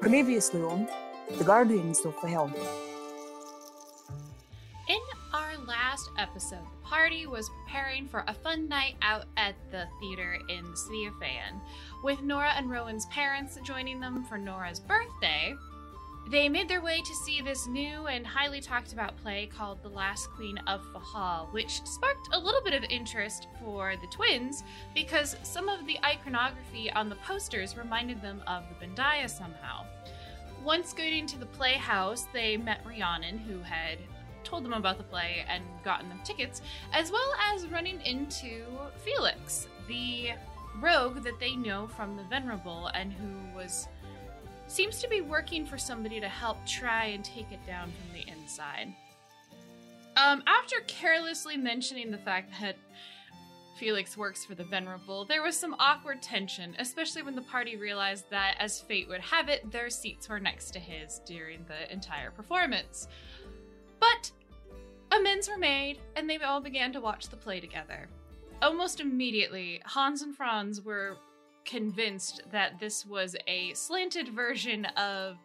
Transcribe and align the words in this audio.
Previously 0.00 0.62
on 0.62 0.88
The 1.36 1.44
Guardians 1.44 2.00
of 2.06 2.16
Fehal. 2.16 2.50
In 4.88 4.98
our 5.34 5.58
last 5.68 6.10
episode, 6.18 6.64
the 6.64 6.88
party 6.88 7.26
was 7.26 7.50
preparing 7.50 8.08
for 8.08 8.24
a 8.26 8.32
fun 8.32 8.66
night 8.66 8.94
out 9.02 9.26
at 9.36 9.56
the 9.70 9.86
theater 10.00 10.38
in 10.48 10.70
the 10.70 10.76
city 10.76 11.04
of 11.04 11.12
Fayan, 11.20 11.60
with 12.02 12.22
Nora 12.22 12.52
and 12.56 12.70
Rowan's 12.70 13.04
parents 13.06 13.58
joining 13.62 14.00
them 14.00 14.24
for 14.24 14.38
Nora's 14.38 14.80
birthday. 14.80 15.54
They 16.30 16.48
made 16.48 16.68
their 16.68 16.80
way 16.80 17.00
to 17.00 17.14
see 17.14 17.40
this 17.40 17.66
new 17.66 18.06
and 18.06 18.24
highly 18.24 18.60
talked 18.60 18.92
about 18.92 19.16
play 19.16 19.50
called 19.52 19.82
The 19.82 19.88
Last 19.88 20.30
Queen 20.30 20.58
of 20.68 20.80
Fehal, 20.92 21.52
which 21.52 21.84
sparked 21.84 22.28
a 22.32 22.38
little 22.38 22.62
bit 22.62 22.72
of 22.72 22.84
interest 22.88 23.48
for 23.58 23.96
the 23.96 24.06
twins 24.06 24.62
because 24.94 25.34
some 25.42 25.68
of 25.68 25.84
the 25.88 25.98
iconography 26.04 26.88
on 26.92 27.08
the 27.08 27.16
posters 27.16 27.76
reminded 27.76 28.22
them 28.22 28.44
of 28.46 28.62
the 28.68 28.86
Bandia 28.86 29.28
somehow. 29.28 29.84
Once 30.62 30.92
getting 30.92 31.26
to 31.26 31.36
the 31.36 31.46
playhouse, 31.46 32.28
they 32.32 32.56
met 32.56 32.86
Rhiannon, 32.86 33.36
who 33.38 33.58
had 33.58 33.98
told 34.44 34.64
them 34.64 34.74
about 34.74 34.98
the 34.98 35.04
play 35.04 35.44
and 35.48 35.64
gotten 35.82 36.08
them 36.08 36.20
tickets, 36.22 36.62
as 36.92 37.10
well 37.10 37.34
as 37.52 37.66
running 37.66 38.00
into 38.02 38.66
Felix, 38.98 39.66
the 39.88 40.30
rogue 40.80 41.24
that 41.24 41.40
they 41.40 41.56
know 41.56 41.88
from 41.88 42.16
the 42.16 42.22
Venerable 42.22 42.86
and 42.94 43.12
who 43.12 43.56
was 43.56 43.88
seems 44.70 45.00
to 45.00 45.08
be 45.08 45.20
working 45.20 45.66
for 45.66 45.78
somebody 45.78 46.20
to 46.20 46.28
help 46.28 46.64
try 46.66 47.06
and 47.06 47.24
take 47.24 47.50
it 47.50 47.64
down 47.66 47.90
from 47.90 48.14
the 48.14 48.28
inside. 48.30 48.94
Um, 50.16 50.42
after 50.46 50.76
carelessly 50.86 51.56
mentioning 51.56 52.10
the 52.10 52.18
fact 52.18 52.52
that 52.60 52.76
Felix 53.78 54.16
works 54.16 54.44
for 54.44 54.54
the 54.54 54.64
Venerable, 54.64 55.24
there 55.24 55.42
was 55.42 55.56
some 55.56 55.74
awkward 55.78 56.22
tension, 56.22 56.76
especially 56.78 57.22
when 57.22 57.34
the 57.34 57.42
party 57.42 57.76
realized 57.76 58.28
that, 58.30 58.56
as 58.58 58.80
fate 58.80 59.08
would 59.08 59.20
have 59.20 59.48
it, 59.48 59.70
their 59.72 59.88
seats 59.88 60.28
were 60.28 60.38
next 60.38 60.72
to 60.72 60.78
his 60.78 61.20
during 61.24 61.64
the 61.66 61.90
entire 61.92 62.30
performance. 62.30 63.08
But 63.98 64.30
amends 65.10 65.48
were 65.48 65.58
made, 65.58 65.98
and 66.14 66.28
they 66.28 66.36
all 66.38 66.60
began 66.60 66.92
to 66.92 67.00
watch 67.00 67.28
the 67.28 67.36
play 67.36 67.58
together. 67.60 68.08
Almost 68.62 69.00
immediately, 69.00 69.80
Hans 69.86 70.20
and 70.22 70.36
Franz 70.36 70.82
were 70.82 71.16
convinced 71.70 72.42
that 72.50 72.80
this 72.80 73.06
was 73.06 73.36
a 73.46 73.72
slanted 73.74 74.28
version 74.28 74.86
of 74.96 75.36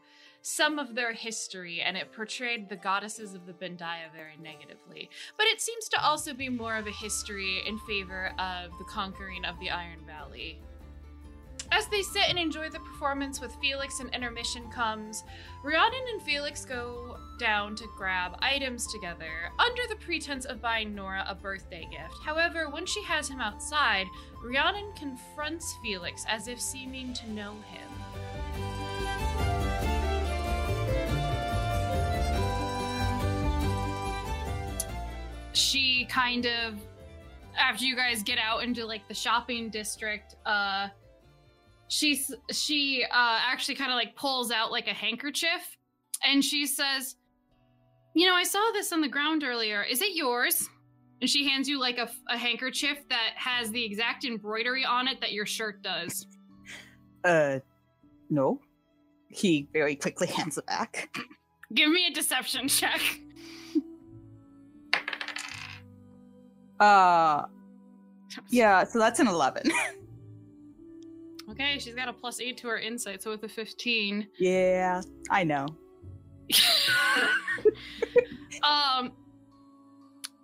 some 0.41 0.77
of 0.77 0.93
their 0.93 1.13
history 1.13 1.81
and 1.81 1.97
it 1.97 2.11
portrayed 2.13 2.69
the 2.69 2.75
goddesses 2.75 3.33
of 3.33 3.45
the 3.45 3.53
Bandia 3.53 4.11
very 4.15 4.37
negatively. 4.41 5.09
But 5.37 5.47
it 5.47 5.61
seems 5.61 5.87
to 5.89 6.03
also 6.03 6.33
be 6.33 6.49
more 6.49 6.75
of 6.75 6.87
a 6.87 6.91
history 6.91 7.63
in 7.67 7.79
favor 7.79 8.31
of 8.37 8.71
the 8.77 8.85
conquering 8.85 9.43
of 9.45 9.59
the 9.59 9.69
Iron 9.71 10.05
Valley. 10.05 10.59
As 11.71 11.87
they 11.87 12.03
sit 12.03 12.29
and 12.29 12.37
enjoy 12.37 12.69
the 12.69 12.79
performance 12.79 13.41
with 13.41 13.55
Felix 13.55 13.99
and 13.99 14.13
intermission 14.13 14.69
comes, 14.69 15.23
Rhiannon 15.63 16.05
and 16.13 16.21
Felix 16.21 16.63
go 16.63 17.17
down 17.37 17.75
to 17.75 17.85
grab 17.97 18.37
items 18.39 18.87
together 18.91 19.51
under 19.59 19.81
the 19.89 19.95
pretense 19.95 20.45
of 20.45 20.61
buying 20.61 20.95
Nora 20.95 21.25
a 21.27 21.35
birthday 21.35 21.87
gift. 21.91 22.15
However, 22.23 22.69
when 22.69 22.85
she 22.85 23.03
has 23.03 23.27
him 23.27 23.41
outside, 23.41 24.07
Rhiannon 24.43 24.91
confronts 24.95 25.75
Felix 25.81 26.25
as 26.27 26.47
if 26.47 26.59
seeming 26.59 27.13
to 27.13 27.29
know 27.31 27.53
him. 27.69 27.89
She 35.53 36.05
kind 36.05 36.45
of 36.45 36.75
after 37.57 37.85
you 37.85 37.95
guys 37.95 38.21
get 38.21 38.37
out 38.37 38.63
into 38.63 38.85
like 38.85 39.07
the 39.07 39.13
shopping 39.13 39.69
district, 39.69 40.35
uh 40.45 40.89
she's 41.87 42.33
she 42.51 43.05
uh 43.09 43.39
actually 43.41 43.75
kind 43.75 43.91
of 43.91 43.95
like 43.95 44.15
pulls 44.15 44.51
out 44.51 44.71
like 44.71 44.87
a 44.87 44.93
handkerchief 44.93 45.77
and 46.23 46.43
she 46.43 46.65
says 46.65 47.15
you 48.15 48.25
know 48.27 48.33
i 48.33 48.43
saw 48.43 48.71
this 48.73 48.91
on 48.91 49.01
the 49.01 49.07
ground 49.07 49.43
earlier 49.43 49.83
is 49.83 50.01
it 50.01 50.15
yours 50.15 50.67
and 51.21 51.29
she 51.29 51.47
hands 51.47 51.67
you 51.69 51.79
like 51.79 51.97
a, 51.97 52.09
a 52.29 52.37
handkerchief 52.37 53.07
that 53.09 53.31
has 53.35 53.69
the 53.71 53.83
exact 53.83 54.25
embroidery 54.25 54.83
on 54.85 55.07
it 55.07 55.19
that 55.21 55.31
your 55.33 55.45
shirt 55.45 55.81
does 55.83 56.25
Uh, 57.23 57.59
no. 58.29 58.59
He 59.29 59.67
very 59.73 59.95
quickly 59.95 60.27
hands 60.27 60.57
it 60.57 60.65
back. 60.67 61.09
give 61.73 61.89
me 61.91 62.07
a 62.07 62.11
deception 62.13 62.67
check 62.67 63.01
Uh, 66.79 67.43
yeah, 68.49 68.83
so 68.83 68.99
that's 68.99 69.19
an 69.21 69.27
11. 69.27 69.71
okay 71.49 71.77
she's 71.79 71.95
got 71.95 72.09
a 72.09 72.13
plus 72.13 72.41
8 72.41 72.57
to 72.57 72.67
her 72.67 72.77
insight 72.77 73.21
so 73.23 73.29
with 73.31 73.43
a 73.43 73.47
15 73.47 74.27
yeah, 74.39 75.01
I 75.29 75.43
know. 75.43 75.67
um 78.65 79.11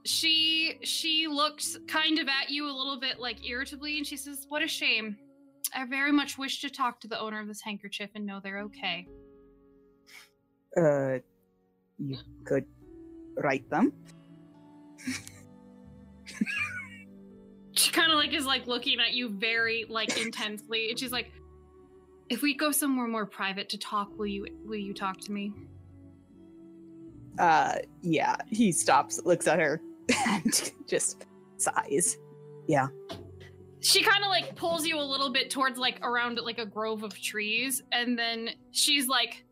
she 0.05 0.77
she 0.83 1.27
looks 1.27 1.77
kind 1.87 2.19
of 2.19 2.27
at 2.27 2.49
you 2.49 2.65
a 2.65 2.71
little 2.75 2.99
bit 2.99 3.19
like 3.19 3.47
irritably 3.47 3.97
and 3.97 4.05
she 4.05 4.17
says 4.17 4.45
what 4.49 4.63
a 4.63 4.67
shame. 4.67 5.17
I 5.73 5.85
very 5.85 6.11
much 6.11 6.37
wish 6.37 6.59
to 6.61 6.69
talk 6.69 6.99
to 7.01 7.07
the 7.07 7.19
owner 7.19 7.39
of 7.39 7.47
this 7.47 7.61
handkerchief 7.61 8.09
and 8.15 8.25
know 8.25 8.39
they're 8.43 8.59
okay. 8.61 9.07
Uh, 10.75 11.19
you 11.97 12.17
could 12.43 12.65
write 13.37 13.69
them. 13.69 13.93
she 17.73 17.91
kind 17.91 18.11
of 18.11 18.17
like 18.17 18.33
is 18.33 18.45
like 18.45 18.67
looking 18.67 18.99
at 18.99 19.13
you 19.13 19.29
very 19.29 19.85
like 19.89 20.19
intensely 20.19 20.89
and 20.89 20.99
she's 20.99 21.11
like 21.11 21.31
if 22.29 22.41
we 22.41 22.53
go 22.53 22.71
somewhere 22.71 23.07
more 23.07 23.25
private 23.25 23.69
to 23.69 23.77
talk 23.77 24.09
will 24.17 24.27
you 24.27 24.45
will 24.65 24.75
you 24.75 24.93
talk 24.93 25.19
to 25.19 25.31
me 25.31 25.53
Uh, 27.39 27.75
yeah, 28.01 28.35
he 28.47 28.71
stops, 28.71 29.21
looks 29.25 29.47
at 29.47 29.59
her, 29.59 29.81
and 30.27 30.71
just 30.87 31.25
sighs. 31.57 32.17
Yeah. 32.67 32.87
she 33.79 34.03
kind 34.03 34.23
of 34.23 34.29
like 34.29 34.55
pulls 34.55 34.85
you 34.85 34.99
a 34.99 35.03
little 35.03 35.31
bit 35.31 35.49
towards 35.49 35.77
like 35.79 35.99
around 36.03 36.39
like 36.43 36.59
a 36.59 36.65
grove 36.65 37.03
of 37.03 37.19
trees 37.19 37.81
and 37.91 38.17
then 38.17 38.49
she's 38.71 39.07
like 39.07 39.43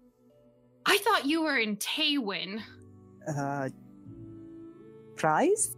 i 0.86 0.98
thought 1.00 1.26
you 1.26 1.42
were 1.42 1.58
in 1.58 1.76
taywin 1.78 2.62
Uh, 3.28 3.70
fries? 5.18 5.76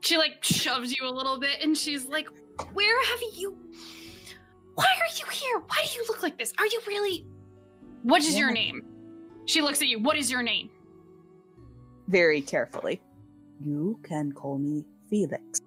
she 0.00 0.16
like 0.18 0.42
shoves 0.42 0.92
you 0.98 1.06
a 1.06 1.10
little 1.10 1.38
bit 1.38 1.60
and 1.62 1.76
she's 1.78 2.06
like 2.06 2.26
where 2.72 3.04
have 3.06 3.20
you 3.34 3.56
why 4.74 4.84
are 4.86 5.16
you 5.18 5.24
here 5.30 5.58
why 5.60 5.76
do 5.86 5.94
you 5.98 6.04
look 6.08 6.22
like 6.22 6.36
this 6.36 6.52
are 6.58 6.66
you 6.66 6.80
really 6.88 7.24
what 8.02 8.20
is 8.22 8.36
your 8.36 8.50
name 8.50 8.82
she 9.46 9.60
looks 9.60 9.80
at 9.82 9.88
you 9.88 9.98
what 9.98 10.16
is 10.16 10.30
your 10.30 10.42
name 10.42 10.70
Very 12.08 12.40
carefully. 12.42 13.00
You 13.60 13.98
can 14.02 14.32
call 14.32 14.58
me 14.58 14.84
Felix. 15.08 15.60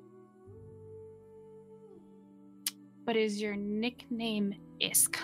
but 3.05 3.15
is 3.15 3.41
your 3.41 3.55
nickname 3.55 4.53
isk 4.81 5.17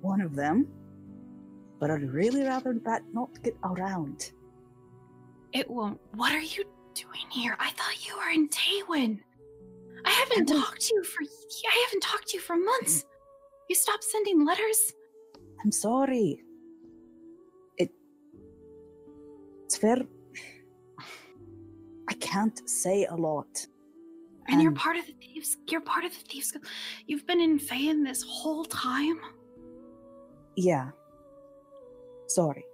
One 0.00 0.20
of 0.20 0.34
them. 0.34 0.66
But 1.80 1.90
I'd 1.92 2.02
really 2.10 2.42
rather 2.42 2.74
that 2.84 3.02
not 3.12 3.30
get 3.42 3.56
around. 3.64 4.32
it 5.52 5.68
won't 5.70 5.98
what 6.14 6.32
are 6.32 6.46
you 6.54 6.62
doing 6.94 7.28
here 7.30 7.54
i 7.66 7.70
thought 7.70 8.06
you 8.06 8.12
were 8.18 8.30
in 8.38 8.48
taywin 8.48 9.12
i 10.04 10.10
haven't 10.10 10.50
I 10.50 10.54
will- 10.54 10.62
talked 10.62 10.80
to 10.86 10.94
you 10.94 11.02
for 11.04 11.22
i 11.22 11.76
haven't 11.84 12.02
talked 12.02 12.28
to 12.28 12.36
you 12.36 12.42
for 12.48 12.56
months 12.56 13.04
you 13.68 13.74
stopped 13.76 14.04
sending 14.04 14.44
letters 14.44 14.80
I'm 15.64 15.72
sorry. 15.72 16.40
It's 19.68 19.76
fair. 19.76 19.98
I 22.08 22.14
can't 22.14 22.66
say 22.66 23.04
a 23.04 23.14
lot. 23.14 23.66
and 24.48 24.62
you're 24.62 24.70
um, 24.70 24.74
part 24.74 24.96
of 24.96 25.04
the 25.06 25.12
thieves 25.12 25.58
you're 25.68 25.82
part 25.82 26.06
of 26.06 26.12
the 26.12 26.24
thieves 26.26 26.56
you've 27.06 27.26
been 27.26 27.38
in 27.38 27.58
Fayen 27.58 28.02
this 28.02 28.22
whole 28.22 28.64
time 28.64 29.20
Yeah. 30.56 30.88
Sorry. 32.28 32.64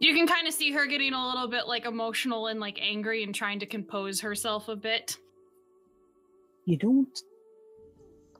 You 0.00 0.12
can 0.12 0.26
kind 0.26 0.48
of 0.48 0.54
see 0.54 0.72
her 0.72 0.86
getting 0.86 1.12
a 1.12 1.24
little 1.28 1.46
bit 1.46 1.68
like 1.68 1.86
emotional 1.86 2.48
and 2.48 2.58
like 2.58 2.78
angry 2.82 3.22
and 3.22 3.32
trying 3.32 3.60
to 3.60 3.66
compose 3.66 4.20
herself 4.20 4.66
a 4.68 4.74
bit. 4.74 5.16
You 6.64 6.76
don't 6.78 7.16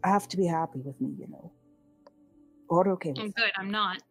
have 0.02 0.26
to 0.31 0.37
be 0.37 0.46
happy 0.46 0.81
with 0.81 1.00
me, 1.00 1.14
you 1.16 1.28
know. 1.28 1.52
Or 2.69 2.88
okay 2.88 3.10
with 3.10 3.19
oh, 3.19 3.22
I'm 3.22 3.28
it. 3.28 3.34
good, 3.37 3.52
I'm 3.56 3.70
not. 3.70 4.02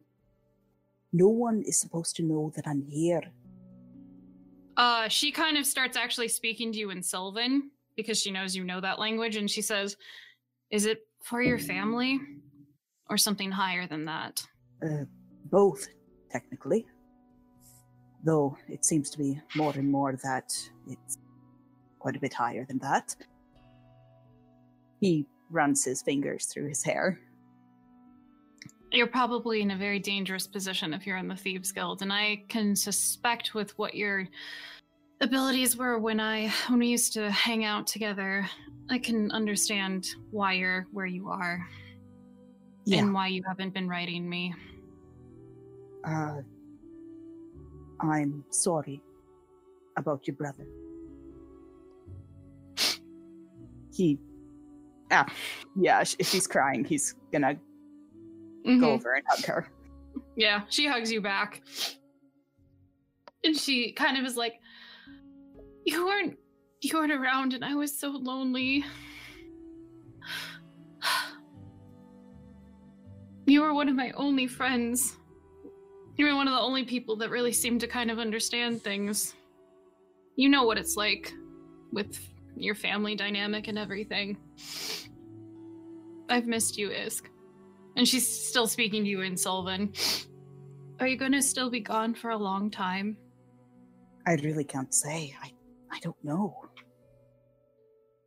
No 1.14 1.28
one 1.28 1.62
is 1.66 1.80
supposed 1.80 2.16
to 2.18 2.24
know 2.24 2.52
that 2.56 2.68
I'm 2.68 2.84
here. 2.84 3.24
Uh, 4.78 5.08
she 5.08 5.32
kind 5.32 5.58
of 5.58 5.66
starts 5.66 5.98
actually 5.98 6.30
speaking 6.30 6.72
to 6.72 6.80
you 6.80 6.90
in 6.92 7.04
Sylvan 7.04 7.72
because 7.96 8.20
she 8.20 8.32
knows 8.32 8.56
you 8.56 8.64
know 8.64 8.80
that 8.82 9.00
language, 9.00 9.36
and 9.36 9.50
she 9.50 9.62
says, 9.62 9.98
"Is 10.70 10.86
it 10.86 11.06
for 11.24 11.42
your 11.42 11.60
family, 11.60 12.20
or 13.10 13.18
something 13.18 13.52
higher 13.52 13.86
than 13.86 14.06
that?" 14.06 14.42
Uh, 14.84 15.06
both, 15.46 15.88
technically. 16.32 16.86
Though 18.24 18.58
it 18.70 18.86
seems 18.86 19.10
to 19.10 19.18
be 19.18 19.40
more 19.56 19.74
and 19.74 19.92
more 19.92 20.16
that 20.24 20.54
it's 20.88 21.18
quite 22.00 22.16
a 22.16 22.20
bit 22.20 22.34
higher 22.34 22.66
than 22.66 22.78
that. 22.80 23.16
He 25.00 25.26
runs 25.50 25.84
his 25.84 26.02
fingers 26.02 26.46
through 26.46 26.70
his 26.70 26.84
hair. 26.84 27.20
You're 28.92 29.08
probably 29.08 29.62
in 29.62 29.72
a 29.72 29.78
very 29.78 30.00
dangerous 30.00 30.48
position 30.48 30.94
if 30.94 31.06
you're 31.08 31.18
in 31.18 31.28
the 31.28 31.36
Thieves 31.36 31.72
Guild, 31.72 32.02
and 32.02 32.12
I 32.12 32.44
can 32.50 32.76
suspect 32.76 33.54
with 33.54 33.78
what 33.78 33.96
your 33.96 34.28
abilities 35.22 35.78
were 35.78 36.00
when 36.00 36.20
I 36.20 36.50
when 36.68 36.80
we 36.80 36.88
used 36.88 37.14
to 37.14 37.30
hang 37.32 37.64
out 37.64 37.88
together. 37.88 38.48
I 38.90 38.98
can 39.00 39.32
understand 39.32 40.10
why 40.32 40.54
you're 40.54 40.88
where 40.92 41.06
you 41.06 41.30
are 41.30 41.66
Yeah. 42.86 43.00
and 43.00 43.14
why 43.14 43.28
you 43.28 43.44
haven't 43.48 43.74
been 43.74 43.88
writing 43.88 44.28
me. 44.30 44.54
Uh, 46.04 46.42
I'm 48.02 48.44
sorry 48.50 49.02
about 49.96 50.28
your 50.28 50.36
brother. 50.36 50.66
He, 53.94 54.18
ah, 55.12 55.26
yeah. 55.76 56.02
If 56.02 56.28
she's 56.28 56.48
crying, 56.48 56.84
he's 56.84 57.14
gonna 57.32 57.56
Mhm. 58.66 58.80
go 58.80 58.92
over 58.92 59.14
and 59.14 59.26
hug 59.28 59.46
her. 59.46 59.68
Yeah, 60.36 60.62
she 60.70 60.88
hugs 60.88 61.12
you 61.12 61.22
back. 61.22 61.62
And 63.44 63.56
she 63.56 63.92
kind 63.94 64.18
of 64.18 64.26
is 64.26 64.36
like, 64.38 64.54
You 65.86 66.06
weren't 66.06 66.38
you 66.82 66.98
weren't 66.98 67.12
around 67.12 67.54
and 67.54 67.64
I 67.64 67.76
was 67.76 67.98
so 67.98 68.10
lonely. 68.10 68.84
You 73.48 73.62
were 73.62 73.74
one 73.74 73.90
of 73.90 73.96
my 73.96 74.12
only 74.12 74.48
friends. 74.48 75.18
You 76.18 76.26
were 76.28 76.36
one 76.36 76.48
of 76.48 76.54
the 76.54 76.60
only 76.60 76.86
people 76.86 77.16
that 77.18 77.30
really 77.30 77.52
seemed 77.52 77.82
to 77.82 77.88
kind 77.88 78.10
of 78.12 78.20
understand 78.20 78.82
things. 78.82 79.34
You 80.36 80.48
know 80.50 80.64
what 80.64 80.78
it's 80.78 80.96
like 80.96 81.34
with 81.92 82.18
your 82.56 82.76
family 82.76 83.16
dynamic 83.16 83.68
and 83.68 83.78
everything. 83.78 84.38
I've 86.30 86.46
missed 86.48 86.78
you, 86.78 86.90
Isk. 86.90 87.24
And 87.96 88.08
she's 88.08 88.28
still 88.28 88.68
speaking 88.68 89.04
to 89.04 89.10
you 89.10 89.22
in 89.22 89.36
Sylvan. 89.36 89.94
Are 91.00 91.08
you 91.08 91.18
gonna 91.18 91.42
still 91.42 91.70
be 91.70 91.80
gone 91.80 92.14
for 92.14 92.32
a 92.32 92.38
long 92.38 92.70
time? 92.70 93.18
I 94.28 94.34
really 94.36 94.64
can't 94.64 94.94
say. 94.94 95.34
I, 95.42 95.52
I 95.92 96.00
don't 96.00 96.24
know. 96.24 96.56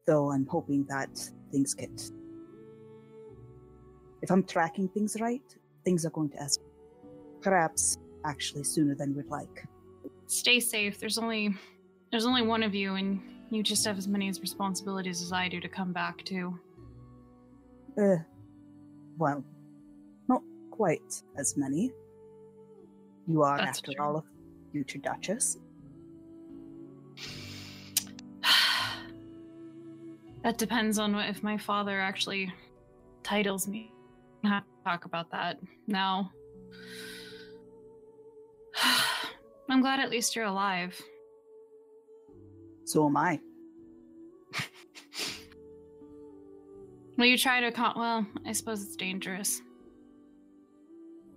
Though 0.07 0.31
I'm 0.33 0.47
hoping 0.47 0.85
that 0.89 1.11
things 1.51 1.73
get. 1.75 2.11
If 4.23 4.31
I'm 4.31 4.43
tracking 4.43 4.89
things 4.89 5.17
right, 5.21 5.43
things 5.85 6.05
are 6.05 6.11
going 6.11 6.31
to 6.31 6.37
escalate. 6.39 6.71
Perhaps 7.43 7.99
actually 8.25 8.65
sooner 8.65 8.95
than 8.95 9.15
we'd 9.15 9.27
like. 9.27 9.67
Stay 10.27 10.61
safe. 10.61 10.99
There's 10.99 11.19
only 11.19 11.55
there's 12.11 12.27
only 12.27 12.43
one 12.43 12.63
of 12.63 12.75
you 12.75 12.95
and 12.95 13.21
you 13.51 13.63
just 13.63 13.85
have 13.85 13.99
as 13.99 14.09
many 14.09 14.27
responsibilities 14.29 15.23
as 15.23 15.33
I 15.33 15.49
do 15.49 15.61
to 15.61 15.69
come 15.69 15.93
back 15.93 16.25
to. 16.25 16.59
Uh, 17.97 18.17
well, 19.17 19.45
not 19.45 19.54
quite 20.75 21.23
as 21.37 21.57
many. 21.57 21.93
You 23.29 23.43
are, 23.45 23.57
That's 23.59 23.79
after 23.79 23.93
true. 23.93 24.05
all, 24.05 24.17
a 24.17 24.25
future 24.73 24.99
Duchess. 24.99 25.59
that 30.43 30.59
depends 30.59 30.99
on 30.99 31.15
what, 31.15 31.29
if 31.29 31.45
my 31.45 31.57
father 31.57 32.01
actually 32.01 32.53
titles 33.23 33.69
me. 33.69 33.93
I 34.43 34.49
have 34.49 34.65
to 34.65 34.71
talk 34.85 35.05
about 35.05 35.31
that 35.31 35.61
now. 35.87 36.33
I'm 39.71 39.81
glad 39.81 40.01
at 40.01 40.11
least 40.11 40.35
you're 40.35 40.47
alive. 40.47 41.01
So 42.85 43.07
am 43.07 43.17
I. 43.17 43.39
Will 47.17 47.27
you 47.27 47.39
try 47.39 47.61
to 47.61 47.71
con- 47.71 47.95
well, 47.97 48.27
I 48.45 48.51
suppose 48.51 48.83
it's 48.83 48.97
dangerous. 48.97 49.63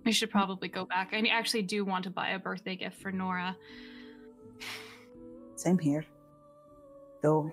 We 0.08 0.12
should 0.12 0.30
mm-hmm. 0.30 0.38
probably 0.38 0.68
go 0.68 0.86
back. 0.86 1.12
I 1.12 1.18
actually 1.30 1.64
do 1.74 1.84
want 1.84 2.04
to 2.04 2.10
buy 2.10 2.30
a 2.30 2.38
birthday 2.38 2.76
gift 2.76 2.98
for 3.02 3.12
Nora. 3.12 3.54
Same 5.56 5.78
here. 5.78 6.02
Though, 7.22 7.52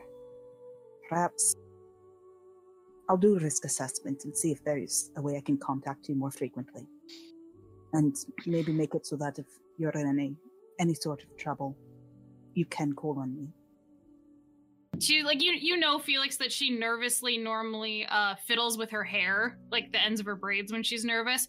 perhaps 1.09 1.53
I'll 3.09 3.17
do 3.17 3.35
a 3.35 3.39
risk 3.41 3.65
assessment 3.65 4.23
and 4.23 4.33
see 4.37 4.51
if 4.53 4.63
there's 4.63 5.11
a 5.17 5.21
way 5.21 5.35
I 5.35 5.41
can 5.41 5.57
contact 5.57 6.07
you 6.07 6.15
more 6.15 6.31
frequently. 6.31 6.87
And 7.91 8.15
maybe 8.45 8.71
make 8.71 8.95
it 8.95 9.05
so 9.05 9.17
that 9.17 9.37
if 9.37 9.47
you're 9.77 9.91
in 9.91 10.07
any, 10.07 10.37
any 10.79 10.93
sort 10.93 11.23
of 11.23 11.35
trouble, 11.35 11.75
you 12.53 12.63
can 12.63 12.93
call 12.93 13.19
on 13.19 13.35
me. 13.35 13.49
She 14.99 15.23
like 15.23 15.41
you 15.41 15.51
you 15.53 15.77
know 15.77 15.99
Felix 15.99 16.37
that 16.37 16.51
she 16.51 16.69
nervously 16.69 17.37
normally 17.37 18.05
uh 18.09 18.35
fiddles 18.45 18.77
with 18.77 18.89
her 18.91 19.03
hair, 19.03 19.57
like 19.71 19.91
the 19.91 20.01
ends 20.01 20.19
of 20.19 20.25
her 20.25 20.35
braids 20.35 20.71
when 20.71 20.83
she's 20.83 21.03
nervous. 21.03 21.47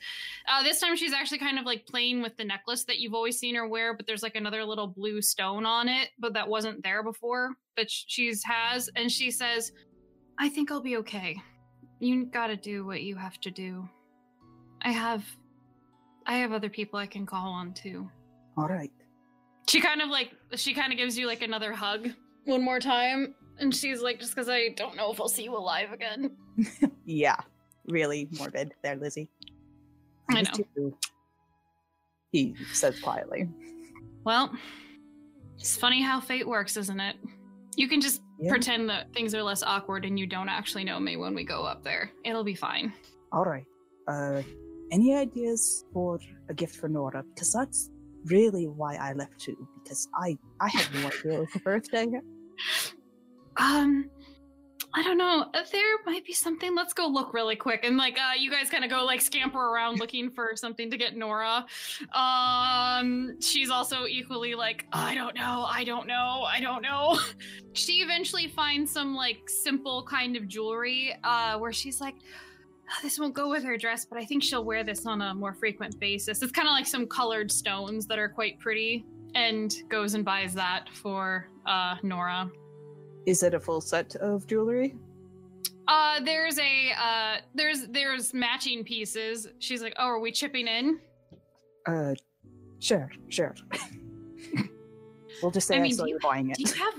Uh 0.48 0.62
this 0.62 0.80
time 0.80 0.96
she's 0.96 1.12
actually 1.12 1.38
kind 1.38 1.58
of 1.58 1.64
like 1.64 1.86
playing 1.86 2.22
with 2.22 2.36
the 2.36 2.44
necklace 2.44 2.84
that 2.84 2.98
you've 2.98 3.14
always 3.14 3.38
seen 3.38 3.54
her 3.54 3.68
wear, 3.68 3.94
but 3.94 4.06
there's 4.06 4.22
like 4.22 4.36
another 4.36 4.64
little 4.64 4.86
blue 4.86 5.20
stone 5.22 5.66
on 5.66 5.88
it, 5.88 6.10
but 6.18 6.34
that 6.34 6.48
wasn't 6.48 6.82
there 6.82 7.02
before, 7.02 7.54
but 7.76 7.90
she's 7.90 8.42
has 8.44 8.90
and 8.96 9.10
she 9.10 9.30
says, 9.30 9.72
"I 10.38 10.48
think 10.48 10.70
I'll 10.70 10.82
be 10.82 10.96
okay. 10.98 11.36
You 12.00 12.26
got 12.26 12.48
to 12.48 12.56
do 12.56 12.84
what 12.84 13.02
you 13.02 13.16
have 13.16 13.40
to 13.40 13.50
do. 13.50 13.88
I 14.82 14.90
have 14.90 15.24
I 16.26 16.38
have 16.38 16.52
other 16.52 16.68
people 16.70 16.98
I 16.98 17.06
can 17.06 17.26
call 17.26 17.48
on 17.52 17.74
too." 17.74 18.08
All 18.56 18.68
right. 18.68 18.92
She 19.68 19.80
kind 19.80 20.00
of 20.00 20.08
like 20.08 20.32
she 20.54 20.74
kind 20.74 20.92
of 20.92 20.98
gives 20.98 21.18
you 21.18 21.26
like 21.26 21.42
another 21.42 21.72
hug 21.72 22.10
one 22.46 22.62
more 22.62 22.80
time, 22.80 23.34
and 23.58 23.74
she's 23.74 24.00
like, 24.02 24.18
"Just 24.20 24.34
because 24.34 24.48
I 24.48 24.68
don't 24.70 24.96
know 24.96 25.12
if 25.12 25.20
I'll 25.20 25.28
see 25.28 25.44
you 25.44 25.54
alive 25.56 25.92
again." 25.92 26.30
Yeah, 27.04 27.36
really 27.86 28.28
morbid 28.38 28.72
there, 28.82 28.96
Lizzie. 28.96 29.28
I 30.30 30.42
know. 30.42 30.50
too," 30.74 30.96
He 32.32 32.54
says 32.72 32.98
quietly. 33.00 33.48
Well, 34.24 34.52
it's 35.58 35.76
funny 35.76 36.02
how 36.02 36.20
fate 36.20 36.46
works, 36.48 36.76
isn't 36.76 36.98
it? 37.00 37.16
You 37.76 37.88
can 37.88 38.00
just 38.00 38.22
Yeah. 38.38 38.50
pretend 38.50 38.88
that 38.90 39.12
things 39.14 39.34
are 39.34 39.42
less 39.42 39.62
awkward, 39.62 40.04
and 40.04 40.18
you 40.18 40.26
don't 40.26 40.48
actually 40.48 40.84
know 40.84 40.98
me 40.98 41.16
when 41.16 41.34
we 41.34 41.44
go 41.44 41.62
up 41.64 41.84
there. 41.84 42.10
It'll 42.24 42.44
be 42.44 42.54
fine. 42.54 42.92
All 43.32 43.44
right. 43.44 43.66
Uh, 44.08 44.42
any 44.90 45.14
ideas 45.14 45.84
for 45.92 46.18
a 46.48 46.54
gift 46.54 46.76
for 46.76 46.88
Nora? 46.88 47.22
Because 47.34 47.52
that's 47.52 47.90
really 48.26 48.66
why 48.66 48.96
I 48.96 49.12
left 49.12 49.38
too. 49.38 49.56
Because 49.82 50.08
I 50.14 50.36
I 50.60 50.68
had 50.68 50.92
no 50.94 51.06
idea 51.06 51.32
it 51.34 51.40
was 51.40 51.48
her 51.54 51.60
birthday. 51.60 52.06
Um, 53.56 54.10
I 54.94 55.02
don't 55.02 55.18
know. 55.18 55.46
Uh, 55.52 55.62
There 55.70 55.98
might 56.06 56.24
be 56.24 56.32
something. 56.32 56.74
Let's 56.74 56.94
go 56.94 57.06
look 57.06 57.34
really 57.34 57.56
quick. 57.56 57.84
And 57.84 57.96
like, 57.98 58.18
uh, 58.18 58.32
you 58.38 58.50
guys 58.50 58.70
kind 58.70 58.82
of 58.84 58.90
go 58.90 59.04
like 59.04 59.20
scamper 59.20 59.58
around 59.58 59.98
looking 60.00 60.30
for 60.30 60.52
something 60.56 60.90
to 60.90 60.96
get 60.96 61.16
Nora. 61.16 61.66
Um, 62.14 63.38
she's 63.40 63.68
also 63.70 64.06
equally 64.06 64.54
like, 64.54 64.86
I 64.92 65.14
don't 65.14 65.34
know, 65.34 65.66
I 65.68 65.84
don't 65.84 66.06
know, 66.06 66.44
I 66.48 66.60
don't 66.60 66.82
know. 66.82 67.18
she 67.74 67.94
eventually 68.02 68.48
finds 68.48 68.90
some 68.90 69.14
like 69.14 69.48
simple 69.48 70.02
kind 70.02 70.34
of 70.36 70.48
jewelry, 70.48 71.14
uh, 71.24 71.58
where 71.58 71.72
she's 71.72 72.00
like, 72.00 72.14
"Ah, 72.90 72.98
this 73.02 73.18
won't 73.18 73.34
go 73.34 73.50
with 73.50 73.64
her 73.64 73.76
dress, 73.76 74.06
but 74.06 74.18
I 74.18 74.24
think 74.24 74.42
she'll 74.42 74.64
wear 74.64 74.82
this 74.82 75.04
on 75.04 75.20
a 75.20 75.34
more 75.34 75.52
frequent 75.52 75.98
basis. 76.00 76.42
It's 76.42 76.52
kind 76.52 76.68
of 76.68 76.72
like 76.72 76.86
some 76.86 77.06
colored 77.06 77.52
stones 77.52 78.06
that 78.06 78.18
are 78.18 78.30
quite 78.30 78.58
pretty, 78.60 79.04
and 79.34 79.74
goes 79.90 80.14
and 80.14 80.24
buys 80.24 80.54
that 80.54 80.88
for 80.94 81.50
uh 81.66 81.96
Nora. 82.02 82.50
Is 83.26 83.42
it 83.42 83.54
a 83.54 83.60
full 83.60 83.80
set 83.80 84.14
of 84.16 84.46
jewelry? 84.46 84.94
Uh, 85.88 86.20
there's 86.20 86.58
a 86.58 86.90
uh, 87.00 87.36
there's 87.54 87.86
there's 87.88 88.34
matching 88.34 88.82
pieces. 88.84 89.48
She's 89.58 89.82
like, 89.82 89.94
oh, 89.98 90.06
are 90.06 90.18
we 90.20 90.32
chipping 90.32 90.66
in? 90.66 90.98
Uh, 91.86 92.14
sure, 92.80 93.10
sure. 93.28 93.54
we'll 95.42 95.52
just 95.52 95.68
say 95.68 95.76
I 95.76 95.78
I, 95.78 95.82
mean, 95.82 95.92
saw 95.92 96.04
you 96.04 96.14
you- 96.14 96.20
buying 96.22 96.50
it. 96.50 96.56
Do 96.56 96.62
you 96.64 96.74
have 96.74 96.94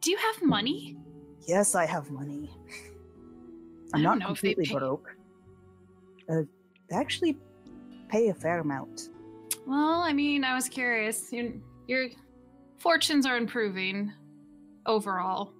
do 0.00 0.10
you 0.10 0.16
have 0.18 0.42
money? 0.42 0.96
Yes, 1.46 1.74
I 1.74 1.86
have 1.86 2.10
money. 2.10 2.50
I'm 3.94 4.02
not 4.02 4.10
don't 4.10 4.18
know 4.20 4.32
if 4.32 4.40
they 4.40 4.54
completely 4.54 4.78
broke. 4.78 5.08
Uh, 6.28 6.42
they 6.90 6.96
actually 6.96 7.36
pay 8.08 8.28
a 8.28 8.34
fair 8.34 8.60
amount. 8.60 9.08
Well, 9.66 10.00
I 10.02 10.12
mean, 10.12 10.44
I 10.44 10.54
was 10.54 10.68
curious. 10.68 11.32
Your 11.32 11.52
your 11.86 12.08
fortunes 12.78 13.26
are 13.26 13.36
improving 13.36 14.12
overall, 14.86 15.52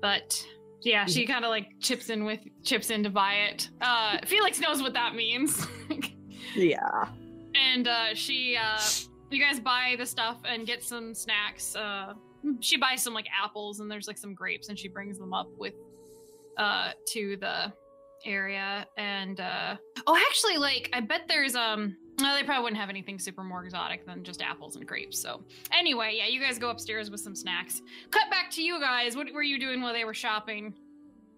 but 0.00 0.44
yeah, 0.82 1.04
she 1.06 1.26
kind 1.26 1.44
of 1.44 1.50
like 1.50 1.68
chips 1.80 2.08
in 2.10 2.24
with 2.24 2.40
chips 2.64 2.90
in 2.90 3.02
to 3.02 3.10
buy 3.10 3.34
it. 3.50 3.68
Uh, 3.80 4.18
Felix 4.26 4.58
knows 4.60 4.82
what 4.82 4.92
that 4.94 5.14
means. 5.14 5.66
Yeah. 6.56 7.06
and 7.54 7.86
uh, 7.86 8.14
she 8.14 8.56
uh, 8.56 8.80
you 9.30 9.40
guys 9.40 9.60
buy 9.60 9.94
the 9.98 10.06
stuff 10.06 10.38
and 10.44 10.66
get 10.66 10.82
some 10.82 11.14
snacks 11.14 11.76
uh, 11.76 12.14
she 12.58 12.76
buys 12.76 13.02
some 13.04 13.14
like 13.14 13.26
apples 13.30 13.78
and 13.78 13.88
there's 13.90 14.08
like 14.08 14.18
some 14.18 14.34
grapes 14.34 14.68
and 14.68 14.76
she 14.76 14.88
brings 14.88 15.16
them 15.18 15.32
up 15.32 15.48
with 15.58 15.74
uh 16.58 16.90
to 17.08 17.36
the 17.36 17.72
area 18.24 18.84
and 18.96 19.38
uh 19.38 19.76
oh 20.08 20.16
actually 20.28 20.56
like 20.56 20.88
i 20.92 21.00
bet 21.00 21.22
there's 21.28 21.54
um 21.54 21.94
no, 22.20 22.34
they 22.34 22.42
probably 22.42 22.64
wouldn't 22.64 22.80
have 22.80 22.90
anything 22.90 23.18
super 23.18 23.42
more 23.42 23.64
exotic 23.64 24.06
than 24.06 24.22
just 24.24 24.42
apples 24.42 24.76
and 24.76 24.86
grapes. 24.86 25.18
So, 25.18 25.42
anyway, 25.72 26.14
yeah, 26.16 26.26
you 26.26 26.40
guys 26.40 26.58
go 26.58 26.70
upstairs 26.70 27.10
with 27.10 27.20
some 27.20 27.34
snacks. 27.34 27.82
Cut 28.10 28.30
back 28.30 28.50
to 28.52 28.62
you 28.62 28.80
guys. 28.80 29.16
What 29.16 29.32
were 29.32 29.42
you 29.42 29.58
doing 29.58 29.80
while 29.80 29.92
they 29.92 30.04
were 30.04 30.14
shopping? 30.14 30.74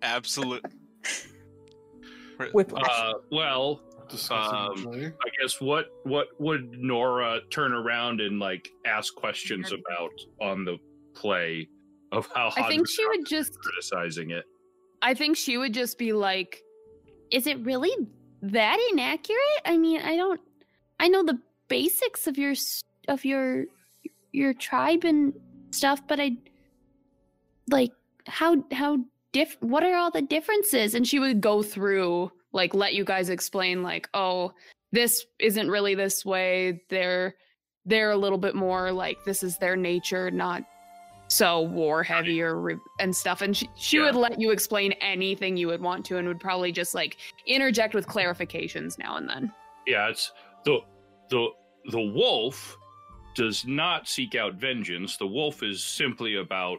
Absolute. 0.03 0.65
Whiplash. 2.53 2.85
Uh, 2.91 3.12
well, 3.31 3.81
Um. 4.31 5.12
I 5.25 5.29
guess 5.41 5.61
what 5.61 5.87
what 6.05 6.29
would 6.39 6.73
Nora 6.79 7.41
turn 7.51 7.73
around 7.73 8.21
and 8.21 8.39
like 8.39 8.69
ask 8.85 9.15
questions 9.15 9.73
about 9.73 10.12
on 10.41 10.65
the 10.65 10.77
play 11.15 11.69
of 12.11 12.29
how 12.35 12.51
I 12.57 12.69
think 12.69 12.89
she 12.89 13.07
would 13.07 13.25
just 13.27 13.59
criticizing 13.59 14.31
it. 14.31 14.45
I 15.01 15.15
think 15.15 15.37
she 15.37 15.57
would 15.57 15.73
just 15.73 15.97
be 15.99 16.12
like, 16.12 16.62
"Is 17.31 17.47
it 17.47 17.59
really 17.61 17.93
that 18.43 18.79
inaccurate? 18.93 19.62
I 19.65 19.79
mean, 19.79 20.01
I 20.03 20.17
don't 20.17 20.41
I 21.03 21.09
know 21.09 21.25
the 21.25 21.39
basics 21.69 22.27
of 22.29 22.39
your 22.39 22.55
of 23.09 23.25
your 23.25 23.65
your 24.31 24.55
tribe 24.55 25.05
and 25.05 25.35
stuff, 25.73 26.01
but 26.07 26.21
I 26.21 26.37
like 27.69 27.91
how 28.27 28.65
how 28.73 28.99
diff 29.33 29.57
what 29.61 29.83
are 29.83 29.97
all 29.97 30.13
the 30.13 30.23
differences?" 30.23 30.95
And 30.95 31.07
she 31.07 31.19
would 31.19 31.41
go 31.41 31.61
through 31.63 32.31
like 32.53 32.73
let 32.73 32.95
you 32.95 33.05
guys 33.05 33.31
explain 33.31 33.83
like, 33.83 34.09
"Oh, 34.15 34.53
this 34.93 35.27
isn't 35.41 35.69
really 35.69 35.97
this 35.97 36.25
way. 36.25 36.81
They're 36.89 37.35
they're 37.85 38.13
a 38.13 38.17
little 38.17 38.39
bit 38.39 38.55
more 38.55 38.93
like 38.93 39.19
this 39.25 39.43
is 39.43 39.59
their 39.59 39.75
nature, 39.75 40.31
not 40.31 40.63
so 41.27 41.63
war 41.63 42.05
heavy 42.05 42.41
or 42.43 42.61
re- 42.61 42.77
and 43.01 43.17
stuff 43.17 43.41
and 43.41 43.57
she, 43.57 43.67
she 43.75 43.97
Yeah. 43.97 44.05
would 44.05 44.15
let 44.17 44.39
you 44.39 44.51
explain 44.51 44.93
anything 45.01 45.57
you 45.57 45.67
would 45.67 45.81
want 45.81 46.05
to 46.05 46.19
and 46.19 46.29
would 46.29 46.39
probably 46.39 46.71
just 46.71 46.95
like 46.95 47.17
interject 47.47 47.95
with 47.95 48.07
clarifications 48.07 48.99
now 48.99 49.17
and 49.17 49.27
then 49.27 49.51
Yeah, 49.87 50.09
it's 50.11 50.31
the 50.67 50.81
the 51.33 51.49
the 51.91 52.01
wolf 52.01 52.77
does 53.35 53.65
not 53.67 54.07
seek 54.07 54.35
out 54.35 54.55
vengeance. 54.55 55.17
The 55.17 55.27
wolf 55.27 55.62
is 55.62 55.83
simply 55.83 56.37
about 56.37 56.79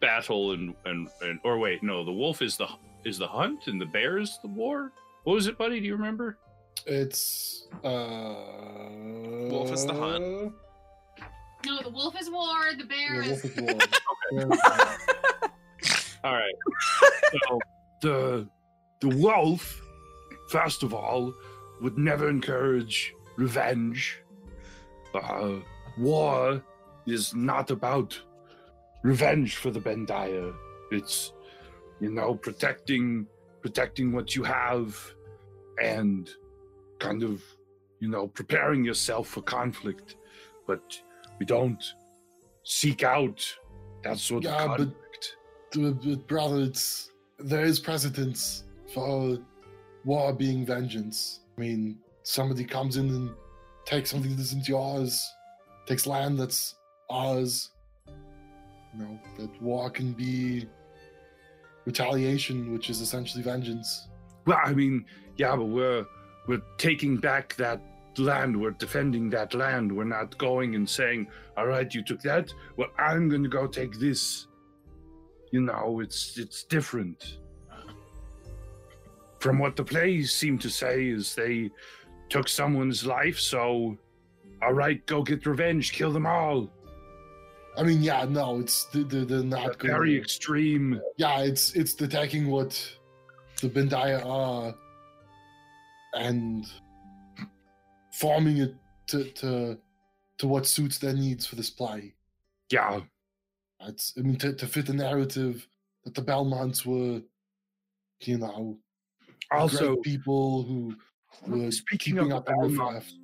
battle 0.00 0.52
and 0.52 0.74
and, 0.84 1.08
and 1.22 1.38
or 1.44 1.58
wait, 1.58 1.82
no, 1.82 2.04
the 2.04 2.12
wolf 2.12 2.42
is 2.42 2.56
the 2.56 2.66
is 3.04 3.16
the 3.18 3.28
hunt 3.28 3.68
and 3.68 3.80
the 3.80 3.86
bear 3.86 4.18
is 4.18 4.38
the 4.42 4.48
war. 4.48 4.92
What 5.24 5.34
was 5.34 5.46
it, 5.46 5.56
buddy? 5.56 5.80
Do 5.80 5.86
you 5.86 5.94
remember? 5.96 6.38
It's 6.86 7.66
uh 7.84 8.34
Wolf 9.50 9.70
is 9.72 9.86
the 9.86 9.94
hunt. 9.94 10.52
No, 11.64 11.82
the 11.82 11.90
wolf 11.90 12.14
is 12.20 12.28
war. 12.30 12.72
The 12.76 12.84
bear 12.84 13.22
Yeah, 13.22 13.30
is. 13.30 13.42
wolf 13.44 13.56
is 13.56 13.56
war. 13.66 13.76
Bear 14.32 14.52
is 14.52 14.58
war. 14.58 15.50
All 16.24 16.34
right. 16.34 16.54
So 17.32 17.58
the 18.02 18.48
the 19.00 19.08
wolf, 19.16 19.80
first 20.50 20.82
of 20.82 20.92
all, 20.94 21.32
would 21.82 21.96
never 21.98 22.28
encourage 22.28 23.12
revenge. 23.36 24.22
Uh, 25.14 25.56
war 25.98 26.62
is 27.06 27.34
not 27.34 27.70
about 27.70 28.20
revenge 29.02 29.56
for 29.56 29.70
the 29.70 29.80
Bandia. 29.80 30.54
It's 30.90 31.32
you 32.00 32.10
know 32.10 32.34
protecting 32.34 33.26
protecting 33.62 34.12
what 34.12 34.36
you 34.36 34.42
have 34.42 34.98
and 35.82 36.28
kind 36.98 37.22
of 37.22 37.42
you 38.00 38.08
know 38.08 38.28
preparing 38.28 38.84
yourself 38.84 39.28
for 39.28 39.42
conflict. 39.42 40.16
But 40.66 41.00
we 41.38 41.46
don't 41.46 41.82
seek 42.64 43.04
out 43.04 43.40
that 44.02 44.18
sort 44.18 44.44
Yeah, 44.44 44.56
of 44.56 44.66
conflict. 44.76 45.36
But, 45.72 46.02
but 46.02 46.26
brother, 46.26 46.60
it's 46.62 47.10
there 47.38 47.64
is 47.64 47.78
precedence 47.80 48.64
for 48.92 49.38
war 50.04 50.32
being 50.32 50.64
vengeance. 50.64 51.40
I 51.56 51.60
mean, 51.60 51.98
somebody 52.26 52.64
comes 52.64 52.96
in 52.96 53.08
and 53.08 53.30
takes 53.84 54.10
something 54.10 54.32
that 54.32 54.42
isn't 54.42 54.68
yours, 54.68 55.32
takes 55.86 56.06
land 56.06 56.38
that's 56.38 56.74
ours. 57.08 57.70
You 58.08 59.04
know, 59.04 59.20
that 59.38 59.62
war 59.62 59.90
can 59.90 60.12
be 60.12 60.66
retaliation, 61.84 62.72
which 62.72 62.90
is 62.90 63.00
essentially 63.00 63.44
vengeance. 63.44 64.08
Well, 64.44 64.58
I 64.62 64.74
mean, 64.74 65.04
yeah, 65.36 65.54
but 65.54 65.66
we're 65.66 66.04
we're 66.48 66.62
taking 66.78 67.16
back 67.16 67.54
that 67.56 67.80
land. 68.18 68.60
We're 68.60 68.72
defending 68.72 69.30
that 69.30 69.54
land. 69.54 69.96
We're 69.96 70.04
not 70.04 70.36
going 70.36 70.74
and 70.74 70.88
saying, 70.88 71.28
"All 71.56 71.66
right, 71.66 71.92
you 71.94 72.02
took 72.02 72.22
that. 72.22 72.52
Well, 72.76 72.88
I'm 72.98 73.28
going 73.28 73.44
to 73.44 73.48
go 73.48 73.68
take 73.68 74.00
this." 74.00 74.48
You 75.52 75.60
know, 75.60 76.00
it's 76.00 76.36
it's 76.38 76.64
different. 76.64 77.38
Uh. 77.70 77.92
From 79.38 79.60
what 79.60 79.76
the 79.76 79.84
plays 79.84 80.34
seem 80.34 80.58
to 80.58 80.68
say 80.68 81.06
is 81.06 81.36
they 81.36 81.70
took 82.28 82.48
someone's 82.48 83.06
life, 83.06 83.38
so 83.38 83.96
all 84.62 84.72
right, 84.72 85.04
go 85.06 85.22
get 85.22 85.44
revenge, 85.46 85.92
kill 85.92 86.12
them 86.12 86.26
all. 86.26 86.70
I 87.78 87.82
mean, 87.82 88.02
yeah, 88.02 88.24
no, 88.24 88.58
it's 88.60 88.86
the 88.86 89.04
the, 89.04 89.24
the 89.24 89.42
not 89.44 89.78
good. 89.78 89.90
Very 89.90 90.16
extreme. 90.16 91.00
yeah, 91.18 91.40
it's 91.40 91.74
it's 91.74 91.94
detecting 91.94 92.48
what 92.48 92.70
the 93.60 93.68
Bandia 93.68 94.24
are 94.24 94.74
and 96.14 96.66
forming 98.12 98.58
it 98.58 98.74
to 99.08 99.24
to 99.24 99.78
to 100.38 100.48
what 100.48 100.66
suits 100.66 100.98
their 100.98 101.12
needs 101.14 101.46
for 101.46 101.56
this 101.56 101.70
play. 101.70 102.14
Yeah, 102.70 103.00
It's 103.82 104.14
I 104.18 104.22
mean 104.22 104.36
to, 104.38 104.54
to 104.54 104.66
fit 104.66 104.86
the 104.86 104.94
narrative 104.94 105.68
that 106.04 106.14
the 106.14 106.22
Belmonts 106.22 106.84
were, 106.86 107.20
you 108.20 108.38
know, 108.38 108.78
Also, 109.50 109.96
people 109.96 110.62
who 110.62 110.94
were 111.46 111.70
Speaking 111.70 112.16
keeping 112.16 112.32
of 112.32 112.38
up 112.38 112.48
on 112.48 112.54
the 112.54 112.76
Belmonts, 112.76 112.94
left. 112.94 113.14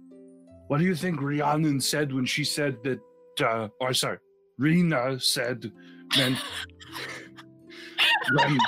What 0.68 0.78
do 0.78 0.84
you 0.84 0.94
think 0.94 1.20
Rhiannon 1.20 1.80
said 1.80 2.12
when 2.12 2.24
she 2.24 2.44
said 2.44 2.76
that, 2.84 3.00
uh, 3.44 3.68
or 3.80 3.92
sorry, 3.92 4.18
Rena 4.58 5.18
said 5.20 5.70
meant 6.16 6.38
when, 8.34 8.58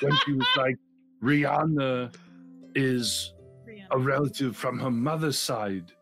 when 0.00 0.16
she 0.24 0.32
was 0.32 0.46
like, 0.56 0.76
Rihanna 1.22 2.14
is 2.74 3.32
a 3.90 3.98
relative 3.98 4.56
from 4.56 4.78
her 4.78 4.90
mother's 4.90 5.38
side? 5.38 5.92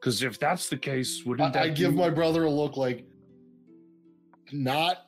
Because 0.00 0.22
if 0.22 0.38
that's 0.38 0.68
the 0.68 0.78
case, 0.78 1.24
wouldn't 1.24 1.50
I, 1.50 1.52
that 1.52 1.62
I 1.62 1.68
give 1.70 1.92
be- 1.92 1.98
my 1.98 2.10
brother 2.10 2.44
a 2.44 2.50
look 2.50 2.76
like 2.76 3.04
not 4.52 5.06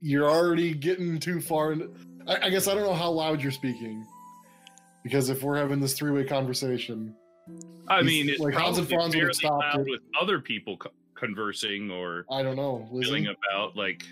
you're 0.00 0.28
already 0.28 0.72
getting 0.74 1.18
too 1.18 1.40
far 1.40 1.72
in 1.72 1.94
I, 2.26 2.46
I 2.46 2.50
guess 2.50 2.66
I 2.66 2.74
don't 2.74 2.84
know 2.84 2.94
how 2.94 3.10
loud 3.10 3.42
you're 3.42 3.52
speaking. 3.52 4.06
Because 5.02 5.30
if 5.30 5.42
we're 5.42 5.56
having 5.56 5.80
this 5.80 5.94
three 5.94 6.10
way 6.10 6.24
conversation, 6.24 7.14
I 7.88 8.02
mean, 8.02 8.28
it's 8.28 8.38
like, 8.40 8.54
Hans 8.54 8.78
and 8.78 8.86
probably 8.88 9.10
Franz 9.10 9.14
would've 9.14 9.20
fairly 9.20 9.34
stopped 9.34 9.76
loud 9.76 9.86
it. 9.86 9.90
with 9.90 10.00
other 10.20 10.40
people 10.40 10.76
co- 10.76 10.90
conversing 11.14 11.90
or 11.90 12.24
I 12.30 12.42
don't 12.42 12.56
know. 12.56 12.86
feeling 13.00 13.26
about. 13.26 13.76
Like 13.76 14.02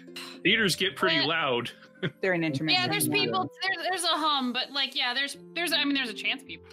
theaters 0.42 0.76
get 0.76 0.96
pretty 0.96 1.16
Yeah. 1.16 1.26
loud. 1.26 1.70
They're 2.22 2.32
an 2.32 2.42
intermission. 2.44 2.80
Yeah, 2.80 2.88
there's 2.88 3.06
Yeah. 3.06 3.12
people. 3.14 3.50
There's 3.62 3.86
there's 3.88 4.04
a 4.04 4.16
hum, 4.16 4.52
but 4.52 4.70
like, 4.72 4.96
yeah, 4.96 5.12
there's 5.14 5.36
there's. 5.54 5.72
I 5.72 5.84
mean, 5.84 5.94
there's 5.94 6.10
a 6.10 6.14
chance 6.14 6.42
people. 6.42 6.66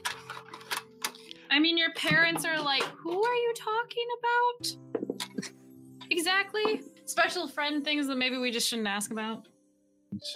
I 1.51 1.59
mean, 1.59 1.77
your 1.77 1.91
parents 1.93 2.43
are 2.45 2.59
like, 2.59 2.83
who 2.83 3.23
are 3.23 3.35
you 3.35 3.53
talking 3.55 4.07
about? 4.19 5.55
Exactly. 6.09 6.81
Special 7.05 7.47
friend 7.47 7.83
things 7.83 8.07
that 8.07 8.17
maybe 8.17 8.37
we 8.37 8.51
just 8.51 8.67
shouldn't 8.67 8.87
ask 8.87 9.11
about. 9.11 9.47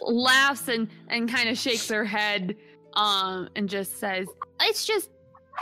laughs 0.02 0.68
and 0.68 0.90
and 1.08 1.32
kind 1.32 1.48
of 1.50 1.58
shakes 1.58 1.88
her 1.90 2.04
head 2.04 2.56
um 2.94 3.50
and 3.56 3.70
just 3.70 4.00
says 4.00 4.28
it's 4.62 4.86
just 4.86 5.10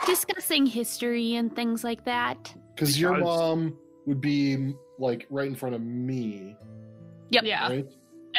discussing 0.06 0.66
history 0.66 1.36
and 1.36 1.56
things 1.56 1.84
like 1.84 2.06
that 2.06 2.54
because 2.76 3.00
your 3.00 3.18
mom 3.18 3.76
would 4.06 4.22
be 4.22 4.74
like 5.00 5.26
right 5.30 5.48
in 5.48 5.56
front 5.56 5.76
of 5.76 5.82
me, 5.82 6.56
Yep. 7.30 7.44
Yeah. 7.44 7.68
right? 7.68 7.88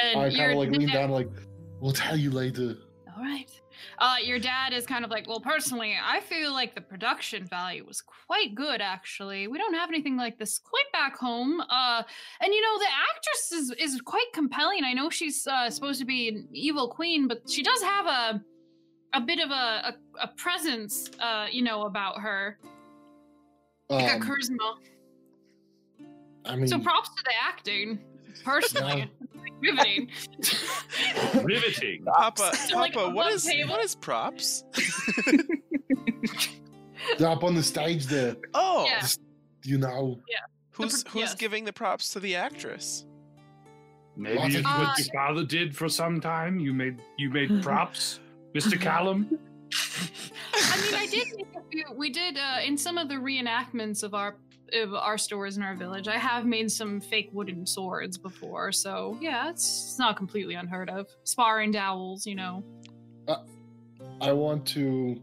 And 0.02 0.20
I 0.20 0.30
kind 0.30 0.52
of 0.52 0.58
like 0.58 0.70
lean 0.70 0.88
down, 0.88 1.10
like, 1.10 1.28
we'll 1.80 1.92
tell 1.92 2.16
you 2.16 2.30
later. 2.30 2.76
All 3.16 3.22
right. 3.22 3.50
Uh, 3.98 4.16
your 4.22 4.38
dad 4.38 4.72
is 4.72 4.86
kind 4.86 5.04
of 5.04 5.10
like, 5.10 5.28
well, 5.28 5.40
personally, 5.40 5.96
I 6.02 6.20
feel 6.20 6.52
like 6.52 6.74
the 6.74 6.80
production 6.80 7.44
value 7.46 7.84
was 7.84 8.00
quite 8.00 8.54
good. 8.54 8.80
Actually, 8.80 9.48
we 9.48 9.58
don't 9.58 9.74
have 9.74 9.88
anything 9.88 10.16
like 10.16 10.38
this 10.38 10.58
quite 10.58 10.90
back 10.92 11.16
home. 11.16 11.60
Uh, 11.60 12.02
and 12.40 12.52
you 12.54 12.60
know, 12.62 12.78
the 12.78 12.86
actress 12.86 13.52
is 13.52 13.94
is 13.94 14.00
quite 14.00 14.26
compelling. 14.32 14.84
I 14.84 14.92
know 14.92 15.10
she's 15.10 15.46
uh, 15.46 15.68
supposed 15.68 15.98
to 16.00 16.06
be 16.06 16.28
an 16.28 16.48
evil 16.52 16.88
queen, 16.88 17.26
but 17.28 17.42
she 17.48 17.62
does 17.62 17.82
have 17.82 18.06
a 18.06 18.42
a 19.14 19.20
bit 19.20 19.38
of 19.40 19.50
a 19.50 19.54
a, 19.54 19.94
a 20.22 20.28
presence, 20.36 21.10
uh, 21.20 21.46
you 21.50 21.62
know, 21.62 21.82
about 21.82 22.20
her, 22.20 22.58
like 23.88 24.10
a 24.10 24.14
Um, 24.16 24.22
charisma. 24.22 24.74
I 26.44 26.56
mean, 26.56 26.68
So 26.68 26.78
props 26.78 27.08
to 27.10 27.22
the 27.24 27.32
acting. 27.42 27.98
Personally, 28.44 29.10
riveting. 29.60 30.10
Riveting. 31.42 32.04
Papa, 32.04 32.54
So, 32.56 32.76
like, 32.78 32.92
Papa, 32.94 33.10
what 33.10 33.26
above 33.26 33.34
is 33.36 33.44
table? 33.44 33.70
what 33.70 33.84
is 33.84 33.94
props? 33.96 34.62
they're 37.18 37.28
up 37.28 37.42
on 37.44 37.54
the 37.54 37.62
stage 37.62 38.06
there, 38.06 38.36
Oh, 38.54 38.84
Yeah. 38.86 39.06
you 39.64 39.78
know. 39.78 40.20
who's 40.70 41.02
The 41.02 41.10
who's 41.10 41.20
yes. 41.22 41.34
giving 41.34 41.64
the 41.64 41.72
props 41.72 42.10
to 42.12 42.20
the 42.20 42.36
actress? 42.36 43.04
Maybe 44.16 44.38
it's 44.40 44.56
of- 44.56 44.64
Uh, 44.66 44.84
what 44.84 44.98
your 44.98 45.06
father 45.14 45.44
did 45.44 45.76
for 45.76 45.88
some 45.88 46.20
time. 46.20 46.58
You 46.60 46.72
made 46.72 47.00
you 47.18 47.30
made 47.30 47.62
props, 47.62 48.20
Mr. 48.54 48.80
Callum. 48.80 49.38
I 50.54 50.80
mean, 50.82 50.94
I 50.94 51.06
did. 51.06 51.26
Make 51.36 51.46
a 51.56 51.60
few, 51.70 51.84
we 51.94 52.10
did 52.10 52.36
uh, 52.38 52.58
in 52.64 52.76
some 52.76 52.98
of 52.98 53.08
the 53.08 53.14
reenactments 53.16 54.02
of 54.02 54.14
our 54.14 54.36
of 54.74 54.92
our 54.94 55.16
stores 55.16 55.56
in 55.56 55.62
our 55.62 55.74
village. 55.74 56.08
I 56.08 56.18
have 56.18 56.44
made 56.44 56.70
some 56.70 57.00
fake 57.00 57.30
wooden 57.32 57.66
swords 57.66 58.18
before, 58.18 58.70
so 58.72 59.16
yeah, 59.20 59.48
it's, 59.50 59.64
it's 59.84 59.98
not 59.98 60.16
completely 60.16 60.54
unheard 60.56 60.90
of. 60.90 61.06
Sparring 61.24 61.70
dowels, 61.70 62.26
you 62.26 62.34
know. 62.34 62.62
I 64.20 64.32
want 64.32 64.66
to 64.68 65.20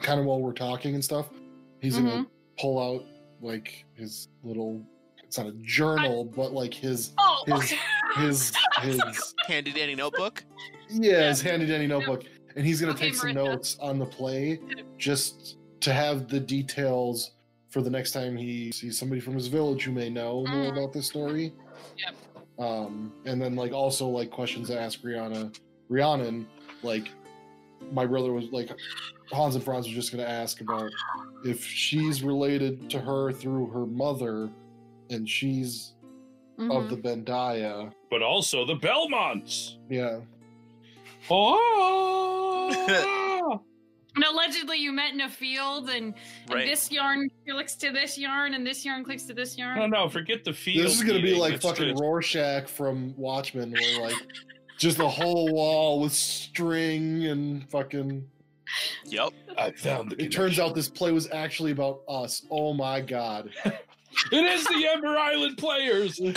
kind 0.00 0.20
of 0.20 0.26
while 0.26 0.40
we're 0.40 0.52
talking 0.52 0.94
and 0.94 1.04
stuff, 1.04 1.28
he's 1.80 1.96
gonna 1.96 2.26
pull 2.58 2.78
out 2.78 3.04
like 3.40 3.84
his 3.94 4.28
little. 4.42 4.82
It's 5.22 5.38
not 5.38 5.46
a 5.46 5.52
journal, 5.62 6.24
but 6.24 6.52
like 6.52 6.74
his 6.74 7.12
Oh, 7.18 7.44
his 7.46 7.74
his 8.16 8.52
his 8.82 9.34
Handy 9.46 9.72
dandy 9.72 9.94
notebook. 9.94 10.44
yeah 10.90 11.28
his 11.28 11.40
handy 11.40 11.66
dandy 11.66 11.86
notebook, 11.86 12.24
and 12.56 12.66
he's 12.66 12.80
gonna 12.80 12.92
Okay, 12.92 13.06
take 13.06 13.14
some 13.14 13.30
Marissa. 13.30 13.34
notes 13.34 13.76
on 13.80 13.98
the 13.98 14.06
play 14.06 14.58
just 14.98 15.56
to 15.80 15.92
have 15.92 16.28
the 16.28 16.40
details 16.40 17.32
for 17.68 17.80
the 17.82 17.90
next 17.90 18.12
time 18.12 18.36
he 18.36 18.72
sees 18.72 18.98
somebody 18.98 19.20
from 19.20 19.34
his 19.34 19.46
village 19.46 19.84
who 19.84 19.92
may 19.92 20.10
know 20.10 20.44
more 20.46 20.64
Mhm. 20.70 20.72
about 20.72 20.92
this 20.92 21.06
story. 21.06 21.52
Yep. 21.98 22.14
Um, 22.58 23.12
and 23.24 23.40
then 23.40 23.54
like 23.56 23.72
also 23.72 24.08
like 24.08 24.30
questions 24.30 24.68
to 24.68 24.78
ask 24.78 25.00
Rihanna, 25.02 25.56
Rhiannon, 25.88 26.46
like 26.82 27.08
my 27.92 28.04
brother 28.06 28.32
was 28.32 28.46
like 28.52 28.70
Hans 29.32 29.54
and 29.54 29.64
Franz 29.64 29.86
was 29.86 29.94
just 29.94 30.10
gonna 30.10 30.24
ask 30.24 30.60
about 30.60 30.90
if 31.44 31.64
she's 31.64 32.22
related 32.22 32.90
to 32.90 32.98
her 33.00 33.32
through 33.32 33.66
her 33.68 33.86
mother, 33.86 34.50
and 35.10 35.28
she's 35.28 35.94
Mm-hmm. 36.58 36.72
of 36.72 36.90
the 36.90 36.96
Bandia. 36.96 37.90
But 38.10 38.20
also 38.22 38.66
the 38.66 38.74
Belmonts. 38.74 39.78
Yeah. 39.88 40.20
Oh. 41.30 43.60
And 44.16 44.24
allegedly, 44.24 44.78
you 44.78 44.90
met 44.90 45.12
in 45.14 45.20
a 45.20 45.30
field, 45.30 45.88
and, 45.88 46.06
and 46.06 46.14
Right. 46.52 46.66
this 46.66 46.90
yarn 46.90 47.28
clicks 47.48 47.76
to 47.76 47.92
this 47.92 48.18
yarn, 48.18 48.54
and 48.54 48.66
this 48.66 48.84
yarn 48.84 49.04
clicks 49.04 49.22
to 49.26 49.34
this 49.34 49.56
yarn. 49.56 49.78
no, 49.78 49.86
no, 49.86 50.08
forget 50.08 50.42
the 50.42 50.52
field. 50.52 50.86
This 50.88 50.96
is 50.96 51.04
gonna 51.04 51.22
be 51.22 51.36
like 51.36 51.62
fucking 51.62 51.90
just- 51.90 52.02
Rorschach 52.02 52.66
from 52.68 53.14
Watchmen, 53.16 53.70
where 53.70 54.00
like 54.02 54.16
just 54.78 54.98
a 54.98 55.06
whole 55.06 55.54
wall 55.54 56.00
with 56.00 56.12
string 56.12 57.26
and 57.26 57.70
fucking. 57.70 58.28
Yep. 59.04 59.32
I 59.56 59.70
found 59.70 60.10
the 60.10 60.24
It 60.24 60.32
turns 60.32 60.58
out 60.58 60.74
this 60.74 60.88
play 60.88 61.12
was 61.12 61.30
actually 61.30 61.70
about 61.70 62.00
us. 62.08 62.42
Oh 62.50 62.74
my 62.74 63.00
god. 63.00 63.50
it 64.32 64.44
is 64.44 64.64
the 64.64 64.86
Ember 64.88 65.16
Island 65.16 65.56
players. 65.56 66.20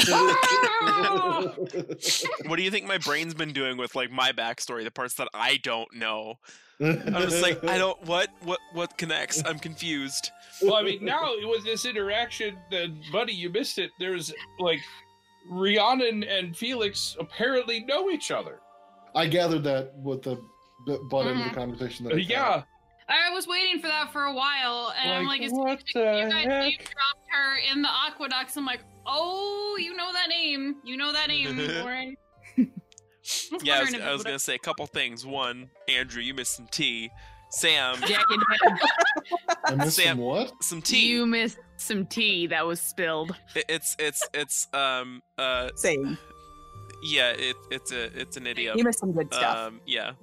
What 2.45 2.57
do 2.57 2.63
you 2.63 2.71
think 2.71 2.85
my 2.85 2.97
brain's 2.97 3.33
been 3.33 3.53
doing 3.53 3.77
with 3.77 3.95
like 3.95 4.11
my 4.11 4.31
backstory, 4.31 4.83
the 4.83 4.91
parts 4.91 5.15
that 5.15 5.27
I 5.33 5.57
don't 5.57 5.93
know? 5.93 6.35
I'm 6.79 7.13
just 7.13 7.41
like, 7.41 7.63
I 7.63 7.77
don't 7.77 8.01
what 8.05 8.29
what 8.41 8.59
what 8.73 8.97
connects? 8.97 9.41
I'm 9.45 9.59
confused. 9.59 10.31
well, 10.61 10.75
I 10.75 10.83
mean, 10.83 11.03
now 11.03 11.33
with 11.43 11.63
this 11.63 11.85
interaction, 11.85 12.57
then, 12.71 13.01
buddy, 13.11 13.33
you 13.33 13.49
missed 13.49 13.77
it. 13.79 13.91
There's 13.99 14.33
like 14.59 14.79
Rhiannon 15.49 16.23
and 16.23 16.55
Felix 16.55 17.15
apparently 17.19 17.81
know 17.81 18.09
each 18.09 18.31
other. 18.31 18.59
I 19.15 19.27
gathered 19.27 19.63
that 19.63 19.93
with 19.97 20.23
the 20.23 20.35
b- 20.85 20.97
butt 21.09 21.27
end 21.27 21.29
of 21.29 21.37
the 21.37 21.43
mm-hmm. 21.43 21.55
conversation. 21.55 22.05
That 22.05 22.17
had. 22.17 22.29
yeah. 22.29 22.63
I 23.13 23.29
was 23.33 23.47
waiting 23.47 23.79
for 23.81 23.87
that 23.87 24.11
for 24.11 24.23
a 24.23 24.33
while, 24.33 24.93
and 25.01 25.11
I'm 25.11 25.25
like, 25.25 25.41
is 25.41 25.51
what 25.51 25.81
you 25.95 26.01
guys 26.03 26.31
name 26.33 26.49
heck? 26.49 26.77
dropped 26.79 27.25
her 27.31 27.57
in 27.71 27.81
the 27.81 27.89
aqueducts. 28.07 28.55
I'm 28.57 28.65
like, 28.65 28.81
oh, 29.05 29.77
you 29.79 29.95
know 29.95 30.11
that 30.13 30.29
name. 30.29 30.75
You 30.83 30.97
know 30.97 31.11
that 31.11 31.27
name, 31.27 31.57
Lauren. 31.83 32.15
was 32.57 33.63
Yeah, 33.63 33.77
I 33.77 33.81
was, 33.81 33.93
I 33.93 34.11
was 34.11 34.23
gonna 34.23 34.39
say 34.39 34.55
a 34.55 34.59
couple 34.59 34.85
things. 34.87 35.25
One, 35.25 35.69
Andrew, 35.89 36.21
you 36.21 36.33
missed 36.33 36.55
some 36.55 36.67
tea. 36.71 37.09
Sam, 37.51 37.97
Jack 38.07 38.23
and 38.31 38.41
I 39.65 39.75
missed 39.75 39.95
Sam- 39.97 40.17
some 40.17 40.25
what? 40.25 40.51
some 40.63 40.81
tea. 40.81 41.07
you 41.07 41.27
missed 41.27 41.59
some 41.77 42.07
tea 42.07 42.47
that 42.47 42.65
was 42.65 42.81
spilled. 42.81 43.35
It- 43.55 43.65
It's 43.69 43.95
it's 43.99 44.27
it's 44.33 44.67
um 44.73 45.21
uh 45.37 45.69
Same. 45.75 46.17
yeah 47.03 47.29
it 47.29 47.55
it's 47.69 47.91
a 47.91 48.05
it's 48.19 48.37
an 48.37 48.47
idiom. 48.47 48.75
You 48.77 48.83
missed 48.83 48.99
some 48.99 49.11
good 49.11 49.31
stuff. 49.31 49.55
Um 49.67 49.81
yeah, 49.85 50.13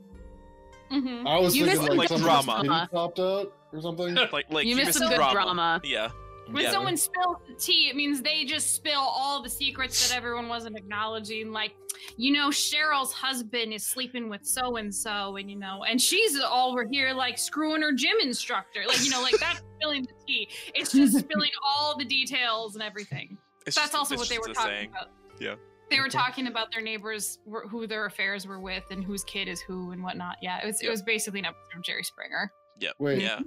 Mhm. 0.90 1.26
I 1.26 1.38
was 1.38 1.56
You 1.56 1.66
thinking 1.66 1.84
missed 1.84 1.96
like, 1.96 2.08
some 2.08 2.20
drama. 2.20 2.88
popped 2.92 3.18
out 3.20 3.52
or 3.72 3.80
something. 3.80 4.14
like 4.32 4.50
like 4.52 4.66
you 4.66 4.76
missed 4.76 4.98
some 4.98 5.08
good 5.08 5.16
drama. 5.16 5.80
Yeah, 5.84 6.08
When 6.50 6.64
yeah. 6.64 6.70
someone 6.72 6.96
spills 6.96 7.36
the 7.46 7.54
tea, 7.54 7.88
it 7.88 7.96
means 7.96 8.22
they 8.22 8.44
just 8.44 8.74
spill 8.74 9.00
all 9.00 9.42
the 9.42 9.48
secrets 9.48 10.08
that 10.08 10.16
everyone 10.16 10.48
wasn't 10.48 10.76
acknowledging. 10.76 11.52
Like, 11.52 11.72
you 12.16 12.32
know, 12.32 12.48
Cheryl's 12.48 13.12
husband 13.12 13.72
is 13.72 13.86
sleeping 13.86 14.28
with 14.28 14.44
so 14.44 14.76
and 14.76 14.92
so, 14.92 15.36
and 15.36 15.48
you 15.48 15.56
know, 15.56 15.84
and 15.88 16.00
she's 16.00 16.38
all 16.40 16.72
over 16.72 16.84
here 16.84 17.12
like 17.12 17.38
screwing 17.38 17.82
her 17.82 17.92
gym 17.92 18.16
instructor. 18.20 18.80
Like, 18.86 19.04
you 19.04 19.10
know, 19.10 19.22
like 19.22 19.38
that's 19.38 19.62
spilling 19.80 20.02
the 20.02 20.12
tea. 20.26 20.48
It's 20.74 20.90
just 20.92 21.18
spilling 21.20 21.50
all 21.64 21.96
the 21.96 22.04
details 22.04 22.74
and 22.74 22.82
everything. 22.82 23.38
It's 23.66 23.76
that's 23.76 23.88
just- 23.92 23.94
also 23.94 24.16
what 24.16 24.28
they 24.28 24.38
were 24.38 24.46
a 24.50 24.54
talking 24.54 24.70
saying. 24.72 24.90
about. 24.90 25.08
Yeah. 25.38 25.54
They 25.90 26.00
were 26.00 26.08
talking 26.08 26.46
about 26.46 26.70
their 26.72 26.80
neighbors, 26.82 27.38
who 27.68 27.86
their 27.86 28.06
affairs 28.06 28.46
were 28.46 28.60
with, 28.60 28.84
and 28.90 29.02
whose 29.02 29.24
kid 29.24 29.48
is 29.48 29.60
who 29.60 29.90
and 29.90 30.02
whatnot. 30.02 30.36
Yeah, 30.40 30.58
it 30.62 30.66
was 30.66 30.80
it 30.82 30.88
was 30.90 31.02
basically 31.02 31.40
an 31.40 31.46
episode 31.46 31.76
of 31.78 31.82
Jerry 31.82 32.04
Springer. 32.04 32.52
Wait, 32.98 33.20
Yeah, 33.20 33.40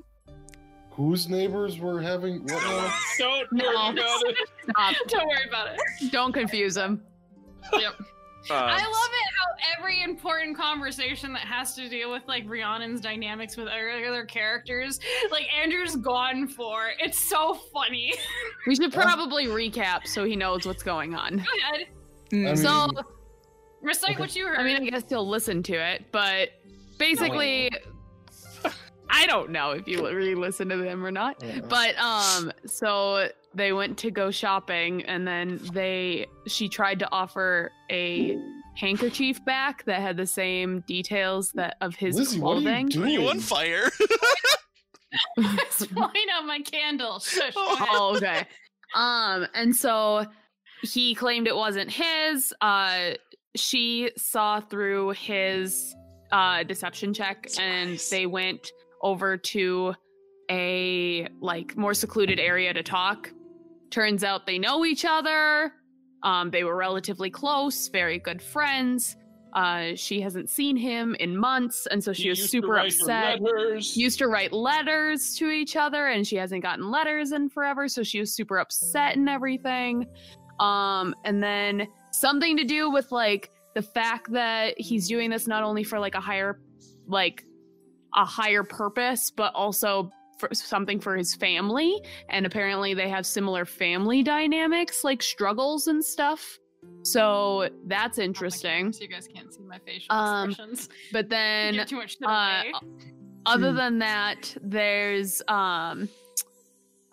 whose 0.92 1.28
neighbors 1.30 1.80
were 1.80 2.02
having 2.02 2.44
what? 2.44 2.52
now? 2.64 2.94
Don't 3.18 3.52
No. 3.52 3.66
worry 3.66 3.92
about 3.94 4.22
it. 4.28 4.38
Stop. 4.70 4.96
Don't 5.08 5.28
worry 5.28 5.48
about 5.48 5.68
it. 5.74 6.12
Don't 6.12 6.34
confuse 6.34 6.76
them. 6.76 7.02
Yep. 7.74 7.94
I 8.52 8.56
Um, 8.56 8.92
love 8.92 9.10
it 9.14 9.34
how 9.40 9.78
every 9.80 10.04
important 10.04 10.58
conversation 10.58 11.32
that 11.32 11.44
has 11.44 11.76
to 11.76 11.88
deal 11.88 12.12
with 12.12 12.24
like 12.28 12.46
Rhiannon's 12.46 13.00
dynamics 13.00 13.56
with 13.56 13.68
other 13.68 13.90
other 14.06 14.26
characters, 14.26 15.00
like 15.32 15.46
Andrew's 15.54 15.96
gone 15.96 16.48
for. 16.50 16.90
It's 17.00 17.18
so 17.18 17.54
funny. 17.74 18.14
We 18.68 18.76
should 18.76 18.92
probably 18.92 19.46
recap 19.48 20.06
so 20.08 20.26
he 20.26 20.36
knows 20.36 20.66
what's 20.66 20.84
going 20.84 21.16
on. 21.16 21.38
Go 21.38 21.44
ahead. 21.72 21.88
I 22.34 22.36
mean, 22.36 22.58
So, 22.58 22.88
Recite 23.82 24.12
Okay. 24.12 24.20
what 24.20 24.36
you 24.36 24.48
heard. 24.48 24.58
I 24.58 24.64
mean, 24.64 24.78
I 24.78 24.90
guess 24.90 25.04
he'll 25.10 25.28
listen 25.28 25.62
to 25.64 25.74
it, 25.74 26.06
but 26.12 26.50
basically, 26.98 27.70
I 29.10 29.26
don't 29.28 29.50
know 29.52 29.72
if 29.72 29.88
you 29.88 30.02
really 30.08 30.36
listen 30.36 30.70
to 30.70 30.78
them 30.78 31.06
or 31.06 31.12
not. 31.12 31.44
uh, 31.44 31.60
But 31.68 31.98
um, 32.00 32.52
so 32.66 33.28
they 33.54 33.74
went 33.74 33.98
to 34.00 34.10
go 34.12 34.32
shopping, 34.32 35.04
and 35.04 35.28
then 35.28 35.60
they 35.74 36.28
she 36.48 36.70
tried 36.70 37.00
to 37.00 37.10
offer 37.12 37.72
a 37.92 38.38
handkerchief 38.78 39.44
back 39.46 39.84
that 39.86 40.02
had 40.02 40.16
the 40.18 40.26
same 40.26 40.80
details 40.88 41.52
that 41.56 41.76
of 41.82 41.94
his 41.96 42.16
Lizzie, 42.16 42.40
what 42.40 42.54
are 42.58 42.62
you 42.62 42.62
clothing. 42.90 43.04
are 43.04 43.08
you 43.10 43.20
on 43.28 43.34
doing? 43.34 43.40
fire? 43.42 43.90
It's 45.38 45.86
blowing 45.88 46.12
out 46.34 46.46
my 46.46 46.60
candle. 46.60 47.20
Shush. 47.20 47.54
oh, 47.56 48.14
okay. 48.18 48.46
Um, 48.96 49.48
and 49.56 49.76
so 49.76 50.24
he 50.84 51.16
claimed 51.16 51.48
it 51.48 51.56
wasn't 51.56 51.90
his. 51.90 52.54
Uh, 52.62 53.12
she 53.56 54.12
saw 54.18 54.60
through 54.60 55.12
his 55.12 55.96
uh 56.32 56.64
deception 56.64 57.14
check, 57.14 57.48
and 57.60 58.00
they 58.10 58.26
went 58.26 58.72
over 59.02 59.38
to 59.38 59.94
a 60.50 61.28
like 61.42 61.78
more 61.78 61.94
secluded 61.94 62.40
area 62.40 62.74
to 62.74 62.84
talk. 62.84 63.32
Turns 63.92 64.24
out 64.24 64.46
they 64.46 64.60
know 64.60 64.86
each 64.86 65.06
other. 65.06 65.72
Um, 66.24 66.52
they 66.52 66.64
were 66.64 66.76
relatively 66.76 67.30
close, 67.30 67.90
very 67.90 68.18
good 68.18 68.42
friends. 68.42 69.18
Uh, 69.54 69.92
she 69.96 70.20
hasn't 70.20 70.50
seen 70.50 70.76
him 70.76 71.16
in 71.20 71.38
months, 71.38 71.86
and 71.92 72.04
so 72.04 72.12
she 72.12 72.24
You 72.24 72.30
was 72.32 72.50
super 72.50 72.80
upset 72.80 73.40
used 73.96 74.18
to 74.18 74.28
write 74.28 74.52
letters 74.52 75.36
to 75.36 75.50
each 75.50 75.76
other 75.76 76.08
and 76.08 76.26
she 76.26 76.36
hasn't 76.36 76.64
gotten 76.64 76.90
letters 76.90 77.32
in 77.34 77.50
forever 77.50 77.88
so 77.88 78.02
she 78.02 78.20
was 78.20 78.34
super 78.34 78.58
upset 78.58 79.16
and 79.16 79.30
everything 79.30 80.08
um 80.60 81.16
and 81.24 81.42
then 81.42 81.88
something 82.12 82.56
to 82.58 82.64
do 82.64 82.90
with 82.92 83.12
like 83.12 83.52
the 83.76 83.82
fact 83.82 84.32
that 84.32 84.80
he's 84.80 85.08
doing 85.08 85.30
this 85.30 85.48
not 85.48 85.64
only 85.64 85.84
for 85.84 86.00
like 86.00 86.16
a 86.16 86.20
higher 86.22 86.60
like 87.08 87.44
a 88.16 88.24
higher 88.26 88.64
purpose 88.64 89.32
but 89.32 89.54
also 89.56 90.12
for 90.40 90.50
something 90.54 91.00
for 91.00 91.16
his 91.16 91.36
family. 91.36 92.02
And 92.28 92.46
apparently 92.46 92.94
they 92.96 93.08
have 93.08 93.26
similar 93.26 93.66
family 93.66 94.24
dynamics 94.24 95.04
like 95.04 95.22
struggles 95.22 95.88
and 95.88 96.04
stuff. 96.04 96.58
So 97.04 97.70
that's 97.86 98.18
interesting. 98.18 98.92
So 98.92 99.04
you 99.04 99.08
guys 99.08 99.28
can't 99.34 99.54
see 99.54 99.62
my 99.62 99.78
facial 99.86 100.14
Um, 100.14 100.50
expressions. 100.50 100.90
but 101.14 101.30
then 101.38 101.76
Give 101.76 101.88
too 101.88 101.96
much 101.98 102.18
uh, 102.26 102.64
other 103.46 103.72
than 103.74 104.00
that 104.00 104.56
there's 104.62 105.42
um 105.48 106.10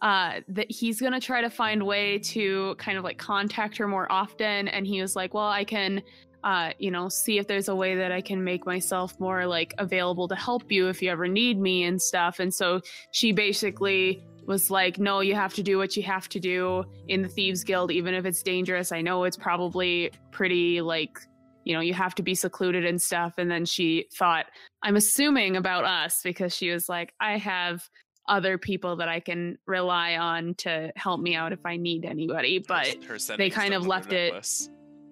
uh 0.02 0.40
that 0.48 0.70
he's 0.70 1.00
gonna 1.00 1.20
try 1.20 1.40
to 1.40 1.50
find 1.50 1.82
way 1.82 2.18
to 2.18 2.74
kind 2.76 2.96
of 2.96 3.04
like 3.04 3.18
contact 3.18 3.76
her 3.76 3.86
more 3.86 4.10
often. 4.10 4.68
And 4.68 4.86
he 4.86 5.00
was 5.00 5.16
like 5.16 5.34
well 5.34 5.48
i 5.48 5.64
can 5.64 6.02
uh 6.42 6.72
you 6.78 6.90
know 6.90 7.08
see 7.08 7.38
if 7.38 7.46
there's 7.46 7.68
a 7.68 7.74
way 7.74 7.94
that 7.94 8.10
i 8.10 8.20
can 8.20 8.42
make 8.42 8.64
myself 8.64 9.18
more 9.20 9.46
like 9.46 9.74
available 9.76 10.26
to 10.26 10.34
help 10.34 10.72
you 10.72 10.88
if 10.88 11.02
you 11.02 11.10
ever 11.10 11.28
need 11.28 11.60
me 11.60 11.84
and 11.84 12.00
stuff. 12.00 12.38
And 12.38 12.52
so 12.52 12.80
she 13.12 13.32
basically 13.32 14.24
was 14.46 14.70
like 14.70 14.98
no 14.98 15.20
you 15.20 15.34
have 15.34 15.54
to 15.54 15.62
do 15.62 15.76
what 15.76 15.96
you 15.96 16.02
have 16.02 16.28
to 16.30 16.40
do 16.40 16.84
in 17.08 17.22
the 17.22 17.28
thieves 17.28 17.62
guild 17.62 17.90
even 17.90 18.14
if 18.14 18.24
it's 18.24 18.42
dangerous. 18.42 18.92
I 18.92 19.02
know 19.02 19.24
it's 19.24 19.36
probably 19.36 20.10
pretty 20.30 20.80
like 20.80 21.18
you 21.64 21.74
know 21.74 21.80
you 21.80 21.94
have 21.94 22.14
to 22.14 22.22
be 22.22 22.34
secluded 22.34 22.86
and 22.86 23.00
stuff. 23.00 23.34
And 23.36 23.50
then 23.50 23.66
she 23.66 24.06
thought 24.14 24.46
I'm 24.82 24.96
assuming 24.96 25.56
about 25.56 25.84
us 25.84 26.20
because 26.24 26.54
she 26.56 26.70
was 26.70 26.88
like, 26.88 27.12
I 27.20 27.36
have 27.36 27.88
other 28.30 28.56
people 28.56 28.96
that 28.96 29.08
I 29.08 29.20
can 29.20 29.58
rely 29.66 30.16
on 30.16 30.54
to 30.54 30.92
help 30.96 31.20
me 31.20 31.34
out 31.34 31.52
if 31.52 31.58
I 31.66 31.76
need 31.76 32.04
anybody. 32.04 32.60
But 32.66 33.04
Her 33.04 33.18
sending 33.18 33.44
they 33.44 33.50
kind 33.50 33.74
of 33.74 33.86
left 33.86 34.12
it- 34.12 34.32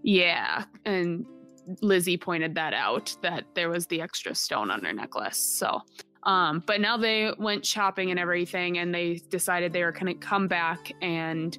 yeah, 0.02 0.64
and 0.84 1.26
Lizzie 1.82 2.16
pointed 2.16 2.54
that 2.54 2.72
out 2.72 3.14
that 3.22 3.44
there 3.54 3.68
was 3.68 3.86
the 3.88 4.00
extra 4.00 4.34
stone 4.34 4.70
on 4.70 4.82
her 4.84 4.92
necklace. 4.92 5.36
So, 5.36 5.82
Um, 6.24 6.62
but 6.66 6.80
now 6.80 6.96
they 6.96 7.32
went 7.38 7.64
shopping 7.64 8.10
and 8.10 8.18
everything, 8.18 8.78
and 8.78 8.94
they 8.94 9.20
decided 9.28 9.72
they 9.72 9.84
were 9.84 9.92
going 9.92 10.06
to 10.06 10.14
come 10.14 10.48
back 10.48 10.92
and 11.00 11.56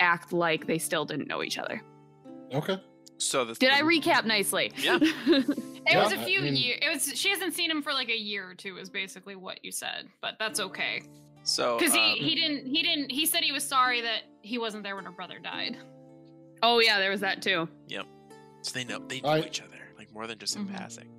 act 0.00 0.32
like 0.32 0.66
they 0.66 0.78
still 0.78 1.04
didn't 1.04 1.28
know 1.28 1.42
each 1.42 1.58
other. 1.58 1.82
Okay. 2.52 2.78
So 3.18 3.44
the 3.44 3.54
Did 3.54 3.70
I 3.72 3.82
recap 3.82 4.24
nicely? 4.24 4.72
Yeah. 4.76 4.98
It 5.86 5.98
was 5.98 6.12
a 6.12 6.16
Yeah, 6.16 6.22
I 6.22 6.24
few 6.24 6.40
mean- 6.40 6.56
years. 6.56 6.78
It 6.80 6.88
was 6.94 7.18
she 7.20 7.28
hasn't 7.28 7.52
seen 7.52 7.70
him 7.70 7.82
for 7.82 7.92
like 7.92 8.08
a 8.08 8.16
year 8.16 8.48
or 8.48 8.54
two. 8.54 8.78
Is 8.78 8.88
basically 8.88 9.36
what 9.36 9.62
you 9.62 9.70
said, 9.70 10.08
but 10.22 10.36
that's 10.38 10.58
okay 10.58 11.02
So 11.42 11.76
because 11.78 11.92
he 11.92 12.00
um, 12.00 12.14
he 12.16 12.34
didn't 12.34 12.66
he 12.66 12.82
didn't 12.82 13.12
he 13.12 13.26
said 13.26 13.42
he 13.44 13.52
was 13.52 13.62
sorry 13.64 14.00
that 14.00 14.22
he 14.40 14.56
wasn't 14.56 14.82
there 14.82 14.96
when 14.96 15.04
her 15.04 15.10
brother 15.10 15.38
died. 15.38 15.76
oh 16.62 16.78
yeah, 16.80 16.98
there 16.98 17.10
was 17.10 17.20
that 17.20 17.42
too. 17.42 17.68
Yep. 17.88 18.06
So 18.62 18.72
they 18.72 18.84
know 18.84 18.98
they 19.06 19.20
know 19.20 19.28
I- 19.28 19.40
each 19.40 19.60
other 19.60 19.76
like 19.98 20.10
more 20.14 20.26
than 20.26 20.38
just 20.38 20.56
in 20.56 20.66
Mhm. 20.66 20.74
passing. 20.74 21.10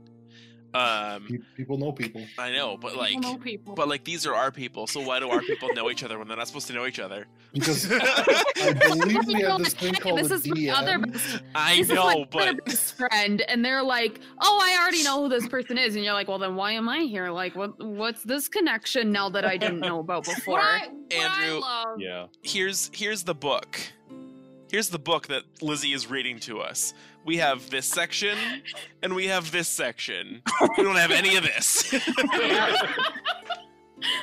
Um, 0.76 1.46
People 1.56 1.78
know 1.78 1.92
people. 1.92 2.26
I 2.38 2.52
know, 2.52 2.76
but 2.78 2.96
like, 2.96 3.12
People 3.12 3.32
know 3.34 3.38
people. 3.38 3.76
but 3.76 3.88
like 3.88 4.04
these 4.04 4.26
are 4.28 4.36
our 4.36 4.52
people. 4.52 4.88
So 4.88 5.00
why 5.02 5.20
do 5.20 5.30
our 5.30 5.42
people 5.42 5.70
know 5.74 5.90
each 5.90 6.04
other 6.04 6.20
when 6.20 6.28
they're 6.28 6.36
not 6.38 6.48
supposed 6.48 6.68
to 6.68 6.74
know 6.74 6.86
each 6.86 7.00
other? 7.00 7.28
Because 7.54 7.90
I 7.92 8.74
believe 8.74 9.26
we 9.28 9.42
have 9.42 9.60
this 9.60 9.74
thing 9.74 9.94
called 9.94 10.20
this 10.20 10.32
a 10.32 10.36
is 10.36 10.48
my 10.48 10.68
other 10.76 11.00
best, 11.00 11.42
I 11.56 11.78
this 11.78 11.90
is 11.90 11.96
know, 11.96 12.06
my 12.06 12.28
but 12.30 12.48
other 12.50 12.62
best 12.66 12.96
friend, 12.98 13.42
and 13.48 13.64
they're 13.64 13.84
like, 13.84 14.20
"Oh, 14.42 14.60
I 14.62 14.78
already 14.82 15.04
know 15.04 15.24
who 15.24 15.30
this 15.30 15.48
person 15.48 15.78
is," 15.78 15.96
and 15.96 16.04
you're 16.04 16.14
like, 16.14 16.28
"Well, 16.28 16.40
then 16.40 16.56
why 16.56 16.74
am 16.74 16.90
I 16.90 17.00
here? 17.02 17.30
Like, 17.30 17.56
what 17.56 17.82
what's 17.84 18.24
this 18.24 18.48
connection 18.50 19.12
now 19.14 19.30
that 19.30 19.46
I 19.46 19.56
didn't 19.58 19.80
know 19.80 20.00
about 20.00 20.26
before?" 20.26 20.56
what 20.56 20.64
I, 20.64 20.88
what 20.88 21.14
Andrew- 21.14 21.62
I 21.64 21.84
love, 21.86 22.00
Yeah. 22.02 22.26
here's 22.44 22.92
here's 22.94 23.24
the 23.24 23.36
book. 23.36 23.80
Here's 24.70 24.90
the 24.90 25.00
book 25.00 25.28
that 25.28 25.44
Lizzie 25.62 25.94
is 25.94 26.10
reading 26.10 26.40
to 26.42 26.60
us. 26.60 26.94
We 27.24 27.38
have 27.38 27.70
this 27.70 27.86
section 27.86 28.38
and 29.04 29.16
we 29.16 29.28
have 29.28 29.52
this 29.52 29.68
section. 29.68 30.42
We 30.78 30.84
don't 30.84 30.96
have 30.96 31.12
any 31.12 31.36
of 31.36 31.44
this. 31.44 31.94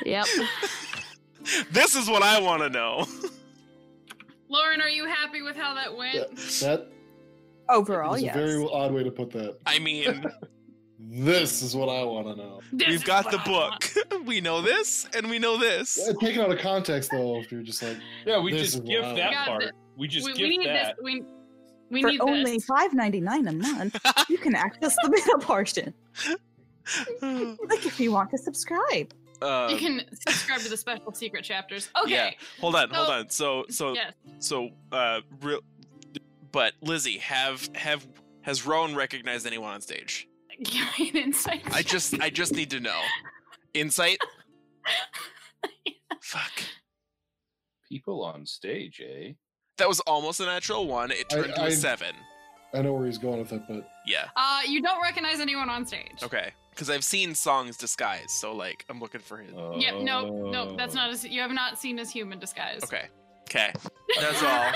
Yep. 0.05 0.27
this 1.71 1.95
is 1.95 2.07
what 2.07 2.21
I 2.21 2.39
want 2.39 2.61
to 2.61 2.69
know. 2.69 3.05
Lauren, 4.47 4.81
are 4.81 4.89
you 4.89 5.05
happy 5.05 5.41
with 5.41 5.55
how 5.55 5.73
that 5.73 5.97
went? 5.97 6.35
That, 6.35 6.59
that 6.61 6.87
Overall, 7.69 8.13
is 8.13 8.21
yes. 8.21 8.35
a 8.35 8.39
very 8.39 8.67
odd 8.71 8.93
way 8.93 9.03
to 9.03 9.11
put 9.11 9.31
that. 9.31 9.57
I 9.65 9.79
mean, 9.79 10.25
This 11.09 11.61
is 11.61 11.75
what 11.75 11.89
I 11.89 12.03
want 12.03 12.27
to 12.27 12.35
know. 12.35 12.61
This 12.71 12.87
we've 12.87 13.03
got 13.03 13.29
the 13.29 13.37
book. 13.39 13.85
we 14.25 14.41
know 14.41 14.61
this 14.61 15.07
and 15.15 15.29
we 15.29 15.37
know 15.39 15.57
this. 15.57 15.99
Yeah, 16.01 16.13
taken 16.19 16.41
out 16.41 16.51
of 16.51 16.59
context, 16.59 17.11
though, 17.11 17.39
if 17.39 17.51
you're 17.51 17.61
just 17.61 17.83
like, 17.83 17.97
Yeah, 18.25 18.39
we 18.39 18.51
just 18.51 18.83
give 18.85 19.01
that 19.03 19.31
God, 19.31 19.45
part. 19.47 19.61
th- 19.61 19.71
We 19.97 20.07
just 20.07 20.25
we, 20.25 20.33
we 20.33 20.57
need 20.57 20.67
that. 20.67 20.95
this. 20.95 21.03
We 21.03 21.23
we 21.89 22.01
For 22.01 22.09
need 22.09 22.21
only 22.21 22.59
five 22.59 22.93
ninety 22.93 23.19
nine 23.21 23.47
a 23.47 23.51
month, 23.51 23.99
you 24.29 24.37
can 24.37 24.55
access 24.55 24.95
the 25.03 25.09
middle 25.09 25.39
portion. 25.39 25.93
Like 27.21 27.85
if 27.85 27.97
you 27.99 28.11
want 28.11 28.29
to 28.31 28.37
subscribe. 28.37 29.13
Um, 29.41 29.69
you 29.69 29.77
can 29.77 30.01
subscribe 30.27 30.59
to 30.61 30.69
the 30.69 30.75
special 30.77 31.13
secret 31.13 31.43
chapters. 31.43 31.89
Okay. 32.03 32.11
Yeah. 32.13 32.31
Hold 32.61 32.75
on, 32.75 32.89
hold 32.89 33.09
on. 33.09 33.29
So 33.29 33.65
so 33.69 33.93
Yes. 33.93 34.13
so 34.39 34.69
uh 34.91 35.21
real 35.41 35.59
but 36.51 36.73
Lizzie, 36.81 37.17
have 37.19 37.69
have 37.75 38.05
has 38.41 38.65
Rowan 38.65 38.95
recognized 38.95 39.45
anyone 39.47 39.73
on 39.73 39.79
stage? 39.81 40.27
Give 40.63 40.85
me 40.99 41.09
an 41.09 41.17
insight. 41.17 41.61
I 41.73 41.81
just 41.81 42.19
I 42.21 42.29
just 42.29 42.53
need 42.53 42.69
to 42.71 42.79
know. 42.79 42.99
Insight? 43.73 44.17
Fuck. 46.21 46.51
People 47.89 48.23
on 48.23 48.45
stage, 48.45 49.01
eh? 49.03 49.33
That 49.77 49.87
was 49.87 49.99
almost 50.01 50.39
a 50.39 50.45
natural 50.45 50.87
one. 50.87 51.11
It 51.11 51.25
I- 51.31 51.35
turned 51.35 51.55
to 51.55 51.61
a 51.63 51.65
I- 51.65 51.69
seven. 51.69 52.15
I 52.75 52.81
know 52.81 52.93
where 52.93 53.05
he's 53.05 53.19
going 53.19 53.37
with 53.37 53.53
it, 53.53 53.61
but 53.67 53.87
Yeah. 54.07 54.29
Uh, 54.35 54.61
you 54.67 54.81
don't 54.81 54.99
recognize 55.01 55.39
anyone 55.39 55.69
on 55.69 55.85
stage. 55.85 56.23
Okay. 56.23 56.51
Because 56.71 56.89
I've 56.89 57.03
seen 57.03 57.35
songs 57.35 57.77
disguised, 57.77 58.31
so 58.31 58.51
like 58.55 58.83
I'm 58.89 58.99
looking 58.99 59.21
for 59.21 59.37
his. 59.37 59.51
Yep. 59.51 60.01
No. 60.01 60.49
No. 60.49 60.69
Oh. 60.71 60.75
That's 60.75 60.95
not. 60.95 61.13
A, 61.23 61.29
you 61.29 61.39
have 61.41 61.51
not 61.51 61.77
seen 61.77 61.99
his 61.99 62.09
human 62.09 62.39
disguise. 62.39 62.79
Okay. 62.83 63.05
Okay. 63.43 63.71
That's 64.19 64.41
all. 64.41 64.71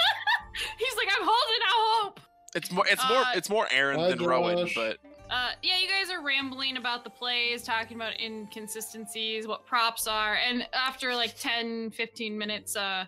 He's 0.78 0.96
like, 0.96 1.08
I'm 1.20 1.26
holding 1.26 1.62
out 1.66 2.04
hope. 2.04 2.20
It's 2.56 2.72
more. 2.72 2.86
It's 2.88 3.10
more. 3.10 3.18
Uh, 3.18 3.32
it's 3.36 3.50
more 3.50 3.68
Aaron 3.72 4.00
Hi, 4.00 4.10
than 4.10 4.24
Rowan, 4.24 4.70
but 4.76 4.98
Uh, 5.30 5.50
yeah, 5.62 5.78
you 5.78 5.88
guys 5.88 6.10
are 6.10 6.24
rambling 6.24 6.78
about 6.78 7.04
the 7.04 7.10
plays, 7.10 7.62
talking 7.62 7.98
about 7.98 8.20
inconsistencies, 8.20 9.46
what 9.46 9.66
props 9.66 10.08
are, 10.08 10.36
and 10.36 10.66
after 10.74 11.14
like 11.14 11.38
10, 11.38 11.92
15 11.92 12.38
minutes, 12.38 12.78
uh, 12.78 13.06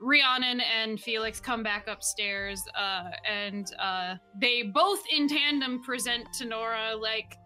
Rhiannon 0.00 0.60
and 0.60 0.98
Felix 0.98 1.40
come 1.40 1.62
back 1.62 1.86
upstairs, 1.86 2.62
uh, 2.74 3.10
and 3.28 3.70
uh, 3.78 4.14
they 4.40 4.62
both 4.62 5.02
in 5.14 5.28
tandem 5.28 5.82
present 5.82 6.26
to 6.38 6.46
Nora 6.46 6.96
like, 6.96 7.36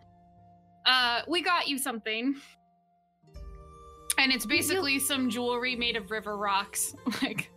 uh, 0.87 1.23
we 1.27 1.43
got 1.43 1.67
you 1.67 1.79
something. 1.79 2.35
And 4.19 4.31
it's 4.31 4.47
basically 4.47 4.99
some 4.99 5.31
jewelry 5.31 5.75
made 5.75 5.97
of 5.97 6.11
river 6.11 6.37
rocks. 6.37 6.95
like, 7.23 7.51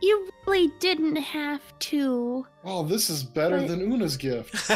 You 0.00 0.28
really 0.46 0.70
didn't 0.78 1.16
have 1.16 1.60
to. 1.80 2.46
oh, 2.64 2.82
this 2.84 3.10
is 3.10 3.22
better 3.24 3.58
But- 3.58 3.68
than 3.68 3.80
Una's 3.92 4.16
gift. 4.16 4.54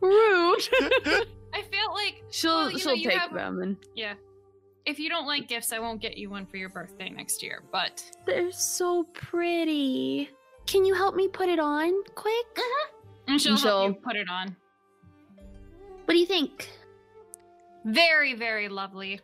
Rude. 0.00 0.68
I 1.54 1.62
feel 1.70 1.92
like 1.94 2.22
she'll 2.30 2.52
Well, 2.54 2.70
she'll 2.78 2.94
you 2.94 3.10
take 3.10 3.18
have- 3.18 3.32
them, 3.34 3.60
and 3.62 3.76
Yeah. 3.94 4.14
If 4.84 4.98
you 5.00 5.08
don't 5.08 5.26
like 5.26 5.48
gifts, 5.48 5.72
I 5.72 5.80
won't 5.80 6.00
get 6.00 6.16
you 6.16 6.30
one 6.30 6.46
for 6.46 6.58
your 6.58 6.68
birthday 6.68 7.08
next 7.10 7.42
year. 7.42 7.64
But 7.72 8.04
they're 8.24 8.52
so 8.52 9.02
pretty. 9.14 10.30
Can 10.66 10.84
you 10.84 10.94
help 10.94 11.16
me 11.16 11.26
put 11.28 11.48
it 11.48 11.58
on 11.58 11.92
quick? 12.14 12.46
Uh-huh. 12.56 12.88
and 13.28 13.40
she'll, 13.40 13.52
And 13.54 13.60
help 13.62 13.82
she'll- 13.82 13.88
you 13.88 13.94
put 13.94 14.14
it 14.16 14.28
on. 14.30 14.54
What 16.04 16.14
do 16.14 16.18
you 16.18 16.26
think? 16.26 16.68
Very, 17.84 18.34
very 18.34 18.68
lovely. 18.68 19.20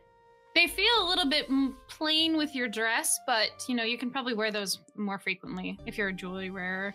They 0.54 0.66
feel 0.66 0.92
a 1.00 1.06
little 1.08 1.28
bit 1.28 1.48
mm, 1.48 1.72
plain 1.88 2.36
with 2.36 2.54
your 2.54 2.68
dress, 2.68 3.18
but 3.26 3.64
you 3.68 3.74
know 3.74 3.84
you 3.84 3.96
can 3.96 4.10
probably 4.10 4.34
wear 4.34 4.50
those 4.50 4.80
more 4.96 5.18
frequently 5.18 5.78
if 5.86 5.96
you're 5.96 6.08
a 6.08 6.12
jewelry 6.12 6.50
wearer. 6.50 6.94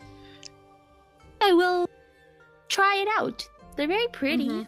I 1.42 1.54
will 1.54 1.90
try 2.70 2.98
it 2.98 3.08
out. 3.20 3.48
They're 3.76 3.88
very 3.88 4.08
pretty. 4.10 4.48
Mhm. 4.48 4.68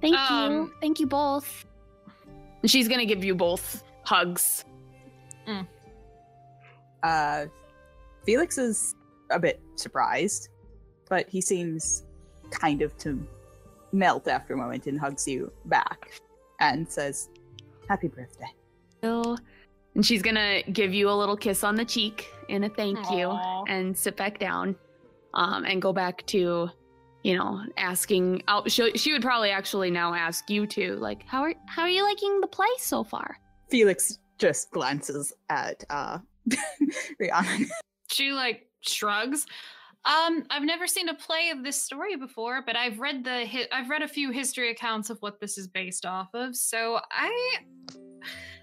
Thank 0.00 0.16
Um, 0.16 0.52
you. 0.52 0.72
Thank 0.80 1.00
you 1.00 1.06
both. 1.06 1.64
And 2.62 2.70
she's 2.70 2.88
gonna 2.88 3.06
give 3.06 3.24
you 3.24 3.34
both 3.34 3.82
hugs. 4.04 4.64
Uh, 7.02 7.46
Felix 8.26 8.58
is 8.58 8.94
a 9.30 9.38
bit 9.38 9.58
surprised, 9.76 10.50
but 11.08 11.28
he 11.30 11.40
seems 11.40 12.04
kind 12.50 12.82
of 12.82 12.96
to 12.98 13.26
melt 13.92 14.28
after 14.28 14.52
a 14.52 14.56
moment 14.56 14.86
and 14.86 15.00
hugs 15.00 15.26
you 15.26 15.50
back 15.64 16.20
and 16.60 16.88
says, 16.88 17.28
"Happy 17.88 18.08
birthday." 18.08 18.52
So, 19.02 19.36
and 19.94 20.04
she's 20.04 20.22
gonna 20.22 20.62
give 20.72 20.94
you 20.94 21.08
a 21.10 21.12
little 21.12 21.36
kiss 21.36 21.64
on 21.64 21.74
the 21.74 21.84
cheek 21.84 22.28
and 22.48 22.64
a 22.64 22.68
thank 22.68 22.98
you, 23.10 23.30
and 23.68 23.96
sit 23.96 24.16
back 24.16 24.38
down, 24.38 24.76
um, 25.34 25.64
and 25.64 25.80
go 25.80 25.92
back 25.92 26.26
to, 26.28 26.68
you 27.22 27.36
know, 27.36 27.62
asking. 27.76 28.42
Out. 28.48 28.70
She, 28.70 28.96
she 28.96 29.12
would 29.12 29.22
probably 29.22 29.50
actually 29.50 29.90
now 29.90 30.14
ask 30.14 30.48
you 30.50 30.66
to, 30.68 30.96
like, 30.96 31.26
how 31.26 31.42
are 31.42 31.54
how 31.66 31.82
are 31.82 31.88
you 31.88 32.02
liking 32.02 32.40
the 32.40 32.46
play 32.46 32.68
so 32.78 33.02
far? 33.04 33.36
Felix 33.68 34.18
just 34.38 34.70
glances 34.72 35.32
at 35.48 35.84
uh, 35.90 36.18
Rhiannon. 37.20 37.68
She 38.10 38.32
like 38.32 38.66
shrugs. 38.80 39.46
Um, 40.04 40.44
I've 40.48 40.62
never 40.62 40.86
seen 40.86 41.08
a 41.10 41.14
play 41.14 41.50
of 41.50 41.62
this 41.62 41.82
story 41.82 42.16
before, 42.16 42.62
but 42.64 42.74
I've 42.74 42.98
read 42.98 43.22
the 43.22 43.46
hi- 43.46 43.68
I've 43.70 43.90
read 43.90 44.02
a 44.02 44.08
few 44.08 44.30
history 44.30 44.70
accounts 44.70 45.10
of 45.10 45.18
what 45.20 45.40
this 45.40 45.58
is 45.58 45.68
based 45.68 46.06
off 46.06 46.28
of. 46.32 46.56
So 46.56 47.00
I, 47.10 47.58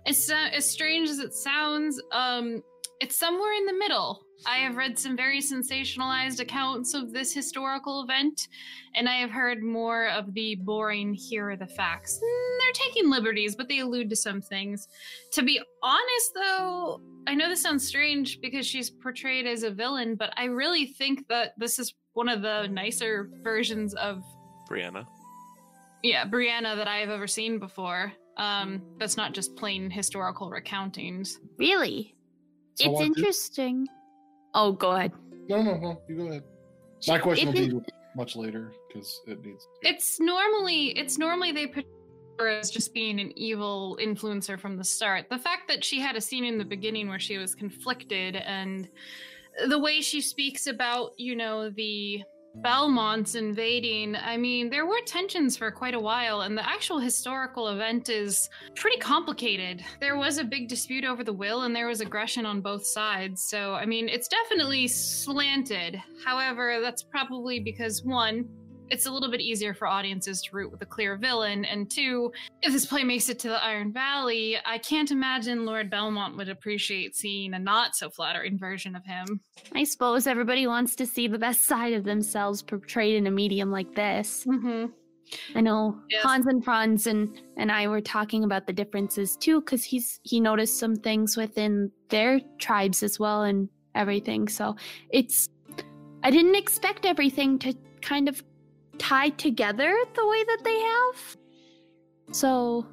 as 0.07 0.29
uh, 0.31 0.49
as 0.53 0.69
strange 0.69 1.09
as 1.09 1.19
it 1.19 1.33
sounds, 1.33 2.01
um, 2.11 2.63
it's 3.01 3.19
somewhere 3.19 3.53
in 3.53 3.65
the 3.65 3.73
middle. 3.73 4.26
I 4.45 4.57
have 4.57 4.77
read 4.77 4.97
some 4.97 5.17
very 5.17 5.39
sensationalized 5.39 6.39
accounts 6.39 6.93
of 6.93 7.11
this 7.11 7.33
historical 7.33 8.03
event, 8.03 8.47
and 8.95 9.09
I 9.09 9.15
have 9.15 9.31
heard 9.31 9.63
more 9.63 10.07
of 10.09 10.33
the 10.33 10.55
boring 10.55 11.13
here 11.13 11.49
are 11.51 11.55
the 11.57 11.67
facts. 11.67 12.19
Mm, 12.23 12.57
They're 12.59 12.85
taking 12.85 13.09
liberties, 13.09 13.55
but 13.55 13.67
they 13.67 13.79
allude 13.79 14.09
to 14.11 14.15
some 14.15 14.41
things. 14.41 14.87
To 15.33 15.41
be 15.43 15.59
honest, 15.81 16.31
though, 16.35 17.01
I 17.27 17.33
know 17.35 17.49
this 17.49 17.61
sounds 17.61 17.85
strange 17.87 18.39
because 18.39 18.65
she's 18.65 18.89
portrayed 18.89 19.47
as 19.47 19.63
a 19.63 19.71
villain, 19.71 20.15
but 20.15 20.31
I 20.37 20.45
really 20.45 20.85
think 20.85 21.27
that 21.29 21.53
this 21.57 21.79
is 21.79 21.93
one 22.13 22.29
of 22.29 22.41
the 22.41 22.67
nicer 22.67 23.29
versions 23.43 23.93
of 23.95 24.23
Brianna. 24.69 25.05
yeah, 26.03 26.25
Brianna 26.27 26.75
that 26.75 26.87
I 26.87 26.97
have 26.97 27.09
ever 27.09 27.27
seen 27.27 27.57
before. 27.59 28.13
Um, 28.37 28.83
that's 28.99 29.17
not 29.17 29.33
just 29.33 29.55
plain 29.55 29.89
historical 29.89 30.51
recountings. 30.51 31.37
Really, 31.57 32.15
So 32.75 32.85
it's 32.85 32.93
what 32.93 32.99
did- 33.07 33.17
interesting. 33.17 33.87
Oh, 34.57 34.71
go 34.71 34.91
ahead. 34.91 35.11
No, 35.47 35.61
no, 35.61 35.77
no. 35.77 36.01
You 36.09 36.15
go 36.17 36.23
ahead. 36.29 36.43
My 37.07 37.19
question 37.19 37.49
If 37.49 37.53
will 37.71 37.77
it- 37.77 37.85
be 37.85 37.91
much 38.15 38.35
later 38.35 38.71
because 38.87 39.21
it 39.27 39.45
needs. 39.45 39.67
It's 39.83 40.19
normally 40.19 40.87
it's 40.97 41.19
normally 41.19 41.51
they 41.51 41.67
put 41.67 41.85
her 42.39 42.47
as 42.47 42.71
just 42.71 42.91
being 42.93 43.19
an 43.19 43.31
evil 43.37 43.97
influencer 44.01 44.59
from 44.59 44.75
the 44.75 44.83
start. 44.83 45.29
The 45.29 45.37
fact 45.37 45.67
that 45.67 45.85
she 45.85 45.99
had 45.99 46.15
a 46.15 46.21
scene 46.21 46.43
in 46.43 46.57
the 46.57 46.65
beginning 46.65 47.07
where 47.07 47.19
she 47.19 47.37
was 47.37 47.53
conflicted 47.53 48.35
and 48.35 48.89
the 49.67 49.77
way 49.77 50.01
she 50.01 50.21
speaks 50.21 50.65
about, 50.65 51.11
you 51.17 51.35
know, 51.35 51.69
the 51.69 52.23
Belmont's 52.61 53.35
invading, 53.35 54.15
I 54.15 54.37
mean, 54.37 54.69
there 54.69 54.85
were 54.85 54.99
tensions 55.05 55.55
for 55.55 55.71
quite 55.71 55.93
a 55.93 55.99
while, 55.99 56.41
and 56.41 56.57
the 56.57 56.67
actual 56.67 56.99
historical 56.99 57.69
event 57.69 58.09
is 58.09 58.49
pretty 58.75 58.97
complicated. 58.97 59.83
There 59.99 60.17
was 60.17 60.37
a 60.37 60.43
big 60.43 60.67
dispute 60.67 61.05
over 61.05 61.23
the 61.23 61.33
will, 61.33 61.63
and 61.63 61.75
there 61.75 61.87
was 61.87 62.01
aggression 62.01 62.45
on 62.45 62.61
both 62.61 62.85
sides. 62.85 63.41
So, 63.41 63.73
I 63.75 63.85
mean, 63.85 64.09
it's 64.09 64.27
definitely 64.27 64.87
slanted. 64.87 66.01
However, 66.25 66.79
that's 66.81 67.03
probably 67.03 67.59
because 67.59 68.03
one, 68.03 68.49
it's 68.89 69.05
a 69.05 69.11
little 69.11 69.29
bit 69.29 69.41
easier 69.41 69.73
for 69.73 69.87
audiences 69.87 70.41
to 70.43 70.55
root 70.55 70.71
with 70.71 70.81
a 70.81 70.85
clear 70.85 71.17
villain, 71.17 71.65
and 71.65 71.89
two, 71.89 72.31
if 72.61 72.71
this 72.73 72.85
play 72.85 73.03
makes 73.03 73.29
it 73.29 73.39
to 73.39 73.49
the 73.49 73.63
Iron 73.63 73.91
Valley, 73.91 74.57
I 74.65 74.77
can't 74.77 75.11
imagine 75.11 75.65
Lord 75.65 75.89
Belmont 75.89 76.37
would 76.37 76.49
appreciate 76.49 77.15
seeing 77.15 77.53
a 77.53 77.59
not 77.59 77.95
so 77.95 78.09
flattering 78.09 78.57
version 78.57 78.95
of 78.95 79.05
him. 79.05 79.39
I 79.73 79.83
suppose 79.83 80.27
everybody 80.27 80.67
wants 80.67 80.95
to 80.95 81.05
see 81.05 81.27
the 81.27 81.39
best 81.39 81.65
side 81.65 81.93
of 81.93 82.03
themselves 82.03 82.61
portrayed 82.61 83.15
in 83.15 83.27
a 83.27 83.31
medium 83.31 83.71
like 83.71 83.95
this. 83.95 84.45
Mm-hmm. 84.45 84.91
I 85.55 85.61
know 85.61 85.99
Yes. 86.09 86.23
Hans 86.23 86.45
and 86.45 86.63
Franz 86.63 87.05
and 87.05 87.41
and 87.57 87.71
I 87.71 87.87
were 87.87 88.01
talking 88.01 88.43
about 88.43 88.65
the 88.65 88.73
differences 88.73 89.35
too, 89.35 89.59
because 89.59 89.83
he's 89.83 90.19
he 90.23 90.39
noticed 90.39 90.79
some 90.79 90.95
things 90.95 91.35
within 91.35 91.91
their 92.09 92.39
tribes 92.59 93.03
as 93.03 93.19
well 93.19 93.43
and 93.43 93.67
everything. 93.93 94.47
So 94.47 94.75
it's 95.09 95.49
I 96.23 96.31
didn't 96.31 96.55
expect 96.55 97.05
everything 97.05 97.59
to 97.59 97.73
kind 98.01 98.29
of 98.29 98.41
tie 98.97 99.29
together 99.29 99.95
the 100.13 100.27
way 100.27 100.43
that 100.43 100.59
they 100.63 100.79
have. 100.79 101.37
So, 102.31 102.85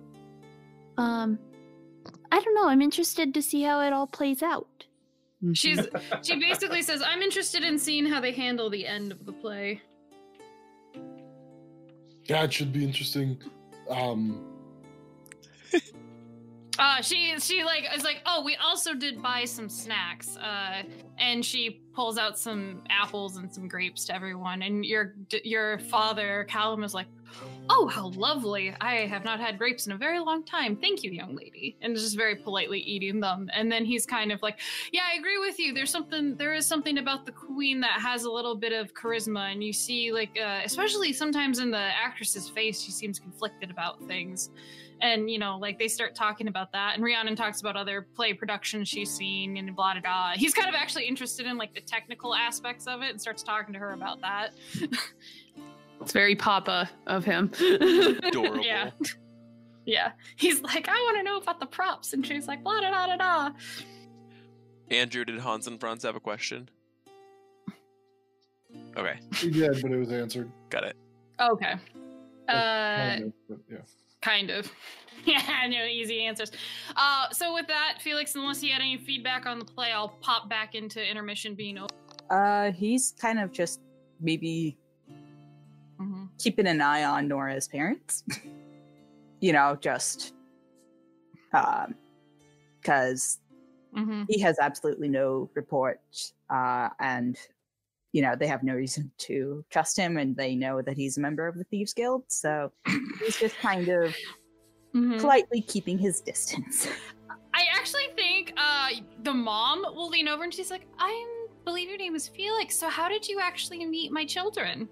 um, 0.97 1.39
I 2.31 2.41
don't 2.41 2.55
know. 2.55 2.69
I'm 2.69 2.83
interested 2.83 3.35
to 3.35 3.43
see 3.43 3.63
how 3.63 3.81
it 3.81 3.93
all 3.93 4.07
plays 4.07 4.43
out. 4.43 4.85
She's 5.53 5.87
she 6.23 6.39
basically 6.39 6.83
says, 6.83 7.03
"I'm 7.05 7.23
interested 7.23 7.65
in 7.65 7.79
seeing 7.79 8.07
how 8.07 8.21
they 8.21 8.33
handle 8.33 8.71
the 8.71 8.87
end 8.87 9.13
of 9.13 9.27
the 9.27 9.33
play." 9.33 9.83
Yeah, 12.25 12.45
it 12.45 12.53
should 12.53 12.73
be 12.73 12.85
interesting. 12.85 13.39
Um, 13.91 14.54
Uh, 16.79 17.01
she 17.01 17.39
she 17.39 17.63
like 17.65 17.85
is 17.95 18.03
like, 18.03 18.21
oh, 18.27 18.43
we 18.45 18.57
also 18.57 18.95
did 18.95 19.23
buy 19.23 19.45
some 19.45 19.69
snacks. 19.69 20.37
Uh, 20.37 20.83
and 21.19 21.45
she 21.45 21.83
pulls 21.95 22.19
out 22.19 22.39
some 22.39 22.83
apples 22.91 23.37
and 23.37 23.53
some 23.53 23.69
grapes 23.69 24.05
to 24.07 24.15
everyone. 24.15 24.63
And 24.63 24.85
your 24.85 25.15
your 25.45 25.79
father 25.79 26.45
Callum 26.49 26.83
is 26.83 26.93
like, 26.93 27.07
oh, 27.71 27.87
how 27.87 28.09
lovely! 28.09 28.75
I 28.81 29.07
have 29.07 29.25
not 29.25 29.39
had 29.39 29.57
grapes 29.57 29.87
in 29.87 29.93
a 29.93 29.97
very 29.97 30.19
long 30.19 30.45
time. 30.45 30.75
Thank 30.77 31.05
you, 31.05 31.13
young 31.13 31.37
lady. 31.37 31.77
And 31.81 31.95
just 31.95 32.17
very 32.17 32.35
politely 32.35 32.81
eating 32.81 33.21
them. 33.21 33.49
And 33.55 33.71
then 33.71 33.85
he's 33.85 34.05
kind 34.05 34.33
of 34.33 34.43
like, 34.43 34.59
yeah, 34.93 35.03
I 35.13 35.17
agree 35.17 35.39
with 35.39 35.61
you. 35.61 35.73
There's 35.73 35.91
something 35.91 36.37
there 36.37 36.55
is 36.55 36.67
something 36.67 36.99
about 36.99 37.25
the 37.25 37.33
queen 37.33 37.81
that 37.81 38.01
has 38.01 38.25
a 38.25 38.31
little 38.31 38.57
bit 38.57 38.73
of 38.73 38.95
charisma, 38.95 39.53
and 39.53 39.63
you 39.63 39.73
see 39.73 40.11
like, 40.11 40.37
uh, 40.45 40.61
especially 40.65 41.13
sometimes 41.13 41.61
in 41.61 41.71
the 41.71 41.79
actress's 41.79 42.49
face, 42.49 42.81
she 42.81 42.91
seems 42.91 43.21
conflicted 43.21 43.71
about 43.71 44.03
things 44.09 44.51
and 45.05 45.31
you 45.31 45.39
know 45.39 45.59
like 45.59 45.79
they 45.79 45.87
start 45.87 46.15
talking 46.15 46.49
about 46.49 46.73
that 46.73 46.95
and 46.95 47.05
rhiannon 47.05 47.37
talks 47.37 47.61
about 47.61 47.77
other 47.77 48.07
play 48.17 48.33
productions 48.33 48.89
she's 48.89 49.11
seen 49.11 49.57
and 49.59 49.77
blah 49.77 49.93
blah 49.93 50.01
blah 50.01 50.33
he's 50.35 50.55
kind 50.55 50.69
of 50.69 50.75
actually 50.75 51.05
interested 51.05 51.47
in 51.47 51.59
like 51.59 51.75
the 51.75 51.81
technical 51.81 52.35
aspects 52.35 52.87
of 52.87 53.03
it 53.03 53.11
and 53.11 53.21
starts 53.21 53.43
talking 53.43 53.73
to 53.73 53.79
her 53.79 53.93
about 53.93 54.21
that 54.21 54.51
It's 56.01 56.13
very 56.13 56.35
Papa 56.37 56.91
of 57.07 57.25
him. 57.25 57.51
Adorable. 58.25 58.59
yeah 58.65 58.91
yeah 59.87 60.13
he's 60.37 60.61
like 60.63 60.89
i 60.89 60.93
want 60.93 61.17
to 61.19 61.23
know 61.23 61.39
about 61.39 61.61
the 61.61 61.67
props 61.67 62.13
and 62.13 62.27
she's 62.27 62.49
like 62.49 62.63
blah 62.65 62.81
da 62.81 62.91
da 62.91 63.07
da 63.07 63.17
da 63.17 63.51
Andrew, 64.91 65.25
did 65.25 65.39
Hans 65.41 65.67
and 65.67 65.81
Franz 65.81 66.03
have 66.03 66.15
a 66.15 66.21
question? 66.21 66.69
Okay, 68.99 69.19
he 69.37 69.49
did, 69.51 69.81
but 69.81 69.91
it 69.93 69.97
was 69.97 70.13
answered. 70.13 70.51
got 70.69 70.85
it. 70.85 70.97
okay 71.41 71.75
uh 72.49 72.53
Kind 72.53 73.33
but 73.49 73.59
yeah. 73.71 73.79
Kind 74.25 74.49
of 74.51 74.73
yeah 75.27 75.67
no 75.69 75.85
easy 75.85 76.25
answers 76.25 76.51
uh 76.97 77.29
so 77.31 77.53
with 77.53 77.67
that 77.67 77.99
felix 78.01 78.35
unless 78.35 78.63
you 78.63 78.73
had 78.73 78.81
any 78.81 78.97
feedback 78.97 79.45
on 79.45 79.59
the 79.59 79.65
play 79.65 79.93
i'll 79.93 80.17
pop 80.21 80.49
back 80.49 80.75
into 80.75 80.99
intermission 81.05 81.55
being 81.55 81.77
over 81.79 81.89
Uh, 82.31 82.73
he's 82.73 83.13
kind 83.21 83.39
of 83.39 83.53
just 83.53 83.81
maybe 84.21 84.79
Mhm. 86.01 86.29
keeping 86.43 86.67
an 86.67 86.81
eye 86.81 87.05
on 87.05 87.29
Nora's 87.29 87.69
parents. 87.69 88.25
you 89.41 89.53
know, 89.53 89.77
just 89.81 90.35
um, 91.53 91.95
because 92.81 93.39
Mhm. 93.95 94.27
he 94.29 94.41
has 94.41 94.57
absolutely 94.59 95.09
no 95.09 95.49
report, 95.55 96.01
uh, 96.51 96.89
and 96.99 97.37
you 98.15 98.23
know 98.23 98.35
they 98.39 98.47
have 98.47 98.63
no 98.63 98.75
reason 98.75 99.11
to 99.27 99.65
trust 99.71 99.99
him, 99.99 100.17
and 100.17 100.37
they 100.37 100.55
know 100.55 100.81
that 100.81 100.97
he's 100.97 101.19
a 101.19 101.21
member 101.21 101.49
of 101.49 101.59
the 101.59 101.65
Thieves 101.65 101.93
Guild, 101.93 102.23
so 102.29 102.73
he's 103.19 103.37
just 103.39 103.59
kind 103.59 103.89
of 103.89 104.15
Mhm. 104.95 105.19
politely 105.19 105.61
keeping 105.61 105.99
his 105.99 106.21
distance. 106.21 106.87
I 107.55 107.65
actually 107.75 108.07
think 108.15 108.53
uh, 108.57 108.91
the 109.25 109.35
mom 109.35 109.83
will 109.97 110.09
lean 110.09 110.29
over 110.29 110.45
and 110.45 110.55
she's 110.55 110.71
like, 110.71 110.87
I 110.99 111.13
believe 111.65 111.89
your 111.89 111.99
name 111.99 112.15
is 112.15 112.29
Felix, 112.29 112.77
so 112.77 112.89
how 112.89 113.09
did 113.09 113.27
you 113.27 113.41
actually 113.41 113.85
meet 113.85 114.13
my 114.13 114.25
children? 114.25 114.89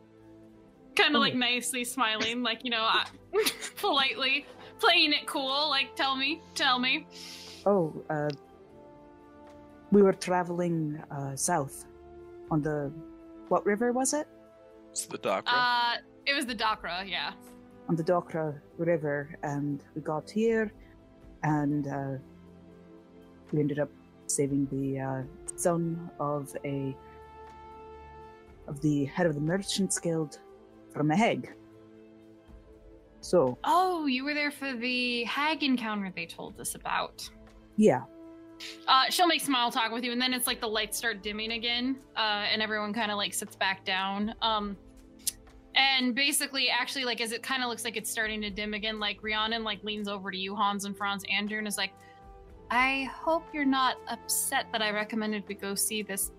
Kind 0.97 1.15
of 1.15 1.21
like 1.21 1.37
nicely 1.37 1.85
smiling, 1.85 2.43
like, 2.43 2.65
you 2.65 2.71
know, 2.71 2.83
uh, 2.83 3.05
politely 3.77 4.45
playing 4.81 5.13
it 5.13 5.27
cool, 5.27 5.71
like, 5.71 5.95
tell 5.95 6.17
me, 6.17 6.41
tell 6.57 6.81
me. 6.81 7.07
Oh, 7.65 7.95
uh, 8.11 8.31
we 9.93 10.03
were 10.03 10.13
traveling 10.13 11.01
uh, 11.13 11.37
south 11.37 11.85
on 12.51 12.61
the 12.63 12.93
what 13.53 13.67
river 13.67 13.93
was 13.93 14.15
it? 14.15 14.27
It's 14.93 15.05
the 15.05 15.19
doctor. 15.19 15.53
Uh, 15.55 15.97
it 16.25 16.35
was 16.35 16.47
the 16.47 16.55
Dakra, 16.55 17.07
yeah. 17.07 17.33
on 17.91 17.97
the 17.97 18.03
Dokra 18.03 18.59
River, 18.79 19.37
and 19.43 19.85
we 19.95 20.01
got 20.01 20.31
here, 20.31 20.73
and 21.43 21.87
uh, 21.87 22.15
we 23.53 23.61
ended 23.61 23.79
up 23.79 23.91
saving 24.27 24.67
the 24.73 25.01
uh, 25.01 25.23
son 25.57 26.11
of 26.19 26.57
a 26.65 26.97
of 28.69 28.81
the 28.81 29.05
head 29.07 29.27
of 29.27 29.35
the 29.35 29.41
Merchants 29.41 29.99
Guild 29.99 30.38
from 30.95 31.11
a 31.11 31.17
hag. 31.17 31.53
So 33.21 33.59
Oh, 33.65 34.07
you 34.07 34.25
were 34.25 34.35
there 34.35 34.51
for 34.51 34.73
the 34.73 35.25
hag 35.25 35.62
encounter 35.62 36.11
they 36.17 36.27
told 36.27 36.59
us 36.59 36.75
about. 36.75 37.29
yeah, 37.77 38.03
Uh, 38.87 39.05
she'll 39.11 39.27
make 39.27 39.40
small 39.40 39.70
talk 39.70 39.92
with 39.92 40.05
you, 40.05 40.12
and 40.12 40.20
then 40.20 40.33
it's 40.33 40.46
like 40.46 40.61
the 40.61 40.68
lights 40.68 40.96
start 40.98 41.22
dimming 41.22 41.53
again, 41.53 41.96
uh, 42.16 42.46
and 42.53 42.62
everyone 42.62 42.92
kind 42.92 43.11
of 43.11 43.16
like 43.16 43.35
sits 43.35 43.57
back 43.57 43.85
down. 43.85 44.35
Um, 44.42 44.77
and 45.75 46.14
basically, 46.14 46.68
actually, 46.68 47.05
like 47.05 47.20
as 47.20 47.33
it 47.33 47.42
kind 47.42 47.62
of 47.62 47.68
looks 47.68 47.85
like 47.85 47.96
it's 47.96 48.11
starting 48.11 48.40
to 48.42 48.51
dim 48.51 48.75
again, 48.75 49.01
like 49.01 49.18
Rhiannon 49.22 49.64
like 49.64 49.83
leans 49.85 50.09
over 50.09 50.31
to 50.31 50.37
you, 50.37 50.55
Hans 50.55 50.85
and 50.85 50.96
Franz, 50.96 51.25
Andrew, 51.31 51.59
and 51.59 51.66
is 51.66 51.79
like, 51.79 51.92
"I 52.70 53.09
hope 53.14 53.44
you're 53.53 53.64
not 53.64 53.96
upset 54.09 54.66
that 54.72 54.83
I 54.83 54.90
recommended 54.90 55.44
we 55.48 55.55
go 55.55 55.75
see 55.75 56.03
this 56.03 56.33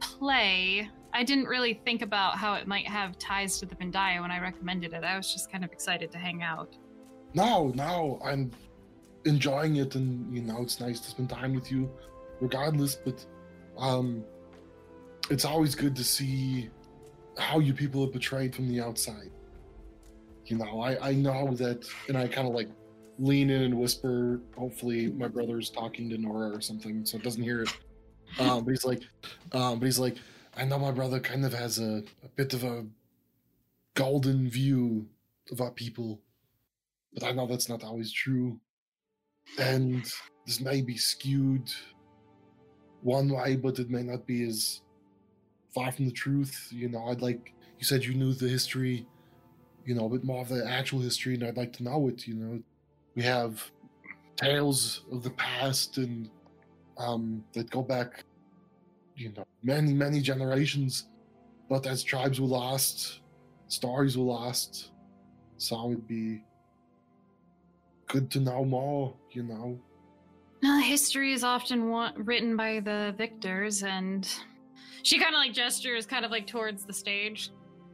play. 0.00 0.88
I 1.12 1.24
didn't 1.24 1.46
really 1.46 1.74
think 1.84 2.02
about 2.02 2.36
how 2.36 2.54
it 2.54 2.66
might 2.66 2.86
have 2.86 3.18
ties 3.18 3.58
to 3.60 3.66
the 3.66 3.74
Bandia 3.74 4.20
when 4.20 4.30
I 4.30 4.40
recommended 4.40 4.92
it. 4.92 5.02
I 5.02 5.16
was 5.16 5.32
just 5.32 5.50
kind 5.50 5.64
of 5.64 5.72
excited 5.72 6.12
to 6.12 6.18
hang 6.18 6.42
out." 6.42 6.76
now 7.34 7.70
now 7.74 8.18
i'm 8.24 8.50
enjoying 9.28 9.76
it 9.76 9.94
and 9.94 10.34
you 10.34 10.42
know 10.42 10.62
it's 10.62 10.80
nice 10.80 11.00
to 11.00 11.10
spend 11.10 11.30
time 11.30 11.54
with 11.54 11.70
you 11.70 11.90
regardless 12.40 12.94
but 12.94 13.24
um 13.76 14.24
it's 15.30 15.44
always 15.44 15.74
good 15.74 15.94
to 15.94 16.04
see 16.04 16.68
how 17.36 17.58
you 17.58 17.72
people 17.72 18.02
are 18.02 18.08
portrayed 18.08 18.54
from 18.54 18.68
the 18.68 18.80
outside 18.80 19.30
you 20.46 20.56
know 20.56 20.80
i 20.80 21.10
i 21.10 21.12
know 21.12 21.54
that 21.54 21.86
and 22.08 22.16
i 22.16 22.26
kind 22.26 22.48
of 22.48 22.54
like 22.54 22.68
lean 23.18 23.50
in 23.50 23.62
and 23.62 23.76
whisper 23.76 24.40
hopefully 24.56 25.08
my 25.08 25.28
brother's 25.28 25.70
talking 25.70 26.08
to 26.08 26.16
nora 26.16 26.50
or 26.50 26.60
something 26.60 27.04
so 27.04 27.16
it 27.16 27.22
doesn't 27.22 27.42
hear 27.42 27.62
it 27.62 27.72
um 28.38 28.64
but 28.64 28.70
he's 28.70 28.84
like 28.84 29.02
um 29.52 29.78
but 29.78 29.86
he's 29.86 29.98
like 29.98 30.16
i 30.56 30.64
know 30.64 30.78
my 30.78 30.90
brother 30.92 31.18
kind 31.18 31.44
of 31.44 31.52
has 31.52 31.78
a, 31.78 32.02
a 32.24 32.28
bit 32.36 32.54
of 32.54 32.64
a 32.64 32.86
golden 33.94 34.48
view 34.48 35.06
of 35.50 35.60
our 35.60 35.72
people 35.72 36.20
but 37.18 37.24
I 37.24 37.32
know 37.32 37.46
that's 37.46 37.68
not 37.68 37.84
always 37.84 38.12
true. 38.12 38.60
And 39.58 40.04
this 40.46 40.60
may 40.60 40.82
be 40.82 40.96
skewed 40.96 41.70
one 43.02 43.28
way, 43.28 43.56
but 43.56 43.78
it 43.78 43.90
may 43.90 44.02
not 44.02 44.26
be 44.26 44.46
as 44.48 44.82
far 45.74 45.92
from 45.92 46.06
the 46.06 46.12
truth. 46.12 46.68
You 46.70 46.88
know, 46.88 47.06
I'd 47.06 47.22
like, 47.22 47.54
you 47.78 47.84
said 47.84 48.04
you 48.04 48.14
knew 48.14 48.32
the 48.32 48.48
history, 48.48 49.06
you 49.84 49.94
know, 49.94 50.06
a 50.06 50.08
bit 50.08 50.24
more 50.24 50.42
of 50.42 50.48
the 50.48 50.68
actual 50.68 51.00
history, 51.00 51.34
and 51.34 51.44
I'd 51.44 51.56
like 51.56 51.72
to 51.74 51.82
know 51.82 52.08
it. 52.08 52.26
You 52.26 52.34
know, 52.34 52.62
we 53.14 53.22
have 53.22 53.70
tales 54.36 55.02
of 55.10 55.22
the 55.22 55.30
past 55.30 55.98
and 55.98 56.30
um, 56.98 57.44
that 57.52 57.70
go 57.70 57.82
back, 57.82 58.24
you 59.16 59.32
know, 59.36 59.44
many, 59.62 59.92
many 59.92 60.20
generations. 60.20 61.06
But 61.68 61.86
as 61.86 62.02
tribes 62.02 62.40
were 62.40 62.46
lost, 62.46 63.20
stories 63.68 64.16
were 64.16 64.24
lost. 64.24 64.90
So 65.58 65.90
it'd 65.90 66.06
be 66.06 66.44
good 68.06 68.30
to 68.30 68.40
know 68.40 68.64
more, 68.64 69.14
you 69.38 69.44
know. 69.44 69.78
No, 70.62 70.80
history 70.80 71.32
is 71.32 71.44
often 71.44 71.88
wa- 71.88 72.10
written 72.16 72.56
by 72.56 72.80
the 72.80 73.14
victors, 73.16 73.84
and 73.84 74.28
she 75.04 75.18
kind 75.18 75.32
of 75.34 75.38
like 75.38 75.52
gestures, 75.52 76.04
kind 76.06 76.24
of 76.24 76.32
like 76.32 76.48
towards 76.48 76.84
the 76.84 76.92
stage. 76.92 77.50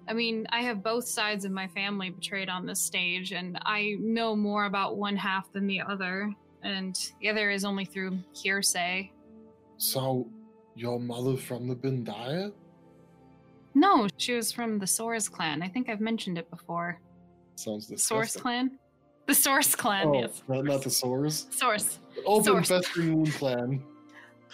I 0.08 0.14
mean, 0.14 0.46
I 0.50 0.62
have 0.62 0.82
both 0.82 1.06
sides 1.06 1.44
of 1.44 1.52
my 1.52 1.68
family 1.68 2.08
betrayed 2.10 2.48
on 2.48 2.64
this 2.64 2.80
stage, 2.80 3.32
and 3.32 3.58
I 3.66 3.96
know 4.00 4.34
more 4.34 4.64
about 4.64 4.96
one 4.96 5.16
half 5.16 5.52
than 5.52 5.66
the 5.66 5.82
other, 5.82 6.32
and 6.62 6.98
the 7.20 7.28
other 7.28 7.50
is 7.50 7.64
only 7.66 7.84
through 7.84 8.18
hearsay. 8.34 9.12
So, 9.76 10.26
your 10.74 10.98
mother 10.98 11.36
from 11.36 11.68
the 11.68 11.76
Bandia? 11.76 12.52
No, 13.74 14.08
she 14.16 14.32
was 14.34 14.50
from 14.52 14.78
the 14.78 14.86
Source 14.86 15.28
clan. 15.28 15.62
I 15.62 15.68
think 15.68 15.90
I've 15.90 16.00
mentioned 16.00 16.38
it 16.38 16.48
before. 16.48 16.98
Sounds 17.56 17.88
Source 17.88 18.32
disgusting. 18.32 18.42
clan? 18.42 18.78
The 19.26 19.34
Source 19.34 19.74
clan, 19.74 20.08
Oh, 20.08 20.14
yes. 20.20 20.42
not, 20.48 20.64
not 20.64 20.82
the 20.82 20.90
Source. 20.90 21.46
Source, 21.50 21.98
Open 22.26 22.44
Source. 22.44 22.68
Festering 22.68 23.14
Wound 23.16 23.32
Clan. 23.34 23.82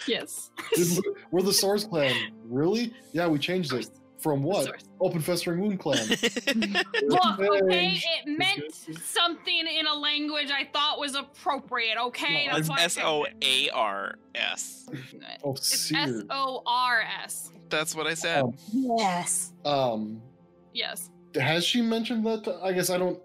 yes. 0.07 0.49
Did- 0.75 0.99
We're 1.31 1.41
the 1.41 1.53
Source 1.53 1.83
Clan. 1.85 2.15
Really? 2.45 2.93
Yeah, 3.11 3.27
we 3.27 3.37
changed 3.39 3.73
it. 3.73 3.89
From 4.19 4.43
what? 4.43 4.83
Open 4.99 5.19
Festering 5.19 5.59
Wound 5.61 5.79
Clan. 5.79 6.07
Look, 6.07 7.39
okay, 7.39 7.99
it 8.23 8.27
meant 8.37 8.71
something 9.03 9.65
in 9.67 9.87
a 9.87 9.95
language 9.95 10.51
I 10.51 10.69
thought 10.71 10.99
was 10.99 11.15
appropriate, 11.15 11.97
okay? 11.97 12.45
No, 12.45 12.53
That's 12.55 12.69
why 12.69 12.77
I 12.79 12.83
S 12.83 12.97
O 13.01 13.23
picked 13.25 13.43
A 13.43 13.69
R 13.71 14.15
S. 14.35 14.87
it. 14.93 15.39
Oh, 15.43 15.53
It's 15.53 15.73
S 15.73 15.79
Seer. 16.09 16.23
O 16.29 16.61
R 16.67 17.01
S. 17.23 17.51
That's 17.69 17.95
what 17.95 18.05
I 18.05 18.13
said. 18.13 18.43
Um, 18.43 18.53
Yes. 18.71 19.53
um, 19.65 20.21
Yes. 20.71 21.09
has 21.33 21.65
she 21.65 21.81
mentioned 21.81 22.23
that? 22.27 22.43
to- 22.43 22.59
I 22.63 22.73
guess 22.73 22.91
I 22.91 22.99
don't. 22.99 23.19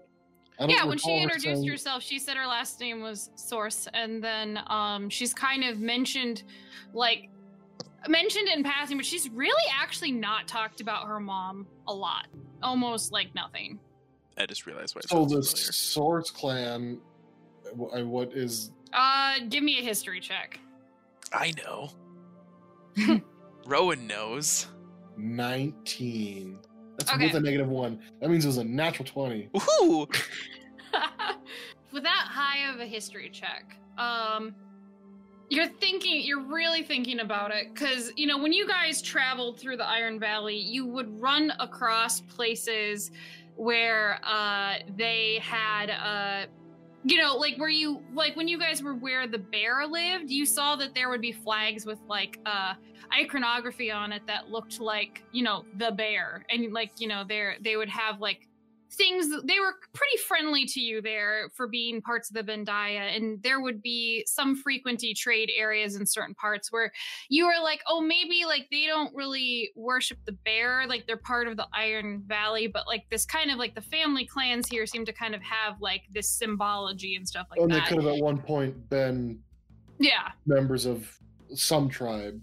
I 0.59 0.63
don't 0.63 0.69
Yeah, 0.71 0.83
when 0.85 0.97
she 0.97 1.03
recall 1.11 1.17
her 1.17 1.23
introduced 1.23 1.57
saying- 1.61 1.67
herself, 1.69 2.03
she 2.03 2.17
said 2.19 2.35
her 2.37 2.47
last 2.47 2.79
name 2.79 3.01
was 3.01 3.29
Source, 3.35 3.87
and 3.93 4.23
then 4.23 4.59
um, 4.67 5.09
she's 5.09 5.33
kind 5.33 5.63
of 5.63 5.79
mentioned, 5.79 6.43
like, 6.93 7.29
mentioned 8.07 8.47
in 8.47 8.63
passing, 8.63 8.97
but 8.97 9.05
she's 9.05 9.29
really 9.29 9.69
actually 9.71 10.11
not 10.11 10.47
talked 10.47 10.81
about 10.81 11.05
her 11.07 11.19
mom 11.19 11.67
a 11.87 11.93
lot, 11.93 12.27
almost 12.63 13.11
like 13.11 13.33
nothing. 13.35 13.79
I 14.37 14.45
just 14.45 14.65
realized 14.65 14.95
why. 14.95 14.99
it 14.99 15.09
So 15.09 15.21
the 15.23 15.29
familiar. 15.29 15.41
Source 15.43 16.29
Clan. 16.31 16.99
What 17.73 18.33
is? 18.33 18.71
Uh, 18.93 19.39
give 19.49 19.63
me 19.63 19.79
a 19.79 19.81
history 19.83 20.19
check. 20.19 20.59
I 21.33 21.53
know. 21.57 21.89
Rowan 23.65 24.07
knows. 24.07 24.67
Nineteen. 25.17 26.59
That's 26.97 27.13
Okay. 27.13 27.27
with 27.27 27.35
a 27.35 27.39
negative 27.39 27.69
one. 27.69 27.99
That 28.21 28.29
means 28.29 28.43
it 28.45 28.47
was 28.47 28.57
a 28.57 28.63
natural 28.63 29.05
twenty. 29.05 29.49
Woohoo! 29.53 30.07
With 31.93 32.03
that 32.03 32.27
high 32.29 32.69
of 32.73 32.79
a 32.79 32.85
history 32.85 33.29
check, 33.29 33.77
um, 33.97 34.55
you're 35.49 35.67
thinking, 35.67 36.21
you're 36.21 36.41
really 36.43 36.83
thinking 36.83 37.19
about 37.19 37.51
it, 37.51 37.73
because 37.73 38.11
you 38.17 38.27
know 38.27 38.37
when 38.37 38.51
you 38.51 38.67
guys 38.67 39.01
traveled 39.01 39.59
through 39.59 39.77
the 39.77 39.87
Iron 39.87 40.19
Valley, 40.19 40.57
you 40.57 40.85
would 40.85 41.21
run 41.21 41.53
across 41.59 42.21
places 42.21 43.11
where 43.55 44.19
uh, 44.23 44.75
they 44.97 45.39
had 45.41 45.89
uh, 45.89 46.47
you 47.03 47.17
know, 47.17 47.35
like 47.35 47.57
where 47.57 47.69
you 47.69 48.01
like 48.13 48.35
when 48.35 48.47
you 48.47 48.59
guys 48.59 48.81
were 48.81 48.95
where 48.95 49.27
the 49.27 49.37
bear 49.37 49.85
lived, 49.87 50.29
you 50.29 50.45
saw 50.45 50.75
that 50.75 50.93
there 50.93 51.09
would 51.09 51.21
be 51.21 51.31
flags 51.31 51.85
with 51.85 51.99
like 52.07 52.39
uh 52.45 52.73
iconography 53.13 53.91
on 53.91 54.11
it 54.11 54.21
that 54.27 54.49
looked 54.49 54.79
like, 54.79 55.23
you 55.31 55.43
know, 55.43 55.63
the 55.77 55.91
bear. 55.91 56.45
And 56.49 56.73
like, 56.73 56.91
you 56.99 57.07
know, 57.07 57.23
there 57.27 57.55
they 57.61 57.77
would 57.77 57.89
have 57.89 58.19
like 58.19 58.47
things 58.91 59.29
they 59.43 59.59
were 59.59 59.75
pretty 59.93 60.17
friendly 60.17 60.65
to 60.65 60.79
you 60.79 61.01
there 61.01 61.49
for 61.53 61.67
being 61.67 62.01
parts 62.01 62.29
of 62.29 62.35
the 62.35 62.43
Bandia 62.43 63.15
and 63.15 63.41
there 63.43 63.59
would 63.59 63.81
be 63.81 64.23
some 64.25 64.61
frequenty 64.61 65.15
trade 65.15 65.51
areas 65.55 65.95
in 65.95 66.05
certain 66.05 66.33
parts 66.35 66.71
where 66.71 66.91
you 67.29 67.45
were 67.45 67.61
like, 67.61 67.81
oh, 67.87 68.01
maybe 68.01 68.43
like 68.45 68.67
they 68.71 68.85
don't 68.85 69.13
really 69.15 69.71
worship 69.75 70.17
the 70.25 70.31
bear, 70.31 70.85
like 70.87 71.05
they're 71.05 71.17
part 71.17 71.47
of 71.47 71.57
the 71.57 71.67
Iron 71.73 72.23
Valley, 72.27 72.67
but 72.67 72.87
like 72.87 73.05
this 73.09 73.25
kind 73.25 73.51
of 73.51 73.57
like 73.57 73.75
the 73.75 73.81
family 73.81 74.25
clans 74.25 74.67
here 74.69 74.85
seem 74.85 75.05
to 75.05 75.13
kind 75.13 75.35
of 75.35 75.41
have 75.41 75.81
like 75.81 76.03
this 76.11 76.29
symbology 76.29 77.15
and 77.15 77.27
stuff 77.27 77.47
like 77.49 77.59
that. 77.59 77.63
and 77.63 77.73
they 77.73 77.81
could 77.81 78.03
have 78.03 78.13
at 78.13 78.21
one 78.21 78.37
point 78.37 78.89
been 78.89 79.39
Yeah, 79.99 80.31
members 80.45 80.85
of 80.85 81.19
some 81.53 81.89
tribe. 81.89 82.41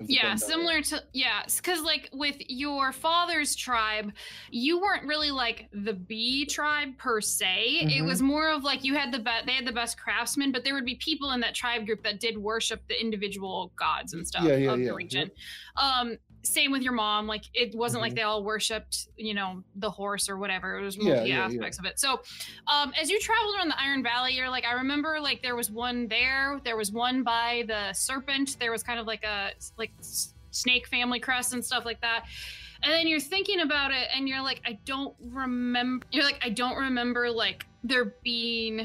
Yeah, 0.00 0.34
similar 0.34 0.82
to 0.82 1.02
yeah, 1.12 1.42
because 1.56 1.82
like 1.82 2.08
with 2.12 2.36
your 2.48 2.92
father's 2.92 3.56
tribe, 3.56 4.12
you 4.50 4.80
weren't 4.80 5.04
really 5.04 5.30
like 5.30 5.68
the 5.72 5.94
bee 5.94 6.44
tribe 6.46 6.96
per 6.98 7.20
se. 7.20 7.64
It 7.80 8.02
Mhm. 8.02 8.06
was 8.06 8.20
more 8.22 8.50
of 8.50 8.62
like 8.62 8.84
you 8.84 8.94
had 8.94 9.10
the 9.12 9.18
best, 9.18 9.46
they 9.46 9.52
had 9.52 9.66
the 9.66 9.72
best 9.72 9.98
craftsmen, 9.98 10.52
but 10.52 10.64
there 10.64 10.74
would 10.74 10.84
be 10.84 10.96
people 10.96 11.32
in 11.32 11.40
that 11.40 11.54
tribe 11.54 11.86
group 11.86 12.02
that 12.04 12.20
did 12.20 12.36
worship 12.36 12.86
the 12.88 13.00
individual 13.00 13.72
gods 13.76 14.12
and 14.12 14.26
stuff 14.26 14.44
Yeah, 14.44 14.56
yeah, 14.56 14.72
of 14.72 14.80
yeah, 14.80 14.86
the 14.90 14.94
region. 14.94 15.30
Um, 15.76 16.18
same 16.46 16.70
with 16.72 16.82
your 16.82 16.92
mom. 16.92 17.26
Like 17.26 17.44
it 17.54 17.74
wasn't 17.74 18.02
like 18.02 18.12
Mhm. 18.12 18.16
they 18.16 18.22
all 18.22 18.42
worshipped, 18.44 19.08
you 19.16 19.34
know, 19.34 19.62
the 19.74 19.90
horse 19.90 20.28
or 20.28 20.36
whatever. 20.38 20.78
It 20.78 20.82
was 20.84 20.96
Yeah, 20.96 21.02
multi 21.14 21.28
yeah, 21.30 21.36
yeah. 21.38 21.44
aspects 21.44 21.78
of 21.78 21.84
it. 21.84 21.98
So, 22.00 22.22
um, 22.66 22.92
as 23.00 23.10
you 23.10 23.20
traveled 23.20 23.56
around 23.56 23.68
the 23.68 23.80
Iron 23.80 24.02
Valley, 24.02 24.34
you're 24.34 24.48
like, 24.50 24.64
I 24.64 24.72
remember 24.72 25.20
like 25.20 25.42
there 25.42 25.56
was 25.56 25.70
one 25.70 26.08
there. 26.08 26.60
There 26.64 26.76
was 26.76 26.92
one 26.92 27.22
by 27.22 27.64
the 27.66 27.92
serpent. 27.92 28.56
There 28.58 28.70
was 28.72 28.82
kind 28.82 28.98
of 29.00 29.06
like 29.06 29.24
a 29.24 29.50
like 29.76 29.92
snake 30.00 30.86
family 30.86 31.20
crest 31.20 31.52
and 31.52 31.64
stuff 31.64 31.84
like 31.84 32.00
that. 32.00 32.24
And 32.82 32.92
then 32.92 33.06
you're 33.08 33.20
thinking 33.20 33.60
about 33.60 33.90
it, 33.90 34.08
and 34.14 34.28
you're 34.28 34.42
like, 34.42 34.60
I 34.66 34.78
don't 34.84 35.14
remember. 35.20 36.06
You're 36.12 36.24
like, 36.24 36.38
I 36.42 36.50
don't 36.50 36.76
remember 36.76 37.30
like 37.30 37.66
there 37.82 38.14
being 38.22 38.80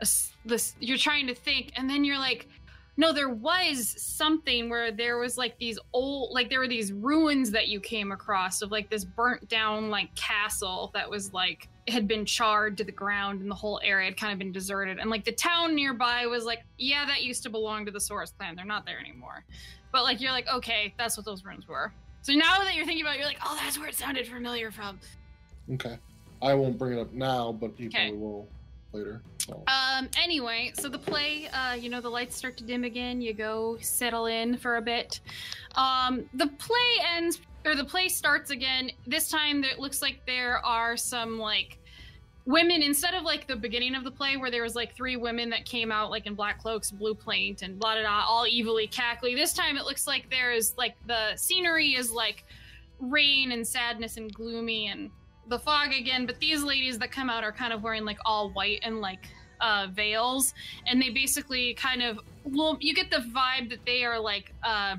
a 0.00 0.06
this. 0.46 0.74
You're 0.80 0.98
trying 0.98 1.26
to 1.26 1.34
think, 1.34 1.72
and 1.76 1.88
then 1.88 2.04
you're 2.04 2.18
like, 2.18 2.48
no, 2.96 3.12
there 3.12 3.28
was 3.28 3.94
something 4.00 4.68
where 4.70 4.92
there 4.92 5.18
was 5.18 5.36
like 5.36 5.58
these 5.58 5.78
old, 5.92 6.32
like 6.32 6.48
there 6.48 6.60
were 6.60 6.68
these 6.68 6.92
ruins 6.92 7.50
that 7.50 7.68
you 7.68 7.80
came 7.80 8.12
across 8.12 8.62
of 8.62 8.70
like 8.70 8.88
this 8.88 9.04
burnt 9.04 9.48
down 9.48 9.90
like 9.90 10.14
castle 10.14 10.90
that 10.94 11.10
was 11.10 11.32
like 11.32 11.68
had 11.88 12.06
been 12.06 12.24
charred 12.24 12.78
to 12.78 12.84
the 12.84 12.92
ground 12.92 13.40
and 13.40 13.50
the 13.50 13.54
whole 13.54 13.80
area 13.82 14.06
had 14.06 14.16
kind 14.16 14.32
of 14.32 14.38
been 14.38 14.52
deserted. 14.52 14.98
And 14.98 15.10
like 15.10 15.24
the 15.24 15.32
town 15.32 15.74
nearby 15.74 16.26
was 16.26 16.44
like, 16.44 16.64
yeah, 16.78 17.04
that 17.06 17.22
used 17.24 17.42
to 17.42 17.50
belong 17.50 17.84
to 17.86 17.90
the 17.90 18.00
Source 18.00 18.30
clan. 18.30 18.54
They're 18.54 18.64
not 18.64 18.86
there 18.86 19.00
anymore. 19.00 19.44
But 19.90 20.04
like 20.04 20.20
you're 20.20 20.32
like, 20.32 20.48
okay, 20.48 20.94
that's 20.96 21.16
what 21.16 21.26
those 21.26 21.44
ruins 21.44 21.66
were. 21.66 21.92
So 22.22 22.32
now 22.32 22.58
that 22.60 22.74
you're 22.74 22.86
thinking 22.86 23.04
about 23.04 23.16
it, 23.16 23.18
you're 23.18 23.28
like, 23.28 23.40
oh, 23.44 23.58
that's 23.60 23.78
where 23.78 23.88
it 23.88 23.94
sounded 23.94 24.26
familiar 24.26 24.70
from. 24.70 24.98
Okay. 25.72 25.98
I 26.40 26.54
won't 26.54 26.78
bring 26.78 26.96
it 26.96 27.00
up 27.00 27.12
now, 27.12 27.52
but 27.52 27.76
people 27.76 27.98
Okay. 27.98 28.12
will 28.12 28.48
later. 28.94 29.22
So. 29.38 29.62
Um. 29.66 30.08
Anyway, 30.22 30.72
so 30.74 30.88
the 30.88 30.98
play, 30.98 31.48
uh, 31.48 31.74
you 31.74 31.90
know, 31.90 32.00
the 32.00 32.08
lights 32.08 32.36
start 32.36 32.56
to 32.58 32.64
dim 32.64 32.84
again. 32.84 33.20
You 33.20 33.34
go 33.34 33.76
settle 33.80 34.26
in 34.26 34.56
for 34.56 34.76
a 34.76 34.82
bit. 34.82 35.20
Um. 35.74 36.24
The 36.34 36.46
play 36.46 37.04
ends, 37.14 37.40
or 37.66 37.74
the 37.74 37.84
play 37.84 38.08
starts 38.08 38.50
again. 38.50 38.90
This 39.06 39.28
time, 39.28 39.64
it 39.64 39.78
looks 39.78 40.00
like 40.00 40.20
there 40.26 40.64
are 40.64 40.96
some 40.96 41.38
like 41.38 41.78
women 42.46 42.82
instead 42.82 43.14
of 43.14 43.22
like 43.22 43.46
the 43.46 43.56
beginning 43.56 43.94
of 43.94 44.04
the 44.04 44.10
play 44.10 44.36
where 44.36 44.50
there 44.50 44.62
was 44.62 44.74
like 44.74 44.94
three 44.94 45.16
women 45.16 45.48
that 45.50 45.64
came 45.64 45.90
out 45.90 46.10
like 46.10 46.26
in 46.26 46.34
black 46.34 46.60
cloaks, 46.60 46.90
blue 46.90 47.14
paint, 47.14 47.62
and 47.62 47.78
blah 47.78 47.94
blah 47.94 48.02
blah, 48.02 48.24
all 48.26 48.46
evilly 48.46 48.88
cackly. 48.88 49.34
This 49.34 49.52
time, 49.52 49.76
it 49.76 49.84
looks 49.84 50.06
like 50.06 50.30
there 50.30 50.52
is 50.52 50.74
like 50.76 50.94
the 51.06 51.36
scenery 51.36 51.94
is 51.94 52.10
like 52.10 52.44
rain 53.00 53.52
and 53.52 53.66
sadness 53.66 54.16
and 54.16 54.32
gloomy 54.32 54.88
and 54.88 55.10
the 55.48 55.58
fog 55.58 55.92
again 55.92 56.26
but 56.26 56.38
these 56.40 56.62
ladies 56.62 56.98
that 56.98 57.10
come 57.10 57.28
out 57.28 57.44
are 57.44 57.52
kind 57.52 57.72
of 57.72 57.82
wearing 57.82 58.04
like 58.04 58.18
all 58.24 58.50
white 58.50 58.80
and 58.82 59.00
like 59.00 59.28
uh 59.60 59.86
veils 59.92 60.54
and 60.86 61.00
they 61.00 61.10
basically 61.10 61.74
kind 61.74 62.02
of 62.02 62.18
well 62.44 62.76
you 62.80 62.94
get 62.94 63.10
the 63.10 63.24
vibe 63.34 63.68
that 63.68 63.84
they 63.86 64.04
are 64.04 64.18
like 64.18 64.52
uh 64.62 64.96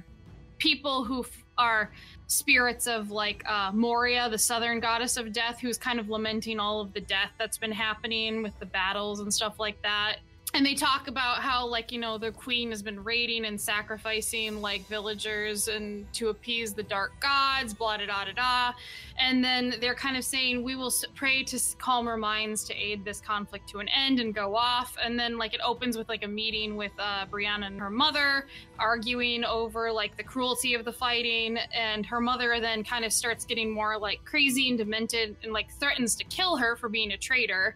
people 0.58 1.04
who 1.04 1.22
f- 1.22 1.44
are 1.58 1.92
spirits 2.28 2.88
of 2.88 3.12
like 3.12 3.44
uh 3.50 3.72
moria 3.74 4.30
the 4.30 4.38
southern 4.38 4.80
goddess 4.80 5.18
of 5.18 5.32
death 5.34 5.60
who's 5.60 5.78
kind 5.78 6.00
of 6.00 6.10
lamenting 6.10 6.60
all 6.60 6.80
of 6.80 6.94
the 6.94 7.02
death 7.02 7.32
that's 7.38 7.58
been 7.58 7.72
happening 7.72 8.42
with 8.42 8.58
the 8.60 8.66
battles 8.66 9.20
and 9.20 9.34
stuff 9.34 9.60
like 9.60 9.80
that 9.82 10.18
and 10.54 10.66
they 10.66 10.76
talk 10.76 11.08
about 11.08 11.40
how 11.40 11.66
like 11.68 11.92
you 11.92 12.00
know 12.00 12.18
the 12.18 12.32
queen 12.32 12.70
has 12.70 12.82
been 12.82 13.04
raiding 13.04 13.46
and 13.46 13.60
sacrificing 13.60 14.62
like 14.62 14.88
villagers 14.88 15.68
and 15.68 16.12
to 16.14 16.30
appease 16.30 16.74
the 16.74 16.84
dark 16.84 17.12
gods 17.20 17.74
blah 17.74 17.98
da 17.98 18.06
da 18.06 18.26
da 18.26 18.32
da. 18.32 18.78
And 19.18 19.44
then 19.44 19.76
they're 19.82 19.96
kind 19.96 20.18
of 20.18 20.24
saying 20.24 20.64
we 20.64 20.76
will 20.76 20.94
pray 21.16 21.44
to 21.44 21.56
s- 21.56 21.76
calmer 21.80 22.18
minds 22.18 22.64
to 22.66 22.74
aid 22.74 23.04
this 23.04 23.22
conflict 23.22 23.70
to 23.70 23.80
an 23.80 23.90
end 23.90 24.20
and 24.20 24.34
go 24.34 24.56
off. 24.56 24.96
And 25.04 25.18
then 25.18 25.38
like 25.38 25.54
it 25.54 25.62
opens 25.64 25.98
with 25.98 26.10
like 26.10 26.24
a 26.24 26.28
meeting 26.28 26.76
with 26.76 26.92
uh, 27.00 27.26
brianna 27.32 27.68
and 27.68 27.80
her 27.80 27.90
mother 27.90 28.48
arguing 28.78 29.44
over 29.46 29.92
like 29.92 30.16
the 30.18 30.24
cruelty 30.24 30.74
of 30.74 30.86
the 30.86 30.94
fighting. 30.94 31.58
And 31.74 32.06
her 32.06 32.22
mother 32.22 32.60
then 32.60 32.84
kind 32.84 33.04
of 33.04 33.12
starts 33.12 33.46
getting 33.46 33.74
more 33.74 33.98
like 33.98 34.24
crazy 34.26 34.70
and 34.70 34.78
demented 34.78 35.36
and 35.44 35.54
like 35.54 35.72
threatens 35.72 36.16
to 36.16 36.24
kill 36.26 36.58
her 36.58 36.76
for 36.76 36.90
being 36.90 37.12
a 37.12 37.18
traitor 37.18 37.76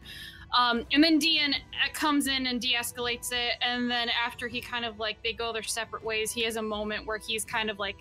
um, 0.57 0.85
and 0.91 1.03
then 1.03 1.19
Dean 1.19 1.53
uh, 1.53 1.57
comes 1.93 2.27
in 2.27 2.47
and 2.47 2.59
de-escalates 2.59 3.31
it, 3.31 3.53
and 3.61 3.89
then 3.89 4.09
after 4.09 4.47
he 4.47 4.61
kind 4.61 4.85
of 4.85 4.99
like 4.99 5.21
they 5.23 5.33
go 5.33 5.53
their 5.53 5.63
separate 5.63 6.03
ways, 6.03 6.31
he 6.31 6.43
has 6.43 6.55
a 6.55 6.61
moment 6.61 7.05
where 7.05 7.19
he's 7.19 7.45
kind 7.45 7.69
of 7.69 7.77
like 7.77 7.97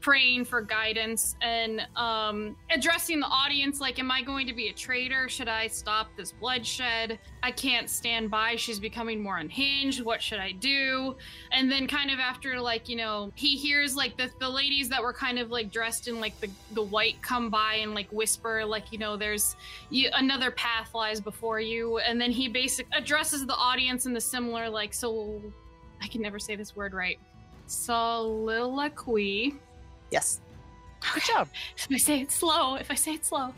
praying 0.00 0.44
for 0.44 0.62
guidance 0.62 1.36
and 1.42 1.86
um, 1.96 2.56
addressing 2.70 3.20
the 3.20 3.26
audience 3.26 3.80
like 3.80 3.98
am 3.98 4.10
i 4.10 4.22
going 4.22 4.46
to 4.46 4.54
be 4.54 4.68
a 4.68 4.72
traitor? 4.72 5.28
Should 5.28 5.48
i 5.48 5.66
stop 5.66 6.08
this 6.16 6.32
bloodshed? 6.32 7.18
I 7.42 7.50
can't 7.50 7.88
stand 7.88 8.30
by. 8.30 8.56
She's 8.56 8.78
becoming 8.78 9.22
more 9.22 9.38
unhinged. 9.38 10.02
What 10.02 10.22
should 10.22 10.38
i 10.38 10.52
do? 10.52 11.16
And 11.52 11.70
then 11.70 11.86
kind 11.86 12.10
of 12.10 12.18
after 12.18 12.60
like 12.60 12.88
you 12.88 12.96
know 12.96 13.30
he 13.34 13.56
hears 13.56 13.94
like 13.96 14.16
the, 14.16 14.30
the 14.38 14.48
ladies 14.48 14.88
that 14.88 15.02
were 15.02 15.12
kind 15.12 15.38
of 15.38 15.50
like 15.50 15.70
dressed 15.70 16.08
in 16.08 16.20
like 16.20 16.38
the, 16.40 16.48
the 16.72 16.82
white 16.82 17.20
come 17.22 17.50
by 17.50 17.74
and 17.76 17.94
like 17.94 18.10
whisper 18.10 18.64
like 18.64 18.92
you 18.92 18.98
know 18.98 19.16
there's 19.16 19.56
you, 19.90 20.10
another 20.14 20.50
path 20.50 20.94
lies 20.94 21.20
before 21.20 21.60
you. 21.60 21.98
And 21.98 22.20
then 22.20 22.30
he 22.30 22.48
basically 22.48 22.96
addresses 22.96 23.46
the 23.46 23.56
audience 23.56 24.06
in 24.06 24.14
the 24.14 24.20
similar 24.20 24.68
like 24.68 24.94
so 24.94 25.40
i 26.02 26.06
can 26.06 26.22
never 26.22 26.38
say 26.38 26.56
this 26.56 26.74
word 26.74 26.94
right. 26.94 27.18
Soliloquy 27.66 29.54
Yes. 30.10 30.40
Good 31.14 31.22
job. 31.24 31.48
if 31.76 31.88
I 31.90 31.96
say 31.96 32.20
it 32.20 32.30
slow, 32.30 32.74
if 32.74 32.90
I 32.90 32.94
say 32.94 33.14
it 33.14 33.24
slow, 33.24 33.54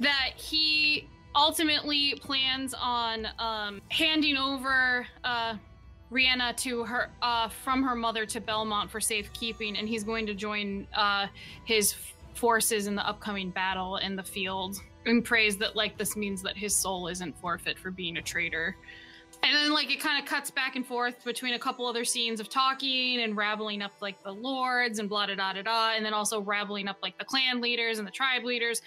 that 0.00 0.32
he 0.36 1.08
ultimately 1.34 2.14
plans 2.16 2.74
on 2.80 3.26
um, 3.38 3.82
handing 3.90 4.36
over 4.36 5.06
uh, 5.24 5.56
Rhiannon 6.10 6.54
to 6.56 6.84
her 6.84 7.10
uh, 7.22 7.48
from 7.48 7.82
her 7.82 7.94
mother 7.96 8.24
to 8.26 8.40
Belmont 8.40 8.90
for 8.90 9.00
safekeeping, 9.00 9.76
and 9.76 9.88
he's 9.88 10.04
going 10.04 10.26
to 10.26 10.34
join 10.34 10.86
uh, 10.94 11.26
his 11.64 11.94
forces 12.34 12.86
in 12.86 12.94
the 12.94 13.06
upcoming 13.06 13.50
battle 13.50 13.96
in 13.96 14.16
the 14.16 14.22
field. 14.22 14.80
And 15.06 15.24
prays 15.24 15.56
that 15.58 15.76
like 15.76 15.98
this 15.98 16.16
means 16.16 16.42
that 16.42 16.56
his 16.56 16.74
soul 16.74 17.08
isn't 17.08 17.36
forfeit 17.38 17.78
for 17.78 17.90
being 17.90 18.16
a 18.16 18.22
traitor. 18.22 18.76
And 19.44 19.54
then 19.54 19.74
like 19.74 19.90
it 19.90 20.00
kind 20.00 20.22
of 20.22 20.26
cuts 20.26 20.50
back 20.50 20.74
and 20.74 20.86
forth 20.86 21.22
between 21.22 21.52
a 21.52 21.58
couple 21.58 21.86
other 21.86 22.04
scenes 22.04 22.40
of 22.40 22.48
talking 22.48 23.20
and 23.20 23.36
raveling 23.36 23.82
up 23.82 23.92
like 24.00 24.22
the 24.22 24.32
lords 24.32 24.98
and 24.98 25.06
blah 25.06 25.26
da 25.26 25.34
da 25.34 25.52
da 25.52 25.60
da, 25.60 25.92
and 25.94 26.04
then 26.04 26.14
also 26.14 26.40
raveling 26.40 26.88
up 26.88 26.96
like 27.02 27.18
the 27.18 27.24
clan 27.26 27.60
leaders 27.60 27.98
and 27.98 28.06
the 28.06 28.10
tribe 28.10 28.44
leaders. 28.44 28.80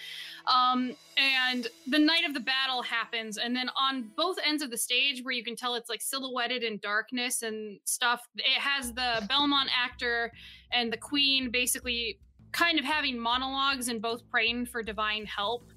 Um, 0.52 0.96
and 1.16 1.68
the 1.86 1.98
night 2.00 2.24
of 2.26 2.34
the 2.34 2.40
battle 2.40 2.82
happens, 2.82 3.38
and 3.38 3.54
then 3.54 3.70
on 3.80 4.10
both 4.16 4.36
ends 4.44 4.60
of 4.64 4.72
the 4.72 4.76
stage, 4.76 5.22
where 5.22 5.32
you 5.32 5.44
can 5.44 5.54
tell 5.54 5.76
it's 5.76 5.88
like 5.88 6.02
silhouetted 6.02 6.64
in 6.64 6.78
darkness 6.78 7.42
and 7.42 7.78
stuff, 7.84 8.26
it 8.34 8.60
has 8.60 8.92
the 8.92 9.24
Belmont 9.28 9.70
actor 9.76 10.32
and 10.72 10.92
the 10.92 10.96
Queen 10.96 11.50
basically 11.52 12.18
kind 12.50 12.80
of 12.80 12.84
having 12.84 13.16
monologues 13.16 13.88
and 13.88 14.02
both 14.02 14.28
praying 14.28 14.66
for 14.66 14.82
divine 14.82 15.24
help. 15.24 15.70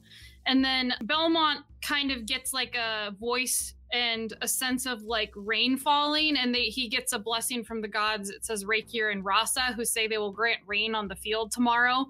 And 0.48 0.66
then 0.66 0.96
Belmont 1.04 1.60
kind 1.84 2.12
of 2.12 2.26
gets 2.26 2.52
like 2.52 2.76
a 2.76 3.12
voice 3.20 3.76
and 3.92 4.34
a 4.42 4.48
sense 4.48 4.86
of 4.86 5.04
like 5.04 5.32
rain 5.36 5.78
falling 5.78 6.38
and 6.38 6.54
they, 6.54 6.64
he 6.64 6.88
gets 6.88 7.14
a 7.14 7.20
blessing 7.20 7.64
from 7.64 7.82
the 7.82 7.88
gods. 7.88 8.30
It 8.30 8.46
says 8.46 8.64
Rakir 8.64 9.12
and 9.12 9.24
Rasa 9.24 9.74
who 9.76 9.86
say 9.86 10.08
they 10.08 10.18
will 10.18 10.32
grant 10.32 10.62
rain 10.66 10.96
on 10.96 11.08
the 11.08 11.16
field 11.16 11.52
tomorrow 11.52 12.06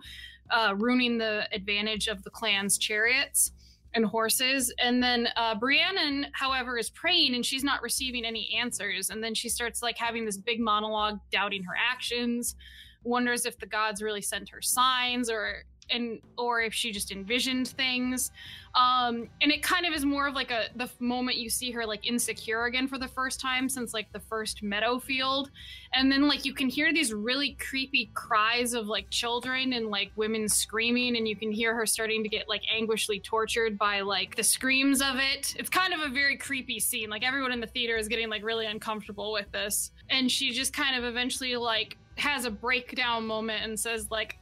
uh, 0.49 0.75
ruining 0.77 1.17
the 1.17 1.47
advantage 1.53 2.07
of 2.07 2.23
the 2.23 2.29
clan's 2.29 2.77
chariots 2.77 3.51
and 3.93 4.05
horses. 4.05 4.73
And 4.79 5.01
then 5.01 5.27
uh, 5.35 5.55
Brianna 5.55 6.25
however 6.33 6.77
is 6.77 6.89
praying 6.89 7.35
and 7.35 7.45
she's 7.45 7.63
not 7.63 7.81
receiving 7.81 8.25
any 8.25 8.55
answers. 8.57 9.09
And 9.09 9.23
then 9.23 9.33
she 9.33 9.49
starts 9.49 9.81
like 9.81 9.97
having 9.97 10.25
this 10.25 10.37
big 10.37 10.59
monologue 10.59 11.19
doubting 11.31 11.63
her 11.63 11.73
actions 11.77 12.55
wonders 13.03 13.45
if 13.45 13.57
the 13.57 13.65
gods 13.65 14.01
really 14.01 14.21
sent 14.21 14.49
her 14.49 14.61
signs 14.61 15.29
or 15.29 15.63
and 15.89 16.19
or 16.37 16.61
if 16.61 16.73
she 16.73 16.91
just 16.91 17.11
envisioned 17.11 17.67
things 17.67 18.31
um 18.75 19.27
and 19.41 19.51
it 19.51 19.61
kind 19.61 19.85
of 19.85 19.93
is 19.93 20.05
more 20.05 20.27
of 20.27 20.33
like 20.33 20.51
a 20.51 20.65
the 20.75 20.89
moment 20.99 21.37
you 21.37 21.49
see 21.49 21.71
her 21.71 21.85
like 21.85 22.07
insecure 22.07 22.65
again 22.65 22.87
for 22.87 22.97
the 22.97 23.07
first 23.07 23.39
time 23.39 23.67
since 23.67 23.93
like 23.93 24.11
the 24.13 24.19
first 24.19 24.63
meadow 24.63 24.99
field. 24.99 25.51
And 25.93 26.11
then 26.11 26.27
like 26.27 26.45
you 26.45 26.53
can 26.53 26.69
hear 26.69 26.93
these 26.93 27.13
really 27.13 27.57
creepy 27.59 28.11
cries 28.13 28.73
of 28.73 28.87
like 28.87 29.09
children 29.09 29.73
and 29.73 29.87
like 29.87 30.11
women 30.15 30.47
screaming 30.47 31.17
and 31.17 31.27
you 31.27 31.35
can 31.35 31.51
hear 31.51 31.75
her 31.75 31.85
starting 31.85 32.23
to 32.23 32.29
get 32.29 32.47
like 32.47 32.63
anguishly 32.73 33.19
tortured 33.19 33.77
by 33.77 34.01
like 34.01 34.35
the 34.35 34.43
screams 34.43 35.01
of 35.01 35.15
it. 35.17 35.53
It's 35.59 35.69
kind 35.69 35.93
of 35.93 35.99
a 36.01 36.09
very 36.09 36.37
creepy 36.37 36.79
scene. 36.79 37.09
Like 37.09 37.25
everyone 37.25 37.51
in 37.51 37.59
the 37.59 37.67
theater 37.67 37.97
is 37.97 38.07
getting 38.07 38.29
like 38.29 38.43
really 38.43 38.67
uncomfortable 38.67 39.33
with 39.33 39.51
this. 39.51 39.91
And 40.09 40.31
she 40.31 40.51
just 40.51 40.71
kind 40.73 40.95
of 40.95 41.03
eventually 41.03 41.55
like 41.57 41.97
has 42.17 42.45
a 42.45 42.51
breakdown 42.51 43.25
moment 43.25 43.63
and 43.63 43.79
says 43.79 44.09
like 44.11 44.37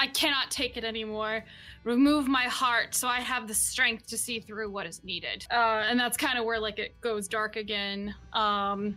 I 0.00 0.06
cannot 0.06 0.50
take 0.50 0.76
it 0.76 0.84
anymore. 0.84 1.44
Remove 1.84 2.28
my 2.28 2.44
heart 2.44 2.94
so 2.94 3.08
I 3.08 3.20
have 3.20 3.48
the 3.48 3.54
strength 3.54 4.06
to 4.08 4.18
see 4.18 4.40
through 4.40 4.70
what 4.70 4.86
is 4.86 5.02
needed. 5.04 5.46
Uh, 5.50 5.84
and 5.88 5.98
that's 5.98 6.16
kind 6.16 6.38
of 6.38 6.44
where 6.44 6.60
like 6.60 6.78
it 6.78 7.00
goes 7.00 7.28
dark 7.28 7.56
again. 7.56 8.14
Um, 8.32 8.96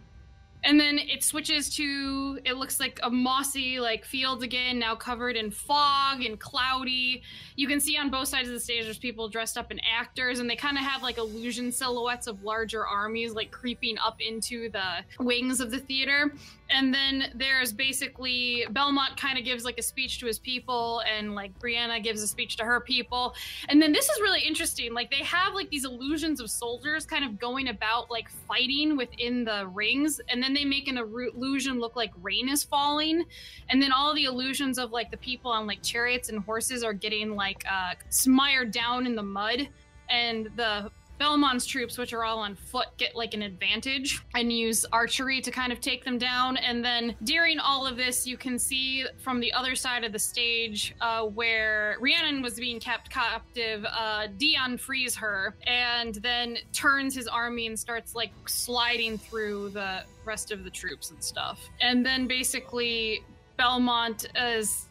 and 0.63 0.79
then 0.79 0.99
it 0.99 1.23
switches 1.23 1.73
to 1.75 2.39
it 2.45 2.55
looks 2.55 2.79
like 2.79 2.99
a 3.03 3.09
mossy 3.09 3.79
like 3.79 4.05
field 4.05 4.43
again, 4.43 4.77
now 4.77 4.95
covered 4.95 5.35
in 5.35 5.49
fog 5.49 6.23
and 6.23 6.39
cloudy. 6.39 7.23
You 7.55 7.67
can 7.67 7.79
see 7.79 7.97
on 7.97 8.09
both 8.09 8.27
sides 8.27 8.47
of 8.47 8.53
the 8.53 8.59
stage 8.59 8.83
there's 8.83 8.99
people 8.99 9.27
dressed 9.27 9.57
up 9.57 9.71
in 9.71 9.79
actors, 9.79 10.39
and 10.39 10.49
they 10.49 10.55
kind 10.55 10.77
of 10.77 10.83
have 10.83 11.01
like 11.01 11.17
illusion 11.17 11.71
silhouettes 11.71 12.27
of 12.27 12.43
larger 12.43 12.85
armies 12.85 13.33
like 13.33 13.49
creeping 13.51 13.97
up 14.05 14.21
into 14.21 14.69
the 14.69 15.03
wings 15.19 15.61
of 15.61 15.71
the 15.71 15.79
theater. 15.79 16.33
And 16.71 16.93
then 16.93 17.25
there's 17.35 17.73
basically 17.73 18.65
Belmont 18.71 19.17
kind 19.17 19.37
of 19.37 19.43
gives 19.43 19.65
like 19.65 19.77
a 19.77 19.81
speech 19.81 20.19
to 20.19 20.25
his 20.25 20.39
people, 20.39 21.01
and 21.01 21.35
like 21.35 21.57
Brianna 21.59 22.01
gives 22.01 22.21
a 22.23 22.27
speech 22.27 22.55
to 22.57 22.63
her 22.63 22.79
people. 22.79 23.35
And 23.69 23.81
then 23.81 23.91
this 23.91 24.09
is 24.09 24.19
really 24.21 24.41
interesting. 24.41 24.93
Like 24.93 25.11
they 25.11 25.23
have 25.23 25.53
like 25.53 25.69
these 25.69 25.85
illusions 25.85 26.39
of 26.39 26.49
soldiers 26.49 27.05
kind 27.05 27.25
of 27.25 27.39
going 27.39 27.67
about 27.67 28.09
like 28.09 28.29
fighting 28.47 28.95
within 28.97 29.43
the 29.43 29.67
rings, 29.67 30.21
and 30.29 30.41
then 30.41 30.53
they 30.53 30.65
make 30.65 30.87
an 30.87 30.97
illusion 30.97 31.79
look 31.79 31.95
like 31.95 32.11
rain 32.21 32.47
is 32.49 32.63
falling, 32.63 33.25
and 33.69 33.81
then 33.81 33.91
all 33.91 34.15
the 34.15 34.23
illusions 34.25 34.77
of 34.77 34.91
like 34.91 35.11
the 35.11 35.17
people 35.17 35.51
on 35.51 35.67
like 35.67 35.81
chariots 35.83 36.29
and 36.29 36.39
horses 36.39 36.83
are 36.83 36.93
getting 36.93 37.35
like 37.35 37.63
uh, 37.69 37.93
smired 38.09 38.71
down 38.71 39.05
in 39.05 39.15
the 39.15 39.23
mud, 39.23 39.67
and 40.09 40.49
the 40.55 40.89
Belmont's 41.21 41.67
troops, 41.67 41.99
which 41.99 42.13
are 42.13 42.23
all 42.23 42.39
on 42.39 42.55
foot, 42.55 42.87
get 42.97 43.15
like 43.15 43.35
an 43.35 43.43
advantage 43.43 44.23
and 44.33 44.51
use 44.51 44.87
archery 44.91 45.39
to 45.39 45.51
kind 45.51 45.71
of 45.71 45.79
take 45.79 46.03
them 46.03 46.17
down. 46.17 46.57
And 46.57 46.83
then 46.83 47.15
during 47.25 47.59
all 47.59 47.85
of 47.85 47.95
this, 47.95 48.25
you 48.25 48.37
can 48.37 48.57
see 48.57 49.05
from 49.19 49.39
the 49.39 49.53
other 49.53 49.75
side 49.75 50.03
of 50.03 50.13
the 50.13 50.17
stage 50.17 50.95
uh, 50.99 51.21
where 51.25 51.95
Rhiannon 51.99 52.41
was 52.41 52.55
being 52.55 52.79
kept 52.79 53.11
captive, 53.11 53.85
uh, 53.85 54.29
Dion 54.39 54.79
frees 54.79 55.13
her 55.13 55.53
and 55.67 56.15
then 56.15 56.57
turns 56.73 57.13
his 57.13 57.27
army 57.27 57.67
and 57.67 57.77
starts 57.77 58.15
like 58.15 58.31
sliding 58.47 59.19
through 59.19 59.69
the 59.69 60.01
rest 60.25 60.51
of 60.51 60.63
the 60.63 60.71
troops 60.71 61.11
and 61.11 61.23
stuff. 61.23 61.59
And 61.81 62.03
then 62.03 62.25
basically, 62.25 63.23
Belmont 63.57 64.25
is 64.35 64.87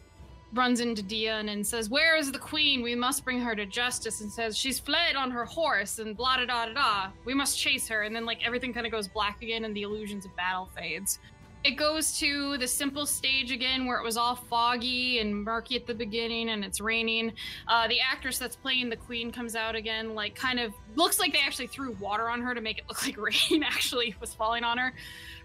runs 0.53 0.79
into 0.79 1.01
Dion 1.01 1.49
and 1.49 1.65
says, 1.65 1.89
Where 1.89 2.17
is 2.17 2.31
the 2.31 2.39
queen? 2.39 2.81
We 2.81 2.95
must 2.95 3.23
bring 3.23 3.39
her 3.41 3.55
to 3.55 3.65
justice. 3.65 4.21
And 4.21 4.31
says, 4.31 4.57
She's 4.57 4.79
fled 4.79 5.15
on 5.15 5.31
her 5.31 5.45
horse 5.45 5.99
and 5.99 6.15
blah 6.15 6.37
da 6.37 6.45
da 6.45 6.65
da 6.67 6.73
da. 6.73 7.09
We 7.25 7.33
must 7.33 7.57
chase 7.57 7.87
her. 7.87 8.03
And 8.03 8.15
then, 8.15 8.25
like, 8.25 8.45
everything 8.45 8.73
kind 8.73 8.85
of 8.85 8.91
goes 8.91 9.07
black 9.07 9.41
again 9.41 9.65
and 9.65 9.75
the 9.75 9.83
illusions 9.83 10.25
of 10.25 10.35
battle 10.35 10.69
fades. 10.75 11.19
It 11.63 11.75
goes 11.75 12.17
to 12.17 12.57
the 12.57 12.67
simple 12.67 13.05
stage 13.05 13.51
again 13.51 13.85
where 13.85 13.97
it 13.97 14.03
was 14.03 14.17
all 14.17 14.35
foggy 14.35 15.19
and 15.19 15.43
murky 15.43 15.75
at 15.75 15.85
the 15.85 15.93
beginning 15.93 16.49
and 16.49 16.65
it's 16.65 16.81
raining. 16.81 17.33
Uh, 17.67 17.87
the 17.87 17.99
actress 17.99 18.39
that's 18.39 18.55
playing 18.55 18.89
the 18.89 18.95
queen 18.95 19.31
comes 19.31 19.55
out 19.55 19.75
again, 19.75 20.15
like, 20.15 20.33
kind 20.33 20.59
of 20.59 20.73
looks 20.95 21.19
like 21.19 21.33
they 21.33 21.39
actually 21.39 21.67
threw 21.67 21.91
water 21.99 22.29
on 22.29 22.41
her 22.41 22.55
to 22.55 22.61
make 22.61 22.79
it 22.79 22.85
look 22.89 23.05
like 23.05 23.15
rain 23.51 23.61
actually 23.63 24.15
was 24.19 24.33
falling 24.33 24.63
on 24.63 24.79
her 24.79 24.91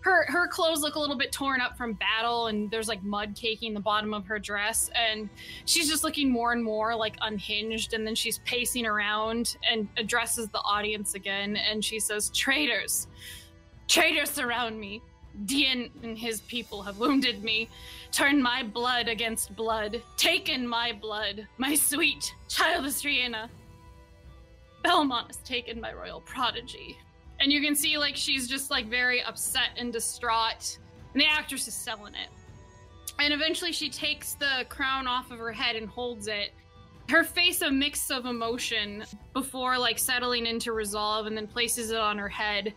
her 0.06 0.24
her 0.28 0.46
clothes 0.46 0.82
look 0.82 0.94
a 0.94 1.00
little 1.00 1.16
bit 1.16 1.32
torn 1.32 1.60
up 1.60 1.76
from 1.76 1.92
battle 1.94 2.46
and 2.46 2.70
there's 2.70 2.86
like 2.86 3.02
mud 3.02 3.34
caking 3.34 3.74
the 3.74 3.80
bottom 3.80 4.14
of 4.14 4.24
her 4.24 4.38
dress 4.38 4.88
and 4.94 5.28
she's 5.64 5.88
just 5.88 6.04
looking 6.04 6.30
more 6.30 6.52
and 6.52 6.62
more 6.62 6.94
like 6.94 7.16
unhinged 7.22 7.92
and 7.92 8.06
then 8.06 8.14
she's 8.14 8.38
pacing 8.38 8.86
around 8.86 9.56
and 9.68 9.88
addresses 9.96 10.48
the 10.50 10.60
audience 10.60 11.14
again 11.14 11.56
and 11.56 11.84
she 11.84 11.98
says 11.98 12.30
traitors. 12.30 13.08
Traitors 13.88 14.30
surround 14.30 14.78
me. 14.78 15.02
Dian 15.44 15.90
and 16.04 16.16
his 16.16 16.40
people 16.42 16.82
have 16.82 16.98
wounded 16.98 17.42
me, 17.42 17.68
turned 18.12 18.40
my 18.40 18.62
blood 18.62 19.08
against 19.08 19.54
blood, 19.56 20.00
taken 20.16 20.66
my 20.66 20.92
blood, 20.92 21.46
my 21.58 21.74
sweet, 21.74 22.32
childless 22.48 23.04
Rhiannon. 23.04 23.50
Belmont 24.84 25.26
has 25.26 25.36
taken 25.38 25.80
my 25.80 25.92
royal 25.92 26.20
prodigy 26.20 26.96
and 27.40 27.52
you 27.52 27.60
can 27.60 27.74
see 27.74 27.98
like 27.98 28.16
she's 28.16 28.48
just 28.48 28.70
like 28.70 28.86
very 28.86 29.22
upset 29.22 29.70
and 29.76 29.92
distraught. 29.92 30.78
And 31.12 31.20
the 31.20 31.26
actress 31.26 31.68
is 31.68 31.74
selling 31.74 32.14
it. 32.14 32.28
And 33.18 33.32
eventually 33.32 33.72
she 33.72 33.88
takes 33.88 34.34
the 34.34 34.66
crown 34.68 35.06
off 35.06 35.30
of 35.30 35.38
her 35.38 35.52
head 35.52 35.76
and 35.76 35.88
holds 35.88 36.28
it. 36.28 36.52
Her 37.08 37.22
face 37.22 37.62
a 37.62 37.70
mix 37.70 38.10
of 38.10 38.26
emotion 38.26 39.04
before 39.32 39.78
like 39.78 39.98
settling 39.98 40.44
into 40.44 40.72
resolve 40.72 41.26
and 41.26 41.36
then 41.36 41.46
places 41.46 41.90
it 41.90 41.98
on 41.98 42.18
her 42.18 42.28
head. 42.28 42.74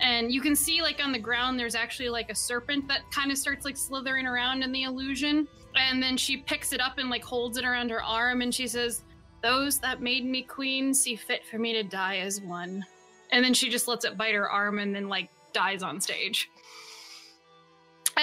And 0.00 0.32
you 0.32 0.40
can 0.40 0.54
see 0.54 0.82
like 0.82 1.02
on 1.02 1.12
the 1.12 1.18
ground 1.18 1.58
there's 1.58 1.74
actually 1.74 2.08
like 2.08 2.30
a 2.30 2.34
serpent 2.34 2.88
that 2.88 3.10
kind 3.10 3.30
of 3.30 3.38
starts 3.38 3.64
like 3.64 3.76
slithering 3.76 4.26
around 4.26 4.62
in 4.62 4.72
the 4.72 4.84
illusion. 4.84 5.48
And 5.74 6.02
then 6.02 6.16
she 6.16 6.38
picks 6.38 6.72
it 6.72 6.80
up 6.80 6.98
and 6.98 7.10
like 7.10 7.24
holds 7.24 7.58
it 7.58 7.64
around 7.64 7.90
her 7.90 8.02
arm 8.02 8.40
and 8.42 8.54
she 8.54 8.68
says 8.68 9.02
those 9.42 9.78
that 9.80 10.00
made 10.00 10.24
me 10.24 10.42
queen 10.42 10.94
see 10.94 11.16
fit 11.16 11.44
for 11.44 11.58
me 11.58 11.72
to 11.72 11.82
die 11.82 12.18
as 12.18 12.40
one 12.40 12.84
and 13.32 13.44
then 13.44 13.54
she 13.54 13.70
just 13.70 13.88
lets 13.88 14.04
it 14.04 14.16
bite 14.16 14.34
her 14.34 14.48
arm 14.48 14.78
and 14.78 14.94
then 14.94 15.08
like 15.08 15.30
dies 15.52 15.82
on 15.82 16.00
stage 16.00 16.48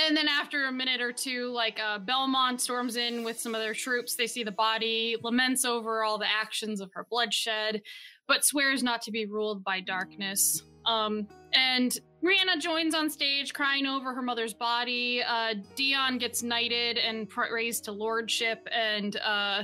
And 0.07 0.16
then 0.16 0.28
after 0.28 0.66
a 0.66 0.72
minute 0.72 1.01
or 1.01 1.12
two, 1.12 1.51
like 1.51 1.80
uh, 1.80 1.99
Belmont 1.99 2.62
storms 2.62 2.95
in 2.95 3.24
with 3.24 3.39
some 3.39 3.55
other 3.55 3.74
troops. 3.74 4.16
They 4.16 4.28
see 4.28 4.43
the 4.43 4.51
body, 4.51 5.18
laments 5.24 5.66
over 5.66 6.03
all 6.03 6.18
the 6.18 6.30
actions 6.30 6.80
of 6.80 6.91
her 6.93 7.07
bloodshed, 7.10 7.82
but 8.28 8.45
swears 8.45 8.84
not 8.84 9.01
to 9.03 9.12
be 9.12 9.26
ruled 9.26 9.64
by 9.64 9.82
darkness. 9.82 10.64
Um, 10.86 11.28
and 11.53 11.97
Rhiannon 12.22 12.60
joins 12.60 12.93
on 12.93 13.10
stage, 13.10 13.53
crying 13.53 13.86
over 13.86 14.14
her 14.14 14.22
mother's 14.22 14.53
body. 14.53 15.24
Uh, 15.24 15.55
Dion 15.76 16.18
gets 16.20 16.43
knighted 16.43 16.97
and 16.97 17.28
raised 17.51 17.86
to 17.86 17.91
lordship, 17.91 18.68
and 18.72 19.16
uh, 19.18 19.64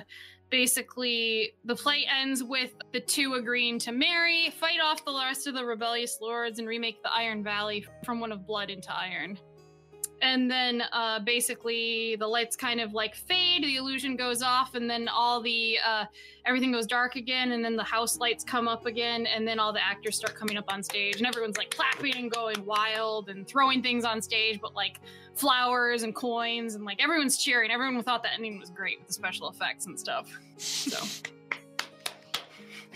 basically 0.49 1.53
the 1.65 1.75
play 1.75 2.05
ends 2.09 2.43
with 2.43 2.71
the 2.93 2.99
two 2.99 3.33
agreeing 3.35 3.79
to 3.79 3.91
marry, 3.91 4.51
fight 4.59 4.79
off 4.81 5.03
the 5.05 5.13
rest 5.13 5.47
of 5.47 5.53
the 5.53 5.65
rebellious 5.65 6.19
lords, 6.21 6.59
and 6.59 6.67
remake 6.67 7.01
the 7.03 7.13
Iron 7.13 7.43
Valley 7.43 7.85
from 8.03 8.19
one 8.19 8.31
of 8.31 8.45
blood 8.45 8.69
into 8.69 8.95
iron. 8.95 9.37
And 10.22 10.49
then 10.49 10.84
uh, 10.93 11.20
basically 11.20 12.16
the 12.18 12.28
lights 12.28 12.55
kind 12.55 12.80
of 12.80 12.93
like 12.93 13.16
fade, 13.16 13.63
the 13.63 13.76
illusion 13.76 14.16
goes 14.16 14.41
off, 14.41 14.76
and 14.76 14.89
then 14.89 15.07
all 15.07 15.41
the 15.41 15.78
uh, 15.86 16.05
everything 16.45 16.72
goes 16.72 16.88
dark 16.88 17.16
again, 17.16 17.51
and 17.51 17.63
then 17.63 17.76
the 17.76 17.84
house 17.84 18.18
lights 18.18 18.43
come 18.43 18.68
up 18.68 18.86
again, 18.86 19.26
and 19.26 19.47
then 19.47 19.59
all 19.59 19.74
the 19.74 19.86
actors 19.86 20.16
start 20.16 20.34
coming 20.36 20.57
up 20.57 20.72
on 20.72 20.82
stage, 20.82 21.18
and 21.18 21.28
everyone's 21.28 21.57
like 21.57 21.70
clapping 21.70 22.16
and 22.16 22.32
going 22.32 22.66
wild 22.66 23.30
and 23.30 23.47
throwing 23.47 23.82
things 23.82 24.05
on 24.05 24.22
stage, 24.22 24.59
but 24.61 24.74
like 24.74 24.99
flowers 25.36 26.03
and 26.03 26.16
coins, 26.16 26.76
and 26.76 26.86
like 26.86 27.01
everyone's 27.03 27.38
cheering. 27.38 27.70
Everyone 27.70 28.01
thought 28.01 28.24
the 28.24 28.34
ending 28.34 28.57
was 28.57 28.70
great 28.70 28.99
with 28.99 29.07
the 29.07 29.13
special 29.13 29.49
effects 29.49 29.86
and 29.86 29.99
stuff. 29.99 30.32
So 30.57 30.97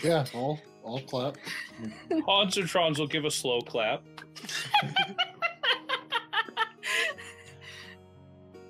Yeah, 0.02 0.24
all 0.34 0.58
all 0.82 1.00
clap. 1.02 1.36
Hans 2.26 2.56
and 2.56 2.68
Franz 2.68 2.98
will 2.98 3.06
give 3.06 3.26
a 3.26 3.30
slow 3.30 3.60
clap. 3.60 4.02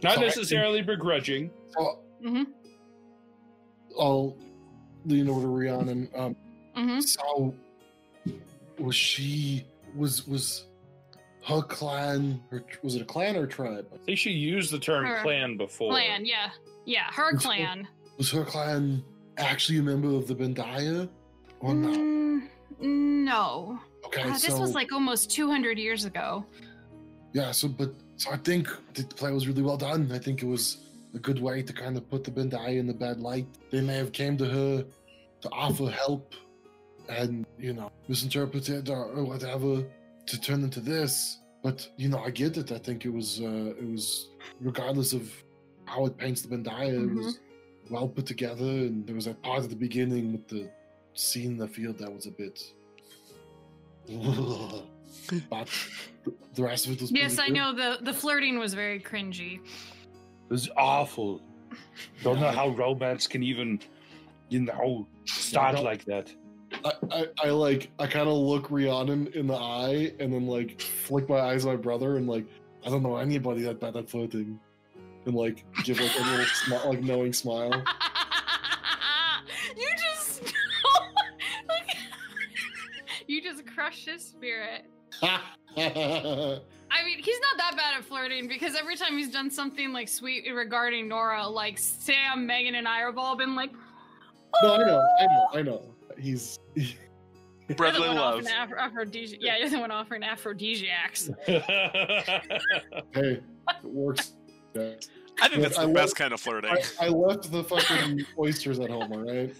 Not 0.02 0.14
Sorry. 0.14 0.26
necessarily 0.26 0.82
begrudging. 0.82 1.50
So 1.70 1.98
Mhm. 2.22 2.46
I'll 3.98 4.36
lean 5.04 5.28
over 5.28 5.42
to 5.42 5.46
Rhiannon. 5.48 6.08
Um, 6.14 6.36
Mhm. 6.76 7.02
So 7.02 7.54
was 8.78 8.94
she 8.94 9.64
was 9.94 10.26
was 10.26 10.66
her 11.46 11.62
clan 11.62 12.42
or 12.52 12.62
was 12.82 12.94
it 12.94 13.02
a 13.02 13.04
clan 13.04 13.36
or 13.36 13.44
a 13.44 13.48
tribe? 13.48 13.86
I 13.92 13.96
think 13.98 14.18
she 14.18 14.30
used 14.30 14.72
the 14.72 14.78
term 14.78 15.04
Her 15.04 15.22
clan 15.22 15.56
before. 15.56 15.90
clan, 15.90 16.24
yeah, 16.24 16.50
yeah, 16.84 17.10
her 17.12 17.32
Which 17.32 17.44
one? 17.44 17.56
clan. 17.56 17.88
Was 18.18 18.30
her 18.30 18.44
clan 18.44 19.02
actually 19.38 19.78
a 19.78 19.82
member 19.82 20.14
of 20.14 20.26
the 20.28 20.34
Bandia 20.34 21.08
or 21.60 21.74
not? 21.74 21.94
Mm, 21.94 22.48
no, 22.80 23.80
Okay, 24.06 24.22
Uh, 24.22 24.32
this 24.38 24.58
was 24.58 24.74
like 24.74 24.92
almost 24.92 25.30
200 25.30 25.78
years 25.78 26.04
ago. 26.04 26.44
yeah, 27.32 27.52
so 27.52 27.68
but 27.68 27.94
so 28.20 28.30
I 28.30 28.36
think 28.36 28.68
the 28.92 29.02
play 29.04 29.32
was 29.32 29.48
really 29.48 29.62
well 29.62 29.78
done. 29.78 30.12
I 30.12 30.18
think 30.18 30.42
it 30.42 30.46
was 30.46 30.76
a 31.14 31.18
good 31.18 31.40
way 31.40 31.62
to 31.62 31.72
kind 31.72 31.96
of 31.96 32.06
put 32.10 32.22
the 32.22 32.30
Bandia 32.30 32.78
in 32.78 32.86
the 32.86 32.92
bad 32.92 33.18
light. 33.18 33.46
They 33.70 33.80
may 33.80 33.96
have 33.96 34.12
came 34.12 34.36
to 34.36 34.44
her 34.44 34.84
to 35.40 35.48
offer 35.50 35.88
help 35.88 36.34
and 37.08 37.46
you 37.58 37.72
know 37.72 37.90
misinterpreted 38.08 38.90
or, 38.90 39.06
or 39.06 39.24
whatever 39.24 39.82
to 40.26 40.40
turn 40.40 40.62
into 40.62 40.80
this. 40.80 41.38
But 41.62 41.88
you 41.96 42.10
know, 42.10 42.18
I 42.18 42.28
get 42.28 42.58
it. 42.58 42.72
I 42.72 42.78
think 42.78 43.06
it 43.06 43.12
was 43.20 43.40
uh, 43.40 43.72
it 43.80 43.88
was 43.90 44.28
regardless 44.60 45.14
of 45.14 45.32
how 45.86 46.04
it 46.04 46.18
paints 46.18 46.42
the 46.42 46.54
Bandia, 46.54 47.02
it 47.02 47.14
was 47.14 47.38
well 47.88 48.06
put 48.06 48.26
together, 48.26 48.70
and 48.86 49.06
there 49.06 49.14
was 49.14 49.24
that 49.24 49.40
part 49.42 49.64
at 49.64 49.70
the 49.70 49.76
beginning 49.76 50.32
with 50.32 50.46
the 50.46 50.68
scene 51.14 51.52
in 51.52 51.56
the 51.56 51.68
field 51.68 51.96
that 52.00 52.12
was 52.12 52.26
a 52.26 52.32
bit. 52.32 52.60
but 55.50 55.68
the 56.54 56.62
rest 56.62 56.86
of 56.86 56.92
it 56.92 57.00
was. 57.00 57.10
Yes, 57.12 57.38
I 57.38 57.46
good. 57.46 57.54
know 57.54 57.72
the 57.74 57.98
the 58.02 58.12
flirting 58.12 58.58
was 58.58 58.74
very 58.74 59.00
cringy. 59.00 59.54
It 59.56 60.50
was 60.50 60.68
awful. 60.76 61.40
Don't 62.22 62.40
know 62.40 62.50
how 62.50 62.68
romance 62.70 63.26
can 63.26 63.42
even, 63.42 63.80
you 64.48 64.60
know, 64.60 65.06
start 65.24 65.76
don't- 65.76 65.84
like 65.84 66.04
that. 66.06 66.32
I, 66.84 66.92
I, 67.10 67.26
I 67.44 67.50
like 67.50 67.90
I 67.98 68.06
kind 68.06 68.28
of 68.28 68.34
look 68.36 68.70
Rhiannon 68.70 69.28
in 69.34 69.48
the 69.48 69.56
eye 69.56 70.12
and 70.20 70.32
then 70.32 70.46
like 70.46 70.80
flick 70.80 71.28
my 71.28 71.40
eyes 71.40 71.64
at 71.66 71.68
my 71.68 71.76
brother 71.76 72.16
and 72.16 72.28
like 72.28 72.46
I 72.86 72.90
don't 72.90 73.02
know 73.02 73.16
anybody 73.16 73.62
that 73.62 73.80
bad 73.80 73.96
at 73.96 74.08
flirting 74.08 74.58
and 75.26 75.34
like 75.34 75.64
give 75.82 75.98
like 75.98 76.14
a 76.16 76.22
little 76.22 76.44
smi- 76.46 76.84
like 76.86 77.02
knowing 77.02 77.32
smile. 77.32 77.72
you 79.76 79.88
just 79.96 80.42
like, 81.68 81.96
you 83.26 83.42
just 83.42 83.66
crushed 83.66 84.08
his 84.08 84.24
spirit. 84.24 84.84
I 85.22 86.60
mean, 87.04 87.18
he's 87.22 87.38
not 87.40 87.56
that 87.58 87.74
bad 87.76 87.96
at 87.98 88.04
flirting 88.04 88.48
because 88.48 88.74
every 88.74 88.96
time 88.96 89.16
he's 89.16 89.30
done 89.30 89.50
something 89.50 89.92
like 89.92 90.08
sweet 90.08 90.44
regarding 90.52 91.08
Nora, 91.08 91.46
like 91.46 91.78
Sam, 91.78 92.46
Megan, 92.46 92.74
and 92.74 92.88
I 92.88 92.98
have 93.00 93.16
all 93.18 93.36
been 93.36 93.54
like, 93.54 93.70
no, 94.62 94.74
I 94.74 94.78
know, 94.78 95.02
I 95.20 95.26
know, 95.26 95.46
I 95.54 95.62
know. 95.62 95.82
He's 96.18 96.58
Brotherly 97.76 98.06
"You're 98.06 98.14
the 98.14 98.20
one 98.20 98.44
love. 98.44 98.44
offering 98.60 98.78
aphrodisi- 98.80 99.38
yeah, 99.40 99.56
you're 99.58 99.70
the 99.70 99.78
one 99.78 99.92
offering 99.92 100.24
aphrodisiacs. 100.24 101.30
hey, 101.46 101.60
it 103.14 103.42
works. 103.84 104.32
Yeah. 104.74 104.94
I 105.40 105.48
think 105.48 105.62
that's 105.62 105.76
the 105.78 105.84
love- 105.86 105.94
best 105.94 106.16
kind 106.16 106.32
of 106.34 106.40
flirting. 106.40 106.72
I, 107.00 107.06
I 107.06 107.08
left 107.08 107.52
the 107.52 107.62
fucking 107.62 108.26
oysters 108.38 108.80
at 108.80 108.90
home, 108.90 109.12
all 109.12 109.20
right? 109.20 109.54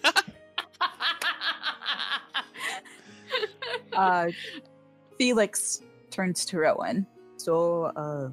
Uh, 3.92 4.30
Felix 5.20 5.82
turns 6.10 6.46
to 6.46 6.56
Rowan. 6.56 7.06
So, 7.36 7.92
uh, 7.94 8.30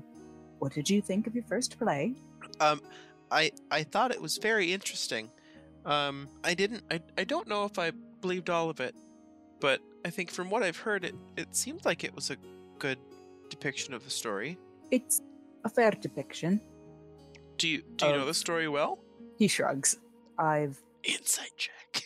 what 0.60 0.72
did 0.72 0.90
you 0.90 1.02
think 1.02 1.28
of 1.28 1.36
your 1.36 1.44
first 1.44 1.78
play? 1.78 2.14
Um, 2.62 2.82
I 3.30 3.52
I 3.70 3.84
thought 3.84 4.12
it 4.12 4.22
was 4.22 4.38
very 4.38 4.72
interesting. 4.72 5.30
Um, 5.86 6.30
I 6.46 6.54
didn't. 6.54 6.84
I 6.90 7.02
I 7.18 7.26
don't 7.26 7.46
know 7.46 7.66
if 7.66 7.78
I 7.78 7.92
believed 8.22 8.50
all 8.50 8.70
of 8.70 8.80
it, 8.80 8.96
but 9.60 9.82
I 10.06 10.10
think 10.10 10.32
from 10.32 10.50
what 10.50 10.64
I've 10.64 10.78
heard, 10.78 11.04
it 11.04 11.16
it 11.36 11.54
seemed 11.54 11.84
like 11.84 12.06
it 12.06 12.16
was 12.16 12.30
a 12.32 12.38
good 12.80 13.00
depiction 13.50 13.94
of 13.94 14.06
the 14.06 14.10
story. 14.10 14.58
It's 14.90 15.22
a 15.66 15.70
fair 15.70 15.92
depiction. 15.92 16.62
Do 17.58 17.68
you 17.68 17.82
do 17.98 18.06
you 18.06 18.14
know 18.14 18.22
Um, 18.22 18.28
the 18.28 18.34
story 18.34 18.70
well? 18.70 19.00
He 19.38 19.50
shrugs. 19.50 19.98
I've. 20.40 20.82
Insight 21.04 21.52
check. 21.58 22.04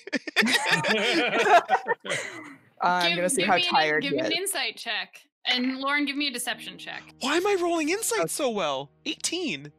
I'm 2.83 3.09
Give- 3.09 3.15
gonna 3.17 3.29
see 3.29 3.43
how 3.43 3.55
me 3.55 3.63
an- 3.63 3.69
tired 3.69 4.03
Give 4.03 4.13
me 4.13 4.19
an 4.19 4.31
insight 4.31 4.77
check, 4.77 5.21
and 5.45 5.77
Lauren, 5.79 6.05
give 6.05 6.15
me 6.15 6.27
a 6.27 6.31
deception 6.31 6.77
check. 6.77 7.01
Why 7.21 7.37
am 7.37 7.47
I 7.47 7.55
rolling 7.61 7.89
insight 7.89 8.29
so 8.29 8.49
well? 8.49 8.91
Eighteen. 9.05 9.71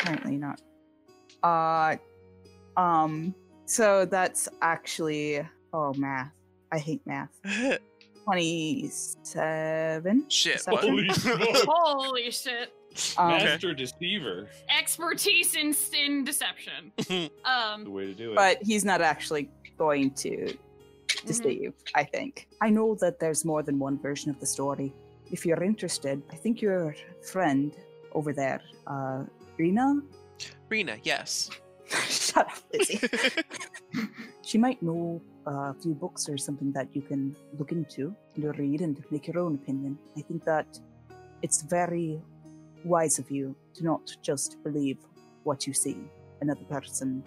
Apparently 0.00 0.36
not. 0.36 0.60
Uh, 1.42 1.96
um. 2.80 3.34
So 3.66 4.04
that's 4.04 4.48
actually. 4.62 5.46
Oh, 5.72 5.92
math. 5.94 6.32
I 6.72 6.78
hate 6.78 7.00
math. 7.06 7.30
Twenty-seven. 8.24 10.24
Shit. 10.28 10.62
Holy 10.68 11.08
smoke. 11.10 11.40
Holy 11.68 12.30
shit! 12.30 12.72
Um, 13.16 13.28
Master 13.28 13.72
deceiver. 13.74 14.48
Expertise 14.76 15.54
in 15.56 15.74
in 15.96 16.24
deception. 16.24 16.92
The 17.08 17.30
Um, 17.44 17.84
way 17.92 18.06
to 18.06 18.14
do 18.14 18.32
it. 18.32 18.36
but 18.36 18.58
he's 18.62 18.84
not 18.84 19.00
actually 19.00 19.48
going 19.78 20.10
to 20.12 20.56
mhm. 21.22 21.26
deceive, 21.26 21.72
I 21.94 22.04
think. 22.04 22.48
I 22.60 22.70
know 22.70 22.94
that 22.96 23.20
there's 23.20 23.44
more 23.44 23.62
than 23.62 23.78
one 23.78 23.98
version 23.98 24.30
of 24.30 24.38
the 24.40 24.46
story. 24.46 24.92
If 25.30 25.46
you're 25.46 25.62
interested, 25.62 26.22
I 26.30 26.36
think 26.36 26.60
your 26.60 26.94
friend 27.22 27.72
over 28.12 28.32
there, 28.32 28.60
uh, 28.86 29.24
Rena? 29.58 30.00
Rena, 30.68 30.96
yes. 31.02 31.50
Shut 31.86 32.46
up, 32.46 32.58
Lizzie. 32.72 33.00
she 34.42 34.58
might 34.58 34.82
know 34.82 35.20
uh, 35.46 35.72
a 35.72 35.76
few 35.82 35.94
books 35.94 36.28
or 36.28 36.36
something 36.38 36.72
that 36.72 36.88
you 36.94 37.02
can 37.02 37.34
look 37.58 37.72
into 37.72 38.14
and 38.34 38.58
read 38.58 38.80
and 38.80 39.02
make 39.10 39.26
your 39.26 39.38
own 39.38 39.54
opinion. 39.56 39.98
I 40.16 40.22
think 40.22 40.44
that 40.44 40.78
it's 41.42 41.62
very 41.62 42.20
wise 42.84 43.18
of 43.18 43.30
you 43.30 43.54
to 43.74 43.84
not 43.84 44.16
just 44.22 44.62
believe 44.62 44.98
what 45.44 45.66
you 45.66 45.72
see 45.72 45.96
another 46.40 46.64
person 46.64 47.22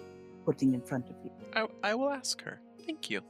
putting 0.45 0.73
in 0.73 0.81
front 0.81 1.09
of 1.09 1.15
you. 1.23 1.31
I 1.53 1.91
I 1.91 1.95
will 1.95 2.09
ask 2.09 2.41
her. 2.41 2.59
Thank 2.85 3.09
you. 3.09 3.21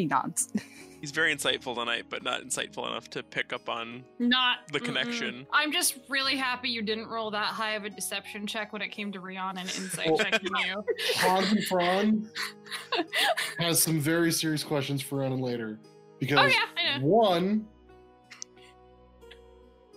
He 0.00 0.06
nods. 0.06 0.48
He's 1.00 1.10
very 1.10 1.34
insightful 1.34 1.74
tonight, 1.74 2.06
but 2.10 2.22
not 2.22 2.42
insightful 2.42 2.86
enough 2.86 3.08
to 3.10 3.22
pick 3.22 3.52
up 3.52 3.68
on. 3.68 4.04
Not 4.18 4.58
The 4.72 4.80
mm-mm. 4.80 4.84
connection. 4.84 5.46
I'm 5.52 5.72
just 5.72 5.98
really 6.08 6.36
happy 6.36 6.68
you 6.68 6.82
didn't 6.82 7.08
roll 7.08 7.30
that 7.30 7.46
high 7.46 7.72
of 7.72 7.84
a 7.84 7.90
deception 7.90 8.46
check 8.46 8.72
when 8.72 8.82
it 8.82 8.88
came 8.88 9.12
to 9.12 9.20
Rhiannon 9.20 9.58
and 9.58 9.68
insight 9.76 10.08
Well- 10.08 10.18
checking 10.18 10.50
you. 10.66 10.84
Hans 11.16 11.52
and 11.52 11.64
Franz 11.64 12.30
has 13.58 13.82
some 13.82 14.00
very 14.00 14.32
serious 14.32 14.62
questions 14.62 15.02
for 15.02 15.18
Rhiannon 15.18 15.40
later. 15.40 15.78
Because 16.18 16.38
Oh 16.38 16.46
yeah, 16.46 16.96
I 16.96 17.00
one, 17.00 17.66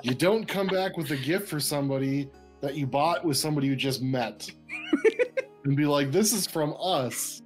you 0.03 0.13
don't 0.13 0.45
come 0.45 0.67
back 0.67 0.97
with 0.97 1.11
a 1.11 1.17
gift 1.17 1.47
for 1.47 1.59
somebody 1.61 2.29
that 2.61 2.75
you 2.75 2.87
bought 2.87 3.23
with 3.25 3.37
somebody 3.37 3.67
you 3.67 3.75
just 3.75 4.01
met 4.01 4.49
and 5.65 5.75
be 5.75 5.85
like, 5.85 6.11
this 6.11 6.33
is 6.33 6.47
from 6.47 6.75
us. 6.81 7.41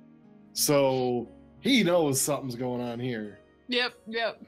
So 0.54 1.30
he 1.62 1.84
knows 1.84 2.22
something's 2.22 2.56
going 2.56 2.82
on 2.82 3.00
here. 3.00 3.40
Yep, 3.68 3.94
yep. 4.08 4.42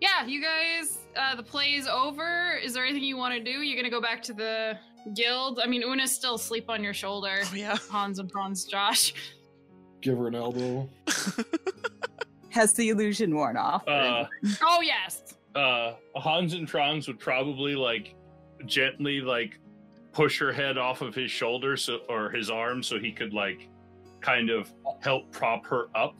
yeah, 0.00 0.26
you 0.26 0.42
guys, 0.42 0.98
uh, 1.16 1.34
the 1.34 1.42
play's 1.42 1.86
over. 1.86 2.58
Is 2.62 2.74
there 2.74 2.84
anything 2.84 3.02
you 3.04 3.16
want 3.16 3.34
to 3.34 3.40
do? 3.42 3.62
You're 3.62 3.76
gonna 3.76 3.90
go 3.90 4.00
back 4.00 4.22
to 4.24 4.34
the 4.34 4.76
guild? 5.14 5.60
I 5.62 5.66
mean, 5.66 5.82
Una's 5.82 6.12
still 6.12 6.34
asleep 6.34 6.66
on 6.68 6.84
your 6.84 6.94
shoulder. 6.94 7.40
Oh 7.42 7.54
yeah. 7.54 7.76
Hans 7.90 8.18
and 8.18 8.30
Franz, 8.30 8.64
Josh. 8.64 9.14
Give 10.02 10.18
her 10.18 10.28
an 10.28 10.34
elbow. 10.34 10.88
Has 12.50 12.72
the 12.74 12.88
illusion 12.88 13.34
worn 13.34 13.56
off? 13.56 13.86
Uh. 13.86 14.24
Oh 14.62 14.80
yes. 14.82 15.34
uh, 15.54 15.92
Hans 16.16 16.54
and 16.54 16.68
Franz 16.68 17.06
would 17.06 17.18
probably 17.18 17.74
like 17.76 18.14
gently 18.66 19.20
like 19.20 19.58
push 20.12 20.38
her 20.40 20.52
head 20.52 20.76
off 20.76 21.00
of 21.00 21.14
his 21.14 21.30
shoulder 21.30 21.76
so 21.76 22.00
or 22.08 22.28
his 22.30 22.50
arm 22.50 22.82
so 22.82 22.98
he 22.98 23.12
could 23.12 23.32
like 23.32 23.68
kind 24.20 24.50
of 24.50 24.70
help 25.00 25.30
prop 25.32 25.64
her 25.66 25.88
up. 25.94 26.16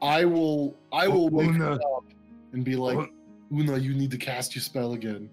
I 0.00 0.24
will. 0.24 0.76
I 0.92 1.08
will 1.08 1.28
wake 1.28 1.50
her 1.52 1.72
Una. 1.72 1.74
up 1.96 2.04
and 2.52 2.64
be 2.64 2.76
like, 2.76 2.96
What? 2.96 3.10
Una, 3.52 3.76
you 3.78 3.94
need 3.94 4.10
to 4.10 4.18
cast 4.18 4.54
your 4.54 4.62
spell 4.62 4.92
again. 4.94 5.28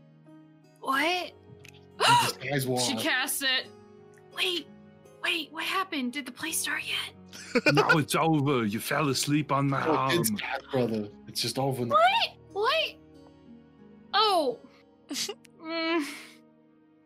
What? 0.82 1.32
You 2.00 2.06
disguise 2.28 2.68
wall. 2.68 2.80
she 2.80 2.96
cast 2.96 3.44
it. 3.44 3.68
Wait, 4.36 4.68
wait, 5.24 5.52
what 5.52 5.64
happened? 5.64 6.14
Did 6.14 6.26
the 6.26 6.32
play 6.32 6.52
start 6.52 6.82
yet? 6.86 7.64
now 7.74 7.90
it's 7.98 8.16
over. 8.16 8.66
You 8.66 8.80
fell 8.80 9.10
asleep 9.10 9.52
on 9.52 9.70
my 9.70 9.86
Oh, 9.86 9.92
arm. 9.96 10.20
it's 10.20 10.30
cat 10.32 10.62
brother. 10.72 11.08
It's 11.28 11.42
just 11.42 11.58
over 11.60 11.86
now. 11.86 11.96
What? 11.96 12.30
What? 12.54 12.96
Oh. 14.14 14.60
Mm. 15.62 16.06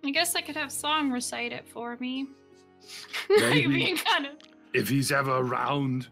I 0.06 0.12
guess 0.12 0.36
I 0.36 0.42
could 0.42 0.56
have 0.56 0.72
Song 0.72 1.10
recite 1.12 1.52
it 1.52 1.68
for 1.68 1.98
me. 2.00 2.28
like 3.30 3.40
Maybe. 3.50 3.68
being 3.68 3.98
kind 3.98 4.28
of. 4.28 4.34
If 4.74 4.90
he's 4.90 5.12
ever 5.12 5.32
around, 5.38 6.08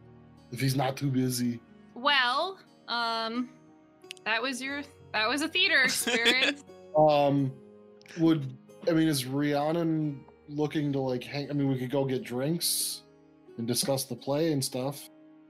If 0.52 0.60
he's 0.60 0.76
not 0.76 0.98
too 0.98 1.10
busy. 1.10 1.60
Well, 1.96 2.58
um, 2.88 3.50
that 4.26 4.42
was 4.42 4.62
your 4.62 4.82
that 5.14 5.28
was 5.28 5.42
a 5.42 5.48
theater 5.48 5.82
experience. 5.84 6.64
Um, 6.98 7.52
would 8.20 8.56
I 8.88 8.92
mean 8.92 9.08
is 9.08 9.26
Rhiannon 9.26 10.24
looking 10.50 10.92
to 10.94 11.00
like 11.00 11.24
hang? 11.24 11.50
I 11.50 11.54
mean, 11.54 11.70
we 11.70 11.78
could 11.78 11.92
go 11.92 12.06
get 12.06 12.24
drinks 12.24 13.02
and 13.58 13.68
discuss 13.68 14.06
the 14.06 14.16
play 14.16 14.52
and 14.54 14.64
stuff. 14.64 15.10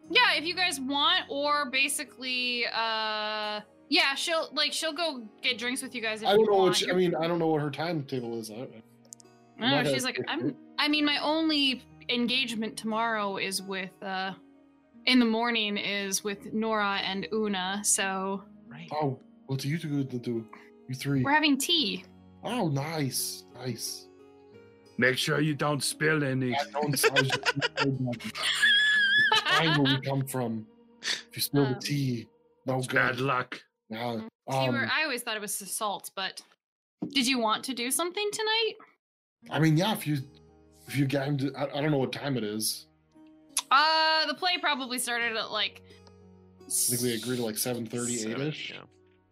yeah, 0.10 0.34
if 0.36 0.46
you 0.46 0.54
guys 0.56 0.80
want, 0.80 1.24
or 1.30 1.70
basically, 1.70 2.66
uh, 2.68 3.62
yeah, 3.90 4.16
she'll 4.16 4.50
like 4.54 4.72
she'll 4.74 4.94
go 4.94 5.24
get 5.42 5.58
drinks 5.58 5.82
with 5.82 5.96
you 5.96 6.02
guys. 6.02 6.22
If 6.22 6.28
I 6.28 6.32
don't 6.32 6.42
you 6.42 6.46
know 6.48 6.58
want. 6.58 6.70
what. 6.70 6.78
She, 6.78 6.92
I 6.92 6.94
mean, 6.94 7.16
I 7.16 7.28
don't 7.28 7.40
know 7.40 7.48
what 7.48 7.62
her 7.62 7.72
timetable 7.72 8.40
is. 8.40 8.52
I, 8.52 8.68
I 9.60 9.70
don't 9.70 9.84
know. 9.84 9.94
She's 9.94 10.04
like, 10.06 10.20
I'm. 10.28 10.56
I 10.80 10.88
mean, 10.88 11.06
my 11.06 11.18
only 11.18 11.84
engagement 12.12 12.78
tomorrow 12.78 13.38
is 13.38 13.62
with 13.62 13.92
uh, 14.04 14.34
in 15.06 15.20
the 15.20 15.26
morning 15.26 15.78
is 15.78 16.24
with 16.24 16.54
Nora 16.54 17.00
and 17.04 17.28
Una. 17.34 17.82
So 17.84 18.44
right. 18.68 18.90
oh, 18.94 19.20
what 19.48 19.60
do 19.60 19.70
you 19.70 19.78
two 19.78 20.04
to 20.04 20.18
do? 20.18 20.46
You 20.88 20.96
three. 20.96 21.24
we're 21.24 21.32
having 21.32 21.58
tea. 21.58 22.04
Oh, 22.44 22.68
nice, 22.70 23.44
nice. 23.56 24.08
make 24.98 25.18
sure 25.18 25.40
you 25.40 25.54
don't 25.54 25.84
spill 25.84 26.24
any. 26.24 26.56
I 26.56 26.64
don't. 26.72 27.06
I 27.06 27.22
was 27.22 27.32
find 29.46 29.84
where 29.84 29.96
we 29.96 30.02
come 30.02 30.26
from. 30.26 30.66
If 31.02 31.30
you 31.36 31.42
spill 31.42 31.64
the 31.66 31.74
Um, 31.76 31.80
tea, 31.80 32.28
no 32.66 32.78
It's 32.78 32.88
bad 32.88 33.18
good. 33.18 33.26
luck. 33.26 33.62
Yeah. 33.90 34.22
Um, 34.48 34.68
where 34.74 34.90
I 34.92 35.04
always 35.04 35.22
thought 35.22 35.36
it 35.36 35.42
was 35.42 35.54
salt, 35.56 36.12
but 36.16 36.42
did 37.10 37.28
you 37.28 37.40
want 37.40 37.64
to 37.66 37.74
do 37.74 37.90
something 37.92 38.30
tonight? 38.32 38.74
I 39.50 39.60
mean, 39.60 39.78
yeah. 39.78 39.94
If 39.94 40.06
you 40.06 40.18
if 40.92 40.98
you 40.98 41.06
get 41.06 41.26
him 41.26 41.38
to, 41.38 41.54
I, 41.56 41.78
I 41.78 41.82
don't 41.82 41.92
know 41.92 41.98
what 41.98 42.12
time 42.12 42.36
it 42.36 42.44
is. 42.44 42.88
Uh, 43.72 44.26
the 44.28 44.34
play 44.34 44.58
probably 44.60 45.00
started 45.00 45.38
at 45.38 45.52
like. 45.52 45.82
I 46.60 46.70
think 46.70 47.02
we 47.02 47.14
agreed 47.16 47.38
to 47.38 47.46
like 47.46 47.58
seven 47.58 47.86
thirty, 47.86 48.16
eight 48.16 48.20
Seven, 48.24 48.48
ish. 48.48 48.72
yeah. 48.72 48.82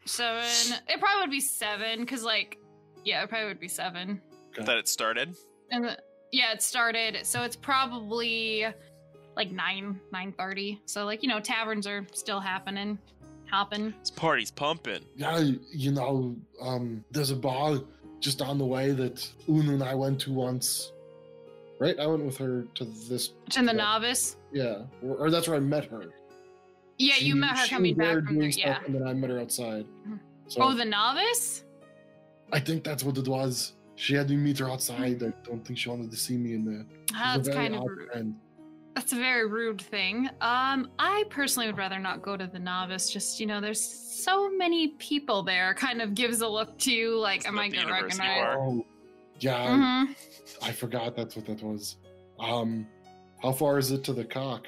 Seven. 0.05 0.79
It 0.87 0.99
probably 0.99 1.21
would 1.21 1.31
be 1.31 1.41
seven, 1.41 2.05
cause 2.05 2.23
like, 2.23 2.57
yeah, 3.03 3.23
it 3.23 3.29
probably 3.29 3.49
would 3.49 3.59
be 3.59 3.67
seven. 3.67 4.21
That 4.57 4.77
it 4.77 4.87
started. 4.87 5.35
And 5.71 5.83
the, 5.83 5.97
yeah, 6.31 6.53
it 6.53 6.61
started, 6.61 7.25
so 7.25 7.43
it's 7.43 7.55
probably 7.55 8.65
like 9.35 9.51
nine, 9.51 9.99
nine 10.13 10.33
thirty. 10.37 10.81
So 10.85 11.05
like, 11.05 11.21
you 11.21 11.29
know, 11.29 11.39
taverns 11.41 11.85
are 11.87 12.07
still 12.13 12.39
happening, 12.39 12.97
hopping. 13.49 13.93
This 13.99 14.11
party's 14.11 14.51
pumping. 14.51 15.03
Yeah, 15.17 15.39
you 15.71 15.91
know, 15.91 16.35
um, 16.61 17.03
there's 17.11 17.31
a 17.31 17.35
bar 17.35 17.79
just 18.21 18.41
on 18.41 18.57
the 18.57 18.65
way 18.65 18.91
that 18.91 19.27
Una 19.49 19.73
and 19.73 19.83
I 19.83 19.95
went 19.95 20.21
to 20.21 20.31
once. 20.33 20.93
Right, 21.79 21.97
I 21.99 22.05
went 22.07 22.25
with 22.25 22.37
her 22.37 22.65
to 22.75 22.83
this. 22.85 23.31
In 23.57 23.65
the 23.65 23.73
novice. 23.73 24.35
Yeah, 24.51 24.83
or, 25.01 25.15
or 25.15 25.29
that's 25.31 25.47
where 25.47 25.55
I 25.57 25.61
met 25.61 25.85
her. 25.85 26.03
Yeah, 26.97 27.13
She- 27.13 27.25
you 27.25 27.35
met 27.35 27.57
her 27.57 27.63
she 27.65 27.69
coming 27.75 27.95
was 27.97 28.05
there 28.05 28.15
back 28.21 28.27
from 28.27 28.39
doing 28.39 28.51
there. 28.51 28.59
Yeah. 28.59 28.79
and 28.85 28.93
then 28.95 29.07
I 29.07 29.13
met 29.13 29.29
her 29.29 29.39
outside. 29.39 29.85
Mhm. 30.07 30.19
So 30.47 30.61
Oh, 30.63 30.73
the 30.73 30.83
novice. 30.85 31.63
I 32.51 32.59
think 32.59 32.83
that's 32.83 33.03
what 33.03 33.17
it 33.17 33.27
was. 33.27 33.73
She 33.95 34.15
had 34.15 34.29
me 34.29 34.35
meet 34.37 34.57
her 34.59 34.69
outside. 34.69 35.23
I 35.23 35.31
don't 35.47 35.63
think 35.65 35.77
she 35.79 35.87
wanted 35.89 36.09
to 36.11 36.17
see 36.17 36.35
me 36.37 36.53
in 36.53 36.65
there. 36.65 36.85
She's 37.09 37.17
Ah, 37.17 37.33
that's 37.37 37.49
kind 37.49 37.75
of 37.75 37.83
rude. 37.85 38.09
friend. 38.11 38.35
That's 38.95 39.13
a 39.13 39.15
very 39.15 39.47
rude 39.47 39.79
thing. 39.81 40.29
Um, 40.41 40.89
I 40.99 41.23
personally 41.29 41.67
would 41.67 41.77
rather 41.77 41.99
not 41.99 42.21
go 42.21 42.35
to 42.35 42.47
the 42.47 42.59
novice. 42.59 43.09
Just 43.09 43.39
you 43.39 43.45
know, 43.45 43.61
there's 43.61 43.79
so 43.81 44.49
many 44.49 44.89
people 44.97 45.43
there. 45.43 45.73
Kind 45.75 46.01
of 46.01 46.13
gives 46.15 46.41
a 46.41 46.47
look 46.47 46.77
to 46.79 46.91
you, 46.91 47.17
like, 47.17 47.41
It's 47.41 47.47
am 47.47 47.57
I 47.59 47.69
the 47.69 47.77
gonna 47.77 47.87
university 47.87 48.19
recognize? 48.27 48.83
Bar. 49.43 49.67
Yeah, 49.67 50.05
hmm 50.05 50.11
I 50.61 50.71
forgot 50.71 51.15
that's 51.15 51.35
what 51.35 51.45
that 51.45 51.61
was. 51.63 51.97
Um, 52.39 52.87
how 53.41 53.51
far 53.51 53.77
is 53.77 53.91
it 53.91 54.03
to 54.05 54.13
the 54.13 54.25
cock? 54.25 54.67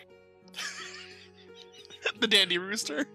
the 2.19 2.27
dandy 2.27 2.57
rooster. 2.57 3.05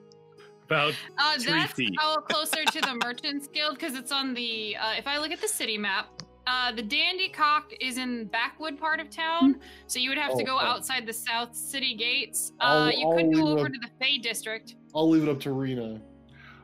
About 0.67 0.95
Uh, 1.17 1.39
Three 1.39 1.53
that's 1.53 1.73
feet. 1.75 1.95
oh, 2.01 2.19
closer 2.29 2.65
to 2.65 2.81
the 2.81 2.99
Merchants 3.05 3.47
Guild 3.49 3.79
because 3.79 3.95
it's 3.95 4.11
on 4.13 4.35
the. 4.35 4.77
Uh, 4.77 4.95
if 4.99 5.07
I 5.07 5.19
look 5.19 5.31
at 5.31 5.41
the 5.41 5.47
city 5.49 5.79
map, 5.79 6.09
uh, 6.49 6.73
the 6.73 6.83
Dandy 6.83 7.29
Cock 7.29 7.73
is 7.81 7.99
in 7.99 8.25
backwood 8.27 8.77
part 8.79 8.99
of 9.01 9.09
town, 9.09 9.61
so 9.87 9.99
you 10.01 10.09
would 10.11 10.19
have 10.19 10.33
to 10.37 10.43
Oh, 10.43 10.47
go 10.47 10.55
oh. 10.57 10.59
outside 10.61 11.07
the 11.07 11.13
South 11.13 11.55
City 11.55 11.95
gates. 11.95 12.53
Uh, 12.61 12.65
I'll- 12.65 12.93
you 12.93 13.13
could 13.17 13.33
go 13.35 13.49
over 13.49 13.67
a- 13.67 13.71
to 13.71 13.79
the 13.81 13.91
Fey 14.01 14.19
District. 14.19 14.75
I'll 14.95 15.09
leave 15.09 15.23
it 15.23 15.29
up 15.29 15.39
to 15.41 15.53
Rena. 15.53 16.01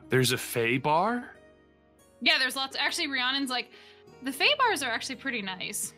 There's 0.09 0.31
a 0.33 0.37
Fey 0.37 0.77
bar? 0.77 1.31
Yeah, 2.21 2.37
there's 2.39 2.55
lots. 2.57 2.75
Actually, 2.77 3.07
Rhiannon's 3.07 3.49
like, 3.49 3.71
the 4.23 4.31
Fey 4.31 4.49
bars 4.57 4.83
are 4.83 4.91
actually 4.91 5.15
pretty 5.15 5.41
nice. 5.41 5.93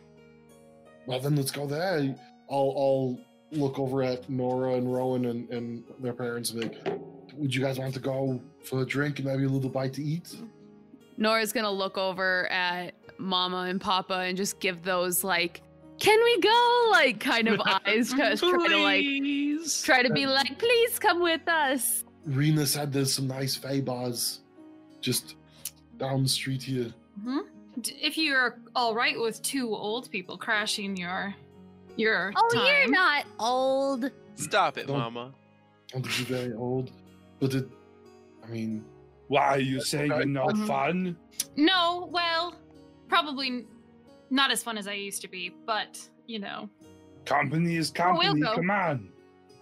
Well, 1.05 1.19
then 1.19 1.35
let's 1.35 1.51
go 1.51 1.67
there. 1.67 2.15
I'll 2.49 2.73
I'll 2.77 3.19
look 3.51 3.79
over 3.79 4.03
at 4.03 4.29
Nora 4.29 4.73
and 4.73 4.91
Rowan 4.91 5.25
and, 5.25 5.49
and 5.49 5.83
their 5.99 6.13
parents. 6.13 6.51
And 6.51 6.61
be 6.61 6.67
like, 6.67 6.99
would 7.35 7.53
you 7.53 7.61
guys 7.61 7.77
want 7.77 7.93
to 7.93 7.99
go 7.99 8.41
for 8.63 8.81
a 8.81 8.85
drink 8.85 9.19
and 9.19 9.27
maybe 9.27 9.45
a 9.45 9.49
little 9.49 9.69
bite 9.69 9.93
to 9.93 10.03
eat? 10.03 10.35
Nora's 11.17 11.53
gonna 11.53 11.71
look 11.71 11.97
over 11.97 12.51
at 12.51 12.93
Mama 13.17 13.67
and 13.69 13.79
Papa 13.79 14.15
and 14.15 14.35
just 14.35 14.59
give 14.59 14.83
those 14.83 15.23
like, 15.23 15.61
"Can 15.99 16.19
we 16.23 16.39
go?" 16.41 16.87
like 16.91 17.19
kind 17.19 17.47
of 17.47 17.61
eyes, 17.65 18.11
just 18.13 18.43
try 18.43 18.67
to 18.67 18.77
like 18.77 19.05
try 19.83 20.03
to 20.03 20.11
be 20.13 20.25
like, 20.25 20.59
"Please 20.59 20.99
come 20.99 21.21
with 21.21 21.47
us." 21.47 22.03
Rena 22.25 22.65
said 22.65 22.91
there's 22.91 23.13
some 23.13 23.27
nice 23.27 23.55
Fey 23.55 23.79
bars 23.81 24.41
just 24.99 25.35
down 25.97 26.23
the 26.23 26.29
street 26.29 26.63
here. 26.63 26.91
hmm 27.23 27.39
If 27.83 28.17
you're 28.17 28.59
all 28.75 28.95
right 28.95 29.19
with 29.19 29.41
two 29.41 29.73
old 29.75 30.09
people 30.11 30.37
crashing 30.37 30.95
your 30.97 31.33
your 31.97 32.33
Oh, 32.35 32.49
time. 32.53 32.65
you're 32.65 32.89
not 32.91 33.25
old. 33.39 34.11
Stop 34.35 34.77
it, 34.77 34.87
Don't- 34.87 34.97
Mama. 34.97 35.33
I 35.33 35.93
don't 35.99 36.03
think 36.05 36.29
you're 36.29 36.37
very 36.39 36.53
old, 36.53 36.91
but 37.39 37.53
it. 37.53 37.67
I 38.43 38.47
mean, 38.47 38.83
Why 39.27 39.41
are 39.55 39.59
you 39.59 39.81
saying 39.81 40.11
you're 40.11 40.23
not 40.25 40.49
Mhm. 40.49 40.67
fun? 40.67 41.17
No, 41.55 42.07
well, 42.11 42.53
probably 43.07 43.47
n- 43.47 43.67
not 44.29 44.51
as 44.51 44.61
fun 44.61 44.77
as 44.77 44.87
I 44.87 44.93
used 44.93 45.21
to 45.23 45.27
be, 45.27 45.49
but 45.65 45.99
you 46.27 46.37
know. 46.37 46.69
Company 47.25 47.75
is 47.75 47.91
Oh, 47.99 48.13
we'll 48.13 48.21
company. 48.21 48.41
go. 48.41 48.55
Come 48.55 48.69
on. 48.69 49.09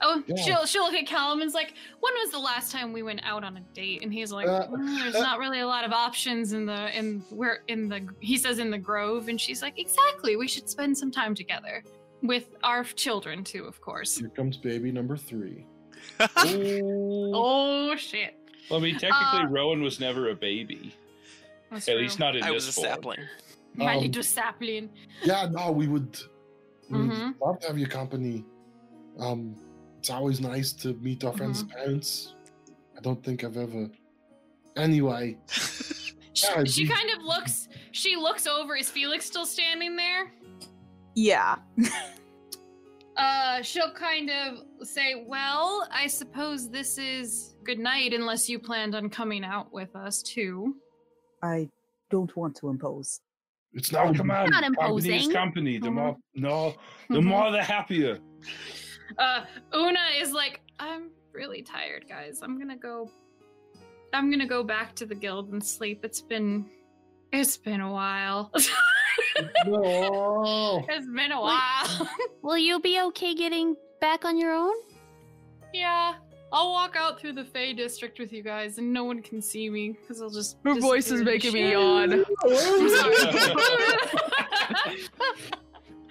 Oh, 0.05 0.21
Yeah. 0.27 0.35
she'll 0.43 0.65
she'll 0.65 0.83
look 0.83 0.93
at 0.93 1.07
Callum 1.07 1.41
and's 1.41 1.53
like, 1.53 1.73
when 2.01 2.13
was 2.21 2.31
the 2.31 2.39
last 2.39 2.71
time 2.71 2.91
we 2.93 3.01
went 3.03 3.21
out 3.23 3.43
on 3.43 3.57
a 3.57 3.61
date? 3.73 4.03
And 4.03 4.13
he's 4.13 4.31
like, 4.31 4.47
Uh, 4.47 4.67
"Mm, 4.67 4.99
there's 5.01 5.15
uh. 5.15 5.21
not 5.21 5.39
really 5.39 5.61
a 5.61 5.67
lot 5.67 5.85
of 5.85 5.91
options 5.93 6.51
in 6.53 6.65
the 6.65 6.95
in 6.97 7.21
where 7.29 7.63
in 7.69 7.87
the 7.87 8.07
he 8.19 8.37
says 8.37 8.59
in 8.59 8.69
the 8.69 8.77
Grove, 8.77 9.29
and 9.29 9.39
she's 9.39 9.61
like, 9.61 9.79
exactly, 9.79 10.35
we 10.35 10.47
should 10.47 10.69
spend 10.69 10.97
some 10.97 11.09
time 11.11 11.33
together 11.33 11.83
with 12.21 12.55
our 12.63 12.83
children 12.83 13.43
too, 13.43 13.63
of 13.65 13.79
course. 13.81 14.17
here 14.17 14.29
comes 14.29 14.57
baby 14.57 14.91
number 14.91 15.15
three. 15.17 15.65
Oh 17.35 17.95
shit, 17.95 18.35
Well, 18.69 18.79
I 18.79 18.83
mean, 18.83 18.93
technically, 18.99 19.39
Uh, 19.41 19.47
Rowan 19.47 19.81
was 19.81 19.99
never 19.99 20.29
a 20.29 20.35
baby. 20.35 20.93
At 21.71 21.83
true. 21.85 21.95
least 21.95 22.19
not 22.19 22.35
in 22.35 22.43
I 22.43 22.47
this 22.51 22.67
was 22.67 22.69
a 22.69 22.71
form. 22.73 22.87
sapling. 22.87 23.19
My 23.75 23.95
Um, 23.95 24.01
little 24.03 24.21
sapling. 24.23 24.89
Yeah, 25.23 25.47
no, 25.49 25.71
we 25.71 25.87
would. 25.87 26.17
We 26.89 26.99
would 26.99 27.09
Mhm. 27.09 27.35
love 27.41 27.59
to 27.61 27.67
have 27.67 27.77
your 27.79 27.87
company. 27.89 28.45
Um, 29.17 29.55
it's 30.03 30.09
always 30.09 30.41
nice 30.41 30.73
to 30.73 30.93
meet 30.95 31.23
our 31.23 31.31
friends' 31.31 31.63
Mm-hmm. 31.63 31.77
parents. 31.77 32.33
I 32.97 32.99
don't 32.99 33.23
think 33.23 33.45
I've 33.45 33.55
ever. 33.55 33.89
Anyway, 34.75 35.37
She, 35.47 36.45
Yeah, 36.47 36.63
she 36.65 36.81
you- 36.81 36.89
kind 36.89 37.09
of 37.11 37.23
looks. 37.23 37.69
She 37.93 38.17
looks 38.17 38.45
over. 38.45 38.75
Is 38.75 38.89
Felix 38.89 39.23
still 39.25 39.45
standing 39.45 39.95
there? 39.95 40.29
Yeah. 41.15 41.55
uh, 43.15 43.61
she'll 43.61 43.93
kind 43.93 44.29
of 44.29 44.65
say, 44.85 45.23
"Well, 45.25 45.87
I 45.89 46.07
suppose 46.07 46.69
this 46.69 46.97
is 46.97 47.55
good 47.63 47.79
night, 47.79 48.13
unless 48.13 48.49
you 48.49 48.59
planned 48.59 48.95
on 48.95 49.09
coming 49.09 49.45
out 49.45 49.71
with 49.71 49.95
us 49.95 50.21
too." 50.21 50.75
I 51.41 51.69
don't 52.09 52.35
want 52.35 52.57
to 52.57 52.67
impose. 52.69 53.21
It's 53.73 53.91
No, 53.93 54.05
not 54.05 54.15
come 54.17 54.31
on. 54.31 54.49
Not 54.49 54.63
Company 54.63 54.97
is 54.97 55.05
imposing. 55.25 55.31
company. 55.31 55.77
The 55.77 55.91
more, 55.91 56.17
no, 56.35 56.75
the 57.09 57.21
more 57.21 57.51
the 57.51 57.63
happier. 57.63 58.17
Uh, 59.17 59.43
Una 59.75 59.99
is 60.19 60.31
like, 60.31 60.61
"I'm 60.79 61.09
really 61.31 61.61
tired, 61.61 62.05
guys. 62.07 62.41
I'm 62.41 62.57
gonna 62.59 62.77
go. 62.77 63.09
I'm 64.13 64.31
gonna 64.31 64.47
go 64.47 64.63
back 64.63 64.95
to 64.95 65.05
the 65.05 65.15
guild 65.15 65.51
and 65.51 65.61
sleep. 65.63 66.03
It's 66.05 66.21
been, 66.21 66.65
it's 67.31 67.57
been 67.57 67.81
a 67.81 67.91
while. 67.91 68.51
No. 69.65 70.83
it's 70.89 71.05
been 71.07 71.31
a 71.31 71.39
while. 71.39 72.09
Will 72.41 72.57
you 72.57 72.79
be 72.79 72.99
okay 73.01 73.35
getting 73.35 73.75
back 74.01 74.25
on 74.25 74.37
your 74.37 74.53
own? 74.53 74.73
yeah." 75.73 76.15
I'll 76.55 76.69
walk 76.71 76.95
out 76.95 77.19
through 77.19 77.33
the 77.33 77.43
Fey 77.45 77.73
district 77.73 78.19
with 78.19 78.31
you 78.31 78.43
guys, 78.43 78.77
and 78.77 78.93
no 78.93 79.05
one 79.05 79.23
can 79.23 79.41
see 79.41 79.71
me 79.71 79.93
because 79.99 80.21
I'll 80.21 80.29
just. 80.29 80.57
Her 80.63 80.75
voice 80.79 81.09
is 81.09 81.23
disappear 81.23 81.33
making 81.33 81.57
into 81.57 81.57
me 81.57 81.71
shit. 82.13 82.27
yawn. 82.45 82.83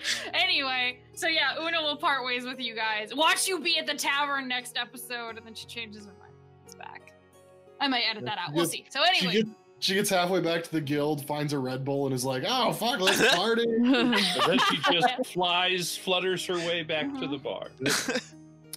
I'm 0.02 0.06
sorry. 0.32 0.44
anyway, 0.44 0.98
so 1.14 1.28
yeah, 1.28 1.56
Una 1.60 1.80
will 1.82 1.96
part 1.96 2.24
ways 2.24 2.44
with 2.44 2.60
you 2.60 2.74
guys. 2.74 3.14
Watch 3.14 3.46
you 3.48 3.60
be 3.60 3.78
at 3.78 3.86
the 3.86 3.94
tavern 3.94 4.48
next 4.48 4.76
episode, 4.76 5.36
and 5.38 5.46
then 5.46 5.54
she 5.54 5.66
changes 5.66 6.06
her 6.06 6.12
mind. 6.20 6.32
It's 6.66 6.74
back. 6.74 7.12
I 7.80 7.88
might 7.88 8.02
edit 8.10 8.24
that 8.24 8.38
out. 8.38 8.52
We'll 8.54 8.66
see. 8.66 8.84
So 8.90 9.00
She 9.14 9.26
anyway, 9.26 9.42
gets, 9.42 9.50
she 9.80 9.94
gets 9.94 10.10
halfway 10.10 10.40
back 10.40 10.62
to 10.64 10.70
the 10.72 10.80
guild, 10.80 11.24
finds 11.26 11.52
a 11.52 11.58
Red 11.58 11.84
Bull, 11.84 12.06
and 12.06 12.14
is 12.14 12.24
like, 12.24 12.44
"Oh 12.46 12.72
fuck, 12.72 13.00
let's 13.00 13.20
party." 13.34 13.64
And 13.64 14.14
then 14.14 14.58
she 14.70 14.78
just 14.92 15.26
flies, 15.32 15.96
flutters 15.96 16.44
her 16.46 16.56
way 16.58 16.82
back 16.82 17.12
to 17.20 17.26
the 17.26 17.38
bar. 17.38 17.68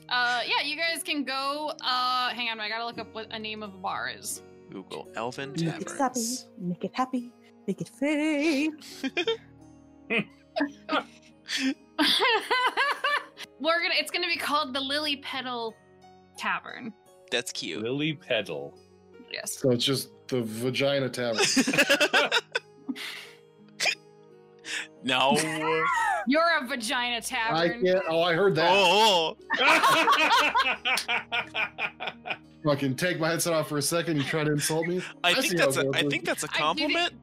uh, 0.10 0.42
yeah, 0.46 0.62
you 0.64 0.76
guys 0.76 1.04
can 1.04 1.24
go. 1.24 1.72
Uh, 1.82 2.30
hang 2.30 2.50
on, 2.50 2.60
I 2.60 2.70
gotta 2.70 2.86
look 2.86 2.98
up 3.00 3.14
what 3.14 3.28
a 3.32 3.38
name 3.40 3.62
of 3.64 3.74
a 3.74 3.78
bar 3.78 4.10
is. 4.18 4.42
Google 4.72 5.08
Elven 5.16 5.52
Make 5.52 5.82
it 5.82 5.92
happy. 5.98 6.22
Make 6.60 6.84
it 6.84 6.92
happy. 6.94 7.32
Make 7.68 7.82
it 7.82 7.90
fade. 7.90 8.74
We're 13.60 13.82
gonna. 13.82 13.96
It's 13.98 14.12
gonna 14.12 14.28
be 14.28 14.38
called 14.38 14.74
the 14.74 14.80
Lily 14.80 15.18
Petal 15.18 15.76
Tavern. 16.38 16.94
That's 17.32 17.52
cute. 17.52 17.84
Lily 17.84 18.14
Petal. 18.14 18.78
Yes. 19.32 19.58
So 19.58 19.72
it's 19.72 19.84
just 19.84 20.10
the 20.28 20.44
vagina 20.44 21.10
tavern. 21.10 21.44
no. 25.04 25.38
You're 26.28 26.58
a 26.62 26.68
vagina 26.68 27.22
tavern. 27.22 27.56
I 27.56 27.68
tavern. 27.68 27.86
can't. 27.86 28.04
Oh, 28.10 28.22
I 28.22 28.34
heard 28.34 28.56
that. 28.56 28.70
Oh, 28.72 29.38
oh. 29.60 30.56
Fucking 32.64 32.96
take 32.96 33.20
my 33.20 33.30
headset 33.30 33.54
off 33.54 33.70
for 33.70 33.78
a 33.78 33.82
second. 33.82 34.18
You 34.18 34.24
try 34.24 34.44
to 34.44 34.52
insult 34.52 34.88
me. 34.88 35.02
I 35.24 35.30
I 35.30 35.34
think 35.36 35.46
see 35.46 35.58
how 35.58 35.66
that's 35.66 35.78
a. 35.78 35.90
it 35.90 35.96
I 35.96 36.04
think 36.10 36.26
that's 36.26 36.44
a 36.44 36.48
I 36.52 36.58
do 36.58 36.60
compliment. 36.64 37.14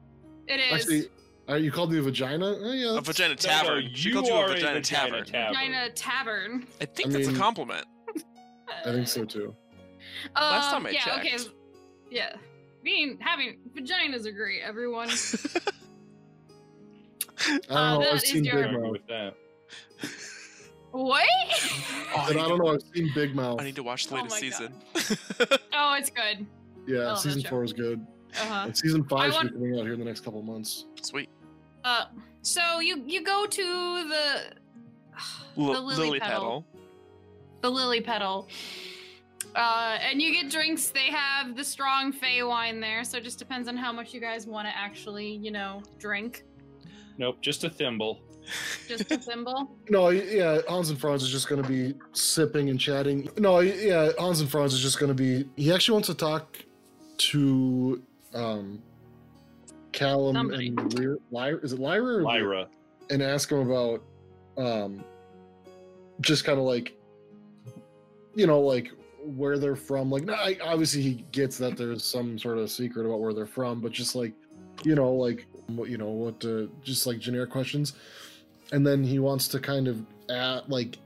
It 0.47 0.59
is. 0.59 0.73
Actually, 0.73 1.09
uh, 1.49 1.55
you 1.55 1.71
called 1.71 1.91
me 1.91 1.97
a 1.97 2.01
vagina. 2.01 2.45
Oh, 2.59 2.71
yeah, 2.71 2.89
A 2.91 2.93
that's- 2.93 3.07
vagina 3.07 3.29
No, 3.29 3.33
no, 3.33 3.35
tavern. 3.35 3.89
she 3.93 4.09
you 4.09 4.15
called 4.15 4.27
you 4.27 4.33
are 4.33 4.45
a 4.45 4.53
vagina, 4.53 4.81
tavern. 4.81 5.25
vagina 5.25 5.89
tavern. 5.91 6.67
I 6.81 6.85
think 6.85 7.09
I 7.09 7.11
that's 7.13 7.27
mean- 7.27 7.35
a 7.35 7.39
compliment. 7.39 7.85
I 8.85 8.91
think 8.91 9.07
so 9.07 9.25
too. 9.25 9.55
Last 10.35 10.73
Um, 10.73 10.83
time 10.83 10.87
I 10.87 10.89
yeah, 10.91 11.15
okay. 11.19 11.37
Yeah. 12.09 12.35
Being 12.83 13.17
having 13.19 13.57
vaginas 13.75 14.25
are 14.25 14.31
great, 14.31 14.61
everyone. 14.61 15.09
I 17.39 17.51
don't 17.67 17.71
Uh, 17.71 17.97
know. 17.99 18.11
I've 18.11 18.21
seen 18.21 18.43
your- 18.43 18.63
Big 18.63 18.71
Mouth. 18.79 18.91
with 18.91 19.07
that. 19.07 19.35
what? 20.91 21.25
Oh, 22.15 22.27
And 22.29 22.39
I 22.39 22.47
don't 22.47 22.57
know. 22.59 22.73
I've 22.73 22.81
seen 22.93 23.11
Big 23.15 23.35
Mouth. 23.35 23.59
I 23.59 23.63
need 23.63 23.75
to 23.75 23.83
watch 23.83 24.07
the 24.07 24.15
Oh 24.15 24.17
latest 24.23 24.35
my 24.35 24.39
season. 24.39 24.73
oh, 25.73 25.95
it's 25.97 26.09
good. 26.09 26.45
Yeah, 26.87 26.99
love 27.07 27.19
season 27.19 27.43
four 27.43 27.63
is 27.63 27.73
good. 27.73 28.05
Uh-huh. 28.41 28.63
And 28.65 28.77
season 28.77 29.03
five 29.05 29.31
should 29.33 29.35
want- 29.35 29.53
be 29.53 29.59
coming 29.59 29.79
out 29.79 29.83
here 29.83 29.93
in 29.93 29.99
the 29.99 30.05
next 30.05 30.21
couple 30.21 30.41
months. 30.41 30.85
Sweet. 31.01 31.29
Uh, 31.83 32.05
so 32.41 32.79
you 32.79 33.03
you 33.05 33.23
go 33.23 33.45
to 33.45 33.63
the 34.09 34.53
L- 35.57 35.73
the 35.73 35.79
lily, 35.81 35.95
lily 35.95 36.19
petal, 36.19 36.33
petal. 36.39 36.65
the 37.61 37.69
lily 37.69 38.01
petal, 38.01 38.47
uh, 39.55 39.97
and 40.01 40.21
you 40.21 40.31
get 40.33 40.49
drinks. 40.51 40.89
They 40.89 41.07
have 41.11 41.55
the 41.55 41.63
strong 41.63 42.11
fey 42.11 42.41
wine 42.43 42.79
there, 42.79 43.03
so 43.03 43.17
it 43.17 43.23
just 43.23 43.37
depends 43.39 43.67
on 43.67 43.77
how 43.77 43.91
much 43.91 44.13
you 44.13 44.19
guys 44.19 44.47
want 44.47 44.67
to 44.67 44.75
actually, 44.75 45.27
you 45.35 45.51
know, 45.51 45.81
drink. 45.99 46.43
Nope, 47.17 47.37
just 47.41 47.63
a 47.63 47.69
thimble. 47.69 48.21
Just 48.87 49.11
a 49.11 49.17
thimble. 49.17 49.77
No, 49.89 50.09
yeah, 50.09 50.59
Hans 50.67 50.89
and 50.89 50.99
Franz 50.99 51.21
is 51.23 51.29
just 51.29 51.47
going 51.47 51.61
to 51.61 51.67
be 51.69 51.93
sipping 52.13 52.69
and 52.69 52.79
chatting. 52.79 53.29
No, 53.37 53.59
yeah, 53.59 54.11
Hans 54.17 54.41
and 54.41 54.49
Franz 54.49 54.73
is 54.73 54.79
just 54.79 54.99
going 54.99 55.09
to 55.09 55.13
be. 55.13 55.47
He 55.55 55.71
actually 55.71 55.93
wants 55.93 56.07
to 56.07 56.15
talk 56.15 56.57
to 57.19 58.01
um, 58.33 58.81
Callum 59.91 60.35
Somebody. 60.35 60.67
and 60.67 60.99
Lyra, 60.99 61.17
Lyra. 61.31 61.57
Is 61.57 61.73
it 61.73 61.79
Lyra? 61.79 62.17
Or 62.17 62.21
Lyra. 62.23 62.67
And 63.09 63.21
ask 63.21 63.51
him 63.51 63.69
about 63.69 64.03
um, 64.57 65.03
just 66.21 66.45
kind 66.45 66.57
of 66.57 66.65
like, 66.65 66.97
you 68.35 68.47
know, 68.47 68.59
like 68.59 68.91
where 69.23 69.57
they're 69.57 69.75
from. 69.75 70.09
Like, 70.09 70.23
no, 70.23 70.33
I, 70.33 70.57
obviously 70.63 71.01
he 71.01 71.25
gets 71.31 71.57
that 71.57 71.77
there's 71.77 72.03
some 72.03 72.39
sort 72.39 72.57
of 72.57 72.69
secret 72.71 73.05
about 73.05 73.19
where 73.19 73.33
they're 73.33 73.45
from, 73.45 73.81
but 73.81 73.91
just 73.91 74.15
like, 74.15 74.33
you 74.83 74.95
know, 74.95 75.13
like 75.13 75.45
what 75.67 75.89
you 75.89 75.97
know, 75.97 76.09
what 76.09 76.43
uh, 76.45 76.67
just 76.83 77.05
like 77.05 77.19
generic 77.19 77.49
questions 77.49 77.93
and 78.73 78.85
then 78.85 79.03
he 79.03 79.19
wants 79.19 79.47
to 79.49 79.59
kind 79.59 79.87
of 79.87 80.05
at, 80.29 80.69
like 80.69 80.97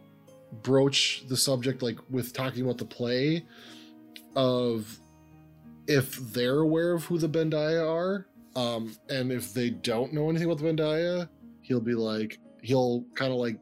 broach 0.63 1.25
the 1.27 1.35
subject 1.37 1.81
like 1.81 1.97
with 2.09 2.33
talking 2.33 2.63
about 2.63 2.77
the 2.77 2.85
play 2.85 3.45
of 4.35 4.97
if 5.87 6.15
they're 6.33 6.59
aware 6.59 6.93
of 6.93 7.03
who 7.05 7.17
the 7.17 7.29
Bandia 7.29 7.81
are 7.89 8.27
um 8.55 8.95
and 9.09 9.31
if 9.31 9.53
they 9.53 9.69
don't 9.69 10.13
know 10.13 10.29
anything 10.29 10.49
about 10.49 10.57
the 10.61 10.65
Bandia 10.65 11.29
he'll 11.61 11.79
be 11.81 11.93
like 11.95 12.39
he'll 12.61 13.03
kind 13.15 13.31
of 13.31 13.37
like 13.39 13.57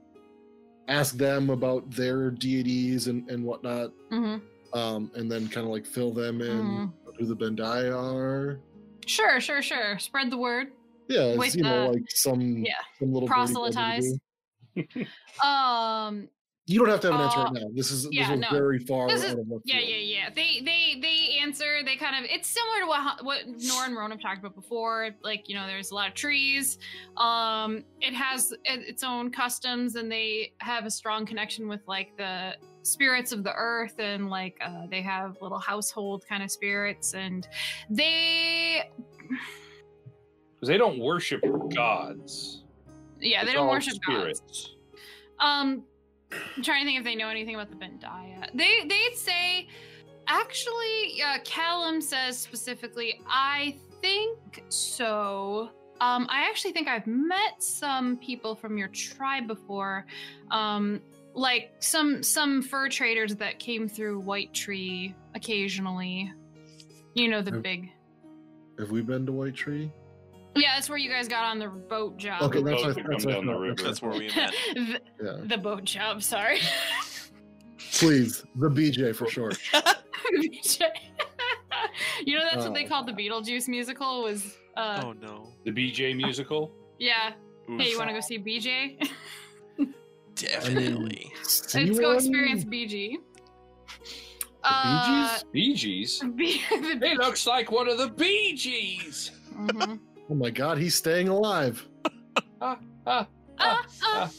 ask 0.88 1.18
them 1.18 1.50
about 1.50 1.90
their 1.92 2.32
deities 2.32 3.08
and 3.08 3.30
and 3.30 3.44
whatnot 3.44 3.92
Mm-hmm. 4.12 4.78
um 4.78 5.12
and 5.16 5.32
then 5.32 5.48
kind 5.50 5.66
of 5.66 5.72
like 5.74 5.86
fill 5.86 6.12
them 6.14 6.42
in 6.42 6.58
Mhm. 6.62 6.94
who 7.20 7.26
the 7.26 7.36
Bandia 7.36 7.94
are 7.96 8.60
Sure, 9.08 9.40
sure, 9.40 9.62
sure. 9.62 10.00
Spread 10.00 10.32
the 10.32 10.38
word. 10.38 10.72
yeah 11.10 11.36
With 11.36 11.56
you 11.56 11.62
know 11.64 11.88
the- 11.88 11.94
like 11.94 12.10
some 12.10 12.42
yeah, 12.66 12.74
some 13.00 13.14
little 13.14 13.28
dirty 13.28 13.46
thing 13.46 13.54
to 13.54 13.54
proselytize. 13.54 14.20
Um, 15.44 16.28
You 16.68 16.80
don't 16.80 16.90
have 16.90 17.00
to 17.02 17.12
have 17.12 17.20
an 17.20 17.26
answer 17.28 17.40
Uh, 17.40 17.44
right 17.44 17.54
now. 17.54 17.68
This 17.76 17.92
is 17.92 18.08
yeah, 18.12 18.24
this 18.28 18.38
is 18.38 18.40
no. 18.52 18.58
very 18.58 18.80
far 18.80 19.08
This 19.08 19.24
is- 19.24 19.34
out 19.36 19.46
Yeah, 19.66 19.80
yeah, 19.80 19.98
yeah. 19.98 20.30
They 20.32 20.62
they 20.62 20.98
they 21.00 21.38
answer. 21.40 21.84
They 21.86 21.96
kind 21.96 22.16
of. 22.26 22.32
It's 22.32 22.48
similar 22.48 22.80
to 22.80 22.86
what 22.88 23.24
what 23.24 23.48
Nora 23.48 23.86
and 23.86 23.96
Rowan 23.96 24.10
have 24.10 24.20
talked 24.20 24.40
about 24.40 24.56
before. 24.56 25.12
Like 25.22 25.48
you 25.48 25.54
know, 25.56 25.68
there's 25.68 25.92
a 25.92 25.96
lot 25.96 26.08
of 26.08 26.16
trees. 26.16 26.80
Um, 27.18 27.84
it 28.02 28.16
has 28.16 28.52
its 28.64 29.04
own 29.04 29.30
customs, 29.30 29.96
and 29.96 30.12
they 30.12 30.54
have 30.58 30.86
a 30.88 30.90
strong 30.92 31.28
connection 31.28 31.68
with 31.68 31.82
like 31.88 32.18
the 32.18 32.56
spirits 32.82 33.32
of 33.32 33.44
the 33.44 33.54
earth, 33.54 34.00
and 34.00 34.32
like 34.32 34.58
uh, 34.66 34.88
they 34.90 35.04
have 35.04 35.38
little 35.42 35.60
household 35.60 36.26
kind 36.28 36.42
of 36.42 36.50
spirits, 36.50 37.14
and 37.14 37.48
they. 37.92 38.90
Because 40.56 40.68
they 40.68 40.78
don't 40.78 40.98
worship 40.98 41.44
gods. 41.76 42.64
Yeah, 43.22 43.46
they 43.46 43.54
don't 43.54 43.68
all 43.68 43.72
worship 43.72 43.94
gods. 44.08 44.40
spirits. 44.40 44.76
Um, 45.40 45.84
I'm 46.32 46.64
trying 46.64 46.82
to 46.82 46.86
think 46.88 47.00
if 47.00 47.04
they 47.06 47.16
know 47.16 47.30
anything 47.30 47.56
about 47.56 47.70
the 47.70 47.76
Bandia. 47.76 48.50
They 48.54 48.82
they'd 48.88 49.16
say, 49.16 49.68
actually, 50.28 51.22
uh, 51.26 51.40
Callum 51.44 52.02
says 52.02 52.38
specifically. 52.38 53.22
I 53.28 53.78
think 54.02 54.64
so. 54.70 55.70
Um, 56.02 56.28
I 56.30 56.48
actually 56.50 56.74
think 56.74 56.88
I've 56.88 57.08
met 57.08 57.64
some 57.64 58.18
people 58.18 58.54
from 58.56 58.78
your 58.78 58.90
tribe 58.90 59.48
before, 59.48 60.06
um, 60.52 61.02
like 61.34 61.72
some 61.80 62.22
some 62.22 62.62
fur 62.62 62.90
traders 62.90 63.36
that 63.36 63.60
came 63.60 63.88
through 63.88 64.20
White 64.20 64.54
Tree 64.54 65.16
occasionally. 65.36 66.32
You 67.14 67.30
know 67.30 67.42
the 67.42 67.52
Have- 67.52 67.64
big. 67.64 67.92
Have 68.78 68.92
we 68.92 69.02
been 69.02 69.26
to 69.26 69.32
White 69.32 69.56
Tree? 69.56 69.90
Yeah, 70.56 70.76
that's 70.76 70.88
where 70.90 70.98
you 70.98 71.10
guys 71.10 71.28
got 71.28 71.44
on 71.46 71.60
the 71.60 71.68
boat 71.68 72.18
job. 72.18 72.42
Okay, 72.44 72.62
that's 72.62 72.82
boat 72.82 72.96
what- 72.96 73.06
that's 73.08 73.26
come 73.26 73.34
down 73.34 73.46
the 73.46 73.54
river. 73.54 73.84
That's 73.84 74.02
where 74.02 74.12
we 74.12 74.28
met. 74.28 74.54
the, 74.74 75.02
Yeah. 75.24 75.38
the 75.44 75.58
boat 75.58 75.84
job. 75.84 76.24
Sorry. 76.24 76.60
Please, 77.94 78.44
the 78.56 78.70
BJ 78.70 79.16
for 79.16 79.28
short. 79.28 79.58
BJ. 79.74 80.82
you 82.26 82.36
know 82.38 82.44
that's 82.52 82.64
what 82.66 82.74
they 82.74 82.86
Oh. 82.86 82.90
called 82.90 83.08
the 83.08 83.14
Beetlejuice 83.14 83.68
musical 83.68 84.24
was 84.24 84.58
uh 84.76 85.02
oh 85.06 85.12
no. 85.14 85.54
The 85.66 85.72
BJ 85.72 86.16
musical. 86.16 86.72
yeah. 87.00 87.34
Oof. 87.70 87.82
Hey, 87.82 87.90
you 87.92 87.98
want 87.98 88.10
to 88.10 88.14
go 88.14 88.20
see 88.22 88.38
BJ? 88.40 88.98
Definitely. 90.36 91.32
See 91.44 91.86
Let's 91.86 92.00
go 92.00 92.12
experience 92.12 92.64
BG. 92.66 93.16
The 93.18 94.70
Uh, 94.72 95.40
Bee 95.52 95.74
BGs. 95.74 95.78
Gees? 95.78 96.24
B- 96.36 96.62
the 96.70 97.08
He 97.10 97.16
looks 97.18 97.46
like 97.48 97.72
one 97.72 97.88
of 97.88 97.98
the 97.98 98.08
Bee 98.10 98.54
Gees. 98.56 99.32
Mhm. 99.56 100.00
Oh 100.30 100.36
my 100.36 100.50
God, 100.50 100.78
he's 100.78 100.96
staying 100.96 101.28
alive. 101.28 101.86
Ah, 102.62 102.80
ah, 103.06 103.28
ah. 103.60 104.32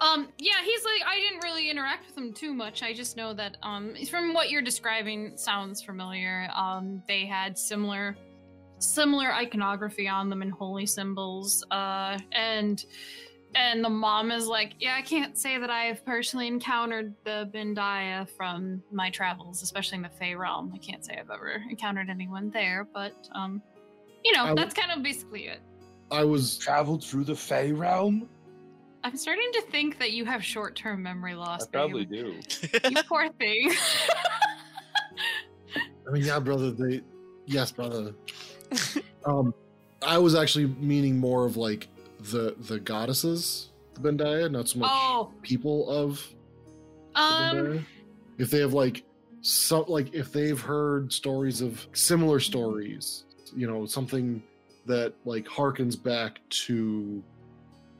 Um, 0.00 0.28
yeah, 0.38 0.62
he's 0.64 0.84
like, 0.84 1.02
I 1.06 1.20
didn't 1.20 1.44
really 1.44 1.70
interact 1.70 2.08
with 2.08 2.18
him 2.18 2.32
too 2.32 2.52
much. 2.52 2.82
I 2.82 2.92
just 2.92 3.16
know 3.16 3.32
that, 3.34 3.56
um, 3.62 3.94
from 4.10 4.34
what 4.34 4.50
you're 4.50 4.62
describing, 4.62 5.36
sounds 5.36 5.80
familiar. 5.80 6.48
Um, 6.56 7.04
they 7.06 7.24
had 7.24 7.56
similar, 7.56 8.16
similar 8.80 9.32
iconography 9.32 10.08
on 10.08 10.28
them 10.28 10.42
and 10.42 10.50
holy 10.50 10.86
symbols. 10.86 11.64
Uh, 11.70 12.18
and, 12.32 12.84
and 13.54 13.84
the 13.84 13.90
mom 13.90 14.32
is 14.32 14.48
like, 14.48 14.72
yeah, 14.80 14.96
I 14.96 15.02
can't 15.02 15.38
say 15.38 15.56
that 15.56 15.70
I 15.70 15.84
have 15.84 16.04
personally 16.04 16.48
encountered 16.48 17.14
the 17.24 17.48
Bandia 17.54 18.28
from 18.36 18.82
my 18.90 19.08
travels, 19.08 19.62
especially 19.62 19.96
in 19.96 20.02
the 20.02 20.08
Fey 20.08 20.34
realm. 20.34 20.72
I 20.74 20.78
can't 20.78 21.04
say 21.04 21.16
I've 21.16 21.30
ever 21.30 21.62
encountered 21.70 22.10
anyone 22.10 22.50
there, 22.50 22.88
but, 22.92 23.28
um, 23.36 23.62
you 24.24 24.32
know, 24.32 24.44
I 24.44 24.48
w- 24.48 24.64
that's 24.64 24.74
kind 24.74 24.92
of 24.92 25.02
basically 25.02 25.46
it. 25.46 25.60
I 26.10 26.24
was 26.24 26.58
Traveled 26.58 27.04
through 27.04 27.24
the 27.24 27.34
Fey 27.34 27.72
realm? 27.72 28.28
I'm 29.04 29.16
starting 29.16 29.50
to 29.54 29.62
think 29.62 29.98
that 29.98 30.12
you 30.12 30.24
have 30.24 30.44
short-term 30.44 31.02
memory 31.02 31.34
loss. 31.34 31.64
I 31.64 31.66
probably 31.70 32.04
babe. 32.04 32.40
do. 32.62 32.68
You 32.90 33.02
poor 33.08 33.28
thing. 33.32 33.72
I 36.06 36.10
mean, 36.10 36.24
yeah, 36.24 36.38
brother. 36.38 36.70
They, 36.70 37.00
yes, 37.46 37.72
brother. 37.72 38.14
um, 39.24 39.54
I 40.02 40.18
was 40.18 40.34
actually 40.34 40.66
meaning 40.66 41.18
more 41.18 41.46
of 41.46 41.56
like 41.56 41.88
the 42.20 42.54
the 42.58 42.78
goddesses, 42.78 43.70
the 43.94 44.00
Bandia, 44.00 44.50
not 44.50 44.68
so 44.68 44.80
much 44.80 44.90
oh, 44.92 45.32
people 45.42 45.88
of 45.88 46.24
um, 47.14 47.56
Bandia. 47.56 47.84
If 48.38 48.50
they 48.50 48.60
have 48.60 48.72
like 48.72 49.04
some, 49.40 49.84
like 49.88 50.14
if 50.14 50.32
they've 50.32 50.60
heard 50.60 51.12
stories 51.12 51.60
of 51.60 51.86
similar 51.92 52.40
stories, 52.40 53.24
you 53.54 53.66
know, 53.66 53.86
something 53.86 54.42
that 54.86 55.12
like 55.24 55.44
harkens 55.46 56.00
back 56.00 56.40
to, 56.50 57.22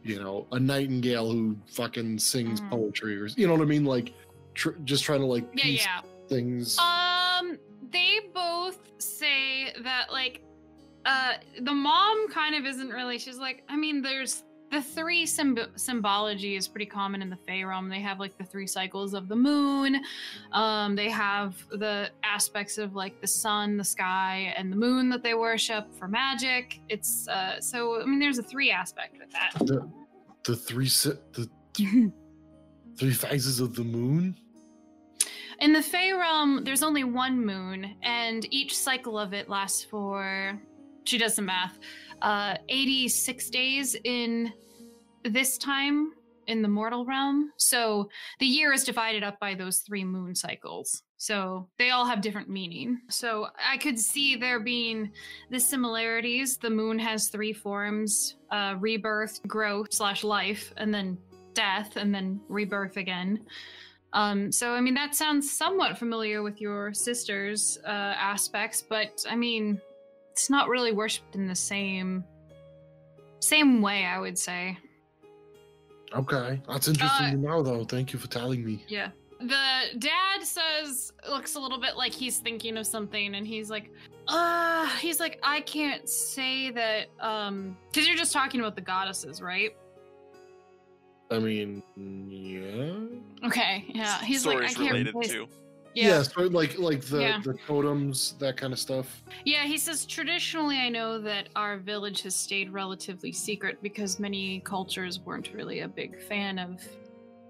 you 0.03 0.20
know, 0.20 0.46
a 0.53 0.59
nightingale 0.59 1.30
who 1.30 1.57
fucking 1.68 2.18
sings 2.18 2.61
Mhm. 2.61 2.70
poetry, 2.70 3.16
or 3.16 3.26
you 3.28 3.46
know 3.46 3.53
what 3.55 3.62
I 3.62 3.66
mean, 3.66 3.84
like 3.84 4.12
tr- 4.55 4.70
just 4.84 5.05
trying 5.05 5.20
to 5.20 5.26
like 5.26 5.46
yeah, 5.55 5.62
piece 5.64 5.84
yeah. 5.84 6.00
things. 6.28 6.78
Um, 6.78 7.59
they 7.90 8.20
both 8.34 8.78
say 8.98 9.72
that 9.82 10.11
like, 10.11 10.42
uh, 11.05 11.34
the 11.61 11.72
mom 11.72 12.28
kind 12.30 12.55
of 12.55 12.64
isn't 12.64 12.88
really. 12.90 13.18
She's 13.18 13.38
like, 13.38 13.62
I 13.68 13.76
mean, 13.76 14.03
there's 14.03 14.44
the 14.73 14.81
three 14.81 15.27
symb- 15.27 15.79
symbology 15.79 16.57
is 16.57 16.66
pretty 16.66 16.87
common 16.87 17.20
in 17.20 17.29
the 17.29 17.37
Fey 17.37 17.62
realm. 17.62 17.91
They 17.91 18.01
have 18.01 18.18
like 18.18 18.39
the 18.39 18.45
three 18.45 18.66
cycles 18.66 19.12
of 19.12 19.29
the 19.29 19.37
moon. 19.37 20.01
Um, 20.53 20.97
they 20.97 21.11
have 21.11 21.55
the 21.73 22.11
aspects 22.25 22.79
of 22.79 22.95
like 22.95 23.20
the 23.20 23.27
sun, 23.27 23.77
the 23.77 23.85
sky, 23.85 24.55
and 24.57 24.73
the 24.73 24.77
moon 24.77 25.11
that 25.11 25.23
they 25.23 25.35
worship 25.35 25.93
for 25.99 26.09
magic. 26.09 26.81
It's 26.89 27.29
uh, 27.29 27.61
so 27.61 28.01
I 28.01 28.07
mean, 28.07 28.18
there's 28.18 28.39
a 28.39 28.43
three 28.43 28.70
aspect 28.70 29.18
with 29.18 29.31
that. 29.33 29.53
the 29.66 29.89
the 30.45 30.57
three 30.57 30.89
the 30.89 31.51
three 32.97 33.12
phases 33.12 33.61
of 33.61 33.75
the 33.75 33.85
moon. 33.85 34.35
In 35.61 35.75
the 35.75 35.83
Fey 35.83 36.14
realm, 36.14 36.64
there's 36.64 36.83
only 36.83 37.05
one 37.05 37.45
moon, 37.45 37.95
and 38.03 38.47
each 38.51 38.77
cycle 38.77 39.18
of 39.18 39.35
it 39.35 39.51
lasts 39.51 39.85
for. 39.85 40.59
She 41.05 41.18
does 41.18 41.35
some 41.35 41.47
math. 41.47 41.79
Uh, 42.23 42.57
86 42.68 43.51
days 43.51 43.97
in 44.05 44.53
this 45.25 45.59
time 45.59 46.12
in 46.47 46.62
the 46.62 46.68
mortal 46.68 47.05
realm. 47.05 47.51
So 47.57 48.09
the 48.39 48.47
year 48.47 48.73
is 48.73 48.85
divided 48.85 49.23
up 49.23 49.39
by 49.41 49.55
those 49.55 49.79
three 49.79 50.05
moon 50.05 50.35
cycles. 50.35 51.03
So 51.16 51.68
they 51.79 51.91
all 51.91 52.05
have 52.05 52.20
different 52.20 52.49
meaning. 52.49 53.01
So 53.09 53.49
I 53.64 53.77
could 53.77 53.99
see 53.99 54.37
there 54.37 54.61
being 54.61 55.12
the 55.51 55.61
similarities. 55.61 56.59
The 56.59 56.70
moon 56.70 56.99
has 56.99 57.29
three 57.29 57.53
forms 57.53 58.37
uh, 58.51 58.77
rebirth, 58.79 59.41
growth, 59.47 59.93
slash 59.93 60.25
life, 60.25 60.73
and 60.77 60.93
then 60.93 61.18
death, 61.55 61.97
and 61.97 62.14
then 62.14 62.41
rebirth 62.49 62.97
again. 62.97 63.45
Um, 64.12 64.53
so 64.53 64.73
I 64.73 64.81
mean 64.81 64.95
that 64.95 65.14
sounds 65.14 65.51
somewhat 65.51 65.97
familiar 65.97 66.43
with 66.43 66.61
your 66.61 66.93
sister's 66.93 67.79
uh, 67.87 68.14
aspects, 68.18 68.83
but 68.83 69.25
I 69.29 69.37
mean 69.37 69.81
it's 70.33 70.49
not 70.49 70.68
really 70.68 70.93
worshipped 70.93 71.35
in 71.35 71.47
the 71.47 71.55
same 71.55 72.24
same 73.41 73.83
way. 73.83 74.05
I 74.07 74.18
would 74.18 74.39
say. 74.39 74.78
Okay, 76.14 76.61
that's 76.68 76.89
interesting 76.89 77.26
Uh, 77.26 77.30
to 77.30 77.37
know, 77.37 77.62
though. 77.62 77.85
Thank 77.85 78.12
you 78.12 78.18
for 78.18 78.28
telling 78.28 78.64
me. 78.64 78.85
Yeah. 78.89 79.11
The 79.41 79.99
dad 79.99 80.43
says 80.43 81.12
looks 81.28 81.55
a 81.57 81.61
little 81.61 81.78
bit 81.80 81.97
like 81.97 82.12
he's 82.12 82.39
thinking 82.39 82.76
of 82.76 82.87
something, 82.87 83.35
and 83.35 83.47
he's 83.47 83.70
like, 83.70 83.91
uh, 84.28 84.89
he's 84.99 85.18
like, 85.20 85.39
I 85.43 85.61
can't 85.62 86.09
say 86.09 86.70
that, 86.70 87.09
um, 87.18 87.76
because 87.91 88.07
you're 88.07 88.16
just 88.16 88.33
talking 88.33 88.61
about 88.61 88.74
the 88.76 88.83
goddesses, 88.83 89.43
right? 89.43 89.74
I 91.30 91.39
mean, 91.41 91.83
yeah, 92.28 93.47
Okay, 93.49 93.85
yeah. 93.89 94.22
He's 94.22 94.47
like, 94.47 94.59
I 94.59 94.66
Stories 94.68 94.76
can't 94.76 94.91
related 94.93 95.12
place- 95.14 95.33
to. 95.33 95.49
Yeah. 95.95 96.22
so 96.22 96.43
like 96.43 96.78
like 96.78 97.03
the 97.03 97.20
Yeah. 97.20 97.40
the 97.43 97.55
totems, 97.66 98.34
that 98.38 98.57
kind 98.57 98.72
of 98.72 98.78
stuff. 98.78 99.22
Yeah, 99.45 99.64
he 99.64 99.78
says 99.78 100.05
traditionally 100.07 100.78
I 100.78 100.88
know 100.88 101.18
that 101.20 101.49
our 101.57 101.78
village 101.78 102.22
has 102.22 102.34
stayed 102.36 102.70
relatively 102.72 103.32
secret 103.32 103.82
because 103.82 104.18
many 104.18 104.61
cultures 104.61 105.20
weren't 105.20 105.53
really 105.53 105.80
a 105.80 105.88
big 105.88 106.20
fan 106.22 106.59
of 106.59 106.80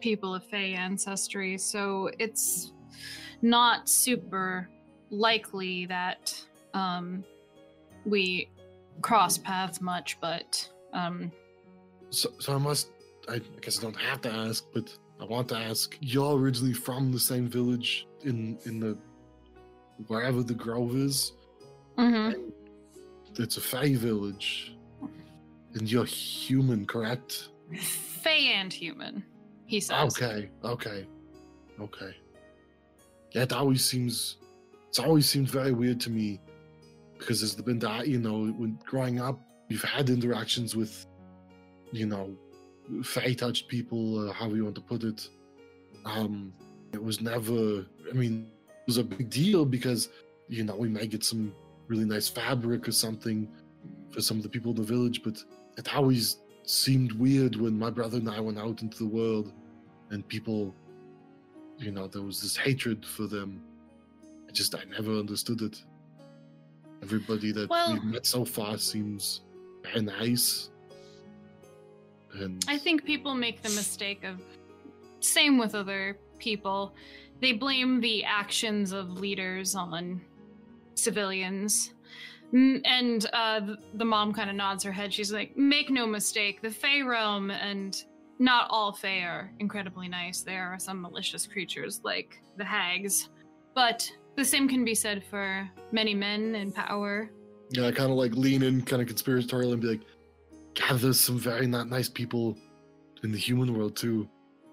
people 0.00 0.34
of 0.34 0.44
Fey 0.44 0.74
ancestry, 0.74 1.56
so 1.58 2.10
it's 2.18 2.72
not 3.40 3.88
super 3.88 4.68
likely 5.10 5.86
that 5.86 6.34
um, 6.74 7.24
we 8.04 8.48
cross 9.00 9.38
paths 9.38 9.80
much, 9.80 10.18
but 10.20 10.68
um, 10.92 11.30
So, 12.10 12.30
so 12.38 12.54
I 12.54 12.58
must. 12.58 12.88
I 13.28 13.40
guess 13.60 13.78
I 13.78 13.82
don't 13.82 13.96
have 13.96 14.20
to 14.22 14.32
ask, 14.32 14.64
but 14.74 14.96
I 15.22 15.24
want 15.24 15.48
to 15.50 15.56
ask. 15.56 15.96
You're 16.00 16.36
originally 16.36 16.72
from 16.72 17.12
the 17.12 17.20
same 17.20 17.46
village 17.48 18.08
in 18.24 18.58
in 18.66 18.80
the 18.80 18.98
wherever 20.08 20.42
the 20.42 20.54
grove 20.54 20.96
is. 20.96 21.32
mhm. 21.96 22.52
It's 23.38 23.56
a 23.56 23.60
Fey 23.60 23.94
village, 23.94 24.76
and 25.74 25.90
you're 25.90 26.04
human, 26.04 26.84
correct? 26.86 27.48
Fey 27.80 28.52
and 28.52 28.70
human, 28.72 29.24
he 29.64 29.80
says. 29.80 30.12
Okay, 30.12 30.50
okay, 30.64 31.06
okay. 31.80 32.14
Yeah, 33.30 33.42
it 33.42 33.52
always 33.52 33.84
seems 33.84 34.38
it's 34.88 34.98
always 34.98 35.28
seemed 35.28 35.48
very 35.48 35.72
weird 35.72 36.00
to 36.00 36.10
me 36.10 36.40
because 37.16 37.40
there's 37.40 37.54
been 37.54 37.78
that 37.78 38.08
you 38.08 38.18
know 38.18 38.46
when 38.60 38.76
growing 38.84 39.20
up 39.20 39.40
you've 39.68 39.84
had 39.84 40.10
interactions 40.10 40.74
with 40.76 41.06
you 41.92 42.06
know 42.06 42.36
fey 43.02 43.34
touched 43.34 43.68
people, 43.68 44.28
uh, 44.28 44.32
how 44.32 44.48
you 44.48 44.64
want 44.64 44.74
to 44.76 44.80
put 44.80 45.04
it. 45.04 45.28
Um, 46.04 46.52
it 46.92 47.02
was 47.02 47.20
never. 47.20 47.86
I 48.10 48.12
mean, 48.12 48.50
it 48.68 48.86
was 48.86 48.98
a 48.98 49.04
big 49.04 49.30
deal 49.30 49.64
because 49.64 50.08
you 50.48 50.64
know 50.64 50.76
we 50.76 50.88
might 50.88 51.10
get 51.10 51.24
some 51.24 51.54
really 51.88 52.04
nice 52.04 52.28
fabric 52.28 52.88
or 52.88 52.92
something 52.92 53.48
for 54.10 54.20
some 54.20 54.36
of 54.36 54.42
the 54.42 54.48
people 54.48 54.70
in 54.72 54.76
the 54.76 54.82
village, 54.82 55.22
but 55.22 55.42
it 55.78 55.94
always 55.94 56.38
seemed 56.64 57.12
weird 57.12 57.56
when 57.56 57.78
my 57.78 57.90
brother 57.90 58.18
and 58.18 58.28
I 58.28 58.40
went 58.40 58.58
out 58.58 58.82
into 58.82 58.98
the 58.98 59.06
world 59.06 59.52
and 60.10 60.26
people, 60.28 60.74
you 61.78 61.90
know, 61.90 62.06
there 62.06 62.22
was 62.22 62.40
this 62.40 62.56
hatred 62.56 63.04
for 63.04 63.26
them. 63.26 63.62
I 64.48 64.52
just, 64.52 64.74
I 64.74 64.84
never 64.90 65.12
understood 65.12 65.62
it. 65.62 65.82
Everybody 67.02 67.52
that 67.52 67.68
Well- 67.68 67.94
we've 67.94 68.04
met 68.04 68.26
so 68.26 68.44
far 68.44 68.78
seems 68.78 69.40
very 69.82 70.02
nice. 70.02 70.70
And 72.34 72.64
I 72.68 72.78
think 72.78 73.04
people 73.04 73.34
make 73.34 73.62
the 73.62 73.70
mistake 73.70 74.24
of 74.24 74.40
same 75.20 75.58
with 75.58 75.74
other 75.74 76.18
people. 76.38 76.94
They 77.40 77.52
blame 77.52 78.00
the 78.00 78.24
actions 78.24 78.92
of 78.92 79.10
leaders 79.10 79.74
on 79.74 80.20
civilians. 80.94 81.94
And 82.52 83.26
uh, 83.32 83.60
the 83.94 84.04
mom 84.04 84.32
kind 84.32 84.50
of 84.50 84.56
nods 84.56 84.84
her 84.84 84.92
head. 84.92 85.12
She's 85.12 85.32
like, 85.32 85.56
"Make 85.56 85.90
no 85.90 86.06
mistake, 86.06 86.60
the 86.60 86.70
Fey 86.70 87.02
realm 87.02 87.50
and 87.50 88.02
not 88.38 88.66
all 88.68 88.92
Fey 88.92 89.22
are 89.22 89.50
incredibly 89.58 90.08
nice. 90.08 90.42
There 90.42 90.66
are 90.72 90.78
some 90.78 91.00
malicious 91.00 91.46
creatures 91.46 92.00
like 92.04 92.42
the 92.58 92.64
hags, 92.64 93.30
but 93.74 94.10
the 94.36 94.44
same 94.44 94.68
can 94.68 94.84
be 94.84 94.94
said 94.94 95.24
for 95.24 95.68
many 95.92 96.14
men 96.14 96.54
in 96.54 96.72
power 96.72 97.30
yeah, 97.72 97.86
I 97.86 97.92
kind 97.92 98.10
of 98.10 98.18
like 98.18 98.34
lean 98.34 98.62
in, 98.62 98.82
kind 98.82 99.00
of 99.00 99.08
conspiratorial, 99.08 99.72
and 99.72 99.80
be 99.80 99.88
like, 99.88 100.00
God, 100.74 101.00
there's 101.00 101.20
some 101.20 101.38
very 101.38 101.66
not 101.66 101.88
nice 101.88 102.08
people 102.08 102.56
in 103.22 103.32
the 103.32 103.38
human 103.38 103.76
world 103.76 103.96
too. 103.96 104.28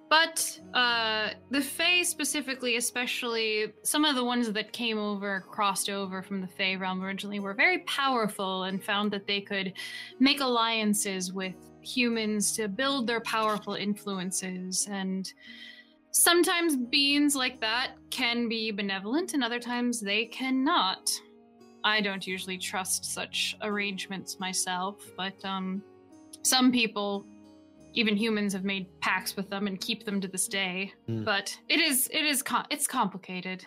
But 0.09 0.59
uh, 0.73 1.29
the 1.51 1.61
Fae 1.61 2.01
specifically, 2.01 2.77
especially 2.77 3.73
some 3.83 4.05
of 4.05 4.15
the 4.15 4.23
ones 4.23 4.51
that 4.51 4.73
came 4.73 4.97
over, 4.97 5.41
crossed 5.41 5.87
over 5.87 6.23
from 6.23 6.41
the 6.41 6.47
Fae 6.47 6.75
realm 6.75 7.03
originally, 7.03 7.39
were 7.39 7.53
very 7.53 7.79
powerful 7.79 8.63
and 8.63 8.83
found 8.83 9.11
that 9.11 9.27
they 9.27 9.39
could 9.39 9.73
make 10.19 10.41
alliances 10.41 11.31
with 11.31 11.53
humans 11.81 12.53
to 12.53 12.67
build 12.67 13.05
their 13.05 13.21
powerful 13.21 13.75
influences. 13.75 14.87
And 14.89 15.31
sometimes 16.09 16.75
beings 16.75 17.35
like 17.35 17.61
that 17.61 17.91
can 18.09 18.49
be 18.49 18.71
benevolent, 18.71 19.35
and 19.35 19.43
other 19.43 19.59
times 19.59 19.99
they 19.99 20.25
cannot. 20.25 21.11
I 21.83 22.01
don't 22.01 22.25
usually 22.25 22.57
trust 22.57 23.05
such 23.05 23.57
arrangements 23.61 24.39
myself, 24.39 25.01
but 25.15 25.33
um, 25.45 25.81
some 26.43 26.71
people 26.71 27.25
even 27.93 28.15
humans 28.15 28.53
have 28.53 28.63
made 28.63 28.87
pacts 29.01 29.35
with 29.35 29.49
them 29.49 29.67
and 29.67 29.79
keep 29.81 30.05
them 30.05 30.21
to 30.21 30.27
this 30.27 30.47
day. 30.47 30.93
Hmm. 31.07 31.23
But 31.23 31.57
it 31.67 31.79
is 31.79 32.07
it 32.13 32.23
is 32.25 32.41
com- 32.41 32.67
it's 32.69 32.87
complicated. 32.87 33.65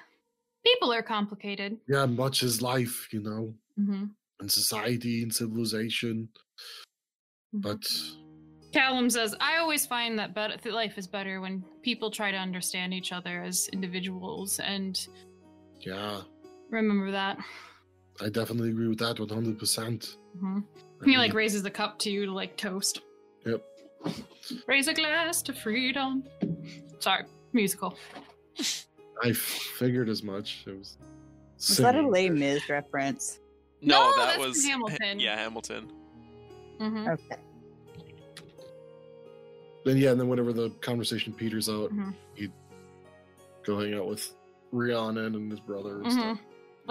People 0.64 0.92
are 0.92 1.02
complicated. 1.02 1.78
Yeah, 1.88 2.06
much 2.06 2.42
is 2.42 2.62
life, 2.62 3.08
you 3.12 3.20
know, 3.20 3.54
hmm 3.76 4.04
and 4.40 4.50
society 4.50 5.22
and 5.22 5.32
civilization. 5.32 6.28
But 7.52 7.82
Callum 8.72 9.10
says, 9.10 9.34
"I 9.40 9.58
always 9.58 9.86
find 9.86 10.18
that, 10.18 10.34
bet- 10.34 10.62
that 10.62 10.72
life 10.72 10.98
is 10.98 11.06
better 11.06 11.40
when 11.40 11.62
people 11.82 12.10
try 12.10 12.30
to 12.30 12.36
understand 12.38 12.94
each 12.94 13.12
other 13.12 13.42
as 13.42 13.68
individuals 13.68 14.58
and 14.60 14.98
yeah, 15.80 16.22
remember 16.70 17.10
that." 17.10 17.38
I 18.22 18.28
definitely 18.28 18.70
agree 18.70 18.88
with 18.88 18.98
that 18.98 19.16
100%. 19.16 20.16
hmm 20.38 20.58
I 21.00 21.04
He 21.04 21.16
like 21.18 21.34
raises 21.34 21.62
the 21.62 21.70
cup 21.70 21.98
to 22.00 22.10
you 22.10 22.26
to 22.26 22.32
like 22.32 22.56
toast. 22.56 23.00
Yep. 23.44 23.62
Raise 24.66 24.86
a 24.88 24.94
glass 24.94 25.42
to 25.42 25.52
freedom. 25.52 26.24
Sorry, 27.00 27.24
musical. 27.52 27.96
I 29.22 29.32
figured 29.32 30.08
as 30.08 30.22
much. 30.22 30.64
It 30.66 30.78
was. 30.78 30.96
Was 31.56 31.76
that 31.78 31.94
a 31.94 31.98
singing. 31.98 32.10
Les 32.12 32.28
Mis 32.30 32.68
reference? 32.68 33.40
No, 33.80 34.10
No, 34.10 34.16
that 34.16 34.36
that's 34.36 34.38
was 34.38 34.64
Hamilton. 34.64 35.18
Yeah, 35.20 35.36
Hamilton. 35.36 35.90
hmm 36.78 37.08
Okay. 37.08 37.36
Then 39.84 39.96
yeah, 39.96 40.10
and 40.12 40.20
then 40.20 40.28
whenever 40.28 40.52
the 40.52 40.70
conversation 40.80 41.32
peters 41.32 41.68
out, 41.68 41.90
Mhm. 41.92 42.14
he'd 42.34 42.52
go 43.64 43.80
hang 43.80 43.94
out 43.94 44.06
with 44.06 44.32
Rhiannon 44.70 45.34
and 45.34 45.50
his 45.50 45.60
brother 45.60 46.02
and 46.02 46.06
hmm 46.06 46.12
stuff. 46.12 46.38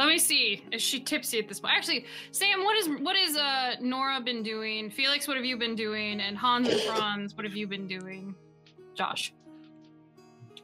Let 0.01 0.09
me 0.09 0.17
see. 0.17 0.63
Is 0.71 0.81
she 0.81 0.99
tipsy 0.99 1.37
at 1.37 1.47
this 1.47 1.59
point? 1.59 1.75
Actually, 1.77 2.05
Sam, 2.31 2.63
what 2.63 2.75
is 2.75 2.89
what 3.01 3.15
is 3.15 3.37
uh 3.37 3.75
Nora 3.81 4.19
been 4.19 4.41
doing? 4.41 4.89
Felix, 4.89 5.27
what 5.27 5.37
have 5.37 5.45
you 5.45 5.57
been 5.57 5.75
doing? 5.75 6.19
And 6.21 6.35
Hans 6.35 6.67
and 6.69 6.81
Franz, 6.81 7.35
what 7.35 7.45
have 7.45 7.55
you 7.55 7.67
been 7.67 7.87
doing? 7.87 8.33
Josh. 8.95 9.31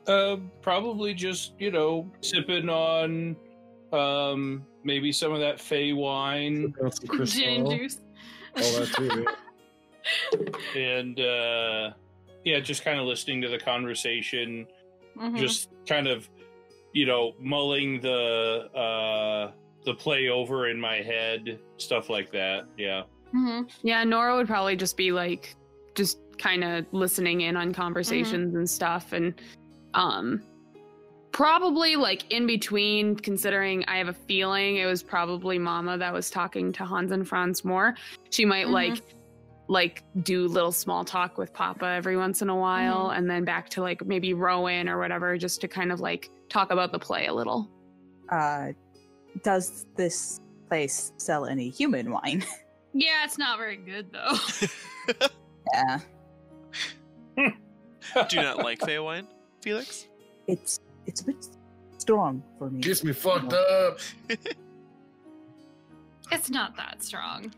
Uh, 0.08 0.38
probably 0.64 1.14
just 1.14 1.54
you 1.60 1.70
know 1.70 2.12
sipping 2.22 2.68
on 2.68 3.36
um 3.94 4.66
maybe 4.84 5.12
some 5.12 5.32
of 5.34 5.40
that 5.40 5.60
Fey 5.60 5.94
wine 5.94 6.72
Got 6.72 6.96
some 6.96 7.08
Chris 7.08 7.34
Gin 7.34 7.68
and 7.68 7.70
juice. 7.70 8.00
all 8.56 8.64
that 8.80 8.94
too. 8.96 9.26
yeah. 10.76 10.82
and 10.82 11.20
uh 11.20 11.92
yeah, 12.44 12.60
just 12.60 12.84
kind 12.84 13.00
of 13.00 13.06
listening 13.06 13.42
to 13.44 13.50
the 13.50 13.60
conversation, 13.60 14.66
Mhm. 15.16 15.38
just 15.38 15.70
kind 15.86 16.08
of 16.08 16.28
you 16.98 17.06
know 17.06 17.34
mulling 17.40 18.02
the 18.02 18.70
uh 18.76 19.52
the 19.86 19.94
play 19.94 20.28
over 20.30 20.68
in 20.70 20.80
my 20.80 20.98
head, 20.98 21.60
stuff 21.78 22.10
like 22.10 22.32
that. 22.32 22.66
Yeah. 22.78 23.04
Mhm. 23.34 23.70
Yeah, 23.84 24.04
Nora 24.04 24.36
would 24.36 24.48
probably 24.48 24.76
just 24.76 24.98
be 24.98 25.12
like, 25.12 25.56
just 25.96 26.18
kind 26.38 26.64
of 26.64 26.86
listening 26.92 27.42
in 27.42 27.56
on 27.56 27.74
conversations 27.74 28.56
and 28.56 28.70
stuff, 28.70 29.14
and 29.14 29.34
um, 29.94 30.42
probably 31.32 31.96
like 31.96 32.30
in 32.32 32.48
between. 32.48 33.16
Considering 33.16 33.86
I 33.88 33.98
have 33.98 34.08
a 34.10 34.14
feeling 34.14 34.78
it 34.78 34.86
was 34.88 35.04
probably 35.04 35.58
Mama 35.60 35.98
that 35.98 36.12
was 36.12 36.30
talking 36.30 36.74
to 36.74 36.84
Hans 36.84 37.12
and 37.12 37.28
Franz 37.28 37.64
more. 37.64 37.96
She 38.32 38.44
might 38.44 38.68
Mhm. 38.68 38.72
like 38.72 39.04
like 39.68 40.04
do 40.24 40.48
little 40.48 40.72
small 40.72 41.04
talk 41.04 41.38
with 41.38 41.54
Papa 41.54 41.86
every 41.86 42.16
once 42.18 42.42
in 42.42 42.50
a 42.50 42.56
while, 42.56 43.10
and 43.10 43.30
then 43.30 43.44
back 43.44 43.70
to 43.70 43.82
like 43.82 44.06
maybe 44.06 44.34
Rowan 44.34 44.88
or 44.88 44.98
whatever, 44.98 45.38
just 45.38 45.62
to 45.62 45.68
kind 45.68 45.92
of 45.92 46.00
like 46.00 46.30
talk 46.50 46.72
about 46.72 46.92
the 46.92 47.00
play 47.00 47.28
a 47.28 47.34
little. 47.34 47.70
Uh, 48.32 48.70
does 49.44 49.86
this 49.96 50.40
place 50.70 51.12
sell 51.18 51.46
any 51.46 51.70
human 51.70 52.12
wine? 52.12 52.44
Yeah, 52.94 53.26
it's 53.26 53.38
not 53.38 53.60
very 53.60 53.76
good 53.78 54.12
though. 54.12 54.38
yeah, 55.74 56.00
Do 57.36 58.36
you 58.36 58.42
not 58.42 58.64
like 58.64 58.84
Fey 58.84 58.98
wine, 58.98 59.28
Felix? 59.62 60.08
it's 60.48 60.80
it's 61.06 61.22
a 61.22 61.26
bit 61.26 61.46
strong 62.00 62.42
for 62.58 62.72
me. 62.72 62.82
Gets 62.82 63.04
me 63.04 63.14
fucked 63.14 63.54
up. 63.54 64.00
it's 66.32 66.50
not 66.50 66.76
that 66.78 67.04
strong. 67.04 67.54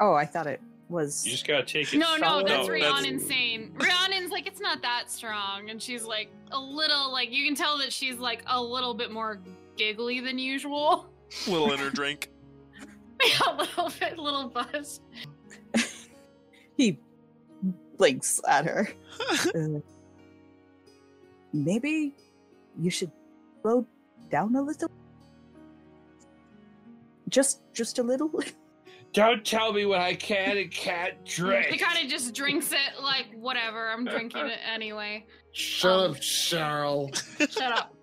Oh, 0.00 0.14
I 0.14 0.24
thought 0.26 0.48
it 0.48 0.60
was. 0.88 1.24
You 1.24 1.32
just 1.32 1.46
gotta 1.46 1.64
take 1.64 1.92
it. 1.92 1.98
No, 1.98 2.16
no, 2.16 2.38
that's 2.46 2.66
No, 2.68 2.74
Rhiannon's 2.74 3.04
that's- 3.22 3.28
saying. 3.28 3.72
Rhiannon's 3.78 4.30
like, 4.30 4.46
it's 4.46 4.60
not 4.60 4.82
that 4.82 5.10
strong. 5.10 5.70
And 5.70 5.80
she's 5.82 6.04
like, 6.04 6.30
a 6.52 6.58
little, 6.60 7.10
like, 7.12 7.32
you 7.32 7.44
can 7.46 7.54
tell 7.54 7.78
that 7.78 7.92
she's 7.92 8.16
like 8.18 8.42
a 8.46 8.60
little 8.62 8.94
bit 8.94 9.10
more 9.10 9.40
giggly 9.76 10.20
than 10.20 10.38
usual. 10.38 11.06
Little 11.48 11.72
in 11.72 11.78
her 11.80 11.90
drink. 11.90 12.30
a 13.46 13.54
little 13.56 13.90
bit, 13.98 14.18
little 14.18 14.48
buzz. 14.48 15.00
He 16.76 16.98
blinks 17.98 18.40
at 18.48 18.64
her. 18.66 18.88
Uh, 19.54 19.78
maybe 21.52 22.12
you 22.80 22.90
should 22.90 23.12
slow 23.62 23.86
down 24.30 24.54
a 24.56 24.60
little. 24.62 24.90
Just, 27.28 27.62
just 27.72 27.98
a 27.98 28.02
little. 28.02 28.28
Don't 29.14 29.44
tell 29.46 29.72
me 29.72 29.86
what 29.86 30.00
I 30.00 30.14
can 30.14 30.58
and 30.58 30.70
can't 30.72 31.24
drink. 31.24 31.66
He 31.66 31.78
kind 31.78 32.04
of 32.04 32.10
just 32.10 32.34
drinks 32.34 32.72
it 32.72 33.00
like, 33.00 33.26
whatever, 33.34 33.88
I'm 33.90 34.04
drinking 34.04 34.46
it 34.46 34.58
anyway. 34.70 35.24
Shut 35.52 35.92
Um, 35.92 36.10
up, 36.10 36.16
Cheryl. 36.18 37.14
Shut 37.52 37.72
up. 37.72 37.94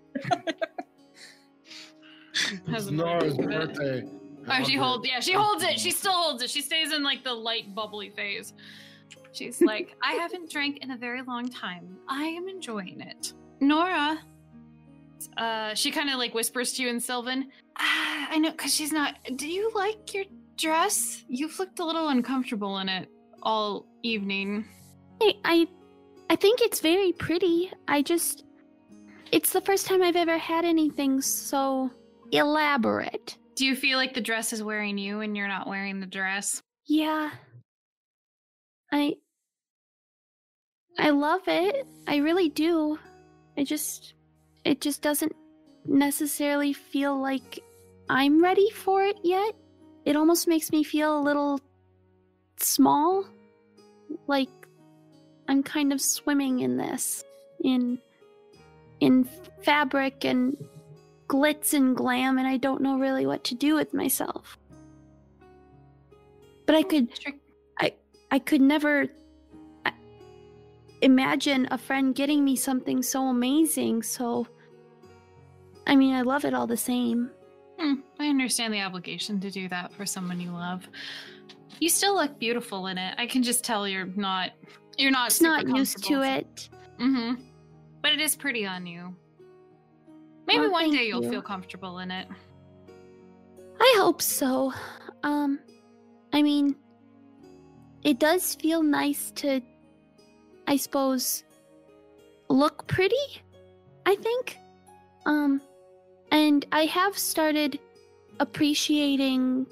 It's 2.68 2.90
Nora's 2.90 3.38
birthday. 3.38 4.06
Oh, 4.48 4.64
she 4.64 4.76
holds. 4.78 5.06
Yeah, 5.08 5.20
she 5.20 5.34
holds 5.34 5.64
it. 5.64 5.78
She 5.80 5.92
still 5.92 6.14
holds 6.14 6.42
it. 6.44 6.50
She 6.50 6.62
stays 6.62 6.94
in 6.94 7.04
like 7.04 7.26
the 7.26 7.34
light 7.34 7.76
bubbly 7.76 8.10
phase. 8.10 8.54
She's 9.34 9.62
like, 9.62 9.96
I 10.02 10.14
haven't 10.14 10.50
drank 10.50 10.78
in 10.78 10.92
a 10.92 10.98
very 10.98 11.22
long 11.24 11.50
time. 11.50 11.98
I 12.08 12.24
am 12.24 12.48
enjoying 12.48 13.02
it. 13.02 13.34
Nora, 13.60 14.18
uh, 15.36 15.74
she 15.76 15.92
kind 15.92 16.10
of 16.10 16.18
like 16.18 16.34
whispers 16.34 16.72
to 16.74 16.84
you 16.84 16.90
in 16.90 17.02
Sylvan. 17.02 17.50
Ah, 17.78 18.28
I 18.32 18.38
know, 18.38 18.54
cause 18.54 18.74
she's 18.74 18.94
not. 18.94 19.16
Do 19.36 19.48
you 19.48 19.70
like 19.76 20.14
your 20.14 20.24
dress? 20.58 21.24
You've 21.28 21.58
looked 21.60 21.80
a 21.80 21.86
little 21.86 22.10
uncomfortable 22.10 22.80
in 22.80 22.90
it 22.90 23.10
all 23.44 23.86
evening. 24.04 24.66
I, 25.22 25.34
I 25.44 25.68
I 26.30 26.36
think 26.36 26.62
it's 26.62 26.80
very 26.80 27.12
pretty. 27.12 27.72
I 27.88 28.02
just 28.02 28.46
it's 29.32 29.52
the 29.52 29.62
first 29.62 29.88
time 29.88 30.02
I've 30.02 30.16
ever 30.16 30.38
had 30.38 30.66
anything 30.66 31.22
so 31.22 31.92
elaborate. 32.32 33.38
Do 33.56 33.66
you 33.66 33.76
feel 33.76 33.98
like 33.98 34.14
the 34.14 34.22
dress 34.22 34.54
is 34.54 34.64
wearing 34.64 34.98
you 34.98 35.22
and 35.22 35.36
you're 35.36 35.48
not 35.48 35.68
wearing 35.68 36.00
the 36.00 36.06
dress? 36.06 36.62
Yeah. 36.88 37.32
I 38.92 39.16
I 40.98 41.10
love 41.10 41.42
it. 41.48 41.86
I 42.08 42.18
really 42.18 42.50
do. 42.50 43.00
I 43.58 43.64
just 43.64 44.14
it 44.64 44.82
just 44.82 45.02
doesn't 45.02 45.36
necessarily 45.86 46.74
feel 46.74 47.20
like 47.20 47.60
I'm 48.10 48.42
ready 48.44 48.70
for 48.70 49.04
it 49.04 49.18
yet. 49.24 49.56
It 50.06 50.16
almost 50.16 50.48
makes 50.48 50.72
me 50.72 50.84
feel 50.84 51.18
a 51.18 51.22
little 51.22 51.60
small. 52.58 53.26
Like 54.28 54.50
I'm 55.48 55.64
kind 55.64 55.94
of 55.94 56.02
swimming 56.02 56.60
in 56.60 56.78
this 56.78 57.24
in 57.64 58.00
in 59.00 59.24
fabric 59.64 60.26
and 60.26 60.58
glitz 61.28 61.74
and 61.74 61.96
glam 61.96 62.38
and 62.38 62.48
I 62.48 62.58
don't 62.58 62.82
know 62.82 62.98
really 62.98 63.26
what 63.26 63.44
to 63.46 63.56
do 63.56 63.76
with 63.76 63.94
myself. 63.94 64.58
But 66.66 66.76
I 66.76 66.84
could 66.84 67.10
I 67.80 67.94
I 68.32 68.40
could 68.40 68.62
never 68.62 69.10
imagine 71.02 71.68
a 71.72 71.78
friend 71.78 72.16
getting 72.16 72.44
me 72.46 72.56
something 72.56 73.02
so 73.02 73.28
amazing. 73.28 74.04
So, 74.04 74.48
I 75.88 75.96
mean, 75.96 76.14
I 76.14 76.22
love 76.22 76.46
it 76.46 76.54
all 76.54 76.68
the 76.68 76.78
same. 76.78 77.32
Hmm, 77.82 77.94
I 78.20 78.28
understand 78.28 78.72
the 78.74 78.82
obligation 78.82 79.40
to 79.40 79.50
do 79.50 79.68
that 79.70 79.92
for 79.94 80.06
someone 80.06 80.40
you 80.40 80.52
love. 80.52 80.88
You 81.80 81.90
still 81.90 82.14
look 82.14 82.38
beautiful 82.38 82.86
in 82.88 82.98
it. 83.00 83.16
I 83.18 83.26
can 83.26 83.42
just 83.42 83.64
tell 83.64 83.88
you're 83.88 84.06
not. 84.06 84.52
You're 85.00 85.10
not. 85.10 85.30
It's 85.30 85.42
not 85.42 85.68
used 85.68 86.04
to 86.04 86.22
it. 86.22 86.70
Mm-hmm. 87.00 87.42
But 88.04 88.12
it 88.12 88.20
is 88.20 88.36
pretty 88.36 88.68
on 88.68 88.86
you. 88.86 89.16
Maybe 90.46 90.60
Well, 90.60 90.72
one 90.72 90.92
day 90.92 91.08
you'll 91.08 91.24
you. 91.24 91.32
feel 91.32 91.42
comfortable 91.42 92.00
in 92.00 92.12
it. 92.12 92.28
I 93.80 93.96
hope 93.98 94.22
so. 94.22 94.74
Um, 95.24 95.60
I 96.34 96.44
mean, 96.44 96.76
it 98.04 98.20
does 98.20 98.54
feel 98.56 98.84
nice 98.84 99.32
to, 99.38 99.60
I 100.68 100.76
suppose, 100.78 101.44
look 102.48 102.86
pretty. 102.86 103.16
I 104.06 104.16
think. 104.18 104.60
Um, 105.26 105.62
and 106.32 106.66
I 106.72 106.86
have 106.86 107.18
started 107.18 107.80
appreciating 108.40 109.68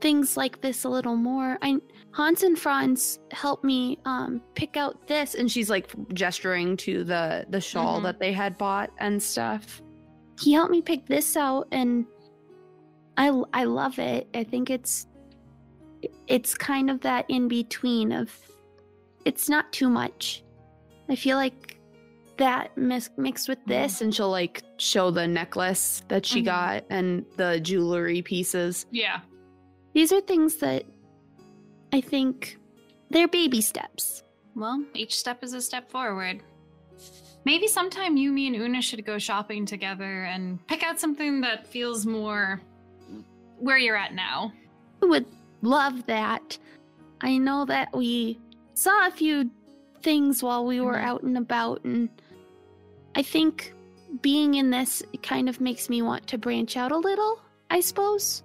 things 0.00 0.36
like 0.36 0.60
this 0.60 0.84
a 0.84 0.88
little 0.88 1.16
more. 1.16 1.58
I 1.62 1.78
Hans 2.12 2.42
and 2.44 2.58
Franz 2.58 3.18
helped 3.32 3.64
me 3.64 3.98
um 4.04 4.40
pick 4.54 4.76
out 4.76 5.06
this, 5.06 5.34
and 5.34 5.50
she's 5.50 5.68
like 5.70 5.90
gesturing 6.14 6.76
to 6.78 7.04
the 7.04 7.46
the 7.50 7.60
shawl 7.60 8.00
Mhm. 8.00 8.04
that 8.04 8.20
they 8.20 8.32
had 8.32 8.56
bought 8.58 8.90
and 8.98 9.22
stuff. 9.22 9.82
He 10.40 10.52
helped 10.52 10.72
me 10.72 10.82
pick 10.82 11.06
this 11.06 11.36
out, 11.36 11.68
and 11.72 12.06
I 13.16 13.28
I 13.52 13.64
love 13.64 13.98
it. 13.98 14.28
I 14.34 14.44
think 14.44 14.70
it's 14.70 15.06
it's 16.26 16.54
kind 16.54 16.90
of 16.90 17.00
that 17.00 17.24
in 17.28 17.48
between 17.48 18.12
of 18.12 18.30
it's 19.24 19.48
not 19.48 19.72
too 19.72 19.88
much. 19.88 20.44
I 21.08 21.16
feel 21.16 21.36
like 21.36 21.73
that 22.38 22.76
mis- 22.76 23.10
mixed 23.16 23.48
with 23.48 23.58
this, 23.66 23.96
Mm-hmm. 23.96 24.04
and 24.04 24.14
she'll 24.14 24.30
like 24.30 24.62
show 24.78 25.10
the 25.10 25.26
necklace 25.26 26.02
that 26.08 26.24
she 26.26 26.40
Mhm. 26.42 26.44
got 26.44 26.84
and 26.90 27.24
the 27.36 27.60
jewelry 27.60 28.22
pieces. 28.22 28.86
Yeah. 28.90 29.20
These 29.92 30.12
are 30.12 30.20
things 30.20 30.56
that 30.56 30.84
I 31.92 32.00
think 32.00 32.58
they're 33.10 33.28
baby 33.28 33.60
steps. 33.60 34.22
Well, 34.56 34.84
each 34.94 35.16
step 35.18 35.42
is 35.44 35.52
a 35.52 35.60
step 35.62 35.90
forward. 35.90 36.42
Maybe 37.44 37.66
sometime 37.68 38.16
you, 38.16 38.32
me, 38.32 38.46
and 38.46 38.56
Una 38.56 38.80
should 38.80 39.04
go 39.04 39.18
shopping 39.18 39.66
together 39.66 40.24
and 40.24 40.64
pick 40.66 40.82
out 40.82 40.98
something 40.98 41.40
that 41.42 41.66
feels 41.66 42.06
more 42.06 42.60
where 43.58 43.78
you're 43.78 43.96
at 43.96 44.14
now. 44.14 44.52
I 45.02 45.06
would 45.06 45.26
love 45.62 46.06
that. 46.06 46.58
I 47.20 47.36
know 47.38 47.64
that 47.66 47.94
we 47.94 48.38
saw 48.74 49.06
a 49.06 49.10
few 49.10 49.50
things 50.02 50.42
while 50.42 50.64
we 50.66 50.80
were 50.80 50.94
Mhm. 50.94 51.04
out 51.04 51.22
and 51.22 51.36
about, 51.38 51.84
and 51.84 52.08
I 53.16 53.22
think 53.22 53.72
being 54.22 54.54
in 54.54 54.70
this 54.70 55.02
kind 55.22 55.48
of 55.48 55.60
makes 55.60 55.88
me 55.88 56.02
want 56.02 56.26
to 56.28 56.38
branch 56.38 56.76
out 56.76 56.92
a 56.92 56.96
little, 56.96 57.40
I 57.70 57.80
suppose. 57.80 58.42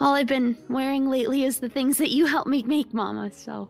All 0.00 0.14
I've 0.14 0.26
been 0.26 0.56
wearing 0.68 1.08
lately 1.08 1.44
is 1.44 1.58
the 1.60 1.68
things 1.68 1.98
that 1.98 2.10
you 2.10 2.26
helped 2.26 2.48
me 2.48 2.62
make, 2.64 2.92
Mama, 2.92 3.30
so. 3.32 3.68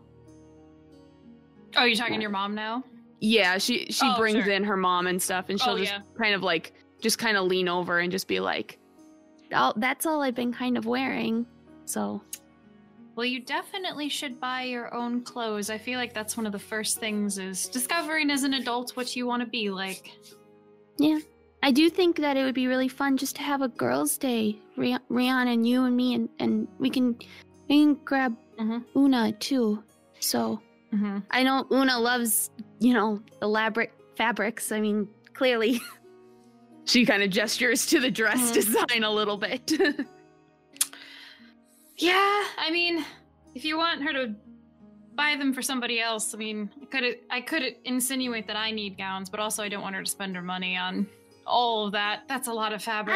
Oh, 1.77 1.83
you're 1.83 1.95
talking 1.95 2.15
to 2.15 2.21
your 2.21 2.29
mom 2.31 2.55
now? 2.55 2.83
Yeah, 3.19 3.57
she 3.57 3.87
she 3.87 4.05
Oh, 4.05 4.17
brings 4.17 4.43
sure. 4.43 4.53
in 4.53 4.63
her 4.63 4.77
mom 4.77 5.07
and 5.07 5.21
stuff, 5.21 5.49
and 5.49 5.59
oh, 5.61 5.63
she'll 5.63 5.73
Oh, 5.73 5.77
just 5.77 5.91
yeah. 5.91 5.99
kind 6.17 6.33
of 6.35 6.41
like 6.43 6.73
just 7.01 7.17
kind 7.19 7.37
of 7.37 7.45
lean 7.45 7.67
over 7.67 7.99
and 7.99 8.11
just 8.11 8.27
be 8.27 8.39
like, 8.39 8.77
"Oh, 9.53 9.73
that's 9.77 10.05
all 10.05 10.21
I've 10.21 10.35
been 10.35 10.53
kind 10.53 10.77
of 10.77 10.85
wearing." 10.85 11.45
So 11.85 12.21
Well, 13.15 13.25
you 13.25 13.39
definitely 13.39 14.09
should 14.09 14.39
buy 14.41 14.63
your 14.63 14.93
own 14.93 15.21
clothes. 15.23 15.69
I 15.69 15.77
feel 15.77 15.97
like 15.99 16.13
that's 16.13 16.35
one 16.35 16.45
of 16.45 16.51
the 16.51 16.59
first 16.59 16.99
things 16.99 17.37
is 17.37 17.67
discovering 17.67 18.29
as 18.29 18.43
an 18.43 18.55
adult 18.55 18.91
what 18.97 19.15
you 19.15 19.25
want 19.25 19.41
to 19.41 19.47
be 19.47 19.69
like. 19.69 20.11
Yeah. 20.97 21.19
I 21.63 21.71
do 21.71 21.89
think 21.89 22.17
that 22.17 22.37
it 22.37 22.43
would 22.43 22.53
be 22.55 22.67
really 22.67 22.89
fun 22.89 23.17
just 23.17 23.37
to 23.37 23.41
have 23.41 23.61
a 23.61 23.69
girls' 23.69 24.17
day, 24.17 24.59
Rhiannon 24.77 25.47
and 25.47 25.67
you 25.67 25.85
and 25.85 25.95
me, 25.95 26.13
and 26.13 26.29
and 26.39 26.67
we 26.77 26.89
can 26.91 27.15
we 27.69 27.79
can 27.83 27.95
grab 28.05 28.35
Mhm. 28.59 28.83
Una 28.95 29.31
too. 29.31 29.81
So 30.19 30.61
Mm-hmm. 30.93 31.17
I 31.31 31.43
know 31.43 31.65
Una 31.71 31.99
loves 31.99 32.51
you 32.79 32.93
know 32.93 33.21
elaborate 33.41 33.91
fabrics. 34.17 34.71
I 34.71 34.79
mean, 34.81 35.07
clearly. 35.33 35.81
She 36.87 37.03
kind 37.03 37.23
of 37.23 37.31
gestures 37.31 37.87
to 37.87 37.99
the 37.99 38.11
dress 38.11 38.51
Mhm. 38.51 38.53
design 38.53 39.03
a 39.03 39.09
little 39.11 39.37
bit. 39.37 39.71
Yeah, 41.97 42.43
I 42.57 42.69
mean, 42.71 43.05
if 43.53 43.63
you 43.65 43.77
want 43.77 44.03
her 44.03 44.11
to 44.13 44.35
buy 45.15 45.35
them 45.37 45.53
for 45.53 45.61
somebody 45.61 46.01
else, 46.01 46.33
I 46.33 46.37
mean, 46.37 46.69
I 46.81 46.85
could 46.85 47.17
I 47.29 47.41
could 47.41 47.63
insinuate 47.85 48.47
that 48.47 48.57
I 48.57 48.71
need 48.71 48.97
gowns, 48.97 49.29
but 49.29 49.39
also 49.39 49.63
I 49.63 49.69
don't 49.69 49.81
want 49.81 49.95
her 49.95 50.03
to 50.03 50.09
spend 50.09 50.35
her 50.35 50.41
money 50.41 50.75
on 50.75 51.07
all 51.47 51.85
of 51.85 51.91
that. 51.93 52.23
That's 52.27 52.47
a 52.47 52.53
lot 52.53 52.73
of 52.73 52.83
fabric. 52.83 53.15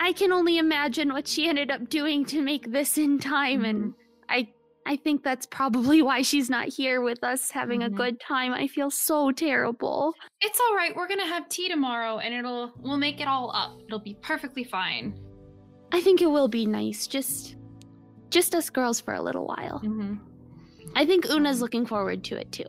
I 0.00 0.08
I 0.08 0.12
can 0.12 0.32
only 0.32 0.58
imagine 0.58 1.12
what 1.12 1.26
she 1.28 1.48
ended 1.48 1.70
up 1.70 1.88
doing 1.88 2.24
to 2.26 2.40
make 2.42 2.70
this 2.72 2.96
in 2.96 3.18
time 3.18 3.64
and 3.64 3.92
I 4.28 4.48
I 4.88 4.94
think 4.96 5.24
that's 5.24 5.46
probably 5.46 6.00
why 6.00 6.22
she's 6.22 6.48
not 6.48 6.68
here 6.68 7.00
with 7.00 7.22
us 7.24 7.50
having 7.50 7.80
Mhm. 7.80 7.86
a 7.86 7.90
good 7.90 8.20
time. 8.20 8.52
I 8.54 8.68
feel 8.68 8.88
so 8.88 9.32
terrible. 9.32 10.14
It's 10.40 10.60
all 10.60 10.76
right. 10.76 10.94
We're 10.94 11.08
gonna 11.08 11.26
have 11.26 11.48
tea 11.48 11.68
tomorrow, 11.68 12.18
and 12.18 12.32
it'll 12.32 12.72
we'll 12.78 12.96
make 12.96 13.20
it 13.20 13.26
all 13.26 13.50
up. 13.54 13.76
It'll 13.86 13.98
be 13.98 14.14
perfectly 14.22 14.62
fine. 14.62 15.12
I 15.92 16.00
think 16.00 16.22
it 16.22 16.30
will 16.30 16.46
be 16.48 16.66
nice 16.66 17.08
just 17.08 17.56
just 18.36 18.54
us 18.54 18.68
girls 18.68 19.00
for 19.00 19.14
a 19.14 19.22
little 19.22 19.46
while. 19.46 19.80
Mm-hmm. 19.82 20.16
I 20.94 21.06
think 21.06 21.24
Una's 21.24 21.62
looking 21.62 21.86
forward 21.86 22.22
to 22.24 22.36
it 22.36 22.52
too. 22.52 22.66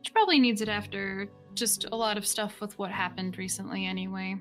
She 0.00 0.10
probably 0.10 0.40
needs 0.40 0.62
it 0.62 0.70
after 0.70 1.28
just 1.52 1.84
a 1.92 1.94
lot 1.94 2.16
of 2.16 2.26
stuff 2.26 2.62
with 2.62 2.78
what 2.78 2.90
happened 2.90 3.36
recently, 3.36 3.84
anyway. 3.84 4.38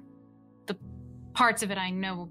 The 0.67 0.77
parts 1.33 1.61
of 1.61 1.71
it 1.71 1.77
I 1.77 1.89
know 1.89 2.29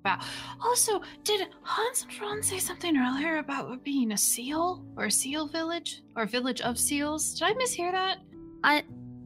about. 0.00 0.24
Also, 0.60 1.02
did 1.22 1.46
Hans 1.62 2.02
and 2.02 2.20
Ron 2.20 2.42
say 2.42 2.58
something 2.58 2.96
earlier 2.96 3.36
about 3.36 3.84
being 3.84 4.10
a 4.10 4.16
seal 4.16 4.84
or 4.96 5.04
a 5.04 5.10
seal 5.12 5.46
village 5.46 6.02
or 6.16 6.24
a 6.24 6.26
village 6.26 6.60
of 6.62 6.80
seals? 6.80 7.34
Did 7.34 7.44
I 7.44 7.52
mishear 7.52 7.92
that? 7.92 8.18
I 8.64 8.82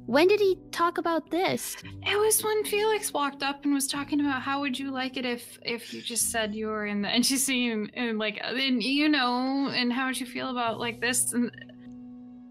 when 0.07 0.29
did 0.29 0.41
he 0.41 0.59
talk 0.71 0.99
about 0.99 1.31
this? 1.31 1.77
It 2.03 2.19
was 2.19 2.43
when 2.45 2.65
Felix 2.65 3.13
walked 3.13 3.43
up 3.43 3.65
and 3.65 3.73
was 3.73 3.87
talking 3.87 4.21
about 4.21 4.43
how 4.43 4.61
would 4.61 4.79
you 4.79 4.91
like 4.91 5.17
it 5.17 5.25
if 5.25 5.59
if 5.63 5.93
you 5.95 6.03
just 6.03 6.31
said 6.31 6.55
you 6.55 6.67
were 6.67 6.87
in 6.87 7.03
the 7.03 7.09
and 7.09 7.25
she's 7.25 7.45
seeing 7.45 7.91
and 7.95 8.19
like 8.19 8.41
and 8.43 8.83
you 8.83 9.09
know 9.09 9.69
and 9.75 9.93
how 9.93 10.07
would 10.07 10.19
you 10.21 10.27
feel 10.27 10.51
about 10.51 10.79
like 10.79 11.01
this 11.01 11.33
and 11.33 11.51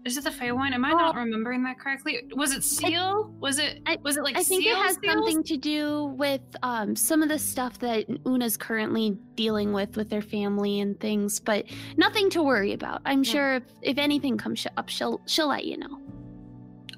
is 0.06 0.18
it 0.18 0.24
the 0.24 0.30
Feywild? 0.30 0.72
Am 0.72 0.84
I 0.84 0.90
not 0.90 1.14
remembering 1.14 1.62
that 1.62 1.78
correctly? 1.78 2.20
Was 2.36 2.52
it 2.52 2.62
seal? 2.62 3.32
Was 3.40 3.58
it 3.58 3.80
I- 3.86 3.96
was 4.02 4.18
it 4.18 4.22
like 4.22 4.36
I 4.36 4.42
think 4.42 4.66
it 4.66 4.76
has 4.76 4.96
seals? 4.96 5.14
something 5.14 5.42
to 5.44 5.56
do 5.56 6.04
with 6.18 6.42
um, 6.62 6.94
some 6.94 7.22
of 7.22 7.30
the 7.30 7.38
stuff 7.38 7.78
that 7.78 8.04
Una's 8.26 8.58
currently 8.58 9.16
dealing 9.34 9.72
with 9.72 9.96
with 9.96 10.10
their 10.10 10.20
family 10.20 10.80
and 10.80 11.00
things, 11.00 11.40
but 11.40 11.64
nothing 11.96 12.28
to 12.30 12.42
worry 12.42 12.74
about. 12.74 13.00
I'm 13.06 13.22
Yeah. 13.24 13.32
sure 13.32 13.54
if, 13.54 13.62
if 13.80 13.96
anything 13.96 14.36
comes 14.36 14.66
up, 14.76 14.90
she'll 14.90 15.22
she'll 15.26 15.48
let 15.48 15.64
you 15.64 15.78
know. 15.78 15.98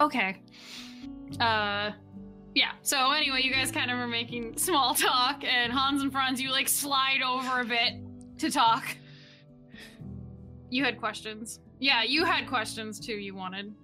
Okay. 0.01 0.43
Uh 1.41 1.93
yeah. 2.55 2.73
So 2.83 3.11
anyway, 3.13 3.43
you 3.43 3.53
guys 3.53 3.71
kind 3.71 3.91
of 3.91 3.99
were 3.99 4.07
making 4.07 4.57
small 4.57 4.95
talk 4.95 5.45
and 5.45 5.73
Hans 5.73 6.03
and 6.03 6.11
Franz 6.13 6.41
you 6.41 6.51
like 6.51 6.69
slide 6.69 7.23
over 7.23 7.61
a 7.61 7.65
bit 7.65 7.95
to 8.39 8.51
talk. 8.51 8.85
You 10.71 10.83
had 10.85 10.99
questions. 10.99 11.61
Yeah, 11.79 12.03
you 12.03 12.25
had 12.25 12.49
questions 12.49 12.99
too 12.99 13.15
you 13.15 13.35
wanted. 13.35 13.75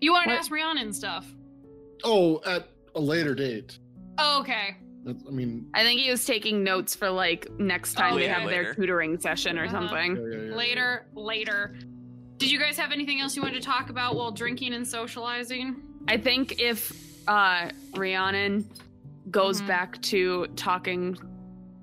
You 0.00 0.12
wanted 0.12 0.26
to 0.26 0.30
What? 0.32 0.38
ask 0.40 0.50
Rhiannon 0.50 0.78
and 0.84 0.94
stuff. 0.96 1.26
Oh, 2.04 2.40
at 2.44 2.68
a 2.94 3.00
later 3.00 3.34
date. 3.34 3.78
Oh, 4.18 4.40
okay. 4.40 4.76
That's, 5.04 5.22
I 5.26 5.30
mean, 5.30 5.68
I 5.74 5.82
think 5.82 6.00
he 6.00 6.10
was 6.10 6.24
taking 6.24 6.64
notes 6.64 6.94
for 6.94 7.10
like 7.10 7.48
next 7.58 7.94
time 7.94 8.14
Oh, 8.14 8.16
they 8.16 8.24
yeah. 8.24 8.40
have 8.40 8.48
their 8.50 8.62
Later. 8.64 8.74
tutoring 8.74 9.18
session 9.20 9.58
or 9.58 9.64
Uh-huh. 9.66 9.72
something. 9.88 10.16
yeah, 10.16 10.22
yeah, 10.22 10.36
yeah, 10.44 10.48
yeah. 10.50 10.54
Later, 10.56 11.06
later. 11.14 11.76
Did 12.38 12.50
you 12.50 12.58
guys 12.58 12.76
have 12.78 12.92
anything 12.92 13.20
else 13.20 13.34
you 13.34 13.42
wanted 13.42 13.60
to 13.62 13.66
talk 13.66 13.88
about 13.90 14.14
while 14.14 14.30
drinking 14.30 14.74
and 14.74 14.86
socializing? 14.86 15.76
I 16.08 16.16
think 16.18 16.60
if 16.60 16.92
uh 17.28 17.70
Rhiannon 17.96 18.68
goes 19.30 19.60
Mhm. 19.62 19.66
back 19.66 20.00
to 20.02 20.46
talking 20.56 21.16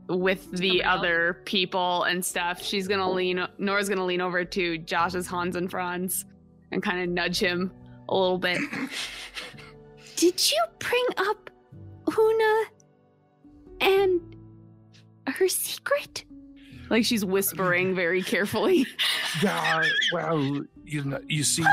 with 0.08 0.50
the 0.52 0.58
Somebody 0.58 0.84
else? 0.84 1.00
other 1.00 1.42
people 1.46 2.04
and 2.04 2.24
stuff, 2.24 2.62
she's 2.62 2.88
gonna 2.88 3.10
lean 3.12 3.46
Nora's 3.58 3.90
gonna 3.90 4.06
lean 4.06 4.22
over 4.22 4.46
to 4.46 4.78
Josh's 4.80 5.28
Hans 5.28 5.56
and 5.56 5.70
Franz 5.70 6.26
and 6.72 6.82
kind 6.84 7.02
of 7.02 7.10
nudge 7.10 7.40
him 7.40 7.72
a 8.10 8.16
little 8.16 8.38
bit. 8.38 8.60
Did 10.16 10.52
you 10.52 10.64
bring 10.80 11.06
up 11.18 11.50
Una 12.18 12.64
and 13.82 14.36
her 15.28 15.48
secret? 15.48 16.26
Like 16.94 17.06
she's 17.06 17.26
whispering 17.26 17.96
very 17.96 18.22
carefully. 18.22 18.86
Yeah, 19.42 19.84
well, 20.14 20.62
you 20.86 21.04
know, 21.04 21.20
you 21.28 21.44
see, 21.44 21.66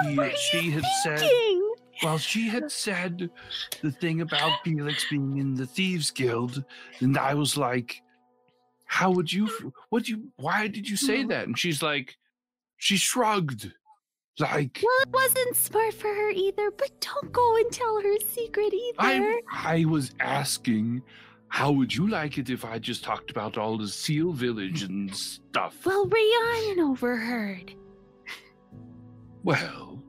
she 0.50 0.70
had 0.70 0.82
said, 1.02 1.18
Thinking. 1.18 1.74
well, 2.02 2.16
she 2.16 2.48
had 2.48 2.72
said 2.72 3.28
the 3.82 3.92
thing 3.92 4.22
about 4.22 4.50
Felix 4.64 5.04
being 5.10 5.36
in 5.36 5.54
the 5.54 5.66
Thieves 5.66 6.10
Guild, 6.10 6.64
and 7.00 7.18
I 7.18 7.34
was 7.34 7.58
like, 7.58 8.00
how 8.86 9.10
would 9.10 9.30
you, 9.30 9.74
what 9.90 10.08
you, 10.08 10.32
why 10.36 10.68
did 10.68 10.88
you 10.88 10.96
say 10.96 11.22
that? 11.24 11.46
And 11.46 11.58
she's 11.58 11.82
like, 11.82 12.16
she 12.78 12.96
shrugged, 12.96 13.70
like, 14.38 14.80
Well, 14.82 15.02
it 15.02 15.10
wasn't 15.10 15.54
smart 15.54 15.92
for 15.92 16.08
her 16.08 16.30
either, 16.30 16.70
but 16.70 16.98
don't 16.98 17.30
go 17.30 17.56
and 17.56 17.70
tell 17.70 18.00
her 18.00 18.16
secret 18.26 18.72
either. 18.72 18.96
I, 18.98 19.40
I 19.52 19.84
was 19.84 20.12
asking, 20.18 21.02
how 21.50 21.72
would 21.72 21.94
you 21.94 22.08
like 22.08 22.38
it 22.38 22.48
if 22.48 22.64
I 22.64 22.78
just 22.78 23.02
talked 23.04 23.30
about 23.30 23.58
all 23.58 23.76
the 23.76 23.88
Seal 23.88 24.32
Village 24.32 24.82
and 24.84 25.14
stuff? 25.14 25.84
Well, 25.84 26.06
Rhiannon 26.06 26.80
overheard. 26.80 27.74
Well, 29.42 30.02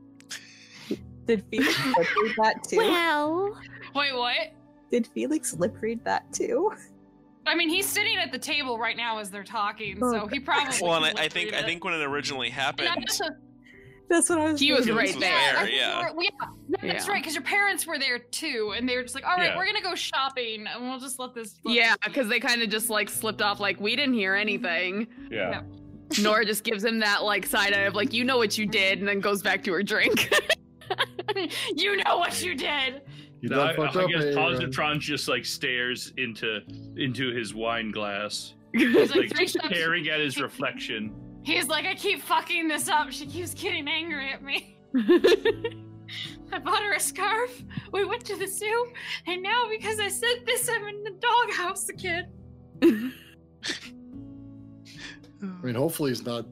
Did 1.26 1.44
Felix 1.50 1.86
lip 1.98 2.06
read 2.22 2.34
that 2.38 2.64
too? 2.64 2.76
Well, 2.78 3.60
Wait, 3.94 4.14
what? 4.14 4.52
Did 4.90 5.08
Felix 5.08 5.54
lip 5.54 5.74
read 5.80 6.04
that 6.04 6.32
too? 6.32 6.72
I 7.44 7.56
mean, 7.56 7.68
he's 7.68 7.86
sitting 7.86 8.18
at 8.18 8.30
the 8.30 8.38
table 8.38 8.78
right 8.78 8.96
now 8.96 9.18
as 9.18 9.28
they're 9.30 9.42
talking, 9.42 9.98
Oh, 10.00 10.12
so 10.12 10.26
he 10.28 10.38
probably. 10.38 10.76
Well, 10.80 11.02
and 11.02 11.18
I, 11.18 11.24
I 11.24 11.28
think 11.28 11.50
read 11.50 11.64
I 11.64 11.66
think 11.66 11.84
when 11.84 11.92
it 11.94 12.02
originally 12.02 12.50
happened, 12.50 12.88
And 12.88 13.04
that's 14.12 14.28
what 14.30 14.38
I 14.38 14.44
was. 14.52 14.60
He 14.60 14.70
was 14.72 14.80
thinking. 14.86 14.96
right 14.96 15.06
was 15.08 15.16
there. 15.16 15.30
there, 15.32 15.56
I 15.56 15.64
think 15.64 15.76
yeah. 15.76 16.08
you 16.08 16.14
were- 16.14 16.22
yeah, 16.22 16.30
that's 16.92 17.06
Yeah. 17.06 17.12
right. 17.12 17.20
Because 17.22 17.34
your 17.34 17.42
parents 17.42 17.86
were 17.86 17.98
there 17.98 18.18
too, 18.18 18.74
and 18.76 18.88
they 18.88 18.94
were 18.96 19.02
just 19.02 19.14
like, 19.14 19.26
"All 19.26 19.36
right, 19.36 19.46
Yeah. 19.50 19.56
we're 19.56 19.66
gonna 19.66 19.80
go 19.82 19.94
shopping, 19.94 20.66
and 20.66 20.82
we'll 20.88 20.98
just 21.00 21.18
let 21.18 21.34
this." 21.34 21.56
let 21.64 21.74
yeah, 21.74 21.94
because 22.04 22.28
they 22.28 22.38
kind 22.40 22.62
of 22.62 22.68
just 22.70 22.90
like 22.90 23.08
slipped 23.08 23.42
off, 23.42 23.58
like, 23.60 23.80
we 23.80 23.96
didn't 23.96 24.14
hear 24.14 24.34
anything. 24.34 25.06
Yeah. 25.30 25.62
Nora 26.20 26.44
just 26.52 26.62
gives 26.64 26.84
him 26.84 26.98
that 27.00 27.22
like 27.24 27.46
side 27.46 27.72
eye 27.72 27.80
of 27.80 27.94
like, 27.94 28.12
you 28.12 28.22
know 28.24 28.36
what 28.36 28.56
you 28.58 28.66
did, 28.66 28.98
and 29.00 29.08
then 29.08 29.20
goes 29.20 29.42
back 29.42 29.64
to 29.64 29.72
her 29.72 29.82
drink. 29.82 30.32
you 31.76 31.96
know 32.04 32.18
what 32.18 32.42
you 32.42 32.54
did. 32.54 33.02
You 33.40 33.48
No, 33.48 33.56
done 33.56 33.68
I, 33.70 33.76
fucked 33.76 33.96
I 33.96 34.04
up, 34.04 34.10
guess 34.10 34.22
eh, 34.24 34.32
Positron 34.34 35.00
just 35.00 35.26
like 35.28 35.44
stares 35.44 36.12
into 36.16 36.60
into 36.96 37.34
his 37.34 37.54
wine 37.54 37.90
glass, 37.90 38.54
He's 38.74 38.94
like, 38.94 39.16
like 39.16 39.34
three 39.36 39.46
steps. 39.48 39.66
staring 39.68 40.08
at 40.08 40.20
his 40.20 40.40
reflection. 40.40 41.12
He's 41.44 41.66
like, 41.68 41.84
I 41.86 41.94
keep 41.94 42.22
fucking 42.22 42.68
this 42.68 42.88
up. 42.88 43.10
She 43.10 43.26
keeps 43.26 43.52
getting 43.54 43.88
angry 43.88 44.30
at 44.32 44.42
me. 44.42 44.78
I 46.52 46.58
bought 46.58 46.82
her 46.82 46.92
a 46.94 47.00
scarf. 47.00 47.62
We 47.92 48.04
went 48.04 48.24
to 48.26 48.36
the 48.36 48.46
zoo, 48.46 48.92
and 49.26 49.42
now 49.42 49.66
because 49.70 49.98
I 49.98 50.08
said 50.08 50.44
this, 50.46 50.68
I'm 50.68 50.86
in 50.86 51.02
the 51.02 51.12
doghouse 51.20 51.88
again. 51.88 52.28
I 55.42 55.64
mean, 55.64 55.74
hopefully 55.74 56.10
he's 56.10 56.24
not. 56.24 56.44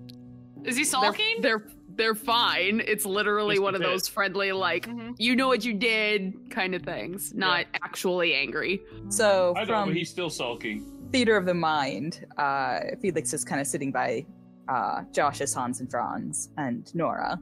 Is 0.64 0.76
he 0.76 0.82
They're, 0.82 0.90
sulking? 0.90 1.40
they're 1.40 1.64
they're 1.96 2.14
fine. 2.14 2.80
It's 2.86 3.04
literally 3.04 3.56
Just 3.56 3.62
one 3.64 3.74
of 3.74 3.80
bit. 3.82 3.88
those 3.88 4.08
friendly, 4.08 4.52
like 4.52 4.86
Mhm. 4.88 5.14
you 5.18 5.36
know 5.36 5.48
what 5.48 5.64
you 5.64 5.74
did 5.74 6.34
kind 6.50 6.74
of 6.74 6.82
things, 6.82 7.34
not 7.34 7.66
actually 7.82 8.34
angry. 8.34 8.80
So 9.10 9.52
I 9.56 9.60
know, 9.60 9.66
from 9.66 9.88
but 9.90 9.96
he's 9.96 10.08
still 10.10 10.30
sulking. 10.30 10.86
theater 11.12 11.36
of 11.36 11.44
the 11.46 11.54
mind, 11.54 12.26
uh, 12.38 12.80
Felix 13.02 13.32
is 13.34 13.44
kind 13.44 13.60
of 13.60 13.66
sitting 13.66 13.90
by 13.92 14.24
uh, 14.70 15.02
Josh's 15.12 15.52
Hans 15.52 15.80
and 15.80 15.90
Franz 15.90 16.50
and 16.56 16.94
Nora. 16.94 17.40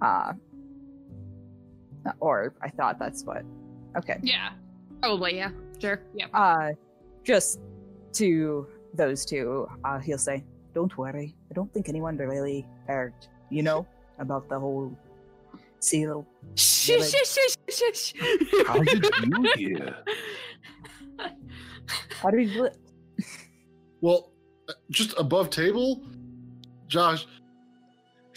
Uh, 0.00 0.32
or 2.20 2.54
I 2.62 2.70
thought 2.70 2.98
that's 2.98 3.24
what. 3.24 3.42
Okay. 3.98 4.18
yeah. 4.22 4.50
Probably, 5.02 5.36
yeah. 5.36 5.50
Sure. 5.80 6.00
Yeah. 6.14 6.26
Uh, 6.32 6.70
just 7.24 7.60
to 8.14 8.66
those 8.94 9.24
two, 9.24 9.68
uh, 9.84 9.98
he'll 9.98 10.18
say, 10.18 10.44
"Don't 10.74 10.96
worry. 10.96 11.34
I 11.50 11.54
don't 11.54 11.72
think 11.74 11.88
anyone 11.88 12.16
really 12.16 12.66
heard. 12.86 13.14
You 13.50 13.62
know 13.62 13.86
about 14.18 14.48
the 14.48 14.58
whole 14.58 14.96
seal. 15.80 16.26
Shh, 16.54 16.88
Yeah, 16.90 17.04
shh, 17.04 17.26
shh, 17.26 17.56
shh, 17.68 17.82
shh. 17.94 18.12
How 18.66 18.78
did 18.78 19.04
you 19.58 19.76
hear? 19.76 19.96
How 22.22 22.30
did 22.30 22.48
you 22.48 22.54
do 22.54 22.64
it? 22.64 22.76
Well, 24.00 24.33
just 24.90 25.14
above 25.18 25.50
table, 25.50 26.02
Josh. 26.86 27.26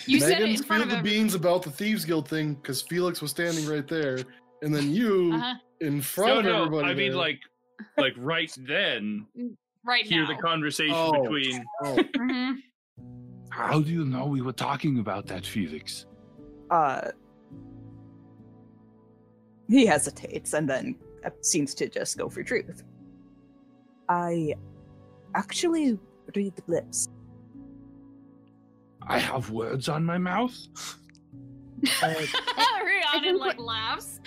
You 0.05 0.19
said 0.19 0.33
it 0.33 0.39
Megan 0.41 0.49
in 0.57 0.63
front 0.63 0.83
of 0.83 0.89
the 0.89 0.97
everyone. 0.97 1.17
beans 1.21 1.33
about 1.35 1.63
the 1.63 1.71
thieves 1.71 2.05
guild 2.05 2.27
thing 2.27 2.53
because 2.55 2.81
Felix 2.83 3.21
was 3.21 3.31
standing 3.31 3.65
right 3.67 3.87
there, 3.87 4.19
and 4.61 4.73
then 4.73 4.91
you 4.93 5.33
Uh-huh. 5.33 5.55
in 5.81 6.01
front 6.01 6.29
No, 6.33 6.37
of 6.39 6.45
no. 6.45 6.63
everybody. 6.65 6.87
I 6.87 6.93
mean, 6.93 7.11
there. 7.11 7.19
like, 7.19 7.39
like 7.97 8.13
right 8.17 8.53
then, 8.59 9.25
Right 9.83 10.05
hear 10.05 10.23
now. 10.23 10.35
the 10.35 10.41
conversation 10.41 10.93
Oh. 10.95 11.21
between. 11.23 11.65
Oh, 11.83 11.95
Mhm. 11.95 12.55
How 13.49 13.79
do 13.81 13.89
you 13.91 14.05
know 14.05 14.25
we 14.27 14.41
were 14.41 14.51
talking 14.53 14.99
about 14.99 15.25
that, 15.27 15.45
Felix? 15.45 16.05
Uh, 16.69 17.09
he 19.67 19.85
hesitates 19.85 20.53
and 20.53 20.69
then 20.69 20.95
uh, 21.25 21.29
seems 21.41 21.73
to 21.75 21.89
just 21.89 22.17
go 22.17 22.29
for 22.29 22.43
truth. 22.43 22.83
I 24.09 24.53
actually 25.35 25.97
read 26.35 26.55
the 26.55 26.63
lips. 26.67 27.07
I 29.07 29.19
have 29.19 29.49
words 29.51 29.87
on 29.89 30.03
my 30.03 30.17
mouth. 30.17 30.55
Uh, 32.03 32.13
Rhiannon 32.83 33.21
think 33.21 33.39
like 33.39 33.57
what- 33.57 33.59
laughs. 33.59 34.19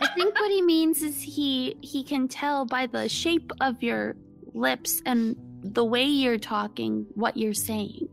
I 0.00 0.08
think 0.14 0.34
what 0.38 0.50
he 0.50 0.62
means 0.62 1.02
is 1.02 1.20
he 1.22 1.76
he 1.80 2.02
can 2.02 2.26
tell 2.28 2.64
by 2.64 2.86
the 2.86 3.08
shape 3.08 3.52
of 3.60 3.82
your 3.82 4.16
lips 4.54 5.00
and 5.06 5.36
the 5.62 5.84
way 5.84 6.04
you're 6.04 6.38
talking 6.38 7.06
what 7.14 7.36
you're 7.36 7.54
saying. 7.54 8.08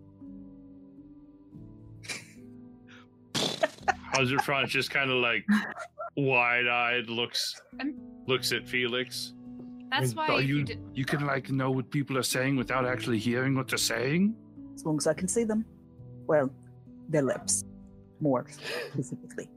Hans 3.35 4.31
and 4.31 4.41
Franz 4.43 4.72
just 4.72 4.91
kind 4.91 5.10
of 5.10 5.18
like 5.18 5.45
wide-eyed 6.18 7.10
looks 7.10 7.60
I'm- 7.80 7.95
looks 8.27 8.51
at 8.51 8.68
Felix. 8.68 9.34
That's 10.02 10.15
mean, 10.15 10.28
why 10.28 10.40
you 10.40 10.57
you- 10.57 10.64
did- 10.64 10.80
You 10.94 11.06
can 11.06 11.26
like 11.26 11.49
know 11.52 11.72
what 11.72 11.90
people 11.91 12.18
are 12.18 12.24
saying 12.24 12.56
without 12.56 12.86
actually 12.86 13.20
hearing 13.20 13.56
what 13.56 13.68
they're 13.68 13.78
saying. 13.78 14.36
as 14.76 14.84
long 14.86 14.98
as 14.98 15.07
I 15.07 15.14
can 15.14 15.28
see 15.28 15.44
them. 15.44 15.65
Well, 16.28 16.49
their 17.10 17.22
lips, 17.22 17.64
more 18.20 18.45
specifically. 18.94 19.49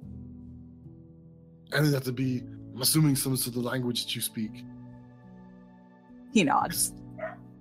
and 1.73 1.87
it 1.87 1.93
have 1.95 2.05
to 2.05 2.13
be. 2.13 2.43
I'm 2.75 2.83
assuming 2.83 3.17
some 3.17 3.35
sort 3.37 3.57
of 3.57 3.63
the 3.63 3.69
language 3.69 4.05
that 4.05 4.15
you 4.15 4.21
speak. 4.21 4.65
He 6.33 6.45
nods. 6.45 6.93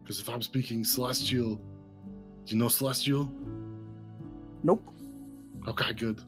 Because 0.04 0.20
if 0.20 0.28
I'm 0.30 0.42
speaking 0.42 0.84
Celestial, 0.84 1.56
do 1.56 2.54
you 2.54 2.58
know 2.58 2.68
Celestial? 2.68 3.32
Nope. 4.64 4.84
Okay, 5.68 5.94
good. 5.94 6.22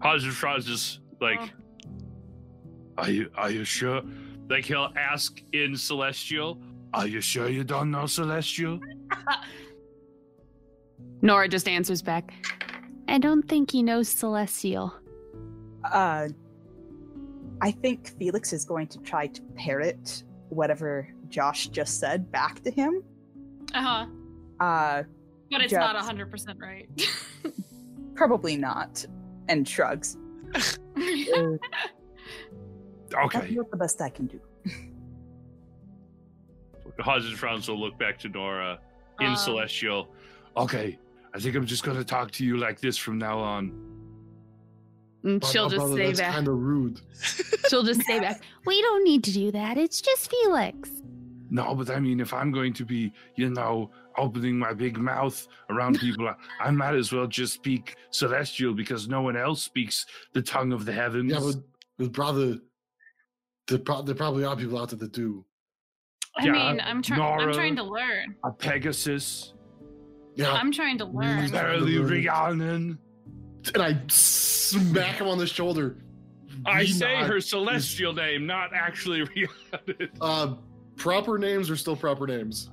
Hans 0.00 0.24
and 0.24 0.32
Franz 0.32 0.68
is 0.68 1.00
like, 1.20 1.40
Oh. 1.42 1.48
Are 2.98 3.10
you 3.10 3.30
are 3.34 3.50
you 3.50 3.64
sure? 3.64 4.02
Like 4.50 4.64
he'll 4.64 4.92
ask 4.96 5.40
in 5.52 5.76
Celestial. 5.76 6.58
Are 6.92 7.06
you 7.06 7.20
sure 7.20 7.48
you 7.48 7.64
don't 7.64 7.90
know 7.90 8.06
Celestial? 8.06 8.80
Nora 11.22 11.48
just 11.48 11.68
answers 11.68 12.02
back. 12.02 12.32
I 13.08 13.18
don't 13.18 13.46
think 13.48 13.70
he 13.70 13.82
knows 13.82 14.08
celestial. 14.08 14.94
Uh, 15.84 16.28
I 17.60 17.70
think 17.70 18.08
Felix 18.18 18.52
is 18.52 18.64
going 18.64 18.86
to 18.88 18.98
try 19.00 19.26
to 19.28 19.42
parrot 19.54 20.24
whatever 20.48 21.08
Josh 21.28 21.68
just 21.68 22.00
said 22.00 22.30
back 22.32 22.62
to 22.64 22.70
him. 22.70 23.02
uh-huh. 23.74 24.06
Uh, 24.64 25.02
But 25.50 25.60
it's 25.62 25.70
Jeff. 25.70 25.80
not 25.80 25.96
100% 25.96 26.60
right. 26.60 26.88
probably 28.14 28.56
not. 28.56 29.04
And 29.48 29.66
shrugs. 29.68 30.16
That's 33.10 33.34
Okay. 33.36 33.54
not 33.54 33.70
the 33.70 33.76
best 33.76 34.00
I 34.00 34.08
can 34.08 34.26
do. 34.26 34.40
Hans 36.98 37.24
and 37.26 37.38
Franz 37.38 37.68
will 37.68 37.78
look 37.80 37.98
back 37.98 38.18
to 38.20 38.28
Nora 38.28 38.78
in 39.20 39.26
Um, 39.28 39.36
Celestial. 39.36 40.08
Okay. 40.56 40.98
I 41.34 41.38
think 41.38 41.54
I'm 41.56 41.64
just 41.66 41.82
gonna 41.84 42.04
talk 42.04 42.30
to 42.32 42.44
you 42.44 42.56
like 42.56 42.80
this 42.80 42.96
from 42.96 43.18
now 43.18 43.38
on. 43.38 43.72
And 45.22 45.44
she'll 45.44 45.64
my 45.64 45.68
just 45.70 45.76
brother, 45.78 45.96
say 45.96 46.06
that's 46.06 46.20
back. 46.20 46.34
kind 46.34 46.48
of 46.48 46.54
rude. 46.58 47.00
She'll 47.68 47.82
just 47.82 48.02
say 48.06 48.20
back. 48.20 48.42
We 48.64 48.80
don't 48.80 49.04
need 49.04 49.22
to 49.24 49.32
do 49.32 49.50
that. 49.52 49.76
It's 49.76 50.00
just 50.00 50.30
Felix. 50.30 50.88
No, 51.50 51.74
but 51.74 51.90
I 51.90 52.00
mean, 52.00 52.20
if 52.20 52.32
I'm 52.32 52.50
going 52.50 52.72
to 52.72 52.86
be, 52.86 53.12
you 53.36 53.50
know, 53.50 53.90
opening 54.16 54.58
my 54.58 54.72
big 54.72 54.96
mouth 54.96 55.46
around 55.68 55.98
people, 56.00 56.26
I, 56.26 56.34
I 56.58 56.70
might 56.70 56.94
as 56.94 57.12
well 57.12 57.26
just 57.26 57.52
speak 57.52 57.96
celestial 58.10 58.72
because 58.72 59.08
no 59.08 59.20
one 59.20 59.36
else 59.36 59.62
speaks 59.62 60.06
the 60.32 60.40
tongue 60.40 60.72
of 60.72 60.86
the 60.86 60.92
heavens. 60.92 61.30
Yeah, 61.32 61.40
but, 61.40 61.56
but 61.98 62.12
brother, 62.12 62.56
there, 63.70 63.78
pro- 63.78 64.02
there 64.02 64.14
probably 64.14 64.44
are 64.44 64.56
people 64.56 64.78
out 64.78 64.90
there 64.90 64.98
that 64.98 65.12
do. 65.12 65.44
I 66.36 66.44
Yeah, 66.44 66.52
mean, 66.52 66.80
I'm 66.80 67.02
trying. 67.02 67.20
I'm 67.20 67.38
Nora. 67.38 67.54
trying 67.54 67.76
to 67.76 67.82
learn. 67.84 68.34
a 68.44 68.50
Pegasus, 68.52 69.54
Yeah, 70.34 70.52
I'm 70.52 70.70
trying 70.72 70.98
to 70.98 71.04
learn. 71.06 71.36
Music. 71.38 71.52
barely 71.54 71.98
Rhiannon. 71.98 72.98
and 73.74 73.82
I 73.82 74.00
smack 74.08 75.16
him 75.16 75.28
on 75.28 75.38
the 75.38 75.46
shoulder. 75.46 75.96
I 76.66 76.80
We 76.80 76.86
say 76.88 77.20
not- 77.20 77.28
her 77.30 77.40
celestial 77.40 78.12
name, 78.12 78.46
not 78.46 78.70
actually 78.74 79.22
Rhiannon. 79.36 80.10
Uh, 80.20 80.54
proper 80.96 81.38
names 81.38 81.70
are 81.70 81.76
still 81.76 81.96
proper 81.96 82.26
names. 82.26 82.70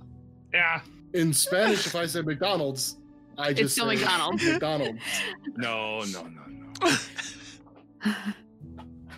yeah, 0.54 0.82
In 1.14 1.32
Spanish, 1.46 1.86
if 1.88 1.96
I 1.96 2.06
say 2.08 2.22
McDonald's, 2.22 2.98
I 3.38 3.54
just 3.54 3.74
still 3.76 3.88
say 3.90 3.96
McDonald's. 3.96 4.44
McDonald. 4.44 4.98
no, 5.58 6.00
no, 6.12 6.24
no, 6.24 6.42
no. 6.82 6.96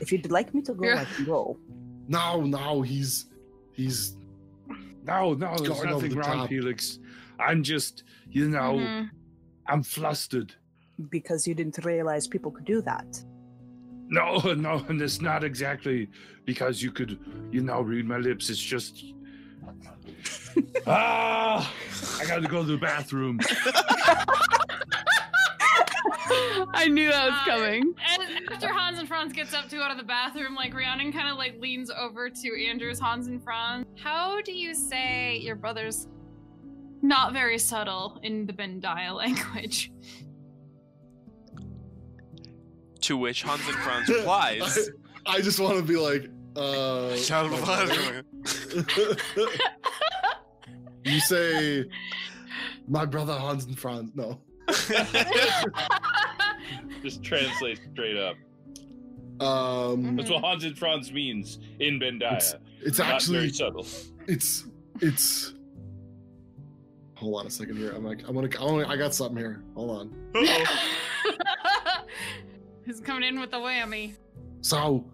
If 0.02 0.12
you'd 0.14 0.32
like 0.32 0.54
me 0.54 0.62
to 0.64 0.74
go, 0.74 0.94
I 0.94 1.04
can 1.06 1.26
go. 1.26 1.58
No, 2.10 2.42
no, 2.42 2.82
he's 2.82 3.26
he's 3.72 4.18
No, 5.06 5.34
no, 5.34 5.56
there's 5.58 5.84
nothing 5.84 6.10
the 6.10 6.16
wrong, 6.18 6.38
top. 6.40 6.50
Felix. 6.50 7.00
I'm 7.40 7.64
just, 7.64 8.04
you 8.30 8.50
know, 8.50 8.74
Mhm. 8.78 9.10
I'm 9.68 9.82
flustered. 9.84 10.54
Because 11.10 11.48
you 11.48 11.54
didn't 11.56 11.78
realize 11.86 12.28
people 12.28 12.52
could 12.52 12.66
do 12.66 12.82
that. 12.82 13.24
No, 14.10 14.40
no, 14.68 14.84
and 14.90 15.02
it's 15.02 15.22
not 15.22 15.44
exactly 15.44 16.10
because 16.46 16.82
you 16.84 16.92
could, 16.92 17.18
you 17.52 17.62
know, 17.62 17.80
read 17.82 18.06
my 18.06 18.18
lips. 18.18 18.50
It's 18.50 18.60
just. 18.62 19.06
ah! 20.88 21.74
I 22.20 22.26
gotta 22.26 22.48
go 22.48 22.64
to 22.66 22.72
the 22.72 22.78
bathroom. 22.78 23.40
I 26.74 26.88
knew 26.90 27.10
that 27.10 27.30
was 27.30 27.40
Uh, 27.42 27.46
coming. 27.46 27.94
And 28.10 28.50
after 28.52 28.68
Hans 28.68 29.00
and 29.00 29.08
Franz 29.08 29.34
gets 29.34 29.54
up 29.54 29.70
to 29.70 29.78
go 29.78 29.90
to 29.90 29.96
the 29.96 30.04
bathroom, 30.04 30.56
like 30.56 30.74
Rhiannon 30.74 31.12
kind 31.12 31.30
of 31.30 31.38
like 31.38 31.60
leans 31.60 31.90
over 31.90 32.30
to 32.30 32.66
Andrew's 32.66 33.00
Hans 33.00 33.28
and 33.28 33.44
Franz. 33.44 33.86
How 34.02 34.42
do 34.42 34.52
you 34.52 34.74
say 34.74 35.38
your 35.38 35.56
brother's 35.56 36.08
not 37.02 37.34
very 37.34 37.58
subtle 37.58 38.20
in 38.24 38.46
the 38.46 38.54
Bandia 38.54 39.14
language? 39.16 39.92
To 43.02 43.18
which 43.18 43.44
Hans 43.44 43.62
and 43.68 43.78
Franz 43.78 44.10
replies, 44.10 44.90
I, 45.26 45.28
I 45.38 45.42
just 45.42 45.60
want 45.60 45.78
to 45.78 45.84
be 45.84 45.96
like, 45.96 46.30
uh. 46.56 47.16
you 51.06 51.20
say, 51.22 51.86
my 52.88 53.06
brother 53.06 53.34
Hans 53.34 53.66
and 53.66 53.80
Franz. 53.80 54.12
No. 54.16 54.40
Just 57.04 57.24
translate 57.24 57.80
straight 57.94 58.18
up. 58.18 58.36
Um, 59.42 60.18
That's 60.18 60.30
what 60.30 60.42
Hans 60.44 60.64
and 60.66 60.78
Franz 60.78 61.12
means 61.14 61.60
in 61.80 62.00
Bandia. 62.00 62.56
it's 62.82 63.00
Not 63.00 63.08
actually 63.16 63.38
very 63.38 63.50
subtle. 63.52 63.86
it's 64.28 64.66
it's 65.02 65.54
hold 67.16 67.40
on 67.40 67.48
a 67.48 67.50
second 67.50 67.78
here. 67.78 67.92
I'm 67.92 68.04
like, 68.04 68.28
I'm 68.28 68.36
gonna, 68.36 68.50
I 68.60 68.64
wanna, 68.66 68.88
I 68.88 68.98
got 68.98 69.14
something 69.14 69.38
here. 69.38 69.64
Hold 69.76 69.92
on. 69.92 70.14
Uh-oh. 70.36 72.06
Coming 73.04 73.24
in 73.30 73.40
with 73.40 73.52
the 73.52 73.58
whammy? 73.58 74.16
So, 74.62 75.06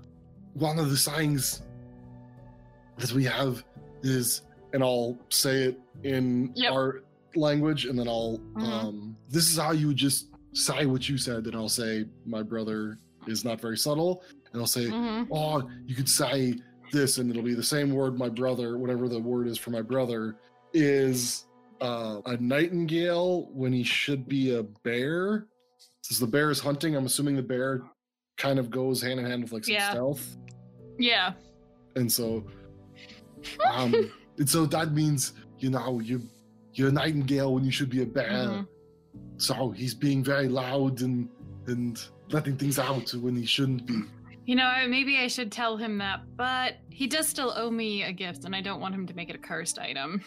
one 0.54 0.80
of 0.80 0.90
the 0.90 0.98
signs 0.98 1.62
that 2.98 3.12
we 3.12 3.24
have 3.26 3.64
is, 4.02 4.42
and 4.74 4.82
I'll 4.84 5.18
say 5.30 5.64
it 5.66 5.80
in 6.04 6.52
Yep. 6.56 6.72
our 6.72 7.04
language, 7.36 7.86
and 7.86 8.00
then 8.00 8.08
I'll, 8.08 8.40
Mhm. 8.56 8.62
um, 8.64 9.18
this 9.30 9.52
is 9.52 9.58
how 9.58 9.72
you 9.72 9.88
would 9.88 9.98
just 9.98 10.28
say 10.56 10.86
what 10.86 11.08
you 11.08 11.18
said, 11.18 11.46
and 11.46 11.56
I'll 11.56 11.70
say, 11.70 12.06
my 12.26 12.42
brother 12.42 12.98
is 13.28 13.44
not 13.46 13.60
very 13.62 13.78
subtle, 13.78 14.24
and 14.54 14.62
I'll 14.62 14.68
say, 14.68 14.86
Mm-hmm. 14.86 15.32
oh, 15.34 15.70
you 15.86 15.96
could 15.96 16.10
say 16.10 16.56
this, 16.92 17.18
and 17.18 17.30
it'll 17.30 17.44
be 17.44 17.54
the 17.54 17.64
same 17.64 17.92
word, 17.92 18.18
my 18.18 18.30
brother, 18.30 18.78
whatever 18.78 19.08
the 19.10 19.20
word 19.20 19.48
is 19.48 19.58
for 19.58 19.72
my 19.72 19.82
brother, 19.82 20.38
is 20.74 21.46
uh, 21.82 22.22
a 22.26 22.38
nightingale 22.38 23.50
when 23.54 23.74
he 23.74 23.84
should 23.84 24.28
be 24.28 24.56
a 24.56 24.64
bear. 24.64 25.48
Since 26.02 26.20
the 26.20 26.28
bear 26.28 26.52
is 26.52 26.60
hunting, 26.60 26.96
I'm 26.96 27.06
assuming 27.06 27.36
the 27.36 27.42
bear 27.44 27.82
kind 28.38 28.60
of 28.60 28.70
goes 28.70 29.02
hand 29.02 29.20
in 29.20 29.26
hand 29.26 29.44
with 29.44 29.52
like 29.52 29.66
some 29.66 29.74
Yeah. 29.76 29.92
stealth. 29.92 30.38
Yeah. 31.00 31.34
And 31.96 32.12
so, 32.12 32.46
um, 33.74 33.94
and 34.38 34.50
so 34.50 34.66
that 34.68 34.94
means, 34.94 35.34
you 35.60 35.70
know, 35.70 36.00
you, 36.00 36.22
you're 36.74 36.90
a 36.90 36.92
nightingale 36.92 37.54
when 37.54 37.64
you 37.66 37.72
should 37.72 37.90
be 37.90 38.02
a 38.04 38.06
bear. 38.06 38.30
Mhm. 38.32 38.68
So 39.38 39.72
he's 39.72 39.94
being 39.94 40.24
very 40.24 40.48
loud 40.48 41.02
and, 41.02 41.28
and 41.68 42.00
letting 42.30 42.58
things 42.58 42.80
out 42.80 43.12
when 43.14 43.36
he 43.36 43.46
shouldn't 43.46 43.86
be. 43.86 44.02
You 44.46 44.56
know, 44.56 44.72
maybe 44.88 45.18
I 45.18 45.28
should 45.28 45.52
tell 45.52 45.76
him 45.76 45.98
that, 45.98 46.22
but 46.38 46.76
he 46.90 47.08
does 47.08 47.28
still 47.28 47.52
owe 47.56 47.72
me 47.72 48.04
a 48.04 48.12
gift, 48.12 48.46
and 48.46 48.56
I 48.56 48.62
don't 48.62 48.80
want 48.80 48.94
him 48.94 49.08
to 49.08 49.14
make 49.16 49.30
it 49.30 49.36
a 49.36 49.40
cursed 49.40 49.80
item. 49.80 50.22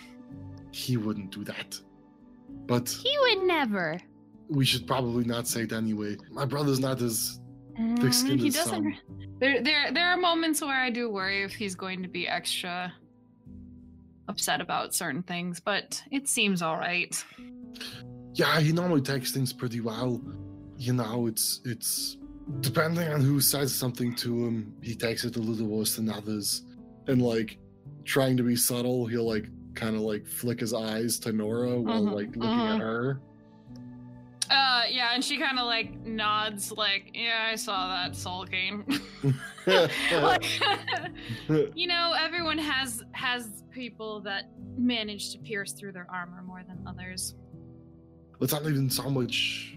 He 0.72 0.96
wouldn't 0.96 1.30
do 1.30 1.44
that. 1.44 1.78
But 2.66 2.88
He 2.88 3.16
would 3.20 3.44
never. 3.46 3.98
we 4.48 4.64
should 4.64 4.86
probably 4.86 5.24
not 5.24 5.46
say 5.46 5.62
it 5.62 5.72
anyway. 5.72 6.16
My 6.30 6.44
brother's 6.44 6.80
not 6.80 7.00
as 7.02 7.40
Mm, 7.78 8.00
thick-skinned 8.02 8.40
he 8.40 8.48
as 8.48 8.54
doesn't. 8.56 8.72
some. 8.72 8.94
There, 9.38 9.62
there, 9.62 9.92
there 9.92 10.08
are 10.08 10.16
moments 10.16 10.60
where 10.60 10.74
I 10.80 10.90
do 10.90 11.08
worry 11.08 11.44
if 11.44 11.54
he's 11.54 11.76
going 11.76 12.02
to 12.02 12.08
be 12.08 12.26
extra 12.26 12.92
upset 14.26 14.60
about 14.60 14.94
certain 14.96 15.22
things, 15.22 15.60
but 15.60 16.02
it 16.10 16.26
seems 16.26 16.60
all 16.60 16.76
right. 16.76 17.24
Yeah, 18.38 18.60
he 18.60 18.72
normally 18.72 19.00
takes 19.00 19.32
things 19.32 19.52
pretty 19.52 19.80
well. 19.80 20.22
You 20.76 20.92
know, 20.92 21.26
it's 21.26 21.60
it's 21.64 22.18
depending 22.60 23.08
on 23.08 23.20
who 23.20 23.40
says 23.40 23.74
something 23.74 24.14
to 24.16 24.46
him, 24.46 24.72
he 24.80 24.94
takes 24.94 25.24
it 25.24 25.34
a 25.34 25.40
little 25.40 25.66
worse 25.66 25.96
than 25.96 26.08
others. 26.08 26.62
And 27.08 27.20
like 27.20 27.58
trying 28.04 28.36
to 28.36 28.44
be 28.44 28.54
subtle, 28.54 29.06
he'll 29.06 29.26
like 29.28 29.46
kind 29.74 29.96
of 29.96 30.02
like 30.02 30.24
flick 30.24 30.60
his 30.60 30.72
eyes 30.72 31.18
to 31.20 31.32
Nora 31.32 31.80
while 31.80 32.02
Mhm, 32.02 32.12
like 32.12 32.28
looking 32.36 32.42
at 32.60 32.78
mhm. 32.78 32.80
her. 32.80 33.20
Uh, 34.50 34.84
yeah, 34.88 35.10
and 35.14 35.22
she 35.24 35.36
kind 35.36 35.58
of 35.58 35.66
like 35.66 35.92
nods, 36.06 36.70
like, 36.72 37.10
"Yeah, 37.14 37.48
I 37.52 37.56
saw 37.56 37.88
that 37.88 38.14
sulking." 38.16 38.84
like, 39.66 40.44
you 41.74 41.86
know, 41.88 42.14
everyone 42.18 42.56
has 42.56 43.02
has 43.12 43.64
people 43.70 44.20
that 44.20 44.44
manage 44.78 45.32
to 45.32 45.38
pierce 45.38 45.72
through 45.72 45.92
their 45.92 46.06
armor 46.10 46.42
more 46.42 46.62
than 46.66 46.78
others. 46.86 47.34
It's 48.40 48.52
not 48.52 48.62
even 48.62 48.88
so 48.90 49.08
much 49.10 49.76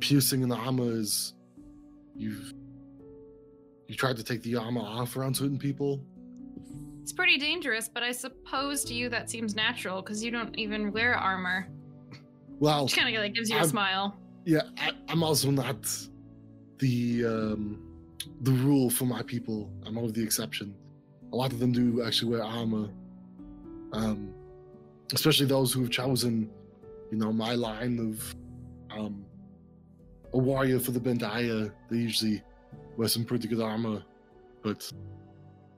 piercing 0.00 0.42
in 0.42 0.48
the 0.48 0.56
armor 0.56 0.92
as 0.92 1.34
you've 2.16 2.52
you 3.88 3.94
tried 3.96 4.16
to 4.16 4.22
take 4.24 4.42
the 4.42 4.54
armor 4.56 4.80
off 4.82 5.16
around 5.16 5.34
certain 5.34 5.58
people. 5.58 6.00
It's 7.02 7.12
pretty 7.12 7.38
dangerous, 7.38 7.88
but 7.88 8.02
I 8.04 8.12
suppose 8.12 8.84
to 8.84 8.94
you 8.94 9.08
that 9.08 9.28
seems 9.28 9.56
natural 9.56 10.00
because 10.00 10.22
you 10.22 10.30
don't 10.30 10.56
even 10.56 10.92
wear 10.92 11.14
armor. 11.16 11.66
Well, 12.60 12.84
Which 12.84 12.94
kind 12.96 13.14
of 13.14 13.20
like 13.20 13.34
gives 13.34 13.50
you 13.50 13.56
a 13.56 13.60
I'm- 13.60 13.68
smile. 13.68 14.16
yeah, 14.44 14.60
I, 14.78 14.92
I'm 15.08 15.22
also 15.24 15.50
not 15.50 15.76
the 16.78 17.24
um, 17.26 17.82
the 18.42 18.52
rule 18.52 18.90
for 18.90 19.06
my 19.06 19.22
people. 19.22 19.70
I'm 19.86 19.96
of 19.98 20.14
the 20.14 20.22
exception. 20.22 20.74
A 21.32 21.36
lot 21.36 21.52
of 21.52 21.58
them 21.58 21.72
do 21.72 22.02
actually 22.04 22.30
wear 22.32 22.44
armor, 22.44 22.88
um, 23.92 24.32
especially 25.12 25.46
those 25.46 25.72
who 25.72 25.80
have 25.82 25.90
chosen, 25.90 26.50
you 27.10 27.18
know, 27.18 27.32
my 27.32 27.54
line 27.54 27.98
of 27.98 28.34
um, 28.96 29.24
a 30.32 30.38
warrior 30.38 30.78
for 30.78 30.90
the 30.92 31.00
Bandia. 31.00 31.72
They 31.90 31.96
usually 31.96 32.42
wear 32.96 33.08
some 33.08 33.24
pretty 33.24 33.48
good 33.48 33.60
armor, 33.60 34.02
but 34.62 34.90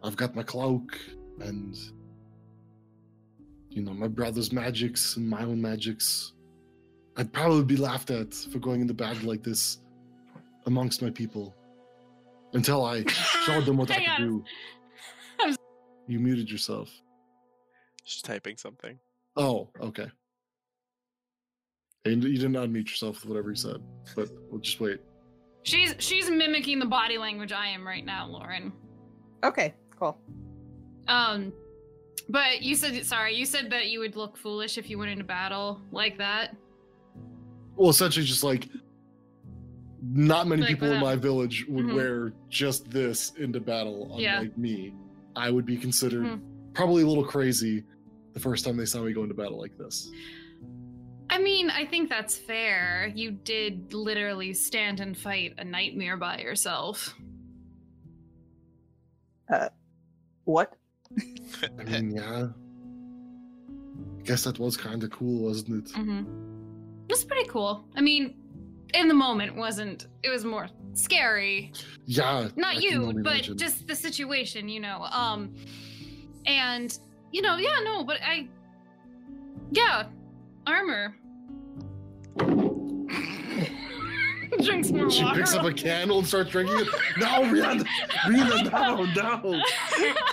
I've 0.03 0.17
got 0.17 0.35
my 0.35 0.43
cloak 0.43 0.99
and 1.41 1.77
you 3.71 3.83
know 3.83 3.93
my 3.95 4.09
brother's 4.09 4.53
magics 4.53 5.17
and 5.17 5.29
my 5.29 5.43
own 5.43 5.61
magics. 5.61 6.33
I'd 7.17 7.33
probably 7.33 7.65
be 7.65 7.77
laughed 7.77 8.11
at 8.11 8.33
for 8.35 8.59
going 8.59 8.81
into 8.81 8.95
battle 8.95 9.29
like 9.29 9.43
this 9.43 9.79
amongst 10.67 11.03
my 11.03 11.11
people 11.11 11.55
until 12.55 12.85
I 12.85 13.05
showed 13.45 13.65
them 13.67 13.77
what 13.77 13.91
I 13.91 13.95
Hang 13.99 14.17
could 14.17 14.23
do. 14.25 14.45
I'm- 15.41 15.57
You 16.07 16.21
muted 16.21 16.51
yourself. 16.51 16.91
Just 18.05 18.25
typing 18.25 18.57
something. 18.57 18.99
Oh, 19.37 19.69
okay. 19.81 20.11
And 22.05 22.23
you 22.25 22.37
didn't 22.37 22.55
unmute 22.55 22.89
yourself 22.89 23.23
with 23.23 23.31
whatever 23.31 23.51
you 23.51 23.55
said, 23.57 23.81
but 24.17 24.29
we'll 24.51 24.61
just 24.61 24.81
wait. 24.81 24.99
She's 25.63 25.95
she's 25.99 26.29
mimicking 26.29 26.81
the 26.81 26.87
body 26.87 27.17
language 27.19 27.53
I 27.53 27.69
am 27.69 27.87
right 27.87 28.05
now, 28.05 28.27
Lauren. 28.27 28.73
Okay, 29.45 29.75
cool. 29.99 30.19
Um, 31.07 31.53
but 32.29 32.61
you 32.63 32.75
said 32.75 33.07
sorry. 33.07 33.37
You 33.37 33.47
said 33.47 33.71
that 33.71 33.87
you 33.89 34.01
would 34.01 34.17
look 34.17 34.37
foolish 34.37 34.79
if 34.79 34.91
you 34.91 34.99
went 34.99 35.13
into 35.13 35.25
battle 35.25 35.81
like 35.93 36.19
that. 36.19 36.57
Well, 37.77 37.91
essentially, 37.91 38.27
just 38.27 38.43
like 38.43 38.69
not 40.05 40.49
many 40.49 40.63
Like 40.63 40.71
people 40.71 40.91
in 40.91 41.01
my 41.01 41.15
village 41.15 41.65
would 41.69 41.87
Mhm. 41.87 41.95
wear 41.95 42.33
just 42.49 42.91
this 42.91 43.33
into 43.39 43.61
battle, 43.61 44.07
unlike 44.07 44.21
Yeah. 44.21 44.45
me. 44.57 44.93
I 45.37 45.49
would 45.53 45.65
be 45.65 45.77
considered 45.77 46.25
Mhm. 46.25 46.75
probably 46.75 47.05
a 47.05 47.07
little 47.07 47.25
crazy 47.25 47.85
the 48.33 48.41
first 48.41 48.65
time 48.65 48.77
they 48.77 48.85
saw 48.85 49.03
me 49.05 49.13
go 49.13 49.23
into 49.23 49.35
battle 49.35 49.61
like 49.61 49.79
this. 49.79 50.11
I 51.33 51.39
mean, 51.39 51.71
I 51.71 51.87
think 51.87 52.11
that's 52.11 52.37
fair. 52.37 53.11
You 53.15 53.31
did 53.31 53.95
literally 53.95 54.53
stand 54.53 55.01
and 55.01 55.17
fight 55.17 55.55
a 55.57 55.65
nightmare 55.65 56.19
by 56.19 56.39
yourself. 56.39 57.15
Uh, 59.51 59.71
What? 60.45 60.75
I 61.79 61.85
mean, 61.85 62.11
yeah. 62.17 62.49
I 64.19 64.23
guess 64.25 64.45
that 64.45 64.59
was 64.59 64.77
kind 64.77 65.03
of 65.03 65.11
cool, 65.11 65.45
wasn't 65.49 65.87
it? 65.89 65.93
Mm-hmm. 65.95 66.21
It 67.09 67.13
was 67.13 67.25
pretty 67.25 67.49
cool. 67.49 67.85
I 67.97 68.03
mean, 68.03 68.35
in 68.93 69.09
the 69.09 69.15
moment, 69.15 69.57
wasn't. 69.57 70.09
It 70.23 70.29
was 70.29 70.45
more 70.45 70.69
scary. 70.93 71.73
Yeah. 72.05 72.49
Not 72.57 72.77
I 72.77 72.81
you, 72.81 73.07
but 73.07 73.17
imagine. 73.17 73.57
just 73.57 73.87
the 73.87 73.97
situation, 73.97 74.69
you 74.69 74.81
know. 74.81 75.03
Um, 75.11 75.55
and 76.45 76.99
you 77.31 77.41
know, 77.41 77.57
yeah, 77.57 77.77
no, 77.85 78.05
but 78.05 78.19
I, 78.23 78.49
yeah, 79.71 80.05
armor. 80.67 81.17
Drinks 84.65 84.91
more 84.91 85.11
She 85.11 85.23
water. 85.25 85.39
picks 85.41 85.55
up 85.55 85.65
a 85.65 85.73
candle 85.73 86.19
and 86.19 86.27
starts 86.27 86.51
drinking 86.51 86.81
it. 86.81 86.89
No, 87.19 87.43
Rhiannon, 87.51 87.87
Rhiannon, 88.29 88.71
no, 89.15 89.43
no. 89.53 89.63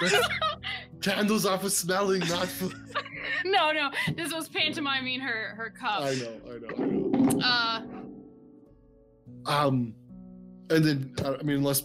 Candles 1.01 1.45
are 1.45 1.57
for 1.57 1.69
smelling, 1.69 2.19
not 2.21 2.47
for. 2.47 2.69
no, 3.45 3.71
no, 3.71 3.89
this 4.15 4.33
was 4.33 4.49
pantomiming 4.49 5.19
her 5.21 5.53
her 5.55 5.69
cup. 5.69 6.01
I 6.01 6.15
know, 6.15 6.41
I 6.45 6.57
know, 6.57 6.67
I 6.77 6.85
know. 6.85 7.39
Uh, 7.41 7.81
Um, 9.45 9.93
and 10.69 10.83
then 10.85 11.13
uh, 11.23 11.35
I 11.39 11.43
mean, 11.43 11.57
unless 11.57 11.83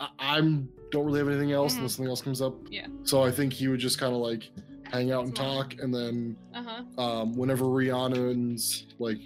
I, 0.00 0.08
I'm 0.18 0.68
don't 0.90 1.04
really 1.06 1.20
have 1.20 1.28
anything 1.28 1.52
else, 1.52 1.74
Mhm. 1.74 1.78
unless 1.78 1.92
something 1.94 2.10
else 2.10 2.20
comes 2.22 2.42
up. 2.42 2.54
Yeah. 2.70 2.86
So 3.04 3.22
I 3.22 3.30
think 3.30 3.52
he 3.52 3.68
would 3.68 3.80
just 3.80 3.98
kind 3.98 4.12
of 4.12 4.20
like 4.20 4.50
hang 4.90 5.12
out 5.12 5.24
and 5.24 5.34
talk, 5.34 5.74
and 5.80 5.94
then 5.94 6.36
uh 6.54 6.62
huh. 6.66 7.02
um, 7.02 7.32
whenever 7.36 7.66
Rhiannon's 7.66 8.86
like 8.98 9.18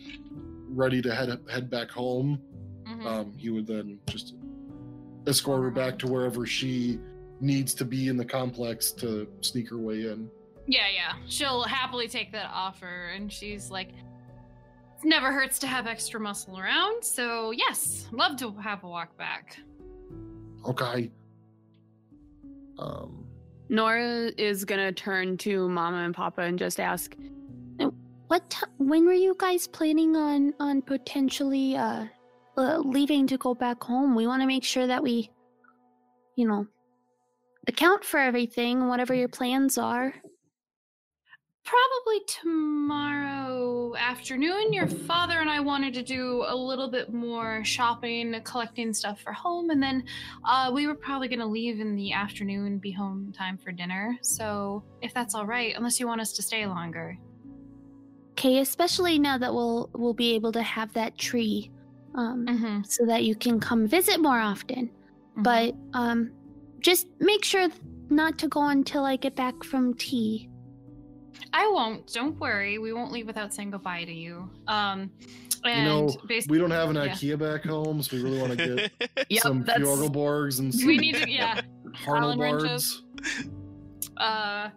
ready 0.69 1.01
to 1.03 1.15
head 1.15 1.39
head 1.51 1.71
back 1.71 1.91
home, 1.91 2.41
hmm 2.87 3.07
um, 3.07 3.33
he 3.37 3.51
would 3.51 3.67
then 3.67 3.99
just 4.09 4.35
escort 5.27 5.63
her 5.63 5.71
back 5.71 5.99
to 5.99 6.07
wherever 6.07 6.47
she 6.47 6.99
needs 7.41 7.75
to 7.75 7.85
be 7.85 8.09
in 8.09 8.17
the 8.17 8.25
complex 8.25 8.93
to 8.93 9.29
sneak 9.41 9.69
her 9.69 9.79
way 9.79 10.07
in. 10.07 10.31
Yeah, 10.67 10.89
yeah. 10.93 11.15
She'll 11.29 11.63
happily 11.63 12.09
take 12.09 12.33
that 12.33 12.51
offer, 12.53 13.11
and 13.15 13.33
she's 13.33 13.71
like, 13.71 13.91
"It 13.91 15.05
never 15.05 15.33
hurts 15.33 15.59
to 15.61 15.67
have 15.67 15.87
extra 15.87 16.19
muscle 16.19 16.59
around." 16.59 17.05
So 17.05 17.51
yes, 17.51 18.09
love 18.13 18.37
to 18.39 18.53
have 18.53 18.83
a 18.85 18.89
walk 18.89 19.17
back. 19.17 19.59
Okay. 20.67 21.11
Um, 22.79 23.25
Nora 23.69 24.31
is 24.37 24.65
gonna 24.65 24.93
turn 24.93 25.37
to 25.39 25.69
Mama 25.69 25.99
and 25.99 26.15
Papa 26.15 26.43
and 26.43 26.59
just 26.59 26.81
ask, 26.81 27.15
"Uh, 27.15 27.23
"What? 28.29 28.49
T- 28.51 28.67
when 28.79 29.07
were 29.07 29.13
you 29.13 29.35
guys 29.39 29.67
planning 29.67 30.17
on 30.17 30.55
on 30.61 30.83
potentially 30.83 31.77
uh, 31.77 32.07
uh 32.57 32.79
leaving 32.79 33.27
to 33.29 33.39
go 33.39 33.55
back 33.55 33.83
home? 33.83 34.15
We 34.15 34.27
want 34.27 34.43
to 34.43 34.47
make 34.47 34.65
sure 34.65 34.87
that 34.87 35.03
we, 35.03 35.31
you 36.37 36.47
know, 36.47 36.67
account 37.69 38.05
for 38.05 38.19
everything, 38.19 38.89
whatever 38.89 39.15
your 39.15 39.29
plans 39.29 39.79
are." 39.79 40.15
probably 41.67 42.21
tomorrow 42.29 43.93
afternoon. 43.97 44.73
Your 44.73 44.87
father 44.87 45.41
and 45.41 45.51
I 45.51 45.59
wanted 45.59 45.93
to 45.95 46.03
do 46.03 46.45
a 46.47 46.55
little 46.55 46.89
bit 46.89 47.13
more 47.13 47.65
shopping, 47.65 48.41
collecting 48.45 48.95
stuff 48.95 49.21
for 49.21 49.33
home, 49.33 49.71
and 49.71 49.83
then 49.83 50.05
uh, 50.45 50.71
we 50.73 50.87
were 50.87 50.95
probably 50.95 51.27
going 51.27 51.41
to 51.41 51.47
leave 51.47 51.81
in 51.81 51.97
the 51.97 52.13
afternoon, 52.13 52.79
be 52.79 52.93
home 52.93 53.33
time 53.37 53.59
for 53.59 53.73
dinner. 53.73 54.17
So, 54.23 54.85
if 55.03 55.13
that's 55.13 55.35
all 55.35 55.45
right, 55.45 55.75
unless 55.77 55.99
you 55.99 56.07
want 56.07 56.21
us 56.21 56.33
to 56.35 56.43
stay 56.43 56.67
longer. 56.67 57.19
Okay, 58.39 58.59
especially 58.59 59.19
now 59.19 59.39
that 59.39 59.53
we'll 59.55 59.89
we'll 59.95 60.13
be 60.15 60.35
able 60.35 60.53
to 60.53 60.63
have 60.63 60.93
that 60.93 61.17
tree, 61.17 61.71
um, 62.15 62.45
Mm-hmm. 62.47 62.83
so 62.85 63.07
that 63.07 63.25
you 63.25 63.35
can 63.35 63.59
come 63.59 63.87
visit 63.87 64.21
more 64.21 64.39
often. 64.39 64.91
But 65.39 65.75
um, 65.95 66.33
just 66.81 67.07
make 67.19 67.45
sure 67.45 67.69
not 68.11 68.39
to 68.39 68.49
go 68.49 68.69
until 68.69 69.05
I 69.05 69.17
get 69.17 69.35
back 69.37 69.65
from 69.65 69.95
tea. 69.95 70.49
I 71.53 71.67
won't. 71.69 72.13
Don't 72.13 72.39
worry. 72.39 72.79
We 72.79 72.93
won't 72.93 73.11
leave 73.13 73.27
without 73.27 73.53
saying 73.55 73.71
goodbye 73.71 74.05
to 74.05 74.13
you. 74.13 74.51
Um, 74.69 75.11
You 75.65 75.83
know, 75.85 76.15
we 76.49 76.59
don't 76.59 76.71
have 76.71 76.91
an 76.91 76.97
yeah. 76.97 77.09
IKEA 77.09 77.39
back 77.39 77.65
home, 77.65 78.03
so 78.03 78.17
we 78.17 78.23
really 78.23 78.39
want 78.41 78.57
to 78.59 78.91
get 79.01 79.27
Yep, 79.31 79.43
some 79.43 79.65
that's 79.65 79.81
Fjorgelborgs 79.81 80.61
and 80.61 80.75
some 80.75 80.87
we 80.87 80.99
need 80.99 81.17
to, 81.17 81.29
yeah. 81.31 81.61
Allen 82.07 82.39
Harnelbards. 82.39 82.63
wrenches. 82.63 83.03
Uh, 84.17 84.69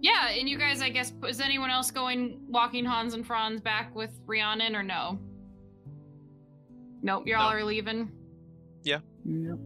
yeah, 0.00 0.28
and 0.30 0.48
you 0.48 0.58
guys, 0.58 0.80
I 0.82 0.88
guess, 0.90 1.12
is 1.26 1.40
anyone 1.40 1.70
else 1.70 1.90
going 1.90 2.40
walking 2.48 2.84
Hans 2.84 3.14
and 3.14 3.26
Franz 3.26 3.60
back 3.60 3.94
with 3.94 4.12
Rhiannon 4.26 4.74
or 4.76 4.82
no? 4.82 5.18
Nope, 7.02 7.24
you 7.26 7.36
all 7.36 7.50
No. 7.50 7.56
are 7.56 7.64
leaving. 7.64 8.10
Yeah. 8.82 8.98
Yep. 9.24 9.58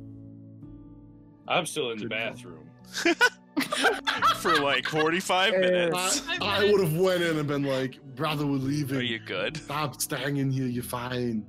I'm 1.48 1.66
still 1.66 1.90
in 1.90 1.98
the 1.98 2.06
Good 2.06 2.10
call. 2.18 2.30
bathroom. 2.30 2.68
For 4.36 4.56
like 4.56 4.86
45 4.86 5.52
Uh, 5.54 5.58
minutes. 5.58 6.22
I, 6.28 6.38
I 6.40 6.70
would 6.70 6.80
have 6.80 6.96
went 6.96 7.22
in 7.22 7.38
and 7.38 7.46
been 7.48 7.62
like, 7.64 8.00
brother, 8.16 8.46
we're 8.46 8.56
leaving. 8.56 8.98
Are 8.98 9.02
you 9.02 9.18
good? 9.18 9.56
Stop 9.56 10.00
staying 10.00 10.38
in 10.38 10.50
here. 10.50 10.66
You're 10.66 10.82
fine. 10.82 11.44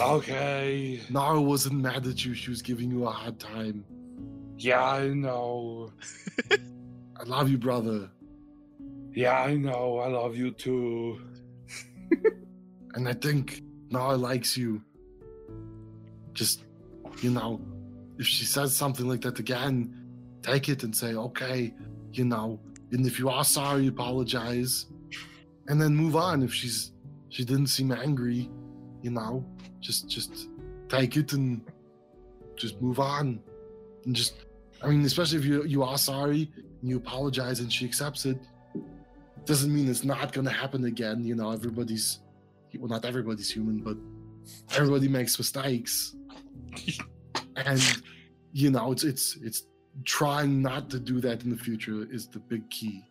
Okay. 0.00 1.00
Nara 1.10 1.40
wasn't 1.40 1.80
mad 1.80 2.06
at 2.06 2.24
you. 2.24 2.34
She 2.34 2.50
was 2.50 2.62
giving 2.62 2.90
you 2.90 3.06
a 3.06 3.10
hard 3.10 3.38
time. 3.38 3.84
Yeah, 4.58 4.82
I 4.84 5.08
know. 5.08 5.92
I 7.24 7.26
love 7.26 7.48
you, 7.48 7.56
brother. 7.56 8.10
Yeah, 9.14 9.40
I 9.40 9.54
know. 9.54 9.98
I 9.98 10.08
love 10.08 10.36
you 10.36 10.50
too. 10.50 11.20
And 12.94 13.08
I 13.08 13.14
think 13.14 13.62
Nara 13.90 14.16
likes 14.16 14.56
you. 14.58 14.82
Just, 16.34 16.64
you 17.22 17.30
know, 17.30 17.62
if 18.18 18.26
she 18.26 18.44
says 18.44 18.76
something 18.76 19.08
like 19.08 19.22
that 19.22 19.38
again, 19.38 20.04
take 20.42 20.68
it 20.68 20.82
and 20.82 20.94
say, 20.94 21.14
okay, 21.14 21.72
you 22.12 22.24
know, 22.24 22.60
and 22.92 23.06
if 23.06 23.18
you 23.18 23.30
are 23.30 23.44
sorry, 23.44 23.86
apologize. 23.86 24.86
And 25.68 25.80
then 25.80 25.96
move 25.96 26.16
on. 26.16 26.42
If 26.42 26.52
she's 26.52 26.92
she 27.30 27.44
didn't 27.44 27.68
seem 27.68 27.90
angry, 27.90 28.50
you 29.00 29.10
know, 29.10 29.44
just 29.80 30.10
just 30.10 30.48
take 30.88 31.16
it 31.16 31.32
and 31.32 31.62
just 32.56 32.80
move 32.82 33.00
on. 33.00 33.40
And 34.04 34.14
just 34.14 34.44
I 34.82 34.88
mean, 34.88 35.04
especially 35.06 35.38
if 35.38 35.44
you 35.46 35.64
you 35.64 35.82
are 35.82 35.96
sorry 35.96 36.52
you 36.88 36.96
apologize 36.96 37.60
and 37.60 37.72
she 37.72 37.84
accepts 37.84 38.26
it, 38.26 38.38
doesn't 39.44 39.74
mean 39.74 39.88
it's 39.88 40.04
not 40.04 40.32
gonna 40.32 40.50
happen 40.50 40.84
again. 40.84 41.24
You 41.24 41.34
know, 41.34 41.50
everybody's 41.50 42.20
well 42.78 42.88
not 42.88 43.04
everybody's 43.04 43.50
human, 43.50 43.78
but 43.78 43.96
everybody 44.76 45.08
makes 45.08 45.38
mistakes. 45.38 46.16
and 47.56 48.02
you 48.52 48.70
know, 48.70 48.92
it's 48.92 49.04
it's 49.04 49.36
it's 49.36 49.64
trying 50.04 50.60
not 50.60 50.90
to 50.90 50.98
do 50.98 51.20
that 51.20 51.44
in 51.44 51.50
the 51.50 51.56
future 51.56 52.06
is 52.10 52.26
the 52.26 52.38
big 52.38 52.68
key. 52.70 53.02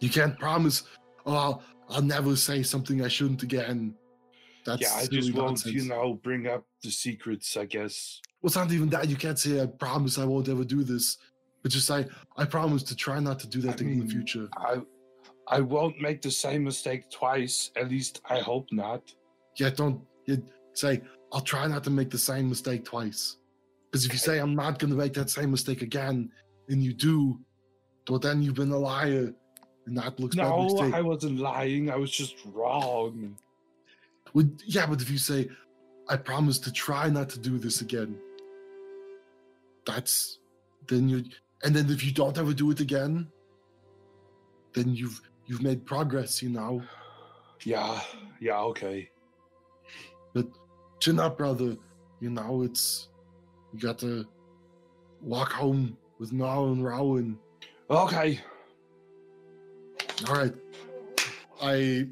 You 0.00 0.10
can't 0.10 0.38
promise, 0.38 0.84
oh, 1.26 1.34
I'll, 1.34 1.62
I'll 1.88 2.02
never 2.02 2.36
say 2.36 2.62
something 2.62 3.02
I 3.02 3.08
shouldn't 3.08 3.42
again. 3.42 3.94
That's 4.64 4.82
yeah, 4.82 4.94
I 4.94 5.06
just 5.06 5.32
won't, 5.32 5.46
nonsense. 5.48 5.74
you 5.74 5.88
know, 5.88 6.14
bring 6.14 6.46
up 6.46 6.64
the 6.82 6.90
secrets, 6.90 7.56
I 7.56 7.64
guess. 7.64 8.20
Well, 8.40 8.48
it's 8.48 8.56
not 8.56 8.70
even 8.70 8.90
that. 8.90 9.08
You 9.08 9.16
can't 9.16 9.38
say, 9.38 9.60
I 9.60 9.66
promise 9.66 10.18
I 10.18 10.24
won't 10.24 10.48
ever 10.48 10.64
do 10.64 10.84
this. 10.84 11.16
But 11.62 11.72
just 11.72 11.86
say, 11.86 12.06
I 12.36 12.44
promise 12.44 12.82
to 12.84 12.96
try 12.96 13.18
not 13.20 13.38
to 13.40 13.48
do 13.48 13.60
that 13.62 13.70
I 13.70 13.76
thing 13.76 13.90
in 13.90 14.00
the 14.00 14.06
future. 14.06 14.48
I 14.56 14.80
I 15.50 15.60
won't 15.60 16.00
make 16.00 16.20
the 16.20 16.30
same 16.30 16.64
mistake 16.64 17.10
twice. 17.10 17.70
At 17.76 17.88
least 17.88 18.20
I 18.28 18.40
hope 18.40 18.68
not. 18.70 19.02
Yeah, 19.56 19.70
don't 19.70 20.00
you 20.26 20.42
say, 20.74 21.00
I'll 21.32 21.40
try 21.40 21.66
not 21.66 21.84
to 21.84 21.90
make 21.90 22.10
the 22.10 22.18
same 22.18 22.48
mistake 22.48 22.84
twice. 22.84 23.36
Because 23.90 24.04
if 24.04 24.12
you 24.12 24.18
say, 24.18 24.38
I'm 24.38 24.54
not 24.54 24.78
going 24.78 24.90
to 24.90 24.96
make 24.96 25.14
that 25.14 25.30
same 25.30 25.50
mistake 25.50 25.80
again, 25.80 26.30
and 26.68 26.84
you 26.84 26.92
do, 26.92 27.40
well, 28.08 28.18
then 28.18 28.42
you've 28.42 28.54
been 28.54 28.70
a 28.70 28.78
liar. 28.78 29.32
And 29.86 29.96
that 29.96 30.20
looks 30.20 30.36
bad 30.36 30.50
No, 30.50 30.64
mistake. 30.64 30.92
I 30.92 31.00
wasn't 31.00 31.38
lying. 31.38 31.90
I 31.90 31.96
was 31.96 32.10
just 32.10 32.36
wrong. 32.52 33.36
Would, 34.34 34.62
yeah, 34.66 34.84
but 34.84 35.00
if 35.00 35.10
you 35.10 35.16
say, 35.16 35.48
I 36.10 36.16
promise 36.16 36.58
to 36.60 36.72
try 36.72 37.08
not 37.08 37.30
to 37.30 37.38
do 37.38 37.58
this 37.58 37.80
again, 37.80 38.18
that's 39.86 40.38
then 40.86 41.08
you. 41.08 41.24
And 41.64 41.74
then 41.74 41.90
if 41.90 42.04
you 42.04 42.12
don't 42.12 42.38
ever 42.38 42.54
do 42.54 42.70
it 42.70 42.80
again, 42.80 43.28
then 44.74 44.94
you've 44.94 45.20
you've 45.46 45.62
made 45.62 45.84
progress. 45.84 46.42
You 46.42 46.50
know, 46.50 46.82
Yeah, 47.64 48.00
yeah, 48.40 48.60
okay. 48.60 49.10
But 50.34 50.46
chin 51.00 51.18
up, 51.18 51.38
brother. 51.38 51.76
You 52.20 52.30
know, 52.30 52.62
it's 52.62 53.08
you 53.72 53.80
got 53.80 53.98
to 54.00 54.26
walk 55.20 55.52
home 55.52 55.96
with 56.18 56.32
Nara 56.32 56.64
and 56.64 56.84
Rowan. 56.84 57.38
Okay. 57.90 58.40
All 60.28 60.34
right, 60.34 60.54
I, 61.62 62.06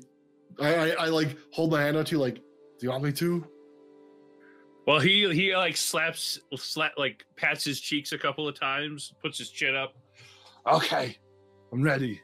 I, 0.61 0.75
I, 0.75 0.91
I 0.91 1.07
like 1.09 1.37
hold 1.51 1.73
my 1.73 1.83
hand 1.83 1.97
out 1.97 2.07
to 2.07 2.15
you. 2.15 2.21
Like, 2.21 2.37
do 2.37 2.43
you 2.81 2.91
want 2.91 3.03
me 3.03 3.13
to? 3.13 3.47
Well, 4.87 5.01
he 5.01 5.33
he 5.35 5.57
like 5.57 5.77
slaps 5.77 6.39
slap 6.57 6.93
like 6.97 7.25
pats 7.37 7.65
his 7.65 7.81
cheeks 7.81 8.13
a 8.13 8.19
couple 8.19 8.47
of 8.47 8.59
times, 8.59 9.13
puts 9.23 9.39
his 9.39 9.51
chin 9.51 9.75
up. 9.75 9.95
Okay. 10.67 11.17
I'm 11.73 11.83
ready. 11.83 12.21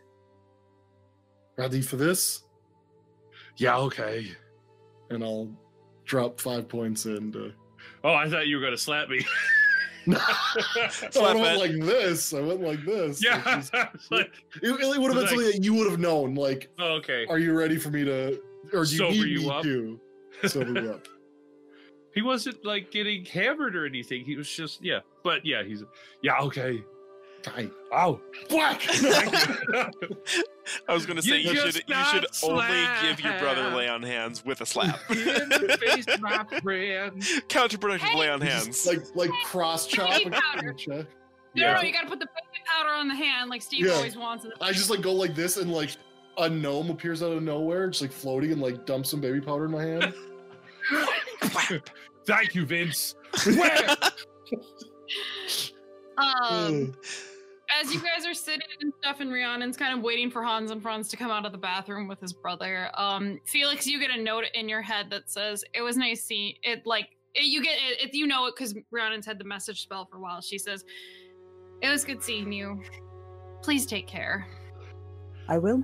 Ready 1.56 1.82
for 1.82 1.96
this? 1.96 2.44
Yeah, 3.56 3.76
okay. 3.78 4.30
And 5.10 5.22
I'll 5.22 5.50
drop 6.04 6.40
five 6.40 6.68
points 6.68 7.04
and. 7.06 7.34
Uh, 7.36 7.48
Oh, 8.04 8.14
I 8.14 8.28
thought 8.28 8.46
you 8.48 8.56
were 8.56 8.62
gonna 8.62 8.76
slap 8.76 9.08
me. 9.08 9.24
So 11.12 11.24
I 11.24 11.34
went 11.34 11.60
like 11.60 11.78
this. 11.80 12.34
I 12.34 12.40
went 12.40 12.60
like 12.60 12.84
this. 12.84 13.22
yeah, 13.22 13.58
is- 13.60 13.70
like 14.10 14.32
it, 14.60 14.68
it 14.68 14.72
would 14.72 14.80
have 14.82 14.98
been 14.98 15.16
Like- 15.16 15.28
something 15.28 15.46
that 15.46 15.62
you 15.62 15.74
would 15.74 15.88
have 15.88 16.00
known. 16.00 16.34
Like, 16.34 16.68
oh, 16.80 16.94
okay. 16.94 17.24
are 17.28 17.38
you 17.38 17.56
ready 17.56 17.76
for 17.76 17.90
me 17.90 18.04
to, 18.04 18.40
or 18.72 18.84
do 18.84 18.90
you 18.90 18.98
Sober 18.98 19.12
need 19.12 19.26
you 19.28 19.40
me 19.42 19.50
up? 19.50 19.62
to 19.62 20.00
sober 20.48 20.80
you 20.82 20.90
up? 20.90 21.06
He 22.14 22.22
wasn't 22.22 22.64
like 22.64 22.90
getting 22.90 23.24
hammered 23.24 23.76
or 23.76 23.86
anything. 23.86 24.24
He 24.24 24.36
was 24.36 24.48
just 24.48 24.82
yeah. 24.84 25.00
But 25.22 25.44
yeah, 25.46 25.62
he's 25.62 25.82
Yeah, 26.22 26.38
okay. 26.40 26.82
Guy, 27.42 27.68
Ow. 27.92 28.20
black. 28.48 28.80
I 30.88 30.94
was 30.94 31.06
going 31.06 31.16
to 31.16 31.22
say 31.22 31.38
You 31.40 31.50
you, 31.50 31.56
should 31.56 31.74
you 31.88 32.04
should 32.04 32.26
got 32.28 32.44
only 32.44 32.86
give 33.02 33.20
your 33.20 33.36
brother 33.40 33.70
lay 33.74 33.88
on 33.88 34.00
hands 34.02 34.44
with 34.44 34.60
a 34.60 34.66
slap. 34.66 35.00
in 35.10 35.16
the 35.16 35.76
face, 35.80 36.06
my 36.20 36.44
friend. 36.60 37.20
Counterproductive 37.48 37.98
Hey! 37.98 38.18
lay 38.18 38.28
on 38.30 38.40
hands. 38.40 38.86
like 38.86 39.00
like 39.16 39.30
cross 39.44 39.88
chop. 39.88 40.08
Baby 40.10 40.24
and 40.26 40.34
powder. 40.34 40.72
check. 40.74 41.06
No, 41.54 41.56
Yeah. 41.66 41.74
no, 41.74 41.82
you 41.82 41.92
gotta 41.92 42.06
put 42.06 42.20
the 42.20 42.26
baby 42.26 42.62
powder 42.64 42.90
on 42.90 43.08
the 43.08 43.14
hand 43.16 43.50
like 43.50 43.62
Steve 43.62 43.86
Yeah. 43.86 43.92
always 43.94 44.16
wants. 44.16 44.44
it. 44.44 44.52
I 44.60 44.70
just 44.70 44.88
like 44.90 45.00
go 45.00 45.12
like 45.12 45.34
this 45.34 45.56
and 45.56 45.72
like 45.72 45.90
a 46.38 46.48
gnome 46.48 46.90
appears 46.90 47.24
out 47.24 47.32
of 47.32 47.42
nowhere, 47.42 47.88
just 47.88 48.02
like 48.02 48.12
floating 48.12 48.52
and 48.52 48.60
like 48.62 48.86
dumps 48.86 49.10
some 49.10 49.20
baby 49.20 49.40
powder 49.40 49.64
in 49.64 49.72
my 49.72 49.82
hand. 49.82 50.14
Thank 52.26 52.54
you, 52.54 52.66
Vince. 52.66 53.14
Um, 56.18 56.94
as 57.80 57.92
you 57.92 58.00
guys 58.00 58.26
are 58.26 58.34
sitting 58.34 58.66
and 58.80 58.92
stuff, 59.00 59.20
and 59.20 59.30
Rhiannon's 59.30 59.76
kind 59.76 59.96
of 59.96 60.04
waiting 60.04 60.30
for 60.30 60.42
Hans 60.42 60.70
and 60.70 60.82
Franz 60.82 61.08
to 61.08 61.16
come 61.16 61.30
out 61.30 61.46
of 61.46 61.52
the 61.52 61.58
bathroom 61.58 62.06
with 62.06 62.20
his 62.20 62.32
brother. 62.32 62.90
Um, 62.96 63.40
Felix, 63.46 63.86
you 63.86 63.98
get 63.98 64.10
a 64.10 64.20
note 64.20 64.44
in 64.54 64.68
your 64.68 64.82
head 64.82 65.06
that 65.10 65.30
says, 65.30 65.64
"It 65.74 65.82
was 65.82 65.96
nice 65.96 66.22
seeing 66.22 66.54
it." 66.62 66.86
Like 66.86 67.08
it, 67.34 67.44
you 67.44 67.62
get 67.62 67.78
it, 67.78 68.08
it, 68.08 68.14
you 68.14 68.26
know 68.26 68.46
it 68.46 68.54
because 68.56 68.74
Rhiannon's 68.90 69.26
had 69.26 69.38
the 69.38 69.44
message 69.44 69.82
spell 69.82 70.06
for 70.06 70.18
a 70.18 70.20
while. 70.20 70.40
She 70.40 70.58
says, 70.58 70.84
"It 71.80 71.88
was 71.88 72.04
good 72.04 72.22
seeing 72.22 72.52
you. 72.52 72.82
Please 73.62 73.86
take 73.86 74.06
care." 74.06 74.46
I 75.48 75.58
will. 75.58 75.82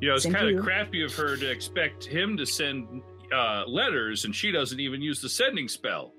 You 0.00 0.08
know, 0.08 0.16
it's 0.16 0.26
kind 0.26 0.56
of 0.56 0.64
crappy 0.64 1.02
of 1.02 1.14
her 1.14 1.36
to 1.36 1.48
expect 1.48 2.04
him 2.04 2.36
to 2.36 2.44
send 2.44 3.02
uh, 3.32 3.64
letters, 3.66 4.24
and 4.24 4.34
she 4.34 4.50
doesn't 4.52 4.80
even 4.80 5.00
use 5.02 5.20
the 5.20 5.28
sending 5.28 5.68
spell. 5.68 6.12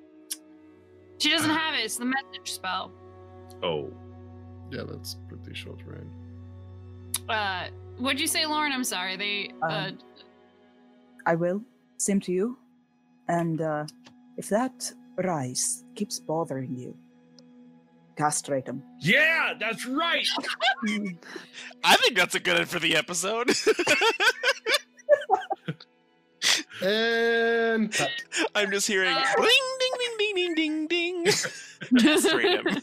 She 1.20 1.30
doesn't 1.30 1.50
have 1.50 1.74
it. 1.76 1.80
It's 1.86 1.98
the 1.98 2.06
message 2.06 2.52
spell. 2.52 2.92
Oh, 3.62 3.92
Yeah, 4.72 4.84
that's 4.88 5.18
pretty 5.30 5.54
short 5.54 5.80
range. 5.86 6.12
Uh, 7.30 7.68
what'd 7.98 8.20
you 8.20 8.28
say, 8.28 8.46
Lauren? 8.46 8.72
I'm 8.72 8.84
sorry. 8.84 9.16
They. 9.18 9.52
Uh, 9.62 9.92
Um, 9.92 9.98
I 11.26 11.36
will. 11.36 11.62
Same 11.98 12.20
to 12.22 12.32
you. 12.34 12.58
And 13.30 13.62
uh, 13.62 13.86
if 14.38 14.50
that 14.50 14.92
rice 15.16 15.84
keeps 15.96 16.20
bothering 16.20 16.76
you, 16.76 16.98
castrate 18.18 18.68
him. 18.68 18.84
Yeah, 19.00 19.54
that's 19.58 19.86
right. 19.86 20.28
I 21.84 21.96
think 21.96 22.16
that's 22.18 22.36
a 22.36 22.40
good 22.42 22.58
end 22.58 22.68
for 22.68 22.80
the 22.80 22.96
episode. 22.98 23.50
And 26.84 27.92
cut. 27.98 28.10
I'm 28.56 28.72
just 28.72 28.88
hearing 28.88 29.14
Uh, 29.16 29.24
ding 29.38 29.78
ding 29.80 29.94
ding 30.00 30.18
ding 30.18 30.36
ding 30.36 30.88
ding 30.88 31.24
ding. 31.24 31.26
Castrate 32.00 32.66
him. 32.68 32.82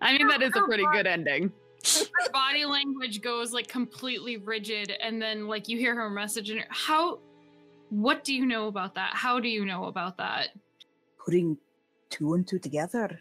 I 0.00 0.16
mean, 0.16 0.28
that 0.28 0.42
is 0.42 0.52
a 0.54 0.62
pretty 0.62 0.84
good 0.92 1.06
ending. 1.06 1.52
her 1.84 2.30
body 2.32 2.64
language 2.64 3.20
goes 3.22 3.52
like 3.52 3.68
completely 3.68 4.36
rigid 4.36 4.92
and 5.02 5.20
then 5.22 5.46
like 5.46 5.68
you 5.68 5.78
hear 5.78 5.94
her 5.94 6.10
message 6.10 6.50
and 6.50 6.64
how 6.70 7.18
what 7.90 8.24
do 8.24 8.34
you 8.34 8.44
know 8.44 8.66
about 8.66 8.94
that 8.96 9.10
how 9.14 9.38
do 9.40 9.48
you 9.48 9.64
know 9.64 9.84
about 9.84 10.16
that 10.18 10.48
Putting 11.24 11.56
two 12.10 12.34
and 12.34 12.46
two 12.46 12.58
together. 12.58 13.18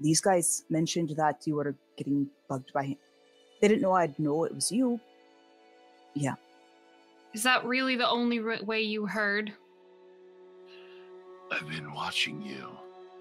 These 0.00 0.20
guys 0.20 0.64
mentioned 0.70 1.10
that 1.16 1.46
you 1.46 1.56
were 1.56 1.74
getting 1.96 2.28
bugged 2.48 2.72
by 2.72 2.84
him. 2.84 2.96
They 3.60 3.68
didn't 3.68 3.82
know 3.82 3.92
I'd 3.92 4.18
know 4.18 4.44
it 4.44 4.54
was 4.54 4.72
you. 4.72 5.00
Is 7.34 7.42
that 7.42 7.64
really 7.64 7.96
the 7.96 8.08
only 8.08 8.38
r- 8.40 8.62
way 8.64 8.80
you 8.82 9.06
heard 9.06 9.52
I've 11.52 11.68
been 11.68 11.92
watching 11.92 12.42
you. 12.42 12.68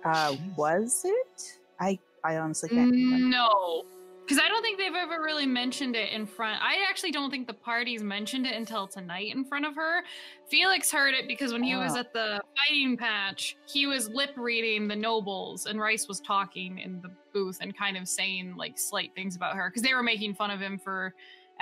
Uh, 0.03 0.35
was 0.57 1.01
it? 1.05 1.59
I 1.79 1.99
I 2.23 2.37
honestly 2.37 2.69
can't. 2.69 2.91
remember. 2.91 3.25
no 3.27 3.83
because 4.21 4.39
i 4.41 4.47
don't 4.47 4.61
think 4.61 4.77
they've 4.79 4.93
ever 4.95 5.21
really 5.21 5.45
mentioned 5.45 5.97
it 5.97 6.09
in 6.13 6.25
front 6.25 6.57
i 6.63 6.77
actually 6.89 7.11
don't 7.11 7.29
think 7.29 7.45
the 7.45 7.53
parties 7.53 8.01
mentioned 8.01 8.45
it 8.47 8.55
until 8.55 8.87
tonight 8.87 9.35
in 9.35 9.43
front 9.43 9.65
of 9.65 9.75
her 9.75 10.01
felix 10.49 10.89
heard 10.89 11.13
it 11.13 11.27
because 11.27 11.51
when 11.51 11.61
he 11.61 11.75
was 11.75 11.91
Ah. 11.95 11.99
at 11.99 12.13
the 12.13 12.41
fighting 12.55 12.95
patch 12.95 13.57
he 13.67 13.85
was 13.85 14.07
lip 14.09 14.31
reading 14.37 14.87
the 14.87 14.95
nobles 14.95 15.65
and 15.65 15.77
rice 15.77 16.07
was 16.07 16.21
talking 16.21 16.79
in 16.79 17.01
the 17.01 17.11
booth 17.33 17.57
and 17.59 17.77
kind 17.77 17.97
of 17.97 18.07
saying 18.07 18.55
like 18.55 18.79
slight 18.79 19.11
things 19.13 19.35
about 19.35 19.57
her 19.57 19.69
because 19.69 19.81
they 19.81 19.93
were 19.93 20.03
making 20.03 20.33
fun 20.33 20.49
of 20.51 20.61
him 20.61 20.79
for 20.79 21.13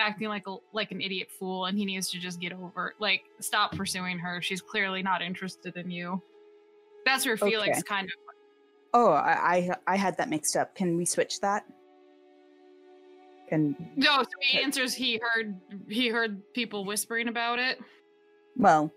acting 0.01 0.27
like 0.27 0.47
a 0.47 0.55
like 0.73 0.91
an 0.91 0.99
idiot 0.99 1.29
fool 1.39 1.65
and 1.65 1.77
he 1.77 1.85
needs 1.85 2.09
to 2.09 2.19
just 2.19 2.39
get 2.41 2.51
over 2.51 2.93
like 2.99 3.21
stop 3.39 3.71
pursuing 3.75 4.17
her 4.19 4.41
she's 4.41 4.61
clearly 4.61 5.01
not 5.01 5.21
interested 5.21 5.77
in 5.77 5.89
you 5.89 6.21
that's 7.05 7.25
where 7.25 7.37
felix 7.37 7.77
Okay. 7.77 7.81
kind 7.87 8.07
of 8.07 8.13
Oh, 8.93 9.11
I, 9.11 9.69
I 9.87 9.93
I 9.93 9.95
had 9.95 10.17
that 10.17 10.27
mixed 10.29 10.57
up. 10.57 10.75
Can 10.75 10.97
we 10.97 11.05
switch 11.05 11.39
that? 11.39 11.63
Can 13.47 13.73
No, 13.95 14.21
so 14.21 14.29
he 14.41 14.61
answers 14.61 14.93
he 14.93 15.17
heard 15.23 15.55
he 15.87 16.09
heard 16.09 16.41
people 16.53 16.83
whispering 16.83 17.29
about 17.29 17.57
it. 17.57 17.79
well, 18.57 18.91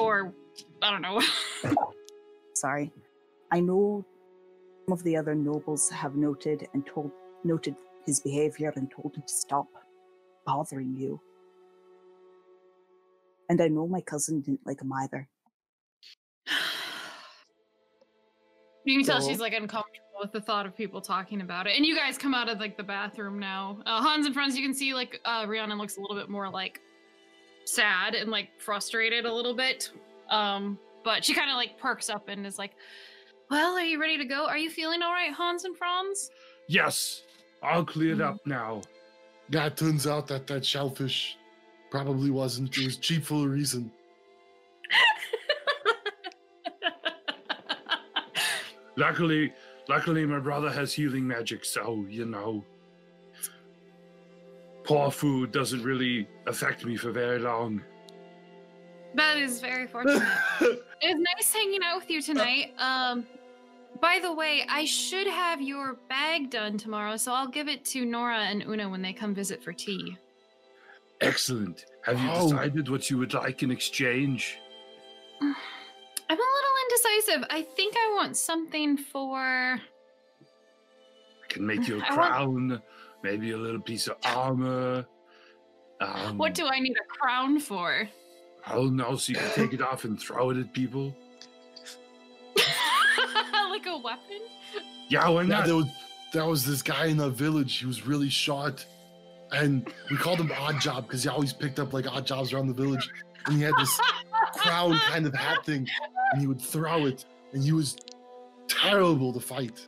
Or 0.00 0.34
I 0.82 0.90
don't 0.90 1.02
know. 1.02 1.22
sorry. 2.54 2.90
I 3.52 3.60
know 3.60 4.04
some 4.86 4.92
of 4.92 5.04
the 5.04 5.16
other 5.16 5.36
nobles 5.36 5.88
have 5.90 6.16
noted 6.16 6.66
and 6.74 6.84
told 6.84 7.12
noted 7.44 7.76
his 8.06 8.18
behavior 8.18 8.72
and 8.74 8.90
told 8.90 9.14
him 9.14 9.22
to 9.22 9.32
stop 9.32 9.68
bothering 10.46 10.94
you. 10.96 11.20
And 13.48 13.60
I 13.60 13.68
know 13.68 13.86
my 13.86 14.00
cousin 14.00 14.40
didn't 14.40 14.60
like 14.66 14.80
him 14.80 14.92
either. 14.92 15.28
you 18.84 18.96
can 18.98 19.04
tell 19.06 19.20
So- 19.20 19.28
she's 19.28 19.40
like 19.40 19.52
uncomfortable 19.52 19.98
with 20.20 20.32
the 20.32 20.40
thought 20.40 20.66
of 20.66 20.76
people 20.76 21.00
talking 21.00 21.40
about 21.40 21.66
it. 21.66 21.76
And 21.76 21.84
you 21.84 21.96
guys 21.96 22.16
come 22.18 22.34
out 22.34 22.48
of 22.48 22.60
like 22.60 22.76
the 22.76 22.82
bathroom 22.82 23.38
now. 23.38 23.78
Uh, 23.86 24.00
Hans 24.00 24.26
and 24.26 24.34
Franz, 24.34 24.56
you 24.56 24.64
can 24.64 24.74
see 24.74 24.94
like 24.94 25.20
uh, 25.24 25.44
Rhiannon 25.48 25.78
looks 25.78 25.96
a 25.96 26.00
little 26.00 26.16
bit 26.16 26.28
more 26.28 26.48
like 26.48 26.80
sad 27.64 28.14
and 28.14 28.30
like 28.30 28.48
frustrated 28.60 29.24
a 29.26 29.32
little 29.32 29.54
bit. 29.54 29.90
Um, 30.30 30.78
but 31.04 31.24
she 31.24 31.34
kind 31.34 31.50
of 31.50 31.56
like 31.56 31.78
perks 31.78 32.08
up 32.08 32.28
and 32.28 32.46
is 32.46 32.58
like, 32.58 32.72
"Well, 33.50 33.74
are 33.76 33.82
you 33.82 34.00
ready 34.00 34.16
to 34.18 34.24
go? 34.24 34.46
Are 34.46 34.56
you 34.58 34.70
feeling 34.70 35.02
all 35.02 35.10
right, 35.12 35.32
Hans 35.32 35.64
and 35.64 35.76
Franz?" 35.76 36.30
Yes, 36.68 37.22
all 37.62 37.84
cleared 37.84 38.18
Mhm. 38.18 38.26
up 38.34 38.36
now. 38.46 38.82
Yeah, 39.52 39.66
it 39.66 39.76
turns 39.76 40.06
out 40.06 40.26
that 40.28 40.46
that 40.46 40.64
shellfish 40.64 41.36
probably 41.90 42.30
wasn't. 42.30 42.76
It 42.78 42.84
was 42.86 42.96
cheap 42.96 43.24
for 43.24 43.44
a 43.46 43.48
reason. 43.48 43.92
Luckily, 48.96 49.52
luckily, 49.88 50.26
my 50.26 50.38
brother 50.38 50.70
has 50.70 50.92
healing 50.92 51.26
magic, 51.26 51.64
so 51.64 52.04
you 52.08 52.26
know, 52.26 52.62
poor 54.84 55.10
food 55.10 55.52
doesn't 55.52 55.82
really 55.82 56.28
affect 56.46 56.84
me 56.84 56.96
for 56.96 57.10
very 57.10 57.38
long. 57.38 57.82
that 59.14 59.38
is 59.38 59.60
very 59.60 59.86
fortunate. 59.86 60.22
It 61.04 61.16
was 61.16 61.26
nice 61.36 61.52
hanging 61.52 61.80
out 61.84 62.00
with 62.00 62.10
you 62.10 62.22
tonight. 62.22 62.74
Um, 62.78 63.26
by 64.02 64.18
the 64.20 64.32
way, 64.32 64.66
I 64.68 64.84
should 64.84 65.26
have 65.28 65.62
your 65.62 65.94
bag 66.10 66.50
done 66.50 66.76
tomorrow, 66.76 67.16
so 67.16 67.32
I'll 67.32 67.46
give 67.48 67.68
it 67.68 67.84
to 67.86 68.04
Nora 68.04 68.40
and 68.40 68.62
Una 68.64 68.88
when 68.90 69.00
they 69.00 69.12
come 69.14 69.32
visit 69.34 69.62
for 69.62 69.72
tea. 69.72 70.18
Excellent. 71.20 71.86
Have 72.04 72.20
you 72.20 72.28
Oh. 72.30 72.50
decided 72.50 72.88
what 72.90 73.08
you 73.08 73.16
would 73.18 73.32
like 73.32 73.62
in 73.62 73.70
exchange? 73.70 74.58
I'm 75.40 75.54
a 76.38 76.50
little 76.56 76.76
indecisive. 76.84 77.44
I 77.50 77.62
think 77.62 77.94
I 77.96 78.12
want 78.16 78.36
something 78.36 78.96
for. 78.96 79.38
I 79.38 79.80
can 81.48 81.64
make 81.64 81.86
you 81.86 82.00
a 82.00 82.04
I 82.04 82.16
want- 82.16 82.30
crown, 82.30 82.82
maybe 83.22 83.52
a 83.52 83.56
little 83.56 83.80
piece 83.80 84.08
of 84.08 84.16
armor. 84.24 85.06
Um, 86.00 86.36
What 86.38 86.54
do 86.54 86.66
I 86.66 86.80
need 86.80 86.96
a 86.96 87.04
crown 87.06 87.60
for? 87.60 88.08
I 88.66 88.74
don't 88.74 88.96
know, 88.96 89.14
so 89.16 89.30
you 89.32 89.38
can 89.38 89.50
take 89.52 89.72
it 89.72 89.80
off 89.80 90.04
and 90.04 90.18
throw 90.20 90.50
it 90.50 90.56
at 90.56 90.72
people. 90.72 91.14
like 93.70 93.86
a 93.86 93.96
weapon? 93.98 94.40
Yeah, 95.08 95.28
why 95.28 95.42
Yeah, 95.42 95.62
there 95.66 95.76
was 95.76 95.86
there 96.32 96.46
was 96.46 96.64
this 96.64 96.82
guy 96.82 97.06
in 97.06 97.16
the 97.18 97.30
village. 97.30 97.76
He 97.78 97.86
was 97.86 98.06
really 98.06 98.30
short, 98.30 98.86
and 99.52 99.86
we 100.10 100.16
called 100.16 100.40
him 100.40 100.50
Odd 100.58 100.80
Job 100.80 101.06
because 101.06 101.22
he 101.22 101.28
always 101.28 101.52
picked 101.52 101.78
up 101.78 101.92
like 101.92 102.06
odd 102.06 102.26
jobs 102.26 102.52
around 102.52 102.68
the 102.68 102.74
village. 102.74 103.08
And 103.46 103.56
he 103.56 103.62
had 103.62 103.74
this 103.78 104.00
crown 104.54 104.96
kind 104.98 105.26
of 105.26 105.34
hat 105.34 105.64
thing, 105.66 105.88
and 106.32 106.40
he 106.40 106.46
would 106.46 106.60
throw 106.60 107.06
it, 107.06 107.24
and 107.52 107.62
he 107.62 107.72
was 107.72 107.96
terrible 108.68 109.32
to 109.32 109.40
fight. 109.40 109.86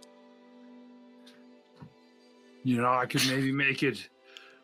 You 2.65 2.79
know, 2.81 2.93
I 2.93 3.07
could 3.07 3.23
maybe 3.29 3.53
make 3.53 3.83
it, 3.83 4.09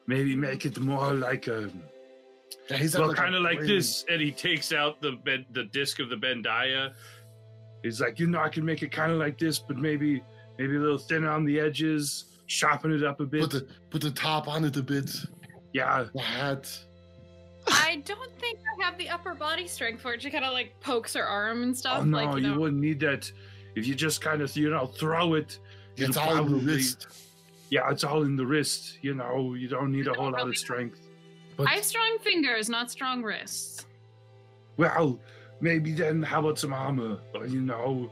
maybe 0.07 0.35
make 0.35 0.65
it 0.65 0.79
more 0.81 1.13
like 1.13 1.47
a, 1.49 1.71
Yeah, 2.71 2.79
he's 2.79 2.97
well, 2.99 3.09
like, 3.09 3.17
kind 3.17 3.35
of 3.35 3.43
like 3.43 3.59
brain- 3.59 3.69
this. 3.69 4.05
And 4.09 4.21
he 4.21 4.33
takes 4.33 4.73
out 4.73 5.01
the 5.01 5.13
ben, 5.13 5.45
the 5.53 5.65
disc 5.65 5.99
of 6.01 6.09
the 6.09 6.17
Bandia. 6.17 6.93
He's 7.83 8.01
like, 8.01 8.19
you 8.19 8.27
know, 8.27 8.41
I 8.41 8.49
can 8.49 8.65
make 8.65 8.83
it 8.83 8.93
kind 8.93 9.11
of 9.13 9.19
like 9.19 9.39
this, 9.39 9.59
but 9.59 9.77
maybe, 9.77 10.23
maybe 10.59 10.77
a 10.77 10.81
little 10.81 10.99
thinner 10.99 11.31
on 11.31 11.45
the 11.45 11.59
edges, 11.59 12.27
sharpen 12.47 12.93
it 12.93 13.03
up 13.03 13.21
a 13.21 13.27
bit. 13.27 13.43
Put 13.43 13.51
the 13.51 13.67
put 13.91 14.03
the 14.03 14.11
top 14.11 14.49
on 14.49 14.65
it 14.65 14.77
a 14.77 14.83
bit. 14.83 15.11
yeah, 15.73 16.07
The 16.13 16.21
hat. 16.21 16.79
I 17.69 18.03
don't 18.05 18.39
think 18.39 18.59
I 18.81 18.85
have 18.85 18.99
the 18.99 19.09
upper 19.09 19.35
body 19.35 19.67
strength 19.67 20.01
for 20.01 20.15
it. 20.15 20.23
She 20.23 20.31
kind 20.31 20.45
of 20.45 20.53
like 20.53 20.79
pokes 20.81 21.15
her 21.15 21.25
arm 21.25 21.63
and 21.63 21.77
stuff. 21.77 21.99
oh 22.01 22.05
no, 22.05 22.25
like, 22.25 22.43
you 22.43 22.53
you 22.53 22.59
wouldn't 22.59 22.81
need 22.81 23.01
that. 23.01 23.31
If 23.77 23.87
you 23.87 23.95
just 23.95 24.21
kind 24.21 24.43
of, 24.43 24.55
you 24.57 24.71
know, 24.71 24.87
throw 24.87 25.35
it. 25.35 25.59
It's 25.97 26.17
it'll 26.17 26.23
all 26.23 26.47
in 26.47 26.53
the 26.53 26.73
wrist. 26.73 27.07
Yeah, 27.71 27.91
it's 27.91 28.05
all 28.05 28.23
in 28.23 28.35
the 28.37 28.45
wrist. 28.47 28.99
You 29.03 29.15
know, 29.15 29.55
you 29.55 29.69
don't 29.69 29.93
need 29.93 30.09
a 30.09 30.15
whole 30.15 30.33
lot 30.33 30.49
of 30.49 30.57
strength. 30.57 31.01
But 31.57 31.69
I 31.69 31.75
have 31.75 31.85
strong 31.85 32.19
fingers, 32.23 32.69
not 32.69 32.91
strong 32.91 33.23
wrists. 33.23 33.87
Well, 34.77 35.21
maybe 35.61 35.93
then 35.93 36.23
how 36.23 36.41
about 36.41 36.59
some 36.59 36.73
armor? 36.73 37.19
Or, 37.35 37.47
you 37.47 37.61
know, 37.61 38.11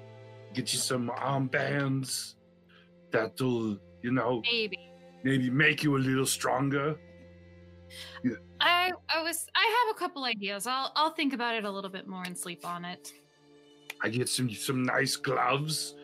get 0.55 0.73
you 0.73 0.79
some 0.79 1.11
armbands 1.11 2.35
that'll, 3.11 3.79
you 4.03 4.13
know, 4.13 4.43
Maybe. 4.51 4.79
maybe 5.25 5.51
make 5.51 5.83
you 5.83 5.97
a 5.97 5.99
little 5.99 6.27
stronger. 6.27 6.99
I 8.61 8.93
I 9.09 9.23
was 9.23 9.47
I 9.55 9.87
have 9.87 9.97
a 9.97 9.99
couple 9.99 10.25
ideas. 10.25 10.67
I'll 10.67 10.93
I'll 10.95 11.13
think 11.13 11.33
about 11.33 11.55
it 11.55 11.65
a 11.65 11.71
little 11.71 11.91
bit 11.91 12.07
more 12.07 12.23
and 12.25 12.37
sleep 12.37 12.67
on 12.67 12.85
it. 12.85 13.13
I 14.03 14.09
get 14.09 14.29
some 14.29 14.51
some 14.51 14.83
nice 14.83 15.17
gloves 15.17 15.95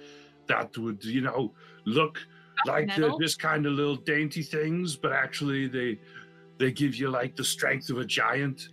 that 0.47 0.77
would, 0.79 1.05
you 1.05 1.21
know, 1.21 1.53
look 1.85 2.19
like 2.67 2.91
uh, 2.91 2.97
they're 2.97 3.19
just 3.21 3.39
kind 3.39 3.67
of 3.67 3.73
little 3.73 3.97
dainty 3.97 4.43
things, 4.43 4.97
but 4.97 5.13
actually 5.13 5.67
they 5.69 5.99
they 6.59 6.71
give 6.71 6.95
you 6.95 7.11
like 7.11 7.37
the 7.37 7.45
strength 7.45 7.91
of 7.91 7.99
a 7.99 8.05
giant. 8.05 8.69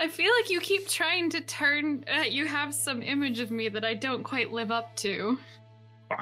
I 0.00 0.08
feel 0.08 0.32
like 0.40 0.50
you 0.50 0.60
keep 0.60 0.88
trying 0.88 1.30
to 1.30 1.40
turn. 1.40 2.04
Uh, 2.12 2.22
you 2.22 2.46
have 2.46 2.74
some 2.74 3.02
image 3.02 3.40
of 3.40 3.50
me 3.50 3.68
that 3.68 3.84
I 3.84 3.94
don't 3.94 4.22
quite 4.22 4.52
live 4.52 4.70
up 4.70 4.96
to. 4.96 5.38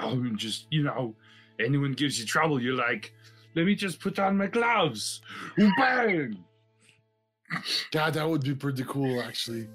Oh, 0.01 0.11
and 0.11 0.39
just 0.39 0.67
you 0.71 0.83
know, 0.83 1.15
anyone 1.61 1.93
gives 1.93 2.19
you 2.19 2.27
trouble, 2.27 2.61
you're 2.61 2.75
like, 2.75 3.13
let 3.55 3.67
me 3.67 3.75
just 3.75 4.01
put 4.01 4.19
on 4.19 4.37
my 4.37 4.47
gloves. 4.47 5.21
Bang! 5.79 6.45
yeah, 7.93 8.11
that 8.11 8.29
would 8.29 8.43
be 8.43 8.55
pretty 8.55 8.85
cool 8.85 9.23
actually. 9.23 9.69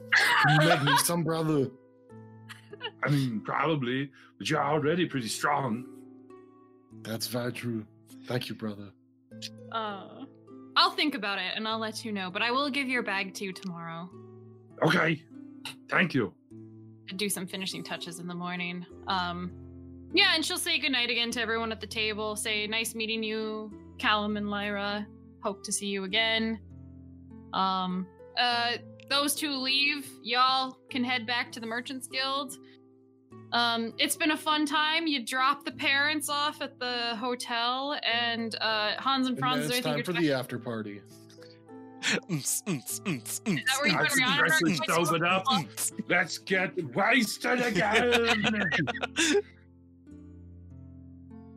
You 0.49 0.57
make 0.57 0.83
me 0.83 0.97
some 1.03 1.23
brother? 1.23 1.69
I 3.03 3.09
mean, 3.09 3.41
probably, 3.41 4.11
but 4.37 4.49
you're 4.49 4.63
already 4.63 5.05
pretty 5.05 5.27
strong. 5.27 5.85
That's 7.01 7.27
very 7.27 7.53
true. 7.53 7.85
Thank 8.25 8.49
you, 8.49 8.55
brother. 8.55 8.89
Uh, 9.71 10.25
I'll 10.79 10.91
think 10.91 11.13
about 11.13 11.39
it 11.39 11.51
and 11.55 11.67
I'll 11.67 11.77
let 11.77 12.05
you 12.05 12.13
know. 12.13 12.31
But 12.31 12.41
I 12.41 12.51
will 12.51 12.69
give 12.69 12.87
your 12.87 13.03
bag 13.03 13.33
to 13.35 13.43
you 13.43 13.51
tomorrow. 13.51 14.09
Okay, 14.81 15.21
thank 15.89 16.13
you. 16.13 16.33
Do 17.17 17.27
some 17.27 17.45
finishing 17.45 17.83
touches 17.83 18.19
in 18.19 18.27
the 18.27 18.33
morning. 18.33 18.85
Um, 19.07 19.51
Yeah, 20.13 20.31
and 20.33 20.43
she'll 20.43 20.57
say 20.57 20.79
goodnight 20.79 21.09
again 21.09 21.31
to 21.31 21.41
everyone 21.41 21.73
at 21.73 21.81
the 21.81 21.87
table. 21.87 22.35
Say, 22.37 22.65
nice 22.65 22.95
meeting 22.95 23.21
you, 23.21 23.71
Callum 23.99 24.37
and 24.37 24.49
Lyra. 24.49 25.05
Hope 25.43 25.63
to 25.65 25.71
see 25.71 25.87
you 25.87 26.05
again. 26.05 26.59
Um, 27.53 28.07
uh, 28.37 28.77
those 29.09 29.35
two 29.35 29.51
leave. 29.57 30.09
Y'all 30.23 30.77
can 30.89 31.03
head 31.03 31.27
back 31.27 31.51
to 31.51 31.59
the 31.59 31.67
Merchants 31.67 32.07
Guild. 32.07 32.55
Um, 33.51 33.93
it's 33.97 34.15
been 34.15 34.31
a 34.31 34.37
fun 34.37 34.65
time. 34.65 35.07
You 35.07 35.25
drop 35.25 35.65
the 35.65 35.71
parents 35.71 36.29
off 36.29 36.61
at 36.61 36.79
the 36.79 37.15
hotel, 37.15 37.99
and 38.03 38.55
uh, 38.61 38.91
Hans 38.99 39.27
and 39.27 39.37
And 39.37 39.39
Franz. 39.39 39.61
then 39.63 39.71
is 39.71 39.77
it's 39.77 39.85
time 39.87 40.03
for 40.03 40.11
trying- 40.13 40.23
the 40.25 40.33
after 40.33 40.59
party. 40.59 41.01
Mm, 42.01 42.21
mm, 42.29 43.01
mm, 43.03 43.03
mm, 43.03 43.23
Is 43.25 43.41
that 43.43 43.77
where 43.81 43.91
you 43.91 43.97
Let's 43.97 44.13
put 44.13 44.19
Rhiannon? 44.21 44.37
dress 44.39 44.61
and 44.61 44.71
Or- 44.71 44.83
stove 44.83 45.13
it 45.15 45.23
up. 45.23 45.43
Let's 46.07 46.37
get 46.37 46.95
wasted 46.95 47.61
again. 47.61 49.43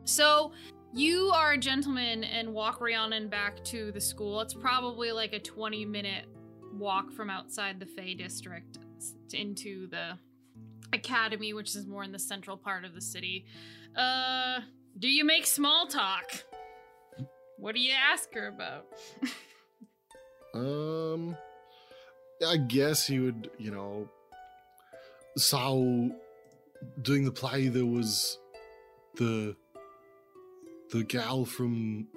So 0.05 0.51
you 0.93 1.29
are 1.33 1.53
a 1.53 1.57
gentleman 1.57 2.25
and 2.25 2.53
walk 2.53 2.81
Rhiannon 2.81 3.29
back 3.29 3.63
to 3.65 3.91
the 3.93 4.01
school. 4.01 4.41
It's 4.41 4.53
probably 4.53 5.11
like 5.13 5.31
a 5.33 5.39
20 5.39 5.85
minute 5.85 6.25
walk 6.73 7.11
from 7.13 7.29
outside 7.29 7.79
the 7.79 7.85
Fey 7.85 8.13
district 8.13 8.79
into 9.33 9.87
the 9.87 10.17
academy, 10.93 11.53
which 11.53 11.75
is 11.75 11.85
more 11.85 12.03
in 12.03 12.11
the 12.11 12.19
central 12.19 12.57
part 12.57 12.85
of 12.85 12.93
the 12.93 13.01
city. 13.01 13.45
Uh, 13.95 14.59
do 14.97 15.07
you 15.07 15.25
make 15.25 15.45
small 15.45 15.87
talk? 15.87 16.45
What 17.57 17.75
do 17.75 17.81
you 17.81 17.93
ask 17.93 18.33
her 18.33 18.47
about? 18.47 18.85
Um, 20.53 21.35
I 22.47 22.57
guess 22.57 23.07
he 23.07 23.19
would, 23.19 23.49
you 23.57 23.71
know, 23.71 24.07
saw 25.35 26.09
doing 27.01 27.25
the 27.25 27.31
play. 27.31 27.69
There 27.69 27.85
was 27.85 28.37
the 29.15 29.55
the 30.91 31.03
gal 31.03 31.45
from 31.45 32.07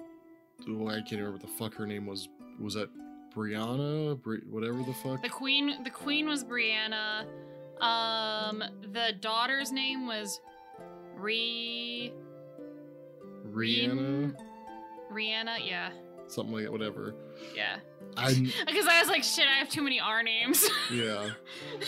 oh, 0.69 0.87
I 0.87 0.95
can't 1.01 1.13
remember 1.13 1.31
what 1.31 1.41
the 1.41 1.47
fuck 1.47 1.73
her 1.75 1.87
name 1.87 2.05
was. 2.05 2.29
Was 2.59 2.75
that 2.75 2.89
Brianna? 3.35 4.21
Bri- 4.21 4.43
whatever 4.49 4.83
the 4.83 4.93
fuck. 4.93 5.23
The 5.23 5.29
queen, 5.29 5.83
the 5.83 5.89
queen 5.89 6.27
was 6.27 6.43
Brianna. 6.43 7.25
Um, 7.81 8.63
the 8.93 9.13
daughter's 9.19 9.71
name 9.71 10.07
was 10.07 10.39
Re 11.15 12.11
Rihanna, 13.51 14.35
Rihanna. 15.11 15.57
Yeah, 15.67 15.91
something 16.27 16.53
like 16.53 16.63
that. 16.65 16.71
Whatever. 16.71 17.15
yeah. 17.55 17.77
And 18.17 18.45
Because 18.65 18.87
I 18.87 18.99
was 18.99 19.09
like, 19.09 19.23
shit, 19.23 19.45
I 19.47 19.59
have 19.59 19.69
too 19.69 19.81
many 19.83 19.99
R 19.99 20.23
names. 20.23 20.67
yeah, 20.91 21.29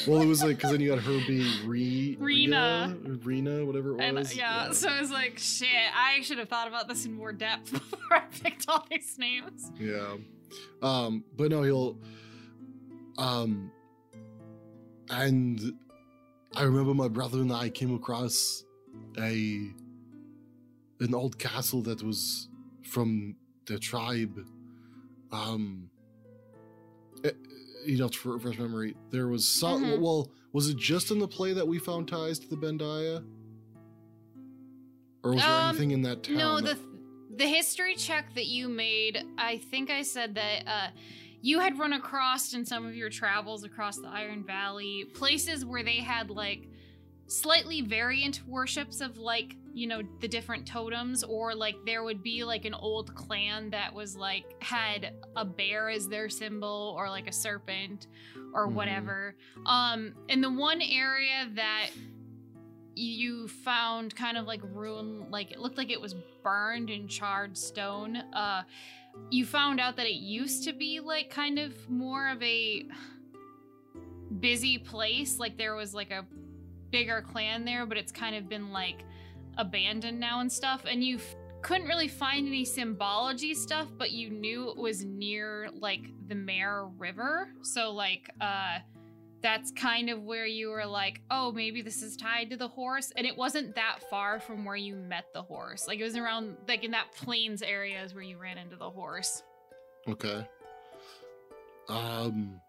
well, 0.08 0.22
it 0.22 0.28
was 0.28 0.44
like 0.44 0.58
because 0.58 0.72
then 0.72 0.82
you 0.82 0.90
got 0.90 1.00
her 1.00 1.20
being 1.28 1.68
Re 1.68 2.18
Rena. 2.20 2.96
Rena, 3.24 3.66
whatever 3.66 3.96
it 3.96 4.02
And 4.02 4.18
was. 4.18 4.36
yeah, 4.36 4.72
so 4.72 4.90
I 4.90 5.02
was 5.02 5.10
like, 5.12 5.38
shit, 5.40 5.68
I 5.96 6.22
should 6.22 6.38
have 6.38 6.50
thought 6.50 6.68
about 6.68 6.88
this 6.88 7.06
in 7.06 7.14
more 7.14 7.34
depth 7.34 7.72
before 7.72 8.00
I 8.18 8.22
picked 8.44 8.66
all 8.68 8.86
these 8.92 9.18
names. 9.18 9.72
Yeah. 9.80 10.16
Um, 10.82 11.24
but 11.36 11.50
no, 11.52 11.64
he'll 11.64 11.98
um 13.18 13.72
and 15.10 15.74
I 16.56 16.64
remember 16.64 16.94
my 16.94 17.08
brother 17.08 17.40
and 17.40 17.52
I 17.52 17.70
came 17.70 17.94
across 17.94 18.64
a 19.18 19.72
an 21.02 21.14
old 21.16 21.38
castle 21.40 21.82
that 21.84 22.04
was 22.04 22.50
from 22.84 23.36
the 23.66 23.80
tribe. 23.80 24.46
Um 25.32 25.90
eh, 27.24 27.32
you 27.86 27.98
know, 27.98 28.08
to 28.10 28.32
refresh 28.34 28.58
memory, 28.60 28.96
there 29.12 29.28
was 29.28 29.48
some. 29.48 29.84
Mhm. 29.84 30.02
Well, 30.02 30.32
was 30.52 30.68
it 30.70 30.78
just 30.78 31.12
in 31.12 31.20
the 31.20 31.28
play 31.28 31.54
that 31.54 31.68
we 31.68 31.80
found 31.80 32.08
ties 32.08 32.40
to 32.40 32.50
the 32.50 32.58
Bandia, 32.58 33.24
or 35.24 35.32
was 35.34 35.42
there 35.42 35.50
Um, 35.52 35.70
anything 35.70 35.92
in 35.92 36.02
that 36.04 36.24
town? 36.24 36.36
No, 36.38 36.62
that- 36.62 36.78
the 36.78 36.90
the 37.38 37.48
history 37.48 37.96
check 37.96 38.34
that 38.36 38.48
you 38.48 38.68
made, 38.68 39.24
I 39.38 39.58
think 39.60 39.90
I 39.90 40.02
said 40.02 40.36
that 40.36 40.68
uh, 40.68 40.90
you 41.42 41.60
had 41.60 41.80
run 41.80 41.94
across 41.94 42.54
in 42.54 42.66
some 42.66 42.86
of 42.86 42.96
your 42.96 43.10
travels 43.10 43.64
across 43.64 43.98
the 43.98 44.08
Iron 44.08 44.44
Valley 44.44 45.06
places 45.14 45.64
where 45.66 45.84
they 45.84 45.98
had 45.98 46.30
like 46.30 46.68
slightly 47.28 47.82
variant 47.82 48.42
worships 48.48 49.02
of 49.02 49.18
like 49.20 49.56
you 49.72 49.86
know 49.86 50.02
the 50.20 50.28
different 50.28 50.66
totems 50.68 51.24
or 51.24 51.54
like 51.54 51.76
there 51.86 52.04
would 52.04 52.24
be 52.24 52.44
like 52.44 52.66
an 52.66 52.74
old 52.74 53.14
clan 53.14 53.70
that 53.70 53.94
was 53.94 54.16
like 54.16 54.44
had 54.64 55.14
a 55.36 55.46
bear 55.46 55.90
as 55.90 56.08
their 56.08 56.28
symbol 56.28 56.96
or 56.98 57.08
like 57.08 57.28
a 57.28 57.32
serpent 57.32 58.08
or 58.54 58.68
Mhm. 58.68 58.74
whatever 58.74 59.36
um 59.68 60.14
in 60.28 60.42
the 60.42 60.50
one 60.50 60.82
area 60.82 61.48
that 61.54 61.92
you 62.96 63.48
found 63.48 64.16
kind 64.16 64.36
of 64.36 64.46
like 64.48 64.62
ruin 64.74 65.30
like 65.30 65.52
it 65.52 65.60
looked 65.60 65.78
like 65.78 65.92
it 65.92 66.02
was 66.02 66.16
burned 66.44 66.90
and 66.90 67.08
charred 67.10 67.56
stone 67.56 68.16
uh 68.34 68.64
you 69.30 69.46
found 69.46 69.80
out 69.80 69.96
that 69.96 70.06
it 70.06 70.16
used 70.16 70.64
to 70.64 70.74
be 70.74 71.00
like 71.00 71.30
kind 71.30 71.60
of 71.60 71.90
more 71.90 72.30
of 72.30 72.42
a 72.42 72.86
busy 74.40 74.78
place 74.78 75.40
like 75.40 75.58
there 75.58 75.76
was 75.76 75.94
like 75.94 76.12
a 76.12 76.26
bigger 76.92 77.22
clan 77.22 77.66
there 77.66 77.86
but 77.86 77.98
it's 77.98 78.12
kind 78.12 78.36
of 78.36 78.48
been 78.48 78.72
like 78.72 79.04
abandoned 79.58 80.20
now 80.20 80.40
and 80.40 80.52
stuff 80.52 80.86
and 80.90 81.04
you 81.04 81.18
f- 81.18 81.36
couldn't 81.62 81.88
really 81.88 82.08
find 82.08 82.48
any 82.48 82.64
symbology 82.64 83.54
stuff 83.54 83.88
but 83.98 84.12
you 84.12 84.30
knew 84.30 84.70
it 84.70 84.78
was 84.78 85.04
near 85.04 85.68
like 85.74 86.02
the 86.30 86.36
mare 86.36 86.86
river. 86.98 87.50
So 87.62 87.92
like 87.92 88.30
uh 88.40 88.80
that's 89.42 89.72
kind 89.72 90.10
of 90.10 90.24
where 90.24 90.46
you 90.46 90.70
were 90.70 90.86
like, 90.86 91.22
oh, 91.32 91.52
maybe 91.52 91.82
this 91.82 92.02
is 92.02 92.18
tied 92.18 92.50
to 92.50 92.58
the 92.58 92.68
horse. 92.68 93.12
And 93.16 93.26
it 93.26 93.38
wasn't 93.38 93.76
that 93.76 94.00
far 94.10 94.40
from 94.40 94.66
where 94.66 94.76
you 94.76 94.96
met 94.96 95.26
the 95.34 95.42
horse. 95.42 95.88
Like 95.88 96.00
it 96.00 96.04
was 96.04 96.18
around, 96.18 96.58
like 96.68 96.84
in 96.84 96.92
that 96.92 97.12
plains 97.14 97.62
area 97.62 98.02
is 98.04 98.14
where 98.14 98.24
you 98.24 98.38
ran 98.38 98.58
into 98.58 98.76
the 98.76 98.90
horse. 98.90 99.44
Okay. 100.08 100.48
Um. 101.88 102.60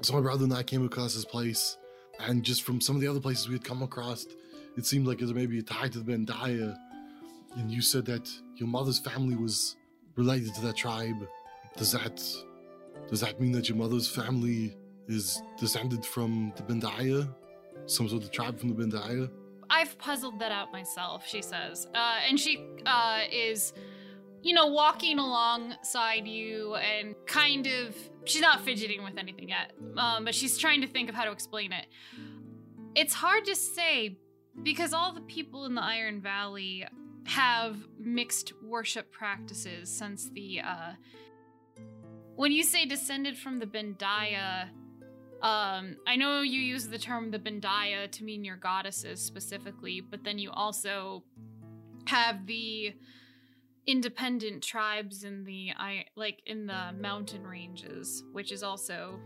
So 0.00 0.14
my 0.14 0.20
brother 0.20 0.44
and 0.44 0.54
I 0.54 0.62
came 0.62 0.84
across 0.84 1.14
this 1.14 1.24
place, 1.24 1.76
and 2.20 2.44
just 2.44 2.62
from 2.62 2.80
some 2.80 2.94
of 2.94 3.02
the 3.02 3.08
other 3.08 3.20
places 3.20 3.48
we 3.48 3.54
had 3.54 3.64
come 3.64 3.82
across, 3.82 4.26
it 4.76 4.86
seemed 4.86 5.06
like 5.06 5.18
there 5.18 5.34
maybe 5.34 5.58
a 5.58 5.62
tie 5.62 5.88
to 5.88 5.98
the 5.98 6.12
Bandia. 6.12 6.76
And 7.56 7.70
you 7.70 7.82
said 7.82 8.04
that 8.06 8.30
your 8.56 8.68
mother's 8.68 9.00
family 9.00 9.34
was 9.34 9.76
related 10.14 10.54
to 10.54 10.60
that 10.62 10.76
tribe. 10.76 11.26
Does 11.76 11.92
that 11.92 12.22
does 13.08 13.20
that 13.20 13.40
mean 13.40 13.52
that 13.52 13.68
your 13.68 13.78
mother's 13.78 14.08
family 14.08 14.76
is 15.08 15.42
descended 15.58 16.04
from 16.04 16.52
the 16.56 16.62
Bandia? 16.62 17.34
Some 17.86 18.08
sort 18.08 18.22
of 18.22 18.30
tribe 18.30 18.58
from 18.58 18.68
the 18.68 18.74
Bandia? 18.74 19.30
I've 19.70 19.98
puzzled 19.98 20.38
that 20.40 20.52
out 20.52 20.72
myself, 20.72 21.26
she 21.26 21.42
says. 21.42 21.86
Uh, 21.94 22.18
and 22.28 22.38
she 22.38 22.64
uh, 22.86 23.22
is, 23.30 23.72
you 24.42 24.54
know, 24.54 24.66
walking 24.66 25.18
alongside 25.18 26.26
you 26.26 26.74
and 26.76 27.14
kind 27.26 27.66
of. 27.66 27.96
She's 28.24 28.42
not 28.42 28.60
fidgeting 28.60 29.02
with 29.04 29.16
anything 29.18 29.48
yet, 29.48 29.72
um, 29.96 30.24
but 30.24 30.34
she's 30.34 30.58
trying 30.58 30.82
to 30.82 30.86
think 30.86 31.08
of 31.08 31.14
how 31.14 31.24
to 31.24 31.32
explain 31.32 31.72
it. 31.72 31.86
It's 32.94 33.14
hard 33.14 33.44
to 33.46 33.56
say 33.56 34.18
because 34.62 34.92
all 34.92 35.12
the 35.12 35.20
people 35.22 35.64
in 35.64 35.74
the 35.74 35.82
Iron 35.82 36.20
Valley 36.20 36.86
have 37.24 37.76
mixed 37.98 38.52
worship 38.62 39.12
practices 39.12 39.90
since 39.90 40.30
the. 40.30 40.60
Uh, 40.60 40.92
when 42.36 42.52
you 42.52 42.62
say 42.62 42.86
descended 42.86 43.36
from 43.36 43.58
the 43.58 43.66
Bandia, 43.66 44.68
um, 45.42 45.96
I 46.06 46.16
know 46.16 46.42
you 46.42 46.60
use 46.60 46.88
the 46.88 46.98
term 46.98 47.30
the 47.30 47.38
Bandia 47.38 48.10
to 48.10 48.24
mean 48.24 48.44
your 48.44 48.56
goddesses 48.56 49.20
specifically, 49.20 50.00
but 50.00 50.24
then 50.24 50.38
you 50.38 50.50
also 50.50 51.22
have 52.06 52.46
the 52.46 52.94
independent 53.86 54.62
tribes 54.62 55.24
in 55.24 55.44
the 55.44 55.70
I 55.76 56.04
like 56.16 56.42
in 56.46 56.66
the 56.66 56.92
mountain 56.98 57.46
ranges, 57.46 58.24
which 58.32 58.50
is 58.52 58.62
also 58.62 59.20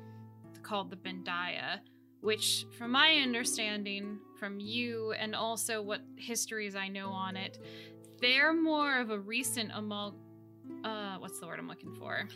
called 0.62 0.90
the 0.90 0.97
Bandia, 0.97 1.80
which 2.20 2.66
from 2.76 2.93
my 2.93 3.16
understanding 3.16 4.18
from 4.39 4.60
you 4.60 5.12
and 5.12 5.34
also 5.34 5.80
what 5.82 6.01
histories 6.16 6.76
I 6.76 6.89
know 6.89 7.09
on 7.09 7.36
it, 7.36 7.59
they're 8.20 8.52
more 8.52 9.01
of 9.01 9.10
a 9.10 9.18
recent 9.18 9.70
amal 9.74 10.14
uh 10.84 11.16
what's 11.18 11.40
the 11.40 11.47
word 11.47 11.59
I'm 11.59 11.68
looking 11.68 11.94
for? 11.94 12.28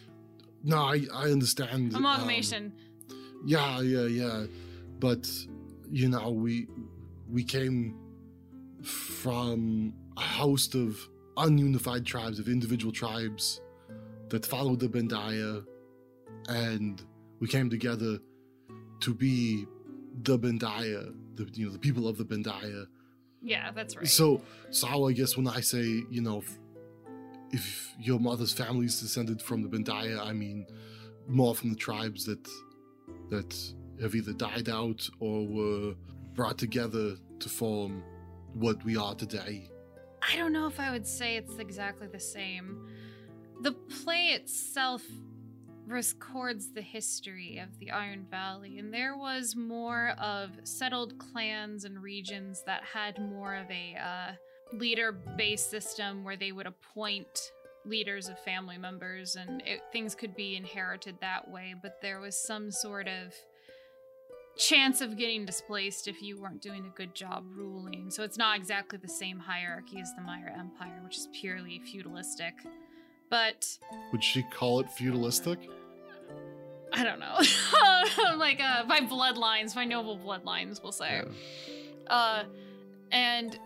No, 0.65 0.78
I, 0.78 1.03
I 1.12 1.24
understand. 1.31 1.94
um, 1.94 1.97
Amalgamation. 1.97 2.73
Yeah, 3.47 3.81
yeah, 3.81 4.06
yeah. 4.06 4.47
But 4.98 5.28
you 5.90 6.09
know, 6.09 6.31
we 6.31 6.66
we 7.31 7.44
came 7.44 7.97
from 8.82 9.94
a 10.16 10.20
host 10.20 10.74
of 10.74 10.98
ununified 11.36 12.05
tribes 12.05 12.39
of 12.39 12.48
individual 12.48 12.93
tribes 12.93 13.60
that 14.31 14.44
followed 14.44 14.81
the 14.81 14.89
Bandia, 14.89 15.64
and 16.48 17.02
we 17.39 17.47
came 17.47 17.70
together 17.70 18.18
to 19.01 19.14
be 19.14 19.66
the 20.23 20.39
Bandia, 20.39 21.14
the 21.36 21.48
you 21.55 21.66
know 21.66 21.73
the 21.73 21.78
people 21.78 22.09
of 22.09 22.18
the 22.18 22.24
Bandia. 22.24 22.86
yeah, 23.43 23.70
that's 23.70 23.97
right. 23.97 24.09
So, 24.09 24.43
so 24.70 25.06
I 25.09 25.12
guess 25.12 25.36
when 25.36 25.47
I 25.47 25.60
say 25.60 26.02
you 26.10 26.20
know, 26.20 26.39
if, 26.39 26.59
if 27.52 27.94
your 28.01 28.18
mother's 28.18 28.52
family 28.52 28.86
is 28.86 29.01
descended 29.01 29.40
from 29.40 29.62
the 29.62 29.68
Bandia, 29.68 30.18
I 30.18 30.32
mean 30.32 30.66
more 31.28 31.55
from 31.55 31.70
the 31.70 31.77
tribes 31.77 32.24
that 32.24 32.48
that 33.31 33.57
have 34.01 34.15
either 34.15 34.32
died 34.32 34.69
out 34.69 35.09
or 35.20 35.47
were 35.47 35.94
brought 36.35 36.59
together 36.59 37.16
to 37.40 37.48
form 37.48 38.03
what 38.55 38.82
we 38.85 38.97
are 38.97 39.15
today. 39.15 39.69
I 40.23 40.36
don't 40.36 40.53
know 40.53 40.66
if 40.66 40.81
I 40.81 40.90
would 40.90 41.07
say 41.07 41.36
it's 41.36 41.59
exactly 41.59 42.09
the 42.09 42.20
same. 42.20 42.89
The 43.62 43.73
play 43.73 44.28
itself 44.28 45.03
records 45.86 46.73
the 46.73 46.82
history 46.82 47.59
of 47.59 47.78
the 47.78 47.90
Iron 47.90 48.27
Valley, 48.31 48.78
and 48.78 48.93
there 48.93 49.16
was 49.16 49.55
more 49.55 50.15
of 50.19 50.51
settled 50.65 51.16
clans 51.19 51.85
and 51.85 52.03
regions 52.03 52.62
that 52.66 52.82
had 52.82 53.19
more 53.20 53.55
of 53.55 53.70
a 53.70 53.97
uh, 53.97 54.32
leader 54.73 55.12
based 55.12 55.70
system 55.70 56.24
where 56.24 56.36
they 56.36 56.53
would 56.53 56.66
appoint 56.66 57.53
leaders 57.87 58.29
of 58.29 58.39
family 58.41 58.79
members, 58.79 59.37
and 59.37 59.63
it, 59.67 59.81
things 59.93 60.15
could 60.15 60.35
be 60.35 60.57
inherited 60.57 61.17
that 61.21 61.51
way, 61.51 61.75
but 61.81 62.01
there 62.03 62.21
was 62.21 62.37
some 62.37 62.71
sort 62.71 63.09
of 63.09 63.35
chance 64.57 65.01
of 65.01 65.17
getting 65.17 65.45
displaced 65.45 66.09
if 66.09 66.23
you 66.23 66.41
weren't 66.41 66.63
doing 66.63 66.87
a 66.87 66.97
good 66.97 67.15
job 67.15 67.45
ruling. 67.55 68.11
So 68.11 68.23
it's 68.23 68.39
not 68.39 68.57
exactly 68.57 68.99
the 68.99 69.09
same 69.09 69.39
hierarchy 69.39 70.01
as 70.01 70.13
the 70.15 70.23
Maya 70.23 70.53
Empire, 70.59 71.01
which 71.05 71.17
is 71.17 71.29
purely 71.39 71.81
feudalistic. 71.81 72.55
But 73.29 73.79
Would 74.13 74.25
she 74.25 74.43
call 74.43 74.81
it 74.81 74.91
feudalistic? 74.91 75.59
I 76.93 77.05
don't 77.05 77.19
know. 77.19 77.39
like 78.39 78.61
uh 78.61 78.85
by 78.85 79.01
bloodlines, 79.01 79.75
by 79.75 79.85
noble 79.85 80.19
bloodlines, 80.19 80.83
we'll 80.83 80.93
say. 80.93 81.23
Uh 82.07 82.45
and 83.11 83.59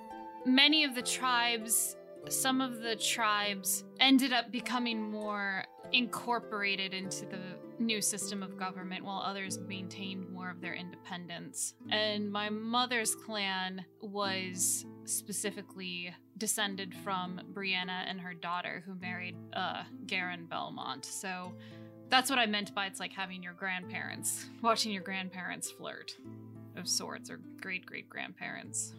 many 0.45 0.85
of 0.85 0.95
the 0.95 1.03
tribes 1.03 1.97
some 2.29 2.61
of 2.61 2.81
the 2.81 2.97
tribes 2.97 3.85
ended 3.99 4.33
up 4.33 4.51
becoming 4.51 5.11
more 5.11 5.65
incorporated 5.93 6.95
into 6.95 7.27
the 7.27 7.41
new 7.79 8.01
system 8.01 8.43
of 8.43 8.57
government 8.57 9.05
while 9.05 9.21
others 9.21 9.59
maintained 9.59 10.29
more 10.31 10.51
of 10.51 10.61
their 10.61 10.75
independence. 10.75 11.75
And 11.91 12.31
my 12.31 12.51
mother's 12.51 13.15
clan 13.15 13.85
was 14.01 14.85
specifically 15.05 16.15
descended 16.37 16.95
from 16.95 17.41
Brianna 17.53 18.05
and 18.07 18.21
her 18.21 18.35
daughter 18.35 18.83
who 18.87 18.95
married 18.95 19.37
uh 19.53 19.83
Garen 20.07 20.47
Belmont. 20.47 21.05
So 21.05 21.53
that's 22.09 22.31
what 22.31 22.39
I 22.39 22.47
meant 22.47 22.75
by 22.75 22.87
it's 22.87 23.01
like 23.01 23.13
having 23.13 23.43
your 23.43 23.55
grandparents, 23.55 24.47
watching 24.63 24.93
your 24.93 25.03
grandparents 25.03 25.71
flirt 25.71 26.17
of 26.77 26.89
sorts, 26.89 27.31
or 27.31 27.41
great 27.61 27.87
great 27.87 28.09
grandparents. 28.09 28.95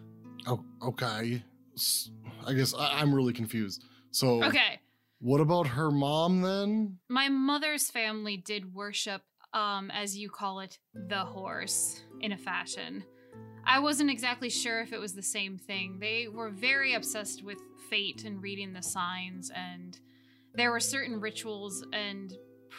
Oh, 0.47 0.63
okay. 0.81 1.43
I 2.45 2.53
guess 2.53 2.73
I, 2.73 2.99
I'm 3.01 3.13
really 3.13 3.33
confused. 3.33 3.83
So, 4.11 4.43
Okay. 4.43 4.79
what 5.19 5.41
about 5.41 5.67
her 5.67 5.91
mom 5.91 6.41
then? 6.41 6.97
My 7.09 7.29
mother's 7.29 7.89
family 7.89 8.37
did 8.37 8.73
worship, 8.73 9.21
um, 9.53 9.91
as 9.91 10.17
you 10.17 10.29
call 10.29 10.59
it, 10.59 10.79
the 10.93 11.23
horse 11.25 12.01
in 12.19 12.31
a 12.31 12.37
fashion. 12.37 13.03
I 13.65 13.79
wasn't 13.79 14.09
exactly 14.09 14.49
sure 14.49 14.81
if 14.81 14.91
it 14.91 14.99
was 14.99 15.13
the 15.13 15.21
same 15.21 15.57
thing. 15.57 15.99
They 15.99 16.27
were 16.27 16.49
very 16.49 16.93
obsessed 16.95 17.43
with 17.43 17.59
fate 17.89 18.23
and 18.25 18.41
reading 18.41 18.73
the 18.73 18.81
signs, 18.81 19.51
and 19.55 19.97
there 20.55 20.71
were 20.71 20.79
certain 20.79 21.19
rituals 21.19 21.85
and 21.93 22.33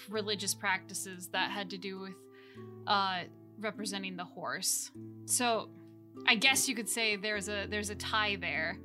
religious 0.09 0.55
practices 0.55 1.28
that 1.28 1.51
had 1.51 1.70
to 1.70 1.78
do 1.78 2.01
with 2.01 2.14
uh, 2.86 3.23
representing 3.60 4.16
the 4.16 4.24
horse. 4.24 4.90
So, 5.27 5.69
I 6.26 6.34
guess 6.36 6.68
you 6.68 6.74
could 6.74 6.89
say 6.89 7.16
there's 7.16 7.48
a 7.48 7.66
there's 7.68 7.90
a 7.90 7.94
tie 7.94 8.36
there. 8.36 8.78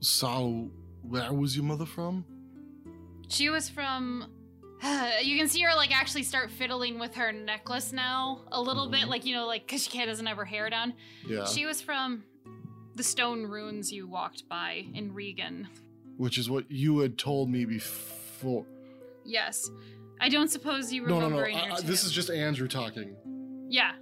So, 0.00 0.70
where 1.02 1.32
was 1.32 1.56
your 1.56 1.64
mother 1.64 1.86
from? 1.86 2.24
She 3.28 3.48
was 3.50 3.68
from. 3.68 4.26
you 5.22 5.38
can 5.38 5.48
see 5.48 5.60
her 5.62 5.74
like 5.74 5.92
actually 5.96 6.24
start 6.24 6.50
fiddling 6.50 6.98
with 6.98 7.14
her 7.14 7.32
necklace 7.32 7.92
now 7.92 8.40
a 8.50 8.60
little 8.60 8.88
bit, 8.88 9.02
Mhm. 9.02 9.08
like 9.08 9.24
you 9.24 9.34
know, 9.34 9.46
like 9.46 9.66
because 9.66 9.84
she 9.86 10.04
doesn't 10.04 10.26
have 10.26 10.36
her 10.36 10.44
hair 10.44 10.68
down. 10.70 10.94
Yeah. 11.26 11.44
She 11.46 11.66
was 11.66 11.80
from 11.80 12.24
the 12.94 13.02
stone 13.02 13.44
ruins 13.44 13.90
you 13.92 14.06
walked 14.06 14.48
by 14.48 14.86
in 14.92 15.14
Regan. 15.14 15.68
Which 16.18 16.36
is 16.36 16.50
what 16.50 16.70
you 16.70 16.98
had 16.98 17.16
told 17.16 17.48
me 17.48 17.64
before. 17.64 18.66
Yes, 19.24 19.70
I 20.20 20.28
don't 20.28 20.48
suppose 20.50 20.92
you 20.92 21.06
No, 21.06 21.20
no, 21.20 21.28
no. 21.28 21.38
I, 21.38 21.76
I- 21.76 21.80
this 21.80 22.04
is 22.04 22.12
just 22.12 22.28
Andrew 22.28 22.68
talking. 22.68 23.16
yeah, 23.70 23.92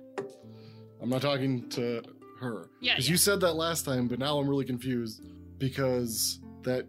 I'm 1.00 1.08
not 1.10 1.22
talking 1.22 1.68
to 1.70 2.02
her. 2.40 2.70
Yeah, 2.80 2.94
Because 2.94 3.08
yeah. 3.08 3.12
you 3.12 3.16
said 3.18 3.40
that 3.40 3.54
last 3.54 3.84
time, 3.84 4.08
but 4.08 4.18
now 4.18 4.38
I'm 4.38 4.48
really 4.48 4.64
confused 4.64 5.22
because 5.58 6.40
that 6.62 6.86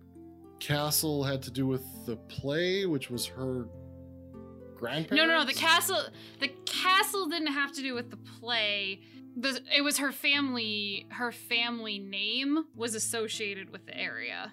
castle 0.59 1.23
had 1.23 1.41
to 1.43 1.51
do 1.51 1.67
with 1.67 1.83
the 2.05 2.15
play, 2.17 2.85
which 2.85 3.09
was 3.09 3.25
her 3.27 3.67
grandparents. 4.75 5.11
no, 5.11 5.25
no, 5.25 5.39
no. 5.39 5.45
The 5.45 5.53
castle, 5.53 5.99
the 6.39 6.49
castle 6.65 7.27
didn't 7.27 7.53
have 7.53 7.71
to 7.73 7.81
do 7.81 7.93
with 7.93 8.09
the 8.09 8.17
play. 8.17 9.01
The, 9.37 9.61
it 9.75 9.81
was 9.81 9.97
her 9.99 10.11
family. 10.11 11.07
Her 11.09 11.31
family 11.31 11.99
name 11.99 12.65
was 12.75 12.95
associated 12.95 13.69
with 13.71 13.85
the 13.85 13.97
area. 13.97 14.51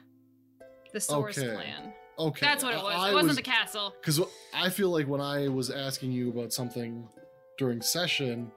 The 0.93 1.01
Source 1.01 1.39
Okay. 1.39 1.53
clan. 1.55 1.93
Okay, 2.19 2.45
That's 2.47 2.65
what 2.65 2.75
it 2.75 2.83
was. 2.83 2.95
I 2.97 3.11
it 3.11 3.15
wasn't 3.15 3.37
the 3.37 3.43
castle. 3.43 3.95
Because 4.01 4.21
I 4.53 4.71
feel 4.71 4.91
like 4.91 5.07
when 5.07 5.21
I 5.21 5.47
was 5.49 5.71
asking 5.71 6.11
you 6.11 6.31
about 6.31 6.53
something 6.53 7.09
during 7.59 7.81
session, 7.81 8.51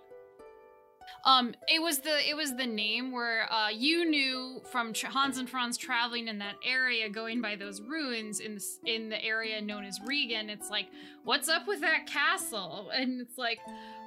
Um, 1.24 1.54
it 1.68 1.82
was 1.82 2.00
the 2.00 2.28
it 2.28 2.36
was 2.36 2.56
the 2.56 2.66
name 2.66 3.12
where 3.12 3.52
uh, 3.52 3.70
you 3.70 4.10
knew 4.10 4.62
from 4.72 4.94
Hans 4.96 5.38
and 5.38 5.48
Franz 5.48 5.78
traveling 5.78 6.28
in 6.28 6.40
that 6.40 6.56
area, 6.66 7.10
going 7.10 7.42
by 7.42 7.56
those 7.56 7.80
ruins 7.82 8.40
in 8.40 8.56
the 8.56 8.64
in 8.86 9.10
the 9.10 9.24
area 9.24 9.62
known 9.62 9.86
as 9.86 10.00
Regan. 10.06 10.50
It's 10.50 10.70
like, 10.70 10.88
what's 11.24 11.48
up 11.48 11.68
with 11.68 11.82
that 11.82 12.08
castle? 12.08 12.90
And 12.94 13.22
it's 13.22 13.38
like, 13.38 13.60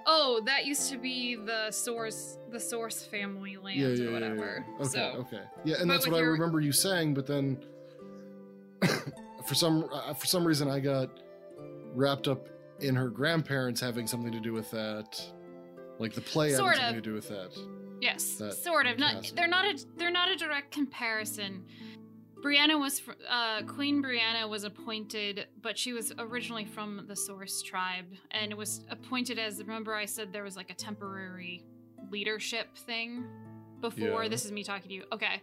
oh, 0.06 0.42
that 0.46 0.66
used 0.66 0.90
to 0.90 0.98
be 0.98 1.36
the 1.36 1.70
source 1.70 2.38
the 2.50 2.60
source 2.60 3.04
family 3.06 3.56
land 3.56 3.78
yeah, 3.78 3.88
yeah, 3.88 4.08
or 4.08 4.12
whatever. 4.12 4.64
yeah. 4.68 4.74
Okay, 4.80 4.88
so 4.88 5.00
okay, 5.20 5.42
yeah, 5.64 5.76
and 5.80 5.90
that's 5.90 6.08
what 6.08 6.16
I 6.16 6.22
remember 6.22 6.60
you 6.60 6.72
saying. 6.72 7.14
But 7.14 7.26
then, 7.26 7.64
for 9.46 9.54
some 9.54 9.88
uh, 9.92 10.14
for 10.14 10.26
some 10.26 10.44
reason, 10.44 10.68
I 10.68 10.80
got 10.80 11.10
wrapped 11.94 12.26
up 12.26 12.48
in 12.80 12.94
her 12.96 13.08
grandparents 13.08 13.80
having 13.80 14.06
something 14.06 14.32
to 14.32 14.40
do 14.40 14.52
with 14.52 14.70
that, 14.72 15.24
like 15.98 16.14
the 16.14 16.20
play 16.20 16.52
Sort 16.52 16.76
something 16.76 16.96
of. 16.96 17.02
to 17.02 17.10
do 17.10 17.14
with 17.14 17.28
that. 17.28 17.50
Yes, 18.00 18.34
that 18.36 18.54
sort 18.54 18.86
of. 18.86 18.98
Not 18.98 19.32
they're 19.34 19.48
not 19.48 19.64
a 19.64 19.84
they're 19.96 20.10
not 20.10 20.30
a 20.30 20.36
direct 20.36 20.70
comparison. 20.72 21.64
Brianna 22.42 22.78
was 22.78 23.00
fr- 23.00 23.12
uh, 23.28 23.62
Queen 23.62 24.02
Brianna 24.02 24.46
was 24.48 24.64
appointed, 24.64 25.46
but 25.62 25.78
she 25.78 25.94
was 25.94 26.12
originally 26.18 26.66
from 26.66 27.06
the 27.08 27.16
Source 27.16 27.62
tribe, 27.62 28.04
and 28.32 28.52
it 28.52 28.58
was 28.58 28.82
appointed 28.90 29.38
as. 29.38 29.58
Remember, 29.58 29.94
I 29.94 30.04
said 30.04 30.32
there 30.32 30.42
was 30.44 30.56
like 30.56 30.70
a 30.70 30.74
temporary 30.74 31.64
leadership 32.10 32.76
thing 32.76 33.24
before. 33.80 34.24
Yeah. 34.24 34.28
This 34.28 34.44
is 34.44 34.52
me 34.52 34.62
talking 34.62 34.88
to 34.88 34.94
you. 34.94 35.04
Okay, 35.12 35.40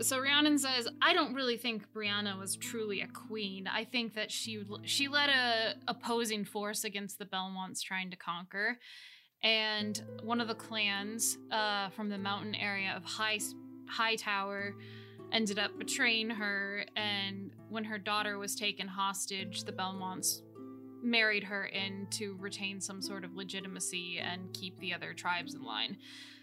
so 0.00 0.18
Rhiannon 0.18 0.58
says, 0.58 0.88
"I 1.00 1.12
don't 1.12 1.34
really 1.34 1.56
think 1.56 1.84
Brianna 1.92 2.36
was 2.36 2.56
truly 2.56 3.02
a 3.02 3.06
queen. 3.08 3.68
I 3.68 3.84
think 3.84 4.14
that 4.14 4.32
she 4.32 4.64
she 4.82 5.06
led 5.06 5.28
a 5.28 5.74
opposing 5.86 6.44
force 6.44 6.82
against 6.82 7.20
the 7.20 7.26
Belmonts 7.26 7.80
trying 7.82 8.10
to 8.10 8.16
conquer." 8.16 8.78
And 9.42 10.02
one 10.22 10.40
of 10.40 10.48
the 10.48 10.54
clans 10.54 11.38
uh, 11.50 11.88
from 11.90 12.08
the 12.08 12.18
mountain 12.18 12.54
area 12.54 12.92
of 12.96 13.04
High 13.04 13.38
High 13.86 14.16
Tower 14.16 14.74
ended 15.32 15.58
up 15.58 15.78
betraying 15.78 16.30
her. 16.30 16.84
And 16.96 17.50
when 17.68 17.84
her 17.84 17.98
daughter 17.98 18.38
was 18.38 18.54
taken 18.54 18.86
hostage, 18.86 19.64
the 19.64 19.72
Belmonts 19.72 20.42
married 21.02 21.44
her 21.44 21.64
in 21.66 22.06
to 22.10 22.36
retain 22.38 22.80
some 22.80 23.00
sort 23.00 23.24
of 23.24 23.34
legitimacy 23.34 24.18
and 24.18 24.52
keep 24.52 24.78
the 24.78 24.92
other 24.92 25.14
tribes 25.14 25.54
in 25.54 25.62
line. 25.62 25.96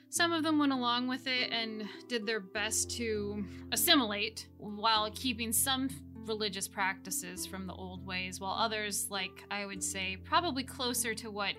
Some 0.10 0.32
of 0.32 0.44
them 0.44 0.58
went 0.58 0.72
along 0.72 1.08
with 1.08 1.28
it 1.28 1.52
and 1.52 1.88
did 2.08 2.26
their 2.26 2.40
best 2.40 2.90
to 2.98 3.46
assimilate 3.72 4.48
while 4.58 5.12
keeping 5.14 5.52
some 5.52 5.90
religious 6.26 6.68
practices 6.68 7.46
from 7.46 7.68
the 7.68 7.74
old 7.74 8.06
ways, 8.06 8.40
while 8.40 8.54
others, 8.54 9.08
like 9.12 9.44
I 9.52 9.66
would 9.66 9.84
say, 9.84 10.18
probably 10.24 10.64
closer 10.64 11.14
to 11.16 11.30
what 11.30 11.54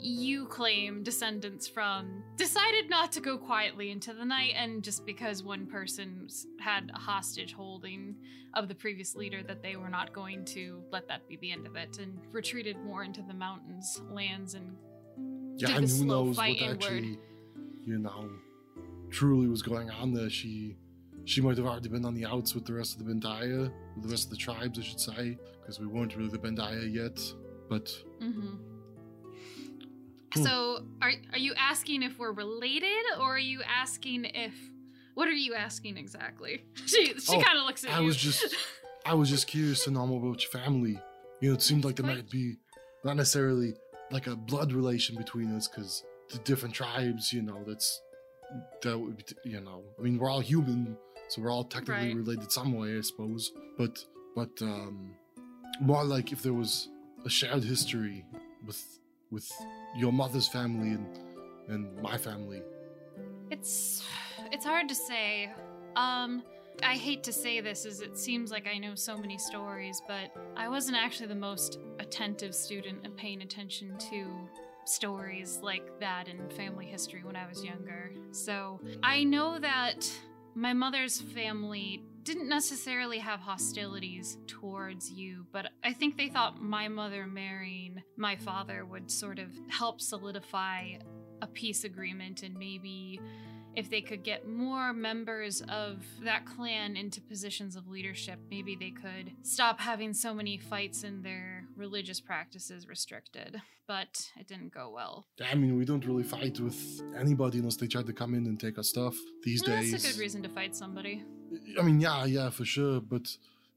you 0.00 0.46
claim 0.46 1.02
descendants 1.02 1.66
from 1.66 2.22
decided 2.36 2.88
not 2.88 3.10
to 3.12 3.20
go 3.20 3.36
quietly 3.36 3.90
into 3.90 4.12
the 4.12 4.24
night 4.24 4.52
and 4.56 4.82
just 4.82 5.04
because 5.04 5.42
one 5.42 5.66
person 5.66 6.28
had 6.60 6.90
a 6.94 6.98
hostage 6.98 7.52
holding 7.52 8.14
of 8.54 8.68
the 8.68 8.74
previous 8.74 9.14
leader 9.14 9.42
that 9.42 9.62
they 9.62 9.76
were 9.76 9.88
not 9.88 10.12
going 10.12 10.44
to 10.44 10.82
let 10.92 11.06
that 11.08 11.26
be 11.28 11.36
the 11.36 11.50
end 11.50 11.66
of 11.66 11.74
it 11.76 11.98
and 11.98 12.18
retreated 12.32 12.76
more 12.84 13.02
into 13.02 13.22
the 13.22 13.34
mountains 13.34 14.00
lands 14.10 14.54
and 14.54 14.76
Yeah, 15.56 15.68
did 15.68 15.76
and 15.78 15.88
who 15.90 16.04
knows 16.04 16.36
what 16.36 16.48
inward. 16.48 16.70
actually, 16.70 17.18
you 17.84 17.98
know, 17.98 18.30
truly 19.10 19.48
was 19.48 19.62
going 19.62 19.90
on 19.90 20.12
there. 20.12 20.30
She, 20.30 20.76
she 21.24 21.40
might 21.40 21.56
have 21.56 21.66
already 21.66 21.88
been 21.88 22.04
on 22.04 22.14
the 22.14 22.24
outs 22.24 22.54
with 22.54 22.64
the 22.64 22.72
rest 22.72 22.98
of 22.98 23.04
the 23.04 23.12
Bandia, 23.12 23.70
with 23.94 24.04
the 24.04 24.08
rest 24.10 24.24
of 24.24 24.30
the 24.30 24.36
tribes, 24.36 24.78
I 24.78 24.82
should 24.82 25.00
say, 25.00 25.36
because 25.60 25.80
we 25.80 25.86
weren't 25.86 26.16
really 26.16 26.30
the 26.30 26.38
Bandia 26.38 26.92
yet. 26.92 27.20
But 27.68 27.90
hmm 28.20 28.30
Hmm. 28.30 28.54
So 30.34 30.84
are, 31.02 31.12
are 31.32 31.38
you 31.38 31.54
asking 31.58 32.02
if 32.02 32.18
we're 32.18 32.32
related 32.32 33.04
or 33.18 33.34
are 33.36 33.38
you 33.38 33.62
asking 33.62 34.24
if 34.26 34.54
what 35.14 35.26
are 35.28 35.32
you 35.32 35.54
asking 35.54 35.96
exactly 35.96 36.64
she 36.86 37.06
she 37.18 37.36
Oh, 37.36 37.42
kind 37.42 37.58
of 37.58 37.64
looks 37.64 37.84
at 37.84 37.90
I 37.90 38.00
you 38.00 38.06
was 38.06 38.16
just, 38.16 38.54
I 39.06 39.14
was 39.14 39.28
just 39.30 39.46
curious 39.46 39.84
to 39.84 39.90
know 39.90 40.06
more 40.06 40.20
about 40.24 40.42
your 40.42 40.50
family. 40.50 40.98
You 41.40 41.50
know, 41.50 41.54
it 41.54 41.62
seemed 41.62 41.84
like 41.84 41.96
there 41.96 42.06
might 42.06 42.28
be 42.30 42.56
not 43.04 43.16
necessarily 43.16 43.74
like 44.10 44.26
a 44.26 44.36
blood 44.36 44.72
relation 44.72 45.16
between 45.16 45.54
us, 45.56 45.68
because 45.68 46.02
the 46.32 46.38
different 46.38 46.74
tribes, 46.74 47.32
you 47.32 47.42
know, 47.42 47.62
that's 47.66 48.00
that 48.82 48.98
would 48.98 49.16
be, 49.16 49.24
you 49.44 49.60
know, 49.60 49.82
I 49.98 50.02
mean, 50.02 50.18
we're 50.18 50.30
all 50.30 50.40
human, 50.40 50.96
so 51.28 51.42
we're 51.42 51.50
all 51.50 51.64
technically 51.64 52.08
Right. 52.08 52.16
related 52.16 52.50
some 52.50 52.72
way, 52.72 52.96
I 52.96 53.00
suppose. 53.02 53.50
But, 53.76 53.98
but, 54.34 54.50
um, 54.62 55.14
more 55.80 56.04
like 56.04 56.32
if 56.32 56.42
there 56.42 56.54
was 56.54 56.88
a 57.24 57.30
shared 57.30 57.62
history 57.64 58.24
with 58.66 58.97
with 59.30 59.50
your 59.96 60.12
mother's 60.12 60.48
family 60.48 60.88
and 60.90 61.06
and 61.68 62.02
my 62.02 62.16
family. 62.16 62.62
It's 63.50 64.02
it's 64.52 64.64
hard 64.64 64.88
to 64.88 64.94
say. 64.94 65.50
Um 65.96 66.42
I 66.82 66.94
hate 66.94 67.24
to 67.24 67.32
say 67.32 67.60
this 67.60 67.84
as 67.84 68.00
it 68.00 68.16
seems 68.16 68.50
like 68.52 68.68
I 68.72 68.78
know 68.78 68.94
so 68.94 69.16
many 69.16 69.36
stories, 69.36 70.00
but 70.06 70.30
I 70.56 70.68
wasn't 70.68 70.96
actually 70.96 71.26
the 71.26 71.34
most 71.34 71.80
attentive 71.98 72.54
student 72.54 72.98
and 73.04 73.16
paying 73.16 73.42
attention 73.42 73.98
to 74.10 74.26
stories 74.84 75.58
like 75.62 75.98
that 75.98 76.28
in 76.28 76.48
family 76.50 76.86
history 76.86 77.22
when 77.24 77.34
I 77.36 77.48
was 77.48 77.64
younger. 77.64 78.12
So, 78.30 78.80
I 79.02 79.24
know 79.24 79.58
that 79.58 80.10
my 80.54 80.72
mother's 80.72 81.20
family 81.20 82.04
didn't 82.22 82.48
necessarily 82.48 83.18
have 83.18 83.40
hostilities 83.40 84.38
towards 84.46 85.10
you, 85.10 85.46
but 85.52 85.66
I 85.82 85.92
think 85.92 86.16
they 86.16 86.28
thought 86.28 86.60
my 86.60 86.88
mother 86.88 87.26
marrying 87.26 88.02
my 88.16 88.36
father 88.36 88.84
would 88.84 89.10
sort 89.10 89.38
of 89.38 89.48
help 89.68 90.00
solidify 90.00 90.94
a 91.40 91.46
peace 91.46 91.84
agreement 91.84 92.42
and 92.42 92.56
maybe 92.56 93.20
if 93.78 93.88
they 93.88 94.00
could 94.00 94.24
get 94.24 94.48
more 94.48 94.92
members 94.92 95.62
of 95.68 96.04
that 96.24 96.44
clan 96.44 96.96
into 96.96 97.20
positions 97.20 97.76
of 97.76 97.86
leadership, 97.86 98.40
maybe 98.50 98.74
they 98.74 98.90
could 98.90 99.30
stop 99.42 99.78
having 99.78 100.12
so 100.12 100.34
many 100.34 100.58
fights 100.58 101.04
and 101.04 101.24
their 101.24 101.64
religious 101.76 102.20
practices 102.20 102.88
restricted. 102.88 103.60
But 103.86 104.30
it 104.36 104.48
didn't 104.48 104.74
go 104.74 104.90
well. 104.92 105.28
I 105.48 105.54
mean, 105.54 105.78
we 105.78 105.84
don't 105.84 106.04
really 106.04 106.24
fight 106.24 106.58
with 106.58 107.00
anybody 107.16 107.58
unless 107.58 107.76
they 107.76 107.86
try 107.86 108.02
to 108.02 108.12
come 108.12 108.34
in 108.34 108.46
and 108.46 108.58
take 108.58 108.78
our 108.78 108.84
stuff 108.84 109.14
these 109.44 109.62
days. 109.62 109.92
That's 109.92 110.04
a 110.04 110.08
good 110.08 110.18
reason 110.18 110.42
to 110.42 110.48
fight 110.48 110.74
somebody. 110.74 111.24
I 111.78 111.82
mean, 111.82 112.00
yeah, 112.00 112.24
yeah, 112.24 112.50
for 112.50 112.64
sure. 112.64 113.00
But 113.00 113.36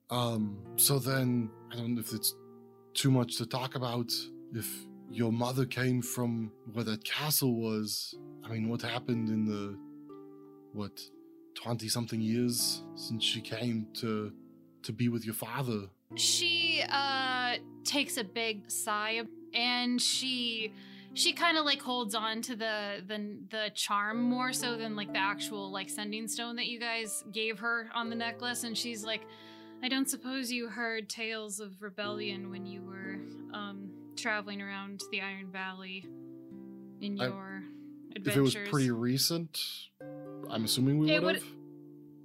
um, 0.09 0.57
so 0.75 0.99
then 0.99 1.49
I 1.71 1.75
don't 1.75 1.95
know 1.95 2.01
if 2.01 2.13
it's 2.13 2.35
too 2.93 3.11
much 3.11 3.37
to 3.37 3.45
talk 3.45 3.75
about. 3.75 4.11
If 4.53 4.67
your 5.09 5.31
mother 5.31 5.65
came 5.65 6.01
from 6.01 6.51
where 6.73 6.83
that 6.85 7.03
castle 7.03 7.55
was, 7.55 8.15
I 8.43 8.49
mean, 8.49 8.69
what 8.69 8.81
happened 8.81 9.29
in 9.29 9.45
the 9.45 9.77
what 10.73 11.01
twenty 11.55 11.87
something 11.89 12.21
years 12.21 12.83
since 12.95 13.23
she 13.23 13.41
came 13.41 13.87
to 13.95 14.31
to 14.83 14.93
be 14.93 15.09
with 15.09 15.25
your 15.25 15.35
father? 15.35 15.87
She 16.15 16.83
uh 16.89 17.55
takes 17.83 18.17
a 18.17 18.23
big 18.23 18.69
sigh 18.69 19.21
and 19.53 20.01
she 20.01 20.73
she 21.13 21.33
kind 21.33 21.57
of 21.57 21.65
like 21.65 21.81
holds 21.81 22.15
on 22.15 22.41
to 22.41 22.55
the 22.55 23.03
the 23.07 23.37
the 23.49 23.69
charm 23.75 24.21
more 24.21 24.53
so 24.53 24.77
than 24.77 24.95
like 24.95 25.11
the 25.11 25.19
actual 25.19 25.69
like 25.71 25.89
sending 25.89 26.27
stone 26.27 26.55
that 26.55 26.67
you 26.67 26.79
guys 26.79 27.23
gave 27.33 27.59
her 27.59 27.89
on 27.93 28.09
the 28.09 28.15
necklace 28.15 28.63
and 28.63 28.77
she's 28.77 29.03
like 29.03 29.21
I 29.83 29.89
don't 29.89 30.09
suppose 30.09 30.51
you 30.51 30.69
heard 30.69 31.09
tales 31.09 31.59
of 31.59 31.81
rebellion 31.81 32.49
when 32.49 32.65
you 32.65 32.81
were 32.81 33.17
um 33.53 33.89
traveling 34.15 34.61
around 34.61 35.01
the 35.11 35.21
Iron 35.21 35.51
Valley 35.51 36.05
in 37.01 37.19
I- 37.19 37.25
your 37.27 37.63
If 38.15 38.35
it 38.35 38.39
was 38.41 38.55
pretty 38.55 38.91
recent, 38.91 39.59
I'm 40.49 40.63
assuming 40.65 40.99
we 40.99 41.19
would 41.19 41.35
have. 41.35 41.43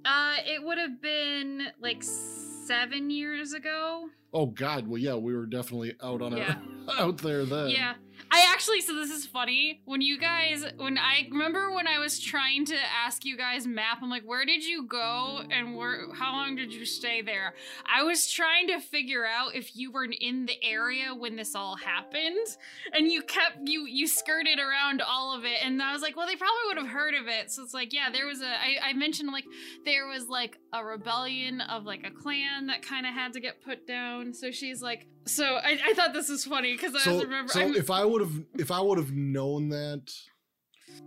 uh 0.05 0.35
it 0.45 0.63
would 0.63 0.77
have 0.77 1.01
been 1.01 1.67
like 1.81 2.03
7 2.03 3.09
years 3.09 3.53
ago. 3.53 4.09
Oh 4.33 4.45
God, 4.47 4.87
well, 4.87 4.97
yeah, 4.97 5.15
we 5.15 5.33
were 5.35 5.45
definitely 5.45 5.95
out 6.03 6.21
on 6.21 6.35
Yeah. 6.37 6.55
our 6.89 6.99
out 7.07 7.17
there 7.19 7.45
then. 7.45 7.69
Yeah. 7.69 7.93
I 8.29 8.51
actually, 8.51 8.81
so 8.81 8.93
this 8.93 9.09
is 9.09 9.25
funny. 9.25 9.81
When 9.85 10.01
you 10.01 10.19
guys, 10.19 10.65
when 10.77 10.97
I 10.97 11.27
remember 11.31 11.71
when 11.71 11.87
I 11.87 11.99
was 11.99 12.19
trying 12.19 12.65
to 12.65 12.75
ask 13.05 13.23
you 13.23 13.37
guys 13.37 13.65
map, 13.65 13.99
I'm 14.01 14.09
like, 14.09 14.23
where 14.23 14.45
did 14.45 14.65
you 14.65 14.85
go 14.85 15.41
and 15.49 15.75
where, 15.75 16.13
how 16.13 16.33
long 16.33 16.55
did 16.55 16.73
you 16.73 16.85
stay 16.85 17.21
there? 17.21 17.53
I 17.85 18.03
was 18.03 18.29
trying 18.29 18.67
to 18.67 18.79
figure 18.79 19.25
out 19.25 19.55
if 19.55 19.75
you 19.75 19.91
were 19.91 20.05
in 20.05 20.45
the 20.45 20.61
area 20.61 21.15
when 21.15 21.35
this 21.35 21.55
all 21.55 21.77
happened. 21.77 22.47
And 22.93 23.11
you 23.11 23.21
kept, 23.21 23.59
you, 23.65 23.85
you 23.85 24.07
skirted 24.07 24.59
around 24.59 25.01
all 25.01 25.35
of 25.35 25.45
it. 25.45 25.59
And 25.63 25.81
I 25.81 25.93
was 25.93 26.01
like, 26.01 26.17
well, 26.17 26.27
they 26.27 26.35
probably 26.35 26.61
would 26.67 26.77
have 26.77 26.87
heard 26.87 27.13
of 27.13 27.27
it. 27.27 27.51
So 27.51 27.63
it's 27.63 27.73
like, 27.73 27.93
yeah, 27.93 28.09
there 28.11 28.25
was 28.25 28.41
a, 28.41 28.47
I, 28.47 28.89
I 28.89 28.93
mentioned 28.93 29.31
like, 29.31 29.45
there 29.85 30.07
was 30.07 30.27
like 30.27 30.57
a 30.73 30.83
rebellion 30.83 31.61
of 31.61 31.85
like 31.85 32.05
a 32.05 32.11
clan 32.11 32.67
that 32.67 32.81
kind 32.81 33.05
of 33.05 33.13
had 33.13 33.33
to 33.33 33.39
get 33.39 33.63
put 33.63 33.87
down. 33.87 34.33
So 34.33 34.51
she's 34.51 34.81
like, 34.81 35.07
so 35.27 35.43
I, 35.45 35.79
I 35.85 35.93
thought 35.93 36.13
this 36.13 36.29
was 36.29 36.43
funny 36.45 36.73
because 36.73 36.95
I 36.95 36.99
So, 36.99 37.13
was 37.15 37.23
remember 37.25 37.51
so 37.53 37.59
I'm- 37.61 37.75
if 37.75 37.89
I 37.91 38.03
would 38.05 38.21
have 38.21 38.33
if 38.57 38.71
I 38.71 38.79
would 38.81 38.97
have 38.97 39.11
known 39.11 39.69
that, 39.69 40.11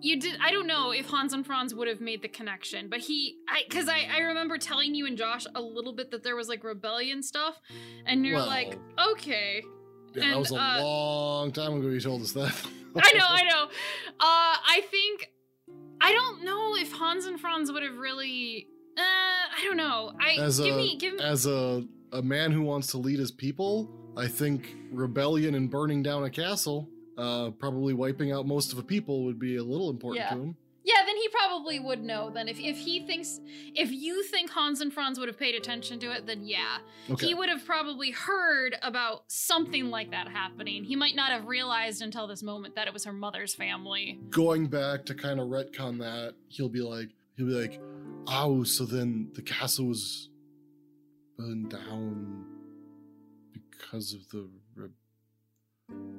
you 0.00 0.18
did. 0.20 0.38
I 0.42 0.50
don't 0.52 0.66
know 0.66 0.92
if 0.92 1.06
Hans 1.06 1.32
and 1.32 1.44
Franz 1.44 1.74
would 1.74 1.88
have 1.88 2.00
made 2.00 2.22
the 2.22 2.28
connection, 2.28 2.88
but 2.88 3.00
he, 3.00 3.36
I, 3.48 3.62
because 3.68 3.88
I, 3.88 4.08
I 4.14 4.20
remember 4.20 4.56
telling 4.56 4.94
you 4.94 5.06
and 5.06 5.16
Josh 5.18 5.46
a 5.54 5.60
little 5.60 5.92
bit 5.92 6.10
that 6.12 6.22
there 6.22 6.36
was 6.36 6.48
like 6.48 6.62
rebellion 6.64 7.22
stuff, 7.22 7.60
and 8.06 8.24
you're 8.24 8.36
Well, 8.36 8.46
like, 8.46 8.78
okay. 9.12 9.62
yeah, 10.14 10.30
that 10.30 10.38
was 10.38 10.52
a 10.52 10.56
uh, 10.56 10.80
long 10.82 11.52
time 11.52 11.74
ago. 11.78 11.88
You 11.88 12.00
told 12.00 12.22
us 12.22 12.32
that. 12.32 12.54
I 12.96 13.12
know, 13.12 13.26
I 13.28 13.42
know. 13.44 13.64
Uh, 13.64 13.68
I 14.20 14.82
think 14.90 15.30
I 16.00 16.12
don't 16.12 16.44
know 16.44 16.76
if 16.76 16.92
Hans 16.92 17.26
and 17.26 17.38
Franz 17.40 17.70
would 17.72 17.82
have 17.82 17.96
really. 17.96 18.68
Uh, 18.96 19.02
I 19.02 19.60
don't 19.64 19.76
know. 19.76 20.12
I 20.20 20.36
as 20.40 20.60
give 20.60 20.74
a 20.74 20.78
me 20.78 20.96
give 20.98 21.14
me. 21.14 21.20
as 21.22 21.46
a 21.46 21.84
a 22.12 22.22
man 22.22 22.50
who 22.52 22.62
wants 22.62 22.88
to 22.88 22.98
lead 22.98 23.18
his 23.18 23.30
people, 23.30 23.88
I 24.20 24.28
think 24.28 24.76
rebellion 24.92 25.54
and 25.54 25.70
burning 25.70 26.02
down 26.02 26.24
a 26.24 26.30
castle, 26.30 26.88
uh, 27.16 27.50
probably 27.52 27.94
wiping 27.94 28.32
out 28.32 28.46
most 28.46 28.70
of 28.70 28.76
the 28.76 28.82
people 28.82 29.24
would 29.24 29.38
be 29.38 29.56
a 29.56 29.64
little 29.64 29.88
important 29.88 30.24
Yeah. 30.26 30.34
to 30.36 30.42
him. 30.42 30.56
Yeah, 30.82 31.04
then 31.06 31.16
he 31.16 31.28
probably 31.28 31.78
would 31.78 32.02
know. 32.02 32.30
Then 32.30 32.48
if 32.48 32.58
if 32.58 32.76
he 32.76 33.06
thinks 33.06 33.40
if 33.74 33.90
you 33.92 34.22
think 34.24 34.50
Hans 34.50 34.80
and 34.80 34.92
Franz 34.92 35.18
would 35.18 35.28
have 35.28 35.38
paid 35.38 35.54
attention 35.54 35.98
to 36.00 36.10
it, 36.10 36.26
then 36.26 36.44
yeah. 36.44 36.78
Okay. 37.10 37.26
he 37.28 37.34
would 37.34 37.48
have 37.50 37.64
probably 37.66 38.10
heard 38.10 38.76
about 38.82 39.24
something 39.28 39.90
like 39.90 40.10
that 40.10 40.28
happening. 40.28 40.84
He 40.84 40.96
might 40.96 41.14
not 41.16 41.30
have 41.32 41.46
realized 41.46 42.00
until 42.02 42.26
this 42.26 42.42
moment 42.42 42.76
that 42.76 42.86
it 42.86 42.92
was 42.94 43.04
her 43.04 43.12
mother's 43.12 43.54
family. 43.54 44.20
Going 44.30 44.66
back 44.68 45.04
to 45.06 45.14
kind 45.14 45.38
of 45.38 45.48
retcon 45.48 45.98
that, 45.98 46.34
he'll 46.48 46.70
be 46.70 46.80
like, 46.82 47.10
he'll 47.36 47.46
be 47.46 47.52
like, 47.52 47.80
oh, 48.28 48.64
so 48.64 48.84
then 48.86 49.30
the 49.34 49.42
castle 49.42 49.86
was 49.86 50.30
burned 51.36 51.70
down 51.70 52.46
because 53.80 54.12
of 54.12 54.28
the. 54.30 54.48
Re- 54.74 54.88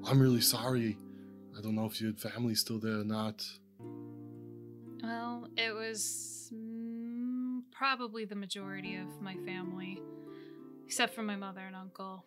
I'm 0.05 0.19
really 0.19 0.41
sorry. 0.41 0.97
I 1.57 1.61
don't 1.61 1.75
know 1.75 1.85
if 1.85 2.01
you 2.01 2.07
had 2.07 2.19
family 2.19 2.55
still 2.55 2.79
there 2.79 2.99
or 2.99 3.03
not. 3.03 3.45
Well, 5.03 5.47
it 5.57 5.73
was 5.73 6.51
mm, 6.53 7.61
probably 7.71 8.25
the 8.25 8.35
majority 8.35 8.95
of 8.95 9.21
my 9.21 9.35
family, 9.45 10.01
except 10.85 11.13
for 11.13 11.23
my 11.23 11.35
mother 11.35 11.61
and 11.61 11.75
uncle. 11.75 12.25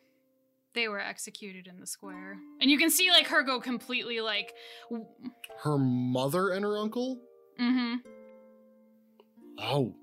They 0.74 0.89
were 0.89 1.01
executed 1.01 1.69
in 1.69 1.78
the 1.78 1.86
square. 1.86 2.36
And 2.61 2.69
you 2.70 2.78
can 2.78 2.90
see 2.90 3.11
like 3.11 3.28
her 3.28 3.43
go 3.43 3.61
completely 3.61 4.20
like 4.20 4.52
Her 5.62 5.78
mother 5.78 6.51
and 6.51 6.65
her 6.65 6.77
uncle? 6.78 7.20
Mm 7.61 7.73
mhm. 7.73 7.97
Oh. 9.59 9.94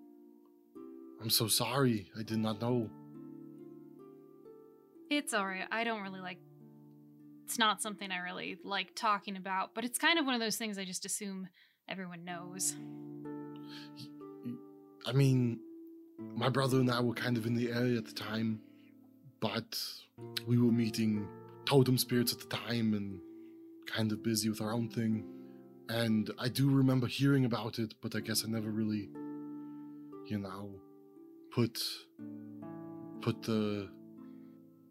I'm 1.21 1.29
so 1.29 1.47
sorry. 1.47 2.09
I 2.17 2.23
did 2.23 2.39
not 2.39 2.61
know. 2.61 2.89
It's 5.11 5.33
all 5.33 5.45
right. 5.45 5.65
I 5.69 5.83
don't 5.83 6.01
really 6.03 6.21
like 6.21 6.38
it's 7.43 7.59
not 7.59 7.81
something 7.81 8.09
I 8.11 8.19
really 8.19 8.57
like 8.63 8.95
talking 8.95 9.35
about, 9.35 9.75
but 9.75 9.83
it's 9.83 9.99
kind 9.99 10.17
of 10.17 10.25
one 10.25 10.35
of 10.35 10.39
those 10.39 10.55
things 10.55 10.77
I 10.77 10.85
just 10.85 11.05
assume 11.05 11.49
everyone 11.89 12.23
knows. 12.23 12.73
I 15.05 15.11
mean, 15.11 15.59
my 16.17 16.47
brother 16.47 16.79
and 16.79 16.89
I 16.89 17.01
were 17.01 17.13
kind 17.13 17.35
of 17.35 17.45
in 17.45 17.55
the 17.55 17.73
area 17.73 17.97
at 17.97 18.05
the 18.05 18.13
time, 18.13 18.61
but 19.41 19.77
we 20.47 20.57
were 20.57 20.71
meeting 20.71 21.27
totem 21.65 21.97
spirits 21.97 22.31
at 22.31 22.39
the 22.39 22.55
time 22.55 22.93
and 22.93 23.19
kind 23.88 24.13
of 24.13 24.23
busy 24.23 24.47
with 24.47 24.61
our 24.61 24.71
own 24.71 24.88
thing. 24.88 25.25
And 25.89 26.31
I 26.39 26.47
do 26.47 26.69
remember 26.69 27.07
hearing 27.07 27.43
about 27.43 27.79
it, 27.79 27.95
but 28.01 28.15
I 28.15 28.21
guess 28.21 28.45
I 28.45 28.49
never 28.49 28.69
really, 28.69 29.09
you 30.25 30.39
know, 30.39 30.69
put 31.53 31.81
put 33.19 33.43
the 33.43 33.89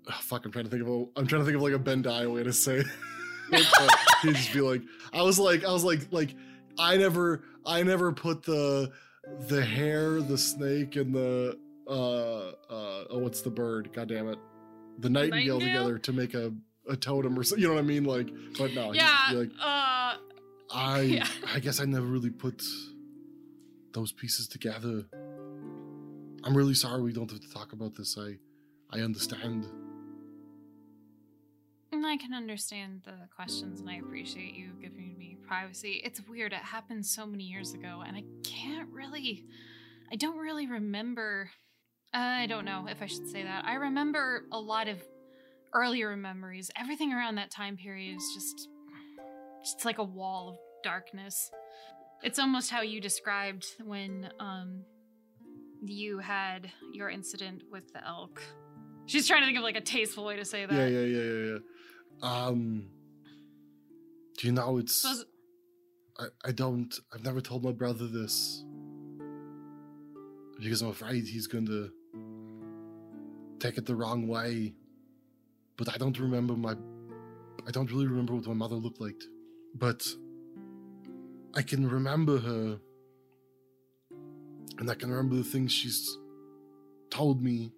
oh, 0.08 0.12
fuck. 0.20 0.44
I'm 0.44 0.52
trying 0.52 0.64
to 0.64 0.70
think 0.70 0.82
of 0.82 0.88
a. 0.88 1.04
I'm 1.16 1.26
trying 1.26 1.42
to 1.42 1.44
think 1.44 1.56
of 1.56 1.62
like 1.62 1.74
a 1.74 1.78
Bandia 1.78 2.32
way 2.32 2.42
to 2.42 2.52
say. 2.52 2.82
it. 3.52 3.94
He'd 4.22 4.34
just 4.34 4.52
be 4.52 4.60
like, 4.60 4.82
I 5.12 5.22
was 5.22 5.38
like, 5.38 5.64
I 5.64 5.72
was 5.72 5.84
like, 5.84 6.06
like 6.10 6.34
I 6.78 6.96
never, 6.96 7.42
I 7.66 7.82
never 7.82 8.12
put 8.12 8.42
the 8.42 8.92
the 9.48 9.64
hare, 9.64 10.20
the 10.20 10.38
snake, 10.38 10.96
and 10.96 11.14
the 11.14 11.58
uh 11.88 12.48
uh 12.48 13.04
oh, 13.10 13.18
what's 13.18 13.42
the 13.42 13.50
bird? 13.50 13.92
God 13.92 14.08
damn 14.08 14.28
it, 14.28 14.38
the 14.98 15.10
nightingale, 15.10 15.58
Nightingale? 15.58 15.82
together 15.84 15.98
to 15.98 16.12
make 16.12 16.34
a 16.34 16.52
a 16.88 16.96
totem 16.96 17.38
or 17.38 17.42
something. 17.42 17.62
You 17.62 17.68
know 17.68 17.74
what 17.74 17.80
I 17.80 17.86
mean? 17.86 18.04
Like, 18.04 18.28
but 18.58 18.72
no, 18.74 18.92
he'd 18.92 19.00
yeah. 19.00 19.28
be 19.30 19.36
like, 19.36 19.50
uh 19.60 20.14
I 20.72 21.00
Yeah. 21.00 21.26
I 21.52 21.58
guess 21.58 21.80
I 21.80 21.84
never 21.84 22.06
really 22.06 22.30
put 22.30 22.62
those 23.92 24.12
pieces 24.12 24.46
together. 24.46 25.04
I'm 26.44 26.56
really 26.56 26.74
sorry 26.74 27.02
we 27.02 27.12
don't 27.12 27.30
have 27.30 27.40
to 27.40 27.50
talk 27.50 27.72
about 27.72 27.94
this. 27.94 28.16
I 28.18 28.38
I 28.96 29.02
understand. 29.02 29.66
And 31.92 32.06
I 32.06 32.16
can 32.16 32.32
understand 32.32 33.02
the 33.04 33.14
questions, 33.34 33.80
and 33.80 33.90
I 33.90 33.96
appreciate 33.96 34.54
you 34.54 34.70
giving 34.80 35.16
me 35.18 35.36
privacy. 35.46 36.00
It's 36.04 36.20
weird. 36.28 36.52
It 36.52 36.60
happened 36.60 37.04
so 37.04 37.26
many 37.26 37.44
years 37.44 37.74
ago, 37.74 38.02
and 38.06 38.16
I 38.16 38.22
can't 38.44 38.88
really. 38.90 39.44
I 40.12 40.16
don't 40.16 40.38
really 40.38 40.66
remember. 40.66 41.50
Uh, 42.14 42.18
I 42.18 42.46
don't 42.46 42.64
know 42.64 42.86
if 42.88 43.02
I 43.02 43.06
should 43.06 43.28
say 43.28 43.42
that. 43.42 43.64
I 43.64 43.74
remember 43.74 44.44
a 44.52 44.58
lot 44.60 44.88
of 44.88 44.98
earlier 45.74 46.16
memories. 46.16 46.70
Everything 46.76 47.12
around 47.12 47.36
that 47.36 47.50
time 47.50 47.76
period 47.76 48.16
is 48.16 48.30
just. 48.34 48.68
It's 49.62 49.84
like 49.84 49.98
a 49.98 50.04
wall 50.04 50.50
of 50.50 50.56
darkness. 50.84 51.50
It's 52.22 52.38
almost 52.38 52.70
how 52.70 52.82
you 52.82 53.00
described 53.00 53.66
when 53.84 54.30
um, 54.38 54.84
you 55.84 56.18
had 56.18 56.70
your 56.92 57.10
incident 57.10 57.64
with 57.70 57.92
the 57.92 58.06
elk. 58.06 58.42
She's 59.06 59.26
trying 59.26 59.40
to 59.40 59.46
think 59.46 59.58
of 59.58 59.64
like 59.64 59.76
a 59.76 59.80
tasteful 59.80 60.24
way 60.24 60.36
to 60.36 60.44
say 60.44 60.66
that. 60.66 60.74
Yeah, 60.74 60.86
yeah, 60.86 61.00
yeah, 61.00 61.22
yeah, 61.22 61.52
yeah. 61.52 61.58
Um, 62.22 62.88
do 64.38 64.46
you 64.46 64.52
know 64.52 64.78
it's? 64.78 65.02
Suppose- 65.02 65.26
I, 66.18 66.48
I 66.48 66.52
don't. 66.52 66.94
I've 67.14 67.24
never 67.24 67.40
told 67.40 67.64
my 67.64 67.72
brother 67.72 68.06
this 68.06 68.64
because 70.58 70.82
I'm 70.82 70.90
afraid 70.90 71.24
he's 71.26 71.46
going 71.46 71.66
to 71.66 71.90
take 73.58 73.78
it 73.78 73.86
the 73.86 73.94
wrong 73.94 74.28
way. 74.28 74.74
But 75.76 75.88
I 75.88 75.96
don't 75.96 76.18
remember 76.18 76.54
my. 76.54 76.74
I 77.66 77.70
don't 77.70 77.90
really 77.90 78.06
remember 78.06 78.34
what 78.34 78.46
my 78.46 78.54
mother 78.54 78.76
looked 78.76 79.00
like. 79.00 79.20
But 79.74 80.06
I 81.54 81.62
can 81.62 81.88
remember 81.88 82.38
her, 82.38 82.80
and 84.78 84.90
I 84.90 84.94
can 84.94 85.10
remember 85.10 85.36
the 85.36 85.44
things 85.44 85.72
she's 85.72 86.18
told 87.10 87.42
me. 87.42 87.72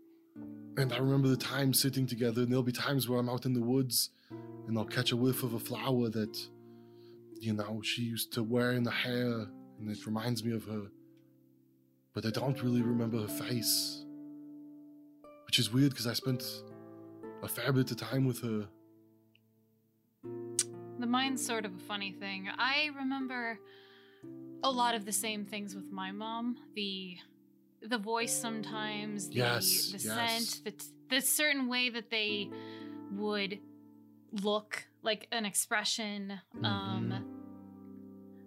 And 0.76 0.92
I 0.92 0.98
remember 0.98 1.28
the 1.28 1.36
times 1.36 1.80
sitting 1.80 2.06
together, 2.06 2.42
and 2.42 2.50
there'll 2.50 2.62
be 2.62 2.72
times 2.72 3.08
where 3.08 3.18
I'm 3.18 3.28
out 3.28 3.44
in 3.44 3.52
the 3.52 3.60
woods 3.60 4.10
and 4.66 4.78
I'll 4.78 4.86
catch 4.86 5.12
a 5.12 5.16
whiff 5.16 5.42
of 5.42 5.54
a 5.54 5.58
flower 5.58 6.08
that, 6.08 6.38
you 7.38 7.52
know, 7.52 7.82
she 7.82 8.02
used 8.02 8.32
to 8.34 8.42
wear 8.42 8.72
in 8.72 8.82
the 8.82 8.90
hair, 8.90 9.46
and 9.78 9.90
it 9.90 10.06
reminds 10.06 10.44
me 10.44 10.52
of 10.52 10.64
her. 10.64 10.84
But 12.14 12.24
I 12.24 12.30
don't 12.30 12.62
really 12.62 12.82
remember 12.82 13.20
her 13.20 13.28
face. 13.28 14.04
Which 15.46 15.58
is 15.58 15.72
weird 15.72 15.90
because 15.90 16.06
I 16.06 16.14
spent 16.14 16.44
a 17.42 17.48
fair 17.48 17.72
bit 17.72 17.90
of 17.90 17.96
time 17.98 18.24
with 18.24 18.40
her. 18.40 18.66
The 20.98 21.06
mind's 21.06 21.44
sort 21.44 21.64
of 21.64 21.74
a 21.74 21.80
funny 21.80 22.12
thing. 22.12 22.48
I 22.56 22.90
remember 22.96 23.58
a 24.62 24.70
lot 24.70 24.94
of 24.94 25.04
the 25.04 25.12
same 25.12 25.44
things 25.44 25.74
with 25.74 25.90
my 25.90 26.12
mom. 26.12 26.56
The 26.74 27.16
the 27.88 27.98
voice 27.98 28.32
sometimes, 28.32 29.28
the 29.28 29.36
Yes, 29.36 29.92
the 29.92 29.98
yes. 29.98 30.04
scent, 30.04 30.64
the 30.64 30.84
the 31.16 31.20
certain 31.20 31.68
way 31.68 31.90
that 31.90 32.10
they 32.10 32.48
would 33.12 33.58
look, 34.32 34.84
like 35.02 35.26
an 35.32 35.44
expression. 35.44 36.40
Um 36.62 37.24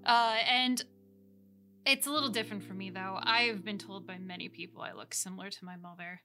uh 0.06 0.38
and 0.48 0.84
it's 1.86 2.08
a 2.08 2.12
little 2.12 2.30
different 2.30 2.64
for 2.64 2.74
me 2.74 2.90
though. 2.90 3.20
I've 3.22 3.64
been 3.64 3.78
told 3.78 4.08
by 4.08 4.18
many 4.18 4.50
people 4.50 4.82
I 4.82 4.94
look 4.94 5.14
similar 5.14 5.50
to 5.52 5.66
my 5.66 5.76
mother, 5.76 6.22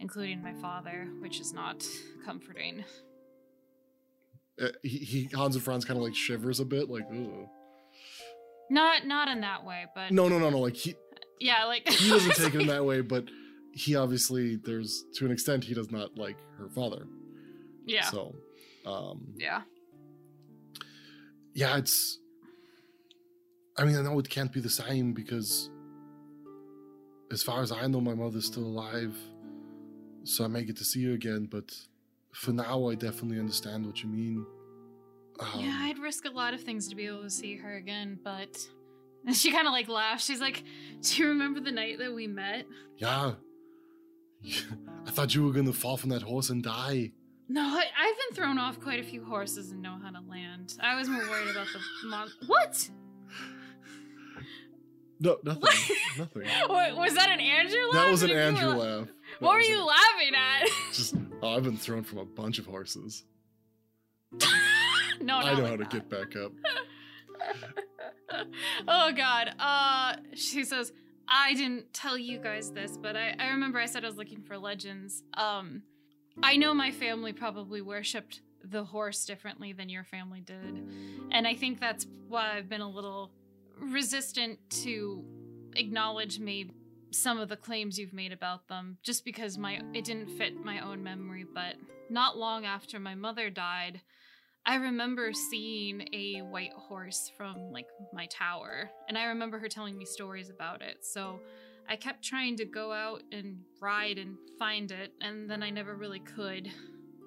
including 0.00 0.42
my 0.42 0.54
father, 0.54 1.08
which 1.20 1.40
is 1.40 1.52
not 1.52 1.86
comforting. 2.24 2.84
Uh, 4.60 4.68
he, 4.82 4.98
he 4.98 5.28
Hans 5.34 5.54
and 5.54 5.62
Franz 5.62 5.84
kind 5.84 5.98
of 5.98 6.02
like 6.02 6.14
shivers 6.14 6.60
a 6.60 6.64
bit, 6.64 6.88
like, 6.88 7.04
Ugh. 7.12 7.46
Not 8.70 9.06
not 9.06 9.28
in 9.28 9.42
that 9.42 9.64
way, 9.64 9.84
but 9.94 10.10
no, 10.10 10.28
no, 10.28 10.38
no, 10.38 10.50
no. 10.50 10.58
Like 10.58 10.74
he 10.74 10.96
yeah, 11.40 11.64
like 11.64 11.88
he 11.88 12.10
doesn't 12.10 12.34
take 12.34 12.54
it 12.54 12.60
in 12.62 12.66
that 12.68 12.84
way, 12.84 13.00
but 13.00 13.24
he 13.72 13.94
obviously 13.94 14.56
there's 14.56 15.04
to 15.16 15.26
an 15.26 15.32
extent 15.32 15.64
he 15.64 15.74
does 15.74 15.90
not 15.90 16.16
like 16.16 16.36
her 16.58 16.68
father. 16.70 17.06
Yeah. 17.84 18.04
So, 18.04 18.34
um, 18.84 19.34
Yeah. 19.36 19.62
yeah, 21.54 21.76
it's. 21.78 22.18
I 23.78 23.84
mean, 23.84 23.96
I 23.96 24.02
know 24.02 24.18
it 24.18 24.28
can't 24.30 24.50
be 24.52 24.60
the 24.60 24.70
same 24.70 25.12
because, 25.12 25.70
as 27.30 27.42
far 27.42 27.60
as 27.62 27.70
I 27.70 27.86
know, 27.86 28.00
my 28.00 28.14
mother's 28.14 28.46
still 28.46 28.64
alive, 28.64 29.14
so 30.24 30.44
I 30.44 30.48
may 30.48 30.64
get 30.64 30.76
to 30.78 30.84
see 30.84 31.04
her 31.04 31.12
again. 31.12 31.46
But 31.50 31.70
for 32.32 32.52
now, 32.52 32.88
I 32.88 32.94
definitely 32.94 33.38
understand 33.38 33.86
what 33.86 34.02
you 34.02 34.08
mean. 34.08 34.46
Um, 35.38 35.60
yeah, 35.60 35.78
I'd 35.82 35.98
risk 35.98 36.24
a 36.24 36.30
lot 36.30 36.54
of 36.54 36.62
things 36.62 36.88
to 36.88 36.96
be 36.96 37.06
able 37.06 37.22
to 37.22 37.30
see 37.30 37.56
her 37.56 37.76
again, 37.76 38.18
but 38.24 38.66
and 39.26 39.34
she 39.36 39.50
kind 39.52 39.66
of 39.66 39.72
like 39.72 39.88
laughs. 39.88 40.24
She's 40.24 40.40
like, 40.40 40.62
"Do 41.02 41.22
you 41.22 41.28
remember 41.28 41.60
the 41.60 41.72
night 41.72 41.98
that 41.98 42.14
we 42.14 42.26
met?" 42.26 42.66
yeah. 42.96 43.32
I 45.06 45.10
thought 45.10 45.34
you 45.34 45.44
were 45.44 45.52
gonna 45.52 45.72
fall 45.72 45.96
from 45.96 46.10
that 46.10 46.22
horse 46.22 46.50
and 46.50 46.62
die. 46.62 47.12
No, 47.48 47.62
I, 47.62 47.84
I've 47.98 48.16
been 48.28 48.36
thrown 48.36 48.58
off 48.58 48.80
quite 48.80 49.00
a 49.00 49.02
few 49.04 49.24
horses 49.24 49.70
and 49.72 49.80
know 49.82 49.98
how 50.02 50.10
to 50.10 50.20
land. 50.28 50.74
I 50.80 50.94
was 50.96 51.08
more 51.08 51.22
worried 51.28 51.48
about 51.50 51.66
the 51.72 51.80
mon- 52.08 52.30
What? 52.46 52.88
No, 55.18 55.38
nothing. 55.44 55.62
What? 55.62 55.74
nothing. 56.18 56.42
What- 56.68 56.96
Was 56.96 57.14
that 57.14 57.30
an 57.30 57.40
Andrew 57.40 57.80
laugh? 57.86 57.92
That 57.94 58.10
was 58.10 58.22
an 58.22 58.30
Andrew 58.30 58.68
la- 58.68 58.74
laugh. 58.76 59.06
That 59.06 59.40
What 59.40 59.54
were 59.54 59.60
you 59.60 59.80
a- 59.80 59.84
laughing 59.84 60.32
at? 60.36 60.68
Just, 60.92 61.14
oh, 61.42 61.56
I've 61.56 61.64
been 61.64 61.76
thrown 61.76 62.02
from 62.04 62.18
a 62.18 62.24
bunch 62.24 62.58
of 62.58 62.66
horses. 62.66 63.24
no, 65.20 65.36
I 65.38 65.54
know 65.54 65.62
like 65.62 65.70
how 65.70 65.76
to 65.76 65.84
get 65.84 66.08
back 66.10 66.36
up. 66.36 66.52
Oh 68.88 69.12
god. 69.12 69.54
Uh 69.58 70.16
she 70.34 70.64
says, 70.64 70.92
I 71.28 71.54
didn't 71.54 71.92
tell 71.92 72.16
you 72.16 72.38
guys 72.38 72.70
this, 72.72 72.96
but 72.96 73.16
I, 73.16 73.34
I 73.38 73.48
remember 73.48 73.78
I 73.78 73.86
said 73.86 74.04
I 74.04 74.08
was 74.08 74.16
looking 74.16 74.42
for 74.42 74.58
legends. 74.58 75.22
Um 75.34 75.82
I 76.42 76.56
know 76.56 76.74
my 76.74 76.90
family 76.90 77.32
probably 77.32 77.80
worshipped 77.80 78.42
the 78.62 78.84
horse 78.84 79.24
differently 79.24 79.72
than 79.72 79.88
your 79.88 80.04
family 80.04 80.40
did. 80.40 80.84
And 81.30 81.46
I 81.46 81.54
think 81.54 81.80
that's 81.80 82.06
why 82.28 82.56
I've 82.56 82.68
been 82.68 82.80
a 82.80 82.90
little 82.90 83.30
resistant 83.78 84.58
to 84.82 85.24
acknowledge 85.74 86.38
maybe 86.38 86.72
some 87.10 87.38
of 87.38 87.48
the 87.48 87.56
claims 87.56 87.98
you've 87.98 88.12
made 88.12 88.32
about 88.32 88.68
them 88.68 88.98
just 89.02 89.24
because 89.24 89.56
my 89.56 89.80
it 89.94 90.04
didn't 90.04 90.28
fit 90.30 90.62
my 90.64 90.80
own 90.80 91.02
memory 91.02 91.44
but 91.54 91.76
not 92.10 92.36
long 92.36 92.64
after 92.64 92.98
my 92.98 93.14
mother 93.14 93.48
died 93.48 94.00
I 94.68 94.74
remember 94.76 95.32
seeing 95.32 96.08
a 96.12 96.40
white 96.40 96.72
horse 96.72 97.30
from 97.36 97.70
like 97.70 97.86
my 98.12 98.26
tower, 98.26 98.90
and 99.08 99.16
I 99.16 99.26
remember 99.26 99.60
her 99.60 99.68
telling 99.68 99.96
me 99.96 100.04
stories 100.04 100.50
about 100.50 100.82
it. 100.82 101.04
So 101.04 101.38
I 101.88 101.94
kept 101.94 102.24
trying 102.24 102.56
to 102.56 102.64
go 102.64 102.92
out 102.92 103.22
and 103.30 103.58
ride 103.80 104.18
and 104.18 104.36
find 104.58 104.90
it, 104.90 105.12
and 105.20 105.48
then 105.48 105.62
I 105.62 105.70
never 105.70 105.94
really 105.94 106.18
could. 106.18 106.68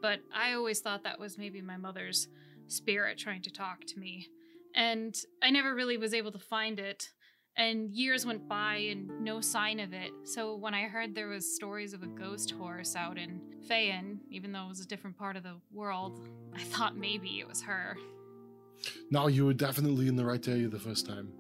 But 0.02 0.20
I 0.34 0.54
always 0.54 0.82
thought 0.82 1.04
that 1.04 1.20
was 1.20 1.38
maybe 1.38 1.62
my 1.62 1.78
mother's 1.78 2.28
spirit 2.68 3.18
trying 3.18 3.42
to 3.44 3.52
talk 3.52 3.86
to 3.88 4.00
me. 4.00 4.28
And 4.76 5.16
I 5.42 5.50
never 5.50 5.74
really 5.74 5.98
was 5.98 6.14
able 6.14 6.32
to 6.34 6.40
find 6.40 6.80
it. 6.80 7.10
And 7.58 7.90
years 7.92 8.26
went 8.26 8.48
by 8.48 8.76
and 8.76 9.10
no 9.22 9.42
sign 9.42 9.80
of 9.80 9.92
it. 9.94 10.12
So 10.24 10.56
when 10.56 10.74
I 10.74 10.84
heard 10.84 11.16
there 11.16 11.28
was 11.28 11.56
stories 11.56 11.94
of 11.94 12.04
a 12.04 12.08
ghost 12.08 12.52
horse 12.52 12.96
out 12.96 13.18
in 13.18 13.42
Even 13.72 14.52
though 14.52 14.66
it 14.66 14.70
was 14.70 14.80
a 14.80 14.88
different 14.88 15.18
part 15.18 15.36
of 15.36 15.44
the 15.44 15.56
world, 15.72 16.20
I 16.56 16.62
thought 16.64 16.98
maybe 16.98 17.40
it 17.40 17.48
was 17.48 17.62
her. 17.62 17.98
No, 19.12 19.28
you 19.28 19.46
were 19.46 19.54
definitely 19.54 20.08
in 20.08 20.16
the 20.16 20.26
right 20.26 20.46
area 20.48 20.68
the 20.68 20.80
first 20.80 21.06
time. 21.06 21.32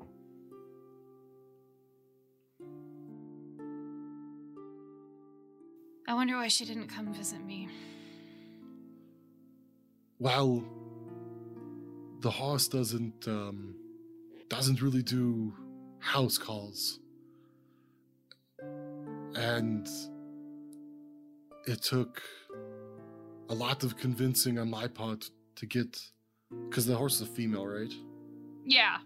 I 6.07 6.13
wonder 6.13 6.35
why 6.35 6.47
she 6.47 6.65
didn't 6.65 6.87
come 6.87 7.13
visit 7.13 7.43
me. 7.45 7.69
Well, 10.19 10.63
the 12.19 12.31
horse 12.31 12.67
doesn't 12.67 13.27
um, 13.27 13.75
doesn't 14.49 14.81
really 14.81 15.03
do 15.03 15.53
house 15.99 16.37
calls, 16.37 16.99
and 19.35 19.87
it 21.69 21.83
took 21.83 22.21
a 23.49 23.53
lot 23.53 23.83
of 23.83 23.95
convincing 23.95 24.57
on 24.57 24.69
my 24.69 24.87
part 24.87 25.29
to 25.55 25.65
get 25.65 25.99
because 26.67 26.85
the 26.85 26.95
horse 26.95 27.15
is 27.15 27.21
a 27.21 27.31
female, 27.31 27.67
right? 27.67 27.93
Yeah. 28.65 28.97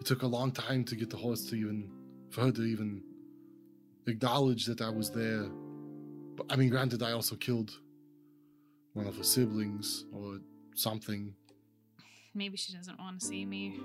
It 0.00 0.06
took 0.06 0.22
a 0.22 0.26
long 0.26 0.50
time 0.50 0.84
to 0.84 0.96
get 0.96 1.08
the 1.08 1.16
horse 1.16 1.44
to 1.46 1.56
even 1.56 1.90
for 2.30 2.42
her 2.42 2.52
to 2.52 2.62
even 2.62 3.02
acknowledge 4.06 4.66
that 4.66 4.80
I 4.80 4.90
was 4.90 5.10
there. 5.10 5.44
But 6.36 6.46
I 6.50 6.56
mean, 6.56 6.68
granted, 6.68 7.02
I 7.02 7.12
also 7.12 7.36
killed 7.36 7.70
one 8.94 9.06
of 9.06 9.16
her 9.16 9.22
siblings 9.22 10.04
or 10.12 10.38
something. 10.74 11.34
Maybe 12.34 12.56
she 12.56 12.72
doesn't 12.72 12.98
want 12.98 13.20
to 13.20 13.26
see 13.26 13.44
me. 13.44 13.78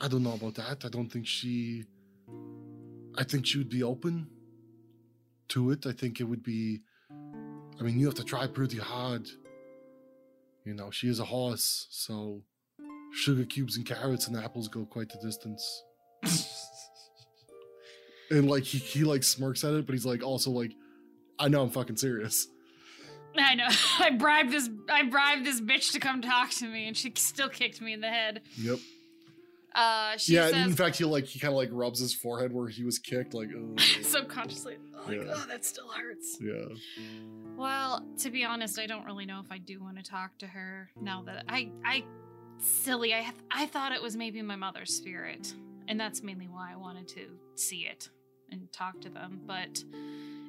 I 0.00 0.08
don't 0.08 0.22
know 0.22 0.34
about 0.34 0.54
that. 0.56 0.84
I 0.84 0.88
don't 0.88 1.08
think 1.08 1.26
she. 1.26 1.84
I 3.16 3.24
think 3.24 3.46
she 3.46 3.58
would 3.58 3.70
be 3.70 3.82
open 3.82 4.26
to 5.48 5.70
it. 5.70 5.86
I 5.86 5.92
think 5.92 6.20
it 6.20 6.24
would 6.24 6.42
be. 6.42 6.82
I 7.78 7.82
mean, 7.82 7.98
you 7.98 8.06
have 8.06 8.14
to 8.16 8.24
try 8.24 8.46
pretty 8.46 8.78
hard. 8.78 9.28
You 10.64 10.74
know, 10.74 10.90
she 10.90 11.08
is 11.08 11.20
a 11.20 11.24
horse, 11.24 11.86
so 11.90 12.42
sugar 13.12 13.44
cubes 13.44 13.76
and 13.76 13.86
carrots 13.86 14.26
and 14.26 14.36
apples 14.36 14.68
go 14.68 14.84
quite 14.84 15.08
the 15.08 15.18
distance. 15.18 15.82
and 18.30 18.48
like 18.48 18.64
he, 18.64 18.78
he 18.78 19.04
like 19.04 19.22
smirks 19.22 19.64
at 19.64 19.74
it, 19.74 19.86
but 19.86 19.92
he's 19.92 20.06
like 20.06 20.22
also 20.22 20.50
like, 20.50 20.72
I 21.38 21.48
know 21.48 21.62
I'm 21.62 21.70
fucking 21.70 21.96
serious. 21.96 22.48
I 23.38 23.54
know. 23.54 23.68
I 23.98 24.10
bribed 24.10 24.50
this. 24.50 24.68
I 24.90 25.04
bribed 25.04 25.44
this 25.44 25.60
bitch 25.60 25.92
to 25.92 26.00
come 26.00 26.22
talk 26.22 26.50
to 26.52 26.66
me, 26.66 26.88
and 26.88 26.96
she 26.96 27.12
still 27.16 27.48
kicked 27.48 27.80
me 27.80 27.92
in 27.92 28.00
the 28.00 28.08
head. 28.08 28.42
Yep. 28.56 28.78
Uh, 29.76 30.16
she 30.16 30.32
yeah, 30.34 30.46
says 30.46 30.54
and 30.54 30.70
in 30.70 30.72
fact, 30.76 30.96
he 30.96 31.04
like 31.04 31.26
he 31.26 31.38
kind 31.38 31.52
of 31.52 31.58
like 31.58 31.68
rubs 31.70 32.00
his 32.00 32.14
forehead 32.14 32.50
where 32.50 32.66
he 32.66 32.82
was 32.82 32.98
kicked. 32.98 33.34
Like, 33.34 33.50
subconsciously, 34.02 34.78
like, 35.06 35.18
Yeah. 35.18 35.34
oh, 35.34 35.44
that 35.48 35.66
still 35.66 35.88
hurts. 35.88 36.38
yeah. 36.40 36.64
Well, 37.56 38.02
to 38.20 38.30
be 38.30 38.42
honest, 38.44 38.78
I 38.78 38.86
don't 38.86 39.04
really 39.04 39.26
know 39.26 39.40
if 39.44 39.52
I 39.52 39.58
do 39.58 39.78
want 39.82 39.96
to 39.98 40.02
talk 40.02 40.38
to 40.38 40.46
her 40.46 40.90
now 41.00 41.22
that 41.26 41.44
I, 41.48 41.70
I, 41.84 42.04
silly. 42.58 43.12
I, 43.14 43.30
I 43.50 43.66
thought 43.66 43.92
it 43.92 44.02
was 44.02 44.16
maybe 44.16 44.40
my 44.42 44.56
mother's 44.56 44.94
spirit, 44.94 45.52
and 45.88 46.00
that's 46.00 46.22
mainly 46.22 46.48
why 46.48 46.72
I 46.72 46.76
wanted 46.76 47.06
to 47.08 47.26
see 47.54 47.86
it 47.86 48.08
and 48.50 48.72
talk 48.72 49.00
to 49.02 49.10
them. 49.10 49.40
But 49.46 49.82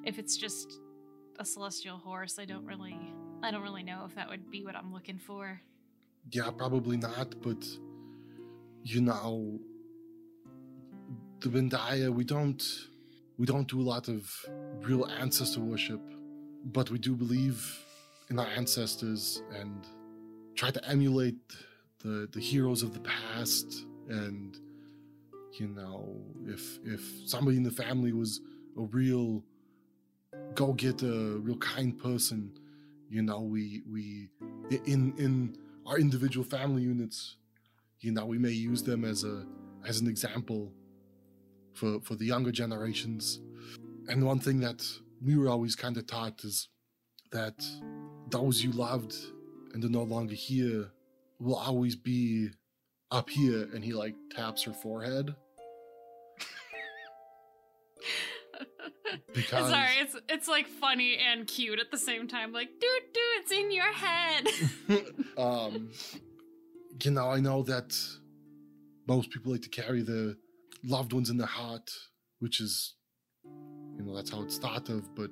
if 0.06 0.20
it's 0.20 0.38
just 0.38 0.80
a 1.40 1.44
celestial 1.46 1.98
horse, 1.98 2.40
I 2.40 2.46
don't 2.46 2.66
really, 2.66 2.98
I 3.44 3.52
don't 3.52 3.62
really 3.64 3.84
know 3.84 4.04
if 4.06 4.16
that 4.16 4.30
would 4.30 4.50
be 4.50 4.64
what 4.64 4.76
I'm 4.76 4.94
looking 4.94 5.18
for. 5.18 5.60
Yeah, 6.32 6.50
probably 6.58 6.96
not, 6.98 7.36
but 7.42 7.66
you 8.88 9.02
know, 9.02 9.60
the 11.42 11.50
Bandia, 11.50 12.10
we 12.10 12.24
don't 12.24 12.64
we 13.38 13.46
don't 13.46 13.68
do 13.68 13.82
a 13.82 13.88
lot 13.94 14.08
of 14.08 14.34
real 14.80 15.06
ancestor 15.06 15.60
worship, 15.60 16.02
but 16.66 16.90
we 16.90 16.98
do 16.98 17.14
believe 17.14 17.60
in 18.30 18.40
our 18.40 18.48
ancestors 18.48 19.42
and 19.54 19.86
try 20.56 20.72
to 20.72 20.84
emulate 20.88 21.36
the 22.00 22.30
the 22.32 22.40
heroes 22.40 22.82
of 22.82 22.94
the 22.94 23.02
past. 23.02 23.86
And 24.10 24.58
you 25.60 25.68
know 25.68 26.16
if 26.46 26.80
if 26.86 27.02
somebody 27.26 27.58
in 27.58 27.64
the 27.64 27.72
family 27.72 28.14
was 28.14 28.42
a 28.78 28.82
real 28.82 29.44
go 30.54 30.72
get 30.74 31.02
a 31.02 31.40
real 31.40 31.58
kind 31.58 31.98
person 31.98 32.52
you 33.10 33.24
know 33.24 33.42
we 33.42 33.82
we 33.92 34.30
in 34.86 35.14
in 35.18 35.58
our 35.88 35.98
individual 35.98 36.46
family 36.46 36.84
units 36.84 37.38
you 38.00 38.12
know 38.12 38.26
we 38.26 38.38
may 38.38 38.52
use 38.52 38.84
them 38.84 39.04
as 39.04 39.24
a 39.24 39.46
as 39.86 40.00
an 40.00 40.08
example 40.08 40.72
for 41.74 42.00
for 42.02 42.16
the 42.16 42.26
younger 42.26 42.52
generations 42.52 43.42
and 44.08 44.24
one 44.26 44.40
thing 44.40 44.60
that 44.60 44.84
we 45.22 45.36
were 45.36 45.50
always 45.50 45.76
kind 45.76 45.98
of 45.98 46.08
taught 46.08 46.44
is 46.44 46.70
that 47.32 47.66
those 48.30 48.64
you 48.64 48.72
loved 48.72 49.16
and 49.74 49.84
are 49.84 49.90
no 49.90 50.04
longer 50.04 50.36
here 50.36 50.92
will 51.40 51.56
always 51.56 51.96
be 51.96 52.50
up 53.12 53.30
here 53.30 53.68
and 53.74 53.84
he 53.84 53.94
like 53.94 54.16
taps 54.32 54.64
her 54.64 54.74
forehead 54.74 55.36
because 59.34 59.70
Sorry, 59.70 59.96
it's 60.00 60.16
it's 60.30 60.48
like 60.48 60.68
funny 60.68 61.18
and 61.18 61.48
cute 61.48 61.80
at 61.80 61.92
the 61.92 61.98
same 61.98 62.28
time. 62.28 62.52
Like, 62.52 62.70
dude, 62.80 63.14
dude, 63.14 63.24
it's 63.40 63.52
in 63.52 63.72
your 63.72 63.94
head. 63.94 64.48
um, 65.38 65.90
you 67.04 67.12
know, 67.12 67.30
I 67.30 67.40
know 67.40 67.64
that 67.64 67.98
most 69.08 69.30
people 69.32 69.52
like 69.52 69.62
to 69.62 69.70
carry 69.70 70.02
their 70.02 70.34
loved 70.84 71.14
ones 71.14 71.30
in 71.30 71.38
their 71.38 71.48
heart, 71.48 71.90
which 72.40 72.60
is, 72.60 72.96
you 73.46 74.04
know, 74.04 74.16
that's 74.16 74.32
how 74.32 74.42
it's 74.42 74.58
thought 74.58 74.90
of, 74.90 75.16
but 75.16 75.32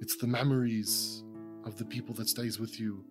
it's 0.00 0.16
the 0.16 0.26
memories 0.26 1.22
of 1.64 1.76
the 1.76 1.84
people 1.84 2.14
that 2.14 2.28
stays 2.28 2.58
with 2.58 2.80
you. 2.80 3.04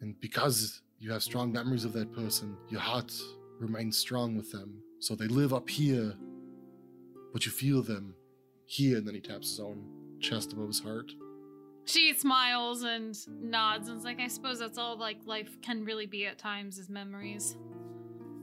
And 0.00 0.18
because 0.20 0.80
you 0.98 1.12
have 1.12 1.22
strong 1.22 1.52
memories 1.52 1.84
of 1.84 1.92
that 1.94 2.12
person, 2.12 2.56
your 2.68 2.80
heart 2.80 3.12
remains 3.58 3.96
strong 3.96 4.36
with 4.36 4.50
them. 4.50 4.82
So 5.00 5.14
they 5.14 5.26
live 5.26 5.52
up 5.52 5.68
here, 5.68 6.14
but 7.32 7.46
you 7.46 7.52
feel 7.52 7.82
them 7.82 8.14
here. 8.66 8.98
And 8.98 9.06
then 9.06 9.14
he 9.14 9.20
taps 9.20 9.50
his 9.50 9.60
own 9.60 9.84
chest 10.20 10.52
above 10.52 10.68
his 10.68 10.80
heart. 10.80 11.10
She 11.84 12.14
smiles 12.14 12.82
and 12.82 13.16
nods 13.40 13.88
and 13.88 13.98
is 13.98 14.04
like, 14.04 14.20
I 14.20 14.28
suppose 14.28 14.58
that's 14.58 14.78
all 14.78 14.96
like 14.96 15.18
life 15.26 15.60
can 15.62 15.84
really 15.84 16.06
be 16.06 16.26
at 16.26 16.38
times 16.38 16.78
is 16.78 16.88
memories. 16.88 17.56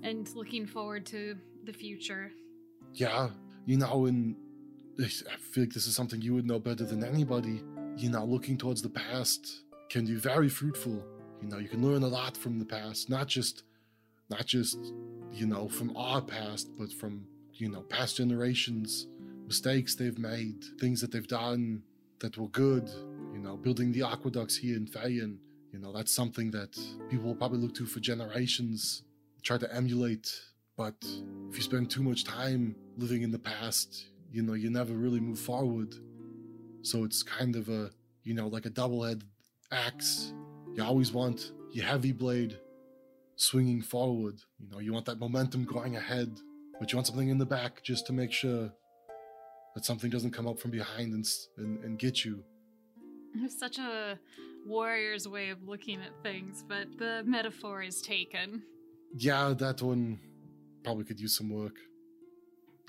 And 0.03 0.29
looking 0.35 0.65
forward 0.65 1.05
to 1.07 1.35
the 1.63 1.73
future. 1.73 2.31
Yeah, 2.93 3.29
you 3.65 3.77
know, 3.77 4.05
and 4.05 4.35
I 4.99 5.05
feel 5.07 5.63
like 5.63 5.73
this 5.73 5.87
is 5.87 5.95
something 5.95 6.21
you 6.21 6.33
would 6.33 6.45
know 6.45 6.59
better 6.59 6.85
than 6.85 7.03
anybody. 7.03 7.63
You 7.95 8.09
know, 8.09 8.25
looking 8.25 8.57
towards 8.57 8.81
the 8.81 8.89
past 8.89 9.63
can 9.89 10.05
be 10.05 10.15
very 10.15 10.49
fruitful. 10.49 11.03
You 11.41 11.47
know, 11.49 11.57
you 11.57 11.67
can 11.67 11.81
learn 11.87 12.03
a 12.03 12.07
lot 12.07 12.35
from 12.35 12.59
the 12.59 12.65
past, 12.65 13.09
not 13.09 13.27
just, 13.27 13.63
not 14.29 14.45
just, 14.45 14.93
you 15.31 15.45
know, 15.45 15.67
from 15.67 15.95
our 15.95 16.21
past, 16.21 16.69
but 16.77 16.91
from 16.91 17.25
you 17.53 17.69
know 17.69 17.81
past 17.81 18.17
generations, 18.17 19.07
mistakes 19.45 19.95
they've 19.95 20.19
made, 20.19 20.63
things 20.79 21.01
that 21.01 21.11
they've 21.11 21.27
done 21.27 21.83
that 22.19 22.37
were 22.37 22.49
good. 22.49 22.89
Know, 23.47 23.57
building 23.57 23.91
the 23.91 24.03
aqueducts 24.03 24.57
here 24.57 24.75
in 24.75 24.85
Fayen. 24.85 25.37
You 25.71 25.79
know, 25.79 25.91
that's 25.91 26.11
something 26.11 26.51
that 26.51 26.77
people 27.09 27.25
will 27.25 27.35
probably 27.35 27.59
look 27.59 27.73
to 27.75 27.85
for 27.85 27.99
generations, 27.99 29.03
try 29.41 29.57
to 29.57 29.73
emulate 29.73 30.31
but 30.77 30.95
if 31.49 31.57
you 31.57 31.63
spend 31.63 31.89
too 31.89 32.03
much 32.03 32.23
time 32.23 32.75
living 32.97 33.23
in 33.23 33.31
the 33.31 33.39
past, 33.39 34.09
you 34.31 34.43
know, 34.43 34.53
you 34.53 34.69
never 34.69 34.93
really 34.93 35.19
move 35.19 35.39
forward. 35.39 35.95
So 36.83 37.03
it's 37.03 37.23
kind 37.23 37.55
of 37.55 37.67
a, 37.67 37.89
you 38.23 38.35
know, 38.35 38.47
like 38.47 38.67
a 38.67 38.69
double 38.69 39.03
headed 39.03 39.23
axe. 39.71 40.33
You 40.75 40.83
always 40.83 41.11
want 41.11 41.51
your 41.71 41.85
heavy 41.85 42.11
blade 42.11 42.59
swinging 43.37 43.81
forward. 43.81 44.39
You 44.59 44.69
know, 44.69 44.77
you 44.77 44.93
want 44.93 45.07
that 45.07 45.19
momentum 45.19 45.65
going 45.65 45.95
ahead, 45.95 46.39
but 46.79 46.91
you 46.91 46.97
want 46.97 47.07
something 47.07 47.29
in 47.29 47.39
the 47.39 47.45
back 47.45 47.81
just 47.81 48.05
to 48.07 48.13
make 48.13 48.31
sure 48.31 48.71
that 49.73 49.83
something 49.83 50.11
doesn't 50.11 50.31
come 50.31 50.47
up 50.47 50.59
from 50.59 50.69
behind 50.69 51.13
and, 51.13 51.25
and, 51.57 51.83
and 51.83 51.97
get 51.97 52.23
you. 52.23 52.43
It's 53.43 53.59
such 53.59 53.77
a 53.77 54.19
warrior's 54.65 55.27
way 55.27 55.49
of 55.49 55.67
looking 55.67 55.99
at 56.01 56.11
things, 56.23 56.63
but 56.67 56.97
the 56.97 57.23
metaphor 57.25 57.83
is 57.83 58.01
taken. 58.01 58.63
Yeah, 59.15 59.53
that 59.57 59.81
one 59.81 60.19
probably 60.83 61.05
could 61.05 61.19
use 61.19 61.37
some 61.37 61.49
work. 61.49 61.75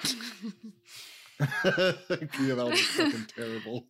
yeah, 1.40 2.54
that 2.54 2.66
was 2.68 2.80
fucking 2.80 3.26
terrible. 3.36 3.86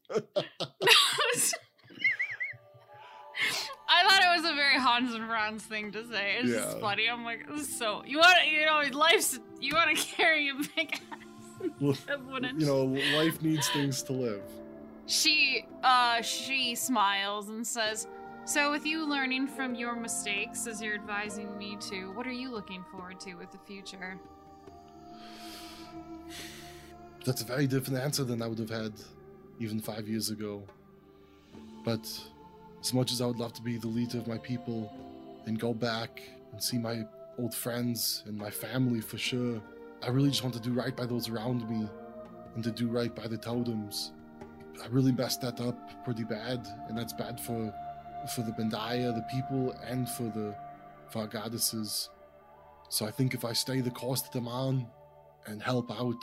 I 3.90 4.02
thought 4.06 4.20
it 4.22 4.42
was 4.42 4.50
a 4.50 4.54
very 4.54 4.78
Hans 4.78 5.14
and 5.14 5.26
Franz 5.26 5.62
thing 5.64 5.92
to 5.92 6.06
say. 6.08 6.36
It's 6.40 6.50
just 6.50 6.78
funny. 6.80 7.08
I'm 7.08 7.24
like, 7.24 7.48
this 7.48 7.68
is 7.68 7.78
so 7.78 8.02
you 8.06 8.18
want 8.18 8.36
to, 8.42 8.50
you 8.50 8.66
know, 8.66 8.82
life's 8.98 9.38
you 9.60 9.74
want 9.74 9.96
to 9.96 10.02
carry 10.04 10.48
a 10.50 10.54
big 10.76 11.00
ass. 11.10 12.06
You 12.58 12.66
know, 12.66 12.84
life 13.16 13.40
needs 13.42 13.68
things 13.70 14.02
to 14.04 14.12
live. 14.12 14.42
She 15.08 15.64
uh 15.82 16.20
she 16.20 16.74
smiles 16.74 17.48
and 17.48 17.66
says, 17.66 18.06
"So 18.44 18.70
with 18.70 18.84
you 18.84 19.08
learning 19.08 19.48
from 19.48 19.74
your 19.74 19.96
mistakes 19.96 20.66
as 20.66 20.82
you're 20.82 20.94
advising 20.94 21.56
me 21.56 21.78
to, 21.88 22.12
what 22.12 22.26
are 22.26 22.32
you 22.32 22.50
looking 22.50 22.84
forward 22.90 23.18
to 23.20 23.34
with 23.34 23.50
the 23.50 23.58
future?" 23.66 24.20
That's 27.24 27.40
a 27.40 27.44
very 27.46 27.66
different 27.66 28.00
answer 28.00 28.22
than 28.22 28.42
I 28.42 28.46
would 28.48 28.58
have 28.58 28.68
had 28.68 28.92
even 29.58 29.80
five 29.80 30.06
years 30.08 30.28
ago. 30.28 30.62
But 31.86 32.06
as 32.82 32.92
much 32.92 33.10
as 33.10 33.22
I 33.22 33.26
would 33.26 33.38
love 33.38 33.54
to 33.54 33.62
be 33.62 33.78
the 33.78 33.88
leader 33.88 34.18
of 34.18 34.26
my 34.26 34.36
people 34.36 34.92
and 35.46 35.58
go 35.58 35.72
back 35.72 36.20
and 36.52 36.62
see 36.62 36.76
my 36.76 37.06
old 37.38 37.54
friends 37.54 38.24
and 38.26 38.36
my 38.36 38.50
family 38.50 39.00
for 39.00 39.16
sure, 39.16 39.58
I 40.02 40.08
really 40.08 40.28
just 40.28 40.42
want 40.42 40.54
to 40.56 40.60
do 40.60 40.74
right 40.74 40.94
by 40.94 41.06
those 41.06 41.30
around 41.30 41.68
me 41.70 41.88
and 42.54 42.62
to 42.62 42.70
do 42.70 42.88
right 42.88 43.14
by 43.14 43.26
the 43.26 43.38
totems. 43.38 44.12
I 44.82 44.86
really 44.88 45.12
messed 45.12 45.40
that 45.42 45.60
up 45.60 46.04
pretty 46.04 46.24
bad, 46.24 46.66
and 46.88 46.96
that's 46.96 47.12
bad 47.12 47.40
for 47.40 47.72
for 48.34 48.42
the 48.42 48.52
Bandia, 48.52 49.10
uh, 49.10 49.12
the 49.12 49.24
people, 49.30 49.72
and 49.86 50.08
for 50.08 50.24
the 50.24 50.54
for 51.10 51.20
our 51.20 51.26
goddesses. 51.26 52.10
So 52.90 53.06
I 53.06 53.10
think 53.10 53.34
if 53.34 53.44
I 53.44 53.52
stay 53.52 53.80
the 53.80 53.90
course 53.90 54.22
that 54.22 54.34
I'm 54.34 54.48
on 54.48 54.86
and 55.46 55.62
help 55.62 55.90
out 55.90 56.22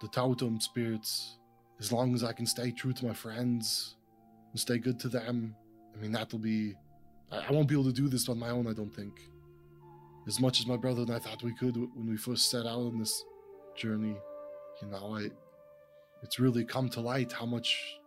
the 0.00 0.08
totem 0.08 0.60
spirits, 0.60 1.38
as 1.80 1.92
long 1.92 2.14
as 2.14 2.22
I 2.22 2.32
can 2.32 2.46
stay 2.46 2.70
true 2.70 2.92
to 2.92 3.06
my 3.06 3.14
friends 3.14 3.96
and 4.52 4.60
stay 4.60 4.78
good 4.78 4.98
to 5.00 5.08
them, 5.08 5.54
I 5.94 6.00
mean 6.00 6.12
that'll 6.12 6.38
be. 6.38 6.74
I, 7.30 7.46
I 7.48 7.52
won't 7.52 7.68
be 7.68 7.74
able 7.74 7.84
to 7.84 7.92
do 7.92 8.08
this 8.08 8.28
on 8.28 8.38
my 8.38 8.50
own. 8.50 8.66
I 8.66 8.72
don't 8.72 8.94
think. 8.94 9.20
As 10.26 10.40
much 10.40 10.58
as 10.58 10.66
my 10.66 10.76
brother 10.76 11.02
and 11.02 11.12
I 11.12 11.20
thought 11.20 11.42
we 11.42 11.54
could 11.54 11.76
when 11.76 12.08
we 12.08 12.16
first 12.16 12.50
set 12.50 12.66
out 12.66 12.80
on 12.80 12.98
this 12.98 13.24
journey, 13.76 14.16
you 14.82 14.88
know, 14.88 15.16
I. 15.16 15.30
It's 16.22 16.38
really 16.38 16.64
come 16.64 16.88
to 16.90 17.00
light 17.00 17.32
how 17.32 17.46
much 17.46 17.98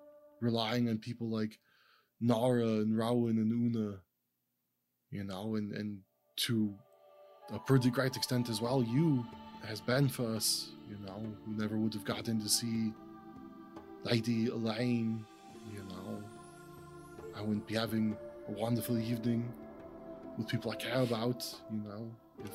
relying 0.42 0.90
on 0.90 0.98
people 0.98 1.30
like 1.30 1.60
Nara 2.22 2.66
and 2.66 2.98
Rowan 2.98 3.38
and 3.38 3.52
Una, 3.52 4.00
you 5.12 5.24
know, 5.24 5.56
and 5.56 5.72
and 5.74 6.00
to 6.38 6.74
a 7.54 7.60
pretty 7.60 7.90
great 7.90 8.16
extent 8.16 8.50
as 8.50 8.62
well, 8.62 8.84
you 8.84 9.26
has 9.68 9.82
been 9.82 10.08
for 10.08 10.28
us. 10.36 10.70
You 10.90 10.98
know, 11.06 11.22
we 11.48 11.54
never 11.54 11.78
would 11.78 11.94
have 11.94 12.06
gotten 12.06 12.40
to 12.42 12.50
see 12.50 12.94
Lady 14.04 14.48
Elaine. 14.48 15.26
You 15.72 15.84
know, 15.90 16.24
I 17.36 17.42
wouldn't 17.42 17.68
be 17.68 17.76
having 17.76 18.18
a 18.48 18.52
wonderful 18.52 18.98
evening 18.98 19.52
with 20.38 20.48
people 20.48 20.72
I 20.72 20.76
care 20.76 21.02
about. 21.02 21.46
You 21.72 21.82
know, 21.88 22.12
if 22.44 22.52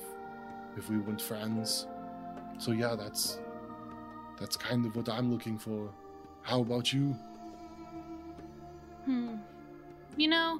if 0.77 0.89
we 0.89 0.97
weren't 0.97 1.21
friends. 1.21 1.87
So 2.57 2.71
yeah, 2.71 2.95
that's 2.95 3.39
that's 4.39 4.57
kind 4.57 4.85
of 4.85 4.95
what 4.95 5.09
I'm 5.09 5.31
looking 5.31 5.57
for. 5.57 5.89
How 6.41 6.61
about 6.61 6.93
you? 6.93 7.15
Hmm. 9.05 9.35
you 10.17 10.27
know, 10.27 10.59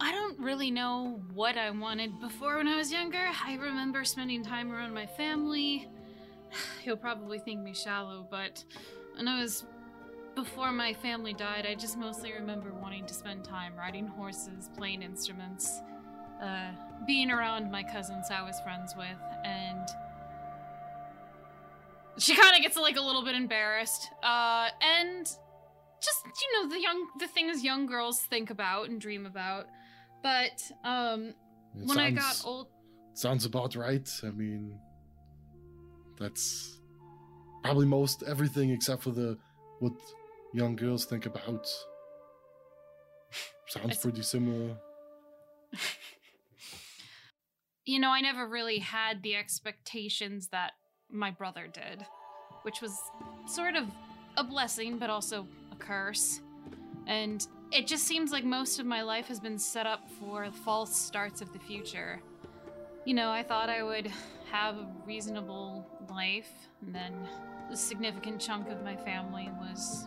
I 0.00 0.12
don't 0.12 0.38
really 0.38 0.70
know 0.70 1.20
what 1.34 1.56
I 1.56 1.70
wanted 1.70 2.20
before 2.20 2.58
when 2.58 2.68
I 2.68 2.76
was 2.76 2.92
younger. 2.92 3.30
I 3.44 3.54
remember 3.54 4.04
spending 4.04 4.44
time 4.44 4.72
around 4.72 4.94
my 4.94 5.06
family. 5.06 5.88
He'll 6.82 6.96
probably 6.96 7.38
think 7.38 7.60
me 7.60 7.74
shallow, 7.74 8.26
but 8.30 8.64
when 9.16 9.26
I 9.26 9.40
was 9.40 9.64
before 10.34 10.72
my 10.72 10.94
family 10.94 11.34
died, 11.34 11.66
I 11.66 11.74
just 11.74 11.98
mostly 11.98 12.32
remember 12.32 12.72
wanting 12.72 13.06
to 13.06 13.14
spend 13.14 13.44
time 13.44 13.74
riding 13.76 14.06
horses, 14.06 14.70
playing 14.76 15.02
instruments, 15.02 15.80
uh, 16.42 16.70
being 17.06 17.30
around 17.30 17.70
my 17.70 17.82
cousins 17.82 18.28
I 18.30 18.42
was 18.42 18.58
friends 18.60 18.94
with, 18.96 19.06
and 19.44 19.88
she 22.18 22.34
kind 22.36 22.54
of 22.56 22.62
gets 22.62 22.76
like 22.76 22.96
a 22.96 23.00
little 23.00 23.24
bit 23.24 23.34
embarrassed. 23.34 24.08
Uh, 24.22 24.68
and 24.80 25.26
just 26.02 26.24
you 26.24 26.62
know 26.62 26.68
the 26.68 26.80
young 26.80 27.06
the 27.18 27.28
things 27.28 27.62
young 27.62 27.86
girls 27.86 28.20
think 28.22 28.50
about 28.50 28.88
and 28.88 29.00
dream 29.00 29.26
about. 29.26 29.66
But 30.22 30.62
um, 30.84 31.34
It 31.76 31.86
when 31.86 31.98
I 31.98 32.10
got 32.10 32.42
old, 32.44 32.68
Sounds 33.14 33.44
about 33.44 33.74
right. 33.76 34.08
I 34.22 34.30
mean, 34.30 34.78
that's 36.18 36.78
probably 37.62 37.86
most 37.86 38.22
everything 38.22 38.70
except 38.70 39.02
for 39.02 39.10
the 39.10 39.38
what 39.80 39.92
young 40.54 40.76
girls 40.76 41.04
think 41.04 41.26
about. 41.26 41.66
Sounds 43.68 43.98
pretty 43.98 44.22
similar. 44.22 44.76
you 47.84 47.98
know, 47.98 48.10
I 48.10 48.20
never 48.20 48.46
really 48.46 48.78
had 48.78 49.22
the 49.22 49.34
expectations 49.34 50.48
that 50.48 50.72
my 51.12 51.30
brother 51.30 51.68
did, 51.72 52.04
which 52.62 52.80
was 52.80 52.98
sort 53.46 53.76
of 53.76 53.86
a 54.36 54.44
blessing, 54.44 54.98
but 54.98 55.10
also 55.10 55.46
a 55.70 55.76
curse. 55.76 56.40
And 57.06 57.46
it 57.70 57.86
just 57.86 58.04
seems 58.04 58.32
like 58.32 58.44
most 58.44 58.78
of 58.78 58.86
my 58.86 59.02
life 59.02 59.26
has 59.26 59.40
been 59.40 59.58
set 59.58 59.86
up 59.86 60.08
for 60.20 60.50
false 60.64 60.96
starts 60.96 61.40
of 61.40 61.52
the 61.52 61.58
future. 61.58 62.20
You 63.04 63.14
know, 63.14 63.30
I 63.30 63.42
thought 63.42 63.68
I 63.68 63.82
would 63.82 64.10
have 64.50 64.76
a 64.76 64.86
reasonable 65.06 65.86
life, 66.10 66.50
and 66.80 66.94
then 66.94 67.14
a 67.70 67.76
significant 67.76 68.40
chunk 68.40 68.68
of 68.68 68.82
my 68.82 68.96
family 68.96 69.50
was 69.58 70.06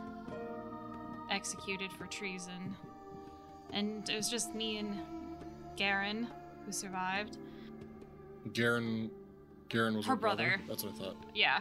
executed 1.30 1.91
for 1.91 2.06
treason. 2.06 2.76
And 3.72 4.07
it 4.10 4.15
was 4.15 4.30
just 4.30 4.53
me 4.53 4.77
and 4.77 4.99
Garen 5.76 6.27
who 6.65 6.72
survived. 6.72 7.38
Garen, 8.53 9.10
Garen 9.69 9.95
was 9.95 10.05
Her 10.05 10.11
her, 10.11 10.15
brother. 10.15 10.47
brother. 10.47 10.63
That's 10.67 10.83
what 10.83 10.93
I 10.93 10.97
thought. 10.97 11.17
Yeah. 11.33 11.59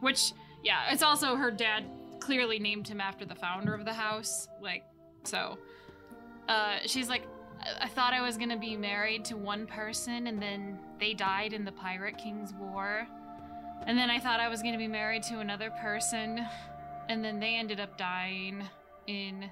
Which, 0.00 0.32
yeah, 0.62 0.92
it's 0.92 1.02
also 1.02 1.34
her 1.36 1.50
dad 1.50 1.84
clearly 2.20 2.58
named 2.58 2.86
him 2.88 3.00
after 3.00 3.24
the 3.24 3.34
founder 3.34 3.74
of 3.74 3.84
the 3.84 3.94
house. 3.94 4.48
Like, 4.60 4.84
so. 5.24 5.58
Uh, 6.48 6.78
she's 6.86 7.08
like, 7.08 7.22
I-, 7.60 7.84
I 7.84 7.88
thought 7.88 8.12
I 8.12 8.20
was 8.22 8.36
gonna 8.36 8.58
be 8.58 8.76
married 8.76 9.24
to 9.26 9.36
one 9.36 9.66
person, 9.66 10.26
and 10.26 10.40
then 10.40 10.78
they 11.00 11.14
died 11.14 11.52
in 11.52 11.64
the 11.64 11.72
Pirate 11.72 12.18
King's 12.18 12.52
War. 12.54 13.06
And 13.86 13.96
then 13.96 14.10
I 14.10 14.18
thought 14.18 14.40
I 14.40 14.48
was 14.48 14.62
gonna 14.62 14.78
be 14.78 14.88
married 14.88 15.22
to 15.24 15.40
another 15.40 15.70
person, 15.70 16.44
and 17.08 17.24
then 17.24 17.40
they 17.40 17.54
ended 17.54 17.80
up 17.80 17.96
dying 17.96 18.62
in 19.06 19.50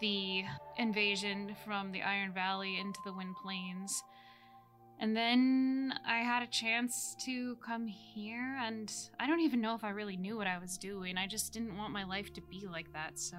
the 0.00 0.42
invasion 0.78 1.54
from 1.64 1.92
the 1.92 2.02
Iron 2.02 2.32
Valley 2.32 2.78
into 2.78 2.98
the 3.04 3.12
Wind 3.12 3.34
Plains. 3.42 4.02
And 5.02 5.16
then 5.16 5.92
I 6.06 6.18
had 6.18 6.44
a 6.44 6.46
chance 6.46 7.16
to 7.24 7.56
come 7.56 7.88
here, 7.88 8.56
and 8.62 8.88
I 9.18 9.26
don't 9.26 9.40
even 9.40 9.60
know 9.60 9.74
if 9.74 9.82
I 9.82 9.90
really 9.90 10.16
knew 10.16 10.36
what 10.36 10.46
I 10.46 10.58
was 10.58 10.78
doing. 10.78 11.18
I 11.18 11.26
just 11.26 11.52
didn't 11.52 11.76
want 11.76 11.92
my 11.92 12.04
life 12.04 12.32
to 12.34 12.40
be 12.40 12.68
like 12.70 12.92
that, 12.92 13.18
so 13.18 13.36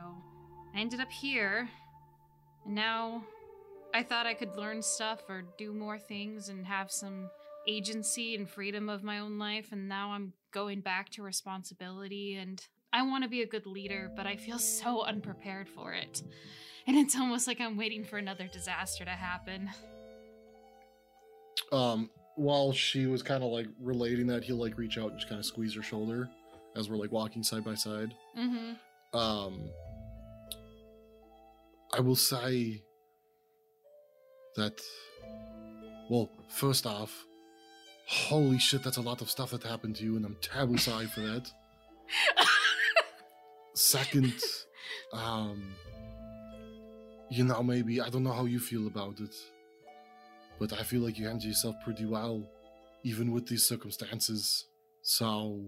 I 0.76 0.81
ended 0.81 0.99
up 0.99 1.10
here. 1.10 1.69
And 2.65 2.76
now 2.76 3.23
I 3.94 4.03
thought 4.03 4.26
I 4.26 4.34
could 4.34 4.57
learn 4.57 4.81
stuff 4.81 5.22
or 5.30 5.45
do 5.57 5.72
more 5.72 5.98
things 5.98 6.49
and 6.49 6.65
have 6.68 6.91
some 6.91 7.30
agency 7.65 8.35
and 8.35 8.49
freedom 8.49 8.90
of 8.90 9.02
my 9.02 9.19
own 9.19 9.40
life, 9.40 9.69
and 9.72 9.88
now 9.88 10.11
I'm 10.11 10.34
going 10.52 10.81
back 10.81 11.11
to 11.11 11.23
responsibility. 11.23 12.35
And 12.35 12.61
I 12.91 13.03
want 13.03 13.23
to 13.23 13.30
be 13.30 13.41
a 13.41 13.48
good 13.48 13.65
leader, 13.65 14.11
but 14.18 14.27
I 14.27 14.35
feel 14.35 14.60
so 14.60 15.03
unprepared 15.03 15.69
for 15.69 15.94
it. 15.94 16.23
And 16.88 16.98
it's 16.98 17.15
almost 17.15 17.48
like 17.48 17.61
I'm 17.61 17.77
waiting 17.77 18.03
for 18.03 18.18
another 18.18 18.49
disaster 18.52 19.06
to 19.06 19.11
happen. 19.11 19.69
Um, 21.71 22.09
while 22.35 22.73
she 22.73 23.05
was 23.05 23.21
kind 23.21 23.43
of 23.43 23.51
like 23.51 23.67
relating 23.80 24.27
that, 24.27 24.43
he'll 24.43 24.57
like 24.57 24.77
reach 24.77 24.97
out 24.97 25.11
and 25.11 25.19
just 25.19 25.30
kind 25.30 25.39
of 25.39 25.45
squeeze 25.45 25.75
her 25.75 25.84
shoulder 25.84 26.30
as 26.75 26.89
we're 26.89 26.97
like 26.97 27.11
walking 27.11 27.43
side 27.43 27.63
by 27.63 27.75
side. 27.75 28.13
Mm-hmm. 28.38 29.17
Um, 29.17 29.69
I 31.95 31.99
will 31.99 32.15
say 32.15 32.81
that, 34.55 34.81
well, 36.09 36.31
first 36.47 36.88
off, 36.88 37.25
holy 38.07 38.57
shit, 38.57 38.84
that's 38.84 38.97
a 38.97 39.01
lot 39.01 39.21
of 39.21 39.30
stuff 39.30 39.51
that 39.51 39.63
happened 39.63 39.95
to 39.97 40.03
you, 40.03 40.15
and 40.15 40.25
I'm 40.25 40.38
terribly 40.41 40.77
sorry 40.77 41.05
for 41.05 41.21
that. 41.21 41.51
Second, 43.75 44.34
um, 45.13 45.75
you 47.30 47.43
know, 47.43 47.61
maybe, 47.61 48.01
I 48.01 48.09
don't 48.09 48.23
know 48.23 48.31
how 48.31 48.45
you 48.45 48.59
feel 48.59 48.88
about 48.88 49.19
it, 49.19 49.35
but 50.59 50.73
I 50.73 50.84
feel 50.84 51.01
like 51.01 51.17
you 51.17 51.25
handled 51.25 51.43
yourself 51.45 51.75
pretty 51.84 52.05
well, 52.05 52.43
even 53.03 53.31
with 53.31 53.47
these 53.47 53.65
circumstances. 53.67 54.65
So, 55.01 55.59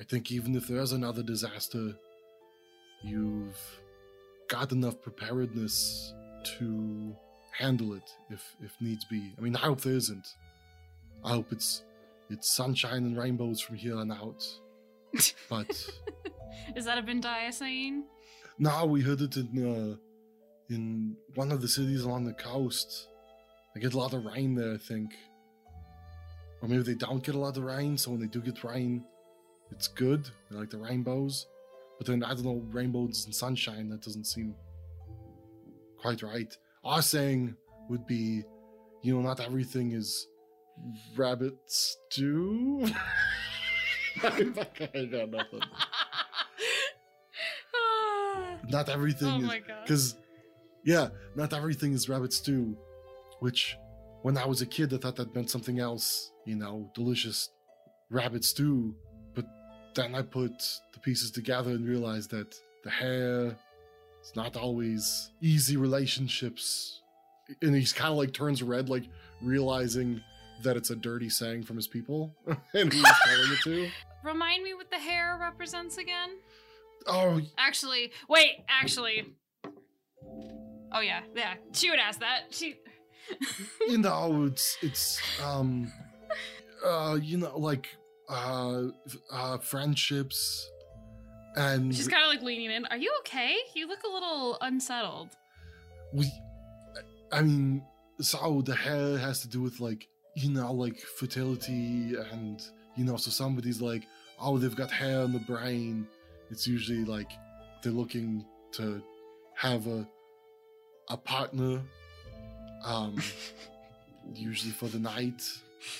I 0.00 0.04
think 0.04 0.30
even 0.32 0.54
if 0.56 0.68
there 0.68 0.80
is 0.80 0.92
another 0.92 1.22
disaster, 1.22 1.92
you've 3.02 3.58
got 4.48 4.72
enough 4.72 5.00
preparedness 5.02 6.14
to 6.58 7.14
handle 7.52 7.94
it 7.94 8.08
if 8.30 8.42
if 8.62 8.72
needs 8.80 9.04
be. 9.04 9.34
I 9.36 9.40
mean, 9.40 9.56
I 9.56 9.60
hope 9.60 9.80
there 9.80 9.94
isn't. 9.94 10.26
I 11.24 11.30
hope 11.30 11.52
it's 11.52 11.82
it's 12.30 12.48
sunshine 12.48 13.04
and 13.04 13.16
rainbows 13.18 13.60
from 13.60 13.76
here 13.76 13.96
on 13.96 14.10
out. 14.12 14.44
But 15.48 15.70
Is 16.76 16.84
that 16.84 16.98
a 16.98 17.02
Bandia 17.02 17.52
saying? 17.52 18.04
now 18.58 18.84
we 18.84 19.00
heard 19.02 19.20
it 19.20 19.36
in 19.36 19.48
uh, 19.64 19.96
in 20.74 21.16
one 21.34 21.50
of 21.52 21.60
the 21.60 21.68
cities 21.68 22.02
along 22.02 22.24
the 22.24 22.34
coast. 22.34 23.08
They 23.78 23.82
get 23.82 23.94
a 23.94 23.98
lot 23.98 24.12
of 24.12 24.24
rain 24.24 24.56
there, 24.56 24.72
I 24.72 24.76
think. 24.76 25.14
Or 26.60 26.68
maybe 26.68 26.82
they 26.82 26.96
don't 26.96 27.22
get 27.22 27.36
a 27.36 27.38
lot 27.38 27.56
of 27.56 27.62
rain, 27.62 27.96
so 27.96 28.10
when 28.10 28.18
they 28.18 28.26
do 28.26 28.40
get 28.40 28.64
rain, 28.64 29.04
it's 29.70 29.86
good. 29.86 30.28
They 30.50 30.56
like 30.56 30.70
the 30.70 30.78
rainbows. 30.78 31.46
But 31.96 32.08
then 32.08 32.24
I 32.24 32.34
don't 32.34 32.42
know, 32.42 32.60
rainbows 32.72 33.26
and 33.26 33.32
sunshine, 33.32 33.88
that 33.90 34.02
doesn't 34.02 34.24
seem 34.24 34.56
quite 35.96 36.24
right. 36.24 36.52
Our 36.82 37.02
saying 37.02 37.54
would 37.88 38.04
be, 38.04 38.42
you 39.02 39.14
know, 39.14 39.22
not 39.22 39.38
everything 39.38 39.92
is 39.92 40.26
rabbit 41.16 41.54
stew. 41.66 42.84
I 44.24 44.40
got 44.40 45.30
nothing. 45.30 45.60
Ah. 47.74 48.58
Not 48.68 48.88
everything 48.88 49.28
oh 49.28 49.36
is 49.38 49.46
my 49.46 49.58
god. 49.60 49.82
because 49.84 50.16
yeah 50.84 51.08
not 51.36 51.52
everything 51.52 51.92
is 51.92 52.08
rabbit 52.08 52.32
stew 52.32 52.76
which 53.40 53.76
when 54.22 54.36
i 54.36 54.46
was 54.46 54.62
a 54.62 54.66
kid 54.66 54.92
i 54.92 54.96
thought 54.96 55.16
that 55.16 55.34
meant 55.34 55.50
something 55.50 55.78
else 55.78 56.32
you 56.44 56.56
know 56.56 56.90
delicious 56.94 57.50
rabbit 58.10 58.44
stew 58.44 58.94
but 59.34 59.44
then 59.94 60.14
i 60.14 60.22
put 60.22 60.52
the 60.92 61.00
pieces 61.00 61.30
together 61.30 61.70
and 61.70 61.86
realized 61.86 62.30
that 62.30 62.54
the 62.84 62.90
hare 62.90 63.56
it's 64.20 64.34
not 64.34 64.56
always 64.56 65.30
easy 65.40 65.76
relationships 65.76 67.02
and 67.62 67.74
he's 67.74 67.92
kind 67.92 68.10
of 68.10 68.18
like 68.18 68.32
turns 68.32 68.62
red 68.62 68.88
like 68.88 69.04
realizing 69.42 70.20
that 70.64 70.76
it's 70.76 70.90
a 70.90 70.96
dirty 70.96 71.28
saying 71.28 71.62
from 71.62 71.76
his 71.76 71.86
people 71.86 72.34
and 72.74 72.92
he's 72.92 73.02
telling 73.02 73.52
it 73.52 73.58
to 73.64 73.88
Remind 74.24 74.64
me 74.64 74.74
what 74.74 74.90
the 74.90 74.98
hare 74.98 75.38
represents 75.40 75.96
again? 75.96 76.30
oh 77.06 77.40
Actually, 77.56 78.12
wait, 78.28 78.64
actually. 78.68 79.32
Oh 80.92 81.00
yeah, 81.00 81.20
yeah. 81.34 81.54
She 81.72 81.88
would 81.90 81.98
ask 81.98 82.20
that. 82.20 82.46
She 82.50 82.76
you 83.88 83.98
know 83.98 84.44
it's 84.44 84.76
it's 84.82 85.20
um 85.42 85.92
uh 86.84 87.18
you 87.20 87.36
know 87.38 87.56
like 87.58 87.88
uh 88.28 88.84
uh 89.32 89.58
friendships 89.58 90.70
and 91.56 91.94
She's 91.94 92.06
kind 92.06 92.22
of 92.22 92.28
like 92.28 92.42
leaning 92.42 92.70
in. 92.70 92.86
Are 92.86 92.96
you 92.96 93.12
okay? 93.20 93.56
You 93.74 93.88
look 93.88 94.04
a 94.04 94.08
little 94.08 94.58
unsettled. 94.60 95.30
we 96.12 96.30
i 97.32 97.42
mean 97.42 97.82
so 98.20 98.62
the 98.64 98.74
hare 98.74 99.18
has 99.18 99.40
to 99.40 99.48
do 99.48 99.60
with 99.60 99.80
like 99.80 100.08
you 100.34 100.50
know 100.50 100.72
like 100.72 100.98
fertility 100.98 102.14
and 102.32 102.62
you 102.96 103.04
know 103.04 103.16
so 103.16 103.30
somebody's 103.30 103.80
like 103.82 104.04
oh 104.40 104.56
they've 104.56 104.74
got 104.76 104.90
hare 104.90 105.20
on 105.20 105.32
the 105.32 105.40
brain 105.40 106.06
it's 106.50 106.66
usually 106.66 107.04
like 107.04 107.30
they're 107.82 107.92
looking 107.92 108.44
to 108.72 109.02
have 109.54 109.86
a 109.86 110.06
a 111.10 111.16
partner 111.16 111.82
um 112.84 113.20
usually 114.34 114.72
for 114.72 114.86
the 114.88 114.98
night 114.98 115.42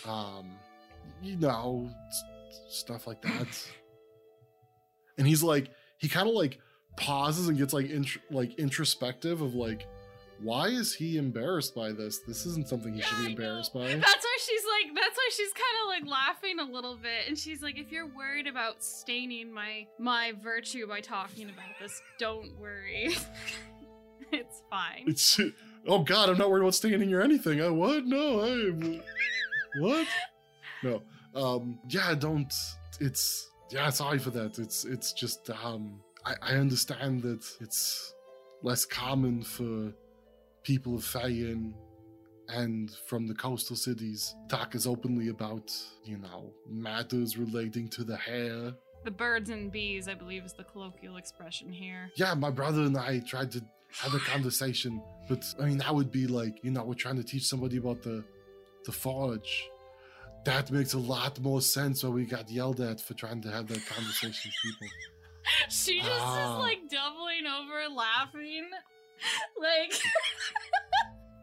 um 0.06 0.50
you 1.22 1.36
know 1.36 1.90
stuff 2.68 3.06
like 3.06 3.20
that 3.22 3.66
and 5.16 5.26
he's 5.26 5.42
like 5.42 5.70
he 5.98 6.08
kind 6.08 6.28
of 6.28 6.34
like 6.34 6.58
pauses 6.96 7.48
and 7.48 7.56
gets 7.56 7.72
like 7.72 7.90
int- 7.90 8.18
like 8.30 8.54
introspective 8.58 9.40
of 9.40 9.54
like 9.54 9.86
why 10.40 10.68
is 10.68 10.94
he 10.94 11.16
embarrassed 11.16 11.74
by 11.74 11.90
this? 11.90 12.20
This 12.20 12.46
isn't 12.46 12.68
something 12.68 12.94
he 12.94 13.00
should 13.00 13.18
Yeah, 13.18 13.24
be 13.26 13.30
embarrassed 13.32 13.74
by. 13.74 13.88
That's 13.88 14.04
why 14.24 14.38
she's 14.40 14.62
like. 14.62 14.94
That's 14.94 15.16
why 15.16 15.30
she's 15.32 15.52
kind 15.52 15.64
of 15.82 15.88
like 15.88 16.06
laughing 16.08 16.60
a 16.60 16.64
little 16.64 16.96
bit, 16.96 17.26
and 17.26 17.36
she's 17.36 17.60
like, 17.60 17.76
"If 17.76 17.90
you're 17.90 18.06
worried 18.06 18.46
about 18.46 18.84
staining 18.84 19.52
my 19.52 19.88
my 19.98 20.34
virtue 20.40 20.86
by 20.86 21.00
talking 21.00 21.50
about 21.50 21.76
this, 21.80 22.00
don't 22.20 22.56
worry. 22.56 23.16
it's 24.32 24.62
fine." 24.70 25.06
It's 25.08 25.40
oh 25.86 26.02
god, 26.02 26.28
I'm 26.28 26.38
not 26.38 26.50
worried 26.50 26.62
about 26.62 26.74
staining 26.74 27.12
or 27.14 27.20
anything. 27.20 27.60
I 27.60 27.70
what? 27.70 28.04
No, 28.04 28.40
I 28.40 29.00
what? 29.78 30.06
No. 30.82 31.02
Um 31.34 31.78
yeah, 31.88 32.14
don't 32.14 32.52
it's 33.00 33.50
yeah, 33.70 33.90
sorry 33.90 34.18
for 34.18 34.30
that. 34.30 34.58
It's 34.58 34.84
it's 34.84 35.12
just 35.12 35.50
um 35.62 36.00
I, 36.24 36.34
I 36.42 36.52
understand 36.54 37.22
that 37.22 37.44
it's 37.60 38.14
less 38.62 38.84
common 38.84 39.42
for 39.42 39.92
people 40.62 40.96
of 40.96 41.02
Fayen 41.02 41.74
and 42.48 42.90
from 43.06 43.26
the 43.26 43.34
coastal 43.34 43.76
cities 43.76 44.34
talk 44.48 44.74
as 44.74 44.86
openly 44.86 45.28
about, 45.28 45.72
you 46.04 46.18
know, 46.18 46.52
matters 46.68 47.36
relating 47.36 47.88
to 47.90 48.04
the 48.04 48.16
hare. 48.16 48.72
The 49.04 49.10
birds 49.10 49.50
and 49.50 49.70
bees, 49.70 50.08
I 50.08 50.14
believe, 50.14 50.44
is 50.44 50.54
the 50.54 50.64
colloquial 50.64 51.16
expression 51.18 51.70
here. 51.72 52.10
Yeah, 52.16 52.34
my 52.34 52.50
brother 52.50 52.82
and 52.82 52.96
I 52.96 53.20
tried 53.20 53.50
to 53.52 53.62
have 53.92 54.14
a 54.14 54.18
conversation, 54.18 55.02
but 55.28 55.44
I 55.60 55.64
mean 55.66 55.78
that 55.78 55.94
would 55.94 56.10
be 56.12 56.26
like, 56.26 56.62
you 56.62 56.70
know, 56.70 56.84
we're 56.84 56.94
trying 56.94 57.16
to 57.16 57.24
teach 57.24 57.44
somebody 57.46 57.76
about 57.78 58.02
the 58.02 58.24
the 58.84 58.92
forge. 58.92 59.68
That 60.44 60.70
makes 60.70 60.94
a 60.94 60.98
lot 60.98 61.38
more 61.40 61.60
sense 61.60 62.04
when 62.04 62.14
we 62.14 62.24
got 62.24 62.48
yelled 62.50 62.80
at 62.80 63.00
for 63.00 63.14
trying 63.14 63.42
to 63.42 63.50
have 63.50 63.66
that 63.68 63.84
conversation 63.86 64.50
with 64.50 64.72
people. 64.80 64.88
She 65.70 65.98
just 66.00 66.10
Ah. 66.10 66.56
is 66.56 66.58
like 66.60 66.80
doubling 66.90 67.46
over, 67.46 67.88
laughing, 67.94 68.68
like. 69.60 69.92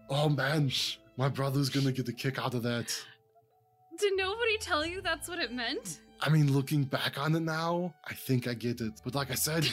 Oh 0.10 0.30
man, 0.30 0.72
my 1.18 1.28
brother's 1.28 1.70
gonna 1.70 1.92
get 1.92 2.06
the 2.06 2.14
kick 2.14 2.38
out 2.38 2.54
of 2.54 2.62
that. 2.64 2.96
Did 4.00 4.14
nobody 4.16 4.58
tell 4.60 4.86
you 4.86 5.02
that's 5.02 5.28
what 5.28 5.40
it 5.40 5.52
meant? 5.52 6.02
I 6.22 6.30
mean, 6.30 6.54
looking 6.54 6.84
back 6.84 7.20
on 7.20 7.36
it 7.36 7.40
now, 7.42 7.94
I 8.06 8.14
think 8.14 8.48
I 8.48 8.54
get 8.54 8.80
it. 8.82 8.94
But 9.04 9.16
like 9.16 9.32
I 9.32 9.36
said, 9.36 9.68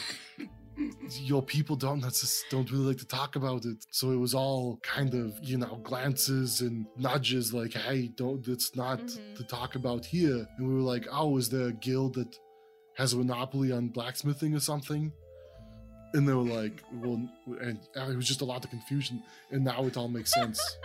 your 1.20 1.42
people 1.42 1.76
don't 1.76 2.00
necess- 2.02 2.40
don't 2.50 2.70
really 2.70 2.84
like 2.86 2.98
to 2.98 3.06
talk 3.06 3.36
about 3.36 3.64
it. 3.64 3.84
So 3.90 4.10
it 4.10 4.16
was 4.16 4.34
all 4.34 4.78
kind 4.82 5.14
of, 5.14 5.38
you 5.42 5.58
know, 5.58 5.76
glances 5.82 6.60
and 6.60 6.86
nudges 6.96 7.52
like, 7.52 7.74
hey, 7.74 8.08
don't 8.08 8.46
it's 8.48 8.74
not 8.74 9.00
Mhm. 9.00 9.36
to 9.36 9.44
talk 9.44 9.74
about 9.74 10.04
here. 10.06 10.46
And 10.56 10.68
we 10.68 10.74
were 10.74 10.80
like, 10.80 11.06
oh, 11.10 11.36
is 11.36 11.48
there 11.50 11.68
a 11.68 11.72
guild 11.72 12.14
that 12.14 12.34
has 12.96 13.12
a 13.12 13.18
monopoly 13.18 13.70
on 13.72 13.88
blacksmithing 13.88 14.54
or 14.54 14.60
something? 14.60 15.12
And 16.14 16.28
they 16.28 16.34
were 16.34 16.42
like, 16.60 16.82
well, 16.92 17.26
and 17.60 17.78
it 17.94 18.16
was 18.16 18.26
just 18.28 18.40
a 18.42 18.44
lot 18.44 18.64
of 18.64 18.70
confusion. 18.70 19.22
And 19.50 19.64
now 19.64 19.84
it 19.86 19.96
all 19.96 20.08
makes 20.08 20.32
sense. 20.32 20.60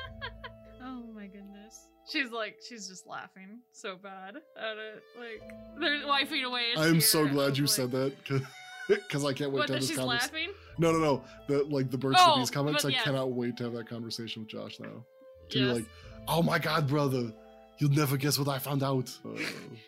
Oh 0.81 1.03
my 1.14 1.27
goodness. 1.27 1.88
She's 2.09 2.31
like, 2.31 2.59
she's 2.68 2.88
just 2.88 3.05
laughing 3.07 3.59
so 3.73 3.97
bad 3.97 4.35
at 4.38 4.77
it. 4.77 5.03
Like, 5.19 5.51
they're 5.80 6.07
wiping 6.07 6.43
away. 6.45 6.68
I'm 6.77 7.01
so 7.01 7.27
glad 7.27 7.57
you 7.57 7.65
like- 7.65 7.73
said 7.73 7.91
that 7.91 8.14
because 9.07 9.26
I 9.26 9.34
can't 9.34 9.51
wait 9.51 9.59
What, 9.59 9.68
to 9.68 9.73
have 9.73 9.81
this 9.88 9.95
conversation. 9.95 10.51
No, 10.77 10.91
no, 10.91 10.99
no. 10.99 11.23
The 11.47 11.64
like 11.65 11.89
the 11.91 11.97
birds 11.97 12.18
Oh, 12.22 12.45
comments. 12.51 12.84
but 12.84 12.93
I 12.93 13.03
cannot 13.03 13.31
wait 13.31 13.57
to 13.57 13.64
have 13.65 13.73
that 13.73 13.88
conversation 13.89 14.43
with 14.43 14.49
Josh 14.49 14.80
now. 14.80 15.05
To 15.49 15.59
Yes. 15.59 15.68
be 15.68 15.73
like, 15.73 15.85
oh 16.27 16.41
my 16.43 16.59
god, 16.59 16.88
brother, 16.88 17.31
you'll 17.80 17.91
never 17.91 18.18
guess 18.18 18.38
what 18.39 18.47
I 18.47 18.59
found 18.59 18.84
out. 18.84 19.09
Uh, 19.26 19.38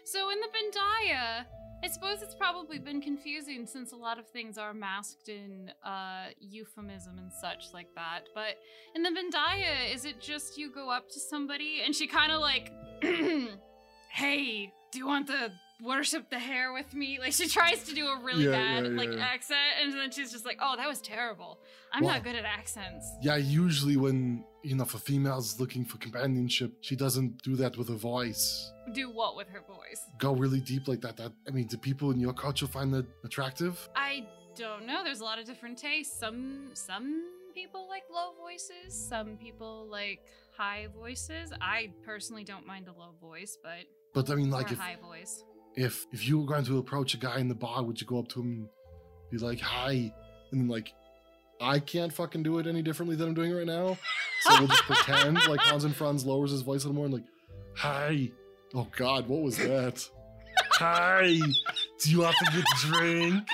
So 0.04 0.30
in 0.32 0.40
the 0.40 0.48
Bandia, 0.48 1.46
I 1.84 1.88
suppose 1.88 2.22
it's 2.22 2.36
probably 2.36 2.78
been 2.80 3.02
confusing 3.02 3.66
since 3.66 3.94
a 3.94 3.96
lot 3.96 4.20
of 4.20 4.28
things 4.30 4.58
are 4.58 4.74
masked 4.74 5.30
in 5.30 5.72
uh, 5.86 6.26
euphemism 6.40 7.18
and 7.18 7.32
such 7.32 7.66
like 7.74 7.88
that. 7.96 8.22
But 8.36 8.58
in 8.96 9.04
the 9.04 9.10
Bandia, 9.12 9.94
is 9.94 10.04
it 10.06 10.20
just 10.20 10.58
you 10.58 10.72
go 10.74 10.90
up 10.90 11.08
to 11.10 11.20
somebody 11.20 11.82
and 11.86 11.96
she 11.96 12.06
kind 12.08 12.32
of 12.34 12.42
like, 12.42 12.72
"Hey, 14.12 14.74
do 14.92 14.98
you 15.00 15.08
want 15.08 15.28
to 15.28 15.52
worship 15.82 16.30
the 16.30 16.40
hare 16.40 16.72
with 16.74 16.94
me?" 16.94 17.20
Like 17.20 17.34
she 17.34 17.48
tries 17.48 17.84
to 17.86 17.94
do 17.96 18.08
a 18.08 18.20
really 18.24 18.46
Yeah, 18.46 18.52
bad 18.52 18.84
yeah, 18.86 18.90
like 18.98 19.10
accent, 19.18 19.60
and 19.82 19.94
then 19.94 20.12
she's 20.12 20.32
just 20.32 20.46
like, 20.46 20.58
"Oh, 20.62 20.76
that 20.78 20.88
was 20.88 21.02
terrible. 21.02 21.60
I'm 21.92 22.04
Well- 22.04 22.14
not 22.16 22.24
good 22.24 22.36
at 22.36 22.46
accents." 22.46 23.06
yeah, 23.22 23.36
usually 23.38 23.98
when 23.98 24.44
you 24.64 24.76
know 24.76 24.86
for 24.86 24.98
females 24.98 25.60
looking 25.60 25.86
for 25.86 25.98
companionship, 25.98 26.72
she 26.82 26.96
doesn't 26.96 27.42
do 27.44 27.56
that 27.56 27.78
with 27.78 27.90
a 27.90 27.96
voice. 27.96 28.72
Do 28.94 29.10
what 29.10 29.36
with 29.36 29.48
her 29.50 29.62
voice? 29.62 30.02
Go 30.18 30.34
really 30.34 30.60
deep 30.62 30.88
like 30.88 31.02
that. 31.02 31.16
That 31.18 31.32
I 31.48 31.52
mean, 31.52 31.68
do 31.68 31.78
people 31.78 32.12
in 32.12 32.20
your 32.20 32.34
culture 32.34 32.68
find 32.68 32.94
that 32.94 33.06
attractive? 33.24 33.88
I 33.96 34.28
don't 34.56 34.86
know. 34.86 35.04
There's 35.04 35.22
a 35.22 35.24
lot 35.24 35.40
of 35.40 35.46
different 35.46 35.78
tastes. 35.78 36.20
Some 36.20 36.72
some 36.74 37.24
people 37.54 37.88
like 37.88 38.04
low 38.14 38.34
voices. 38.38 38.94
Some 38.94 39.38
people 39.38 39.88
like 39.90 40.20
high 40.58 40.88
voices. 40.94 41.54
I 41.62 41.92
personally 42.04 42.44
don't 42.44 42.66
mind 42.68 42.88
a 42.88 42.92
low 42.94 43.14
voice, 43.22 43.58
but 43.64 43.86
But 44.14 44.30
I 44.30 44.36
mean, 44.36 44.50
like 44.50 44.70
a 44.72 44.74
if 44.74 44.80
high 44.80 44.98
voice. 44.98 45.44
If 45.80 46.06
if 46.12 46.28
you 46.28 46.40
were 46.40 46.46
going 46.46 46.66
to 46.66 46.78
approach 46.78 47.14
a 47.14 47.18
guy 47.18 47.40
in 47.40 47.48
the 47.48 47.56
bar, 47.56 47.84
would 47.84 48.00
you 48.00 48.06
go 48.06 48.20
up 48.20 48.28
to 48.30 48.42
him 48.42 48.70
and 49.32 49.32
be 49.32 49.38
like, 49.38 49.62
"Hi," 49.62 50.14
and 50.52 50.62
then 50.62 50.68
like, 50.68 50.94
I 51.62 51.80
can't 51.80 52.12
fucking 52.12 52.44
do 52.44 52.60
it 52.60 52.68
any 52.68 52.82
differently 52.82 53.16
than 53.16 53.30
I'm 53.30 53.34
doing 53.34 53.54
right 53.54 53.66
now, 53.66 53.98
so 54.42 54.60
we'll 54.60 54.68
just 54.68 54.84
pretend 54.84 55.36
like 55.48 55.62
Hans 55.62 55.86
and 55.86 55.96
Franz 55.96 56.26
lowers 56.26 56.52
his 56.52 56.62
voice 56.62 56.84
a 56.84 56.88
little 56.88 56.96
more 56.96 57.06
and 57.06 57.14
like, 57.14 57.24
"Hi." 57.78 58.30
Oh 58.76 58.88
God, 58.96 59.28
what 59.28 59.42
was 59.42 59.58
that? 59.58 60.08
Hi. 60.74 61.40
Do 62.02 62.12
you 62.12 62.20
want 62.20 62.36
to 62.38 62.52
get 62.52 62.64
a 62.64 62.88
drink? 62.88 63.48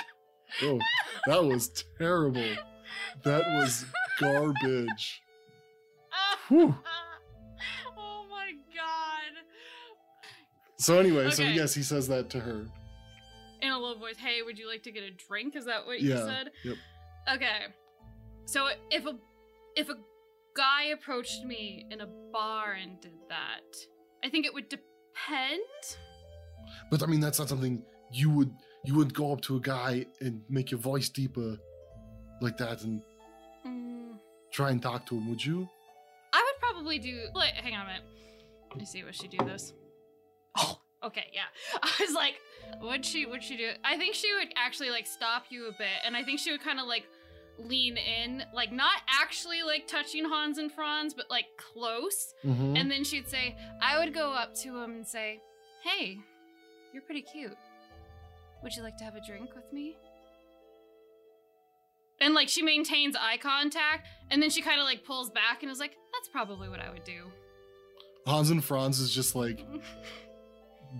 Oh, 0.62 0.80
that 1.26 1.42
was 1.44 1.84
terrible. 1.96 2.56
That 3.22 3.46
was 3.54 3.86
garbage. 4.20 5.22
Whew. 6.48 6.74
So 10.86 11.00
anyway, 11.00 11.30
so 11.30 11.42
yes, 11.42 11.74
he 11.74 11.82
says 11.82 12.06
that 12.06 12.30
to 12.30 12.38
her. 12.38 12.64
In 13.60 13.72
a 13.72 13.76
low 13.76 13.98
voice, 13.98 14.14
hey, 14.16 14.42
would 14.42 14.56
you 14.56 14.68
like 14.68 14.84
to 14.84 14.92
get 14.92 15.02
a 15.02 15.10
drink? 15.10 15.56
Is 15.56 15.64
that 15.64 15.84
what 15.84 15.98
you 16.00 16.10
Yeah. 16.14 16.24
said? 16.24 16.50
Yep. 16.62 16.76
Okay. 17.34 17.58
So 18.44 18.68
if 18.92 19.04
a 19.04 19.18
if 19.74 19.88
a 19.88 19.96
guy 20.54 20.84
approached 20.84 21.44
me 21.44 21.86
in 21.90 22.02
a 22.02 22.06
bar 22.32 22.74
and 22.74 23.00
did 23.00 23.14
that, 23.28 23.76
I 24.24 24.30
think 24.30 24.46
it 24.46 24.54
would 24.54 24.68
depend. 24.68 25.60
But 26.92 27.02
I 27.02 27.06
mean, 27.06 27.18
that's 27.18 27.40
not 27.40 27.48
something 27.48 27.82
you 28.12 28.30
would 28.30 28.52
you 28.84 28.94
would 28.94 29.12
go 29.12 29.32
up 29.32 29.40
to 29.40 29.56
a 29.56 29.60
guy 29.60 30.06
and 30.20 30.40
make 30.48 30.70
your 30.70 30.78
voice 30.78 31.08
deeper 31.08 31.56
like 32.40 32.56
that 32.58 32.82
and 32.84 33.02
Mm, 33.66 34.18
try 34.52 34.70
and 34.70 34.80
talk 34.80 35.04
to 35.06 35.16
him, 35.16 35.28
would 35.30 35.44
you? 35.44 35.68
I 36.32 36.40
would 36.46 36.60
probably 36.60 37.00
do. 37.00 37.26
Like, 37.34 37.54
hang 37.54 37.74
on 37.74 37.86
a 37.86 37.88
minute. 37.88 38.02
Let 38.70 38.78
me 38.78 38.84
see. 38.84 39.02
what 39.02 39.16
she 39.16 39.26
do 39.26 39.38
this? 39.38 39.72
Okay, 41.04 41.26
yeah. 41.32 41.42
I 41.82 41.90
was 42.00 42.14
like, 42.14 42.34
would 42.80 43.04
she? 43.04 43.26
Would 43.26 43.42
she 43.42 43.56
do? 43.56 43.66
it? 43.68 43.78
I 43.84 43.96
think 43.96 44.14
she 44.14 44.32
would 44.34 44.48
actually 44.56 44.90
like 44.90 45.06
stop 45.06 45.44
you 45.50 45.68
a 45.68 45.72
bit, 45.72 46.00
and 46.04 46.16
I 46.16 46.22
think 46.22 46.40
she 46.40 46.50
would 46.50 46.62
kind 46.62 46.80
of 46.80 46.86
like 46.86 47.04
lean 47.58 47.96
in, 47.96 48.44
like 48.52 48.72
not 48.72 49.00
actually 49.08 49.62
like 49.62 49.86
touching 49.86 50.24
Hans 50.24 50.58
and 50.58 50.70
Franz, 50.70 51.14
but 51.14 51.26
like 51.30 51.46
close. 51.56 52.34
Mm-hmm. 52.44 52.76
And 52.76 52.90
then 52.90 53.04
she'd 53.04 53.28
say, 53.28 53.56
I 53.80 53.98
would 53.98 54.14
go 54.14 54.32
up 54.32 54.54
to 54.56 54.68
him 54.76 54.92
and 54.92 55.06
say, 55.06 55.40
Hey, 55.82 56.18
you're 56.92 57.02
pretty 57.02 57.22
cute. 57.22 57.56
Would 58.62 58.74
you 58.74 58.82
like 58.82 58.96
to 58.98 59.04
have 59.04 59.14
a 59.14 59.20
drink 59.20 59.54
with 59.54 59.72
me? 59.72 59.96
And 62.20 62.34
like 62.34 62.48
she 62.48 62.62
maintains 62.62 63.14
eye 63.14 63.36
contact, 63.36 64.08
and 64.30 64.42
then 64.42 64.50
she 64.50 64.62
kind 64.62 64.80
of 64.80 64.86
like 64.86 65.04
pulls 65.04 65.30
back 65.30 65.62
and 65.62 65.70
is 65.70 65.78
like, 65.78 65.96
That's 66.12 66.28
probably 66.28 66.68
what 66.68 66.80
I 66.80 66.90
would 66.90 67.04
do. 67.04 67.24
Hans 68.26 68.50
and 68.50 68.64
Franz 68.64 68.98
is 68.98 69.14
just 69.14 69.36
like 69.36 69.64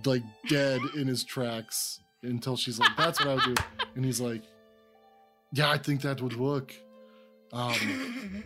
like 0.05 0.23
dead 0.49 0.81
in 0.95 1.07
his 1.07 1.23
tracks 1.23 1.99
until 2.23 2.55
she's 2.57 2.79
like, 2.79 2.95
"That's 2.97 3.19
what 3.19 3.27
I 3.29 3.33
would 3.35 3.55
do," 3.55 3.63
and 3.95 4.05
he's 4.05 4.19
like, 4.21 4.43
"Yeah, 5.53 5.69
I 5.69 5.77
think 5.77 6.01
that 6.01 6.21
would 6.21 6.35
work." 6.37 6.73
Um, 7.53 8.43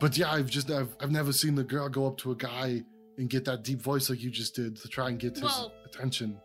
but 0.00 0.16
yeah, 0.16 0.32
I've 0.32 0.48
just 0.50 0.70
I've 0.70 0.94
I've 1.00 1.10
never 1.12 1.32
seen 1.32 1.54
the 1.54 1.64
girl 1.64 1.88
go 1.88 2.06
up 2.06 2.16
to 2.18 2.32
a 2.32 2.36
guy 2.36 2.82
and 3.18 3.28
get 3.28 3.44
that 3.44 3.62
deep 3.64 3.80
voice 3.82 4.08
like 4.10 4.20
you 4.22 4.30
just 4.30 4.54
did 4.54 4.76
to 4.76 4.88
try 4.88 5.08
and 5.08 5.18
get 5.18 5.34
his 5.34 5.42
Well- 5.44 5.72
attention. 5.84 6.40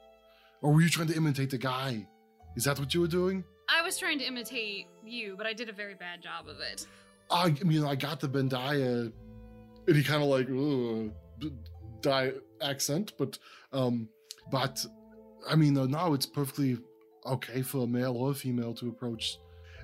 Or 0.61 0.73
were 0.73 0.81
you 0.81 0.89
trying 0.89 1.07
to 1.09 1.15
imitate 1.15 1.51
the 1.51 1.57
guy? 1.57 2.07
Is 2.55 2.63
that 2.65 2.79
what 2.79 2.93
you 2.93 3.01
were 3.01 3.07
doing? 3.07 3.43
I 3.69 3.81
was 3.81 3.97
trying 3.97 4.19
to 4.19 4.25
imitate 4.25 4.87
you, 5.05 5.35
but 5.37 5.45
I 5.45 5.53
did 5.53 5.69
a 5.69 5.73
very 5.73 5.95
bad 5.95 6.21
job 6.23 6.47
of 6.47 6.57
it. 6.59 6.85
I, 7.29 7.45
I 7.59 7.63
mean, 7.63 7.83
I 7.83 7.95
got 7.95 8.19
the 8.19 8.27
Bandia, 8.29 9.11
and 9.87 9.95
he 9.95 10.03
kind 10.03 10.21
of 10.23 10.29
like 10.29 10.47
Accent, 12.61 13.13
but 13.17 13.37
um, 13.73 14.07
but 14.51 14.85
I 15.49 15.55
mean, 15.55 15.73
now 15.73 16.13
it's 16.13 16.25
perfectly 16.25 16.77
okay 17.25 17.61
for 17.61 17.83
a 17.83 17.87
male 17.87 18.15
or 18.15 18.31
a 18.31 18.33
female 18.33 18.73
to 18.75 18.89
approach, 18.89 19.39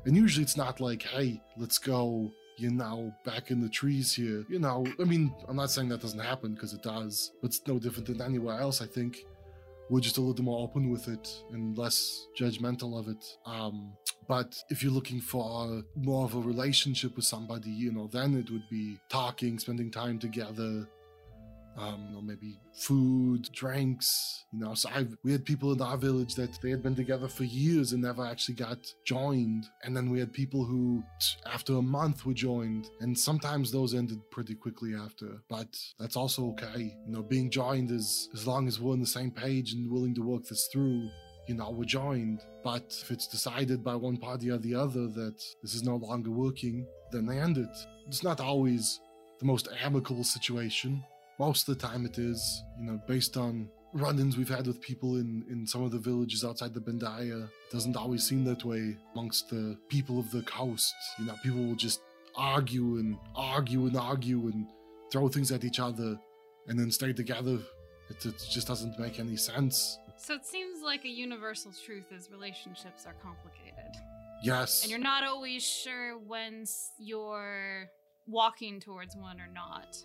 and 0.05 0.15
usually 0.15 0.43
it's 0.43 0.57
not 0.57 0.79
like, 0.79 1.03
hey, 1.03 1.41
let's 1.57 1.77
go, 1.77 2.31
you 2.57 2.71
know, 2.71 3.13
back 3.25 3.51
in 3.51 3.59
the 3.59 3.69
trees 3.69 4.13
here. 4.13 4.45
You 4.49 4.59
know, 4.59 4.85
I 4.99 5.03
mean, 5.03 5.33
I'm 5.47 5.55
not 5.55 5.71
saying 5.71 5.89
that 5.89 6.01
doesn't 6.01 6.19
happen 6.19 6.53
because 6.53 6.73
it 6.73 6.83
does, 6.83 7.31
but 7.41 7.47
it's 7.47 7.61
no 7.67 7.79
different 7.79 8.07
than 8.07 8.21
anywhere 8.21 8.59
else. 8.59 8.81
I 8.81 8.87
think 8.87 9.25
we're 9.89 9.99
just 9.99 10.17
a 10.17 10.21
little 10.21 10.45
more 10.45 10.63
open 10.63 10.89
with 10.89 11.07
it 11.07 11.43
and 11.51 11.77
less 11.77 12.27
judgmental 12.39 12.97
of 12.97 13.07
it. 13.09 13.37
Um, 13.45 13.93
But 14.27 14.55
if 14.69 14.81
you're 14.81 14.93
looking 14.93 15.19
for 15.19 15.83
more 15.95 16.23
of 16.23 16.35
a 16.35 16.39
relationship 16.39 17.15
with 17.17 17.25
somebody, 17.25 17.71
you 17.71 17.91
know, 17.91 18.07
then 18.07 18.33
it 18.41 18.49
would 18.49 18.67
be 18.69 18.97
talking, 19.09 19.59
spending 19.59 19.91
time 19.91 20.19
together, 20.19 20.87
um, 21.77 22.05
you 22.09 22.15
know, 22.15 22.21
maybe 22.21 22.59
food, 22.73 23.49
drinks. 23.53 24.45
You 24.51 24.59
know, 24.59 24.73
so 24.73 24.89
I 24.89 25.05
we 25.23 25.31
had 25.31 25.45
people 25.45 25.71
in 25.71 25.81
our 25.81 25.97
village 25.97 26.35
that 26.35 26.59
they 26.61 26.69
had 26.69 26.83
been 26.83 26.95
together 26.95 27.27
for 27.27 27.43
years 27.43 27.93
and 27.93 28.01
never 28.01 28.25
actually 28.25 28.55
got 28.55 28.79
joined, 29.05 29.65
and 29.83 29.95
then 29.95 30.09
we 30.09 30.19
had 30.19 30.33
people 30.33 30.65
who 30.65 31.03
after 31.45 31.75
a 31.75 31.81
month 31.81 32.25
were 32.25 32.33
joined, 32.33 32.89
and 32.99 33.17
sometimes 33.17 33.71
those 33.71 33.93
ended 33.93 34.19
pretty 34.31 34.55
quickly 34.55 34.93
after. 34.95 35.41
But 35.49 35.77
that's 35.99 36.15
also 36.15 36.49
okay. 36.49 36.95
You 37.05 37.13
know, 37.13 37.21
being 37.21 37.49
joined 37.49 37.91
is 37.91 38.29
as 38.33 38.45
long 38.45 38.67
as 38.67 38.79
we're 38.79 38.93
on 38.93 38.99
the 38.99 39.05
same 39.05 39.31
page 39.31 39.73
and 39.73 39.89
willing 39.89 40.15
to 40.15 40.21
work 40.21 40.43
this 40.45 40.67
through. 40.71 41.09
You 41.47 41.55
know, 41.55 41.71
we're 41.71 41.85
joined. 41.85 42.41
But 42.63 42.95
if 43.01 43.09
it's 43.09 43.27
decided 43.27 43.83
by 43.83 43.95
one 43.95 44.17
party 44.17 44.51
or 44.51 44.59
the 44.59 44.75
other 44.75 45.07
that 45.07 45.41
this 45.63 45.73
is 45.73 45.83
no 45.83 45.95
longer 45.95 46.29
working, 46.29 46.85
then 47.11 47.25
they 47.25 47.39
end 47.39 47.57
it. 47.57 47.75
It's 48.07 48.23
not 48.23 48.39
always 48.39 48.99
the 49.39 49.45
most 49.45 49.67
amicable 49.83 50.23
situation 50.23 51.03
most 51.45 51.61
of 51.67 51.69
the 51.73 51.81
time 51.87 52.03
it 52.11 52.17
is 52.29 52.39
you 52.79 52.85
know 52.87 52.97
based 53.13 53.35
on 53.45 53.53
run-ins 53.93 54.37
we've 54.37 54.55
had 54.57 54.65
with 54.69 54.79
people 54.89 55.11
in 55.21 55.29
in 55.53 55.59
some 55.73 55.81
of 55.85 55.91
the 55.95 56.01
villages 56.09 56.41
outside 56.49 56.71
the 56.73 56.83
bandia 56.87 57.39
it 57.45 57.71
doesn't 57.75 57.97
always 58.01 58.23
seem 58.29 58.41
that 58.49 58.61
way 58.71 58.83
amongst 59.13 59.49
the 59.49 59.63
people 59.95 60.15
of 60.23 60.27
the 60.35 60.43
coast 60.43 60.95
you 61.19 61.25
know 61.27 61.35
people 61.45 61.63
will 61.67 61.81
just 61.87 61.99
argue 62.35 62.97
and 63.01 63.17
argue 63.35 63.85
and 63.87 63.97
argue 63.97 64.41
and 64.51 64.67
throw 65.11 65.27
things 65.27 65.51
at 65.51 65.63
each 65.63 65.79
other 65.79 66.17
and 66.67 66.79
then 66.79 66.89
stay 66.89 67.13
together. 67.13 67.59
It, 68.09 68.25
it 68.25 68.43
just 68.49 68.67
doesn't 68.67 68.97
make 68.99 69.19
any 69.19 69.35
sense. 69.35 69.99
So 70.17 70.35
it 70.35 70.45
seems 70.45 70.83
like 70.83 71.05
a 71.05 71.09
universal 71.09 71.71
truth 71.85 72.11
is 72.11 72.29
relationships 72.31 73.05
are 73.05 73.15
complicated. 73.21 73.91
yes. 74.43 74.83
And 74.83 74.91
you're 74.91 74.99
not 74.99 75.23
always 75.23 75.63
sure 75.63 76.17
when 76.17 76.65
you're 76.99 77.89
walking 78.27 78.79
towards 78.79 79.15
one 79.15 79.39
or 79.39 79.49
not. 79.51 79.97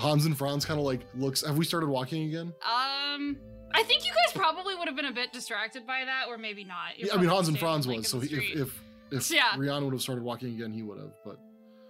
Hans 0.00 0.24
and 0.26 0.36
franz 0.36 0.64
kind 0.64 0.80
of 0.80 0.86
like 0.86 1.02
looks 1.14 1.44
have 1.46 1.56
we 1.56 1.64
started 1.64 1.88
walking 1.88 2.24
again 2.28 2.52
Um, 2.64 3.36
I 3.72 3.82
think 3.84 4.04
you 4.04 4.10
guys 4.12 4.32
probably 4.34 4.74
would 4.74 4.88
have 4.88 4.96
been 4.96 5.04
a 5.04 5.12
bit 5.12 5.32
distracted 5.32 5.86
by 5.86 6.04
that, 6.04 6.24
or 6.28 6.38
maybe 6.38 6.64
not. 6.64 6.98
You're 6.98 7.08
yeah, 7.08 7.14
i 7.14 7.18
mean 7.18 7.28
hans 7.28 7.48
and 7.48 7.58
franz 7.58 7.86
was 7.86 8.08
so 8.08 8.18
if 8.22 8.32
if 8.32 8.80
if 9.12 9.30
Yeah. 9.30 9.54
rhiannon 9.56 9.84
would 9.84 9.92
have 9.94 10.02
started 10.02 10.24
walking 10.24 10.54
again 10.54 10.72
he 10.72 10.82
would 10.82 10.98
have 10.98 11.12
but 11.24 11.38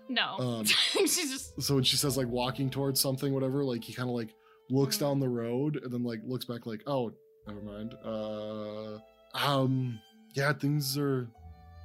no, 0.08 0.36
um, 0.40 0.64
she's 1.06 1.30
just 1.30 1.62
so 1.62 1.76
when 1.76 1.84
she 1.84 1.96
says 1.96 2.16
like 2.16 2.26
walking 2.26 2.68
towards 2.68 3.00
something 3.00 3.32
whatever 3.32 3.62
like 3.64 3.84
he 3.84 3.92
kind 3.92 4.08
of 4.08 4.14
like 4.16 4.34
looks 4.68 4.96
Mhm. 4.96 5.00
down 5.00 5.20
the 5.20 5.28
road 5.28 5.80
and 5.82 5.92
then 5.92 6.02
like 6.02 6.20
looks 6.24 6.44
back 6.44 6.66
like 6.66 6.82
oh 6.88 7.12
never 7.46 7.60
mind 7.62 7.94
uh 8.04 8.98
um 9.34 10.00
yeah 10.34 10.52
things 10.52 10.98
are 10.98 11.28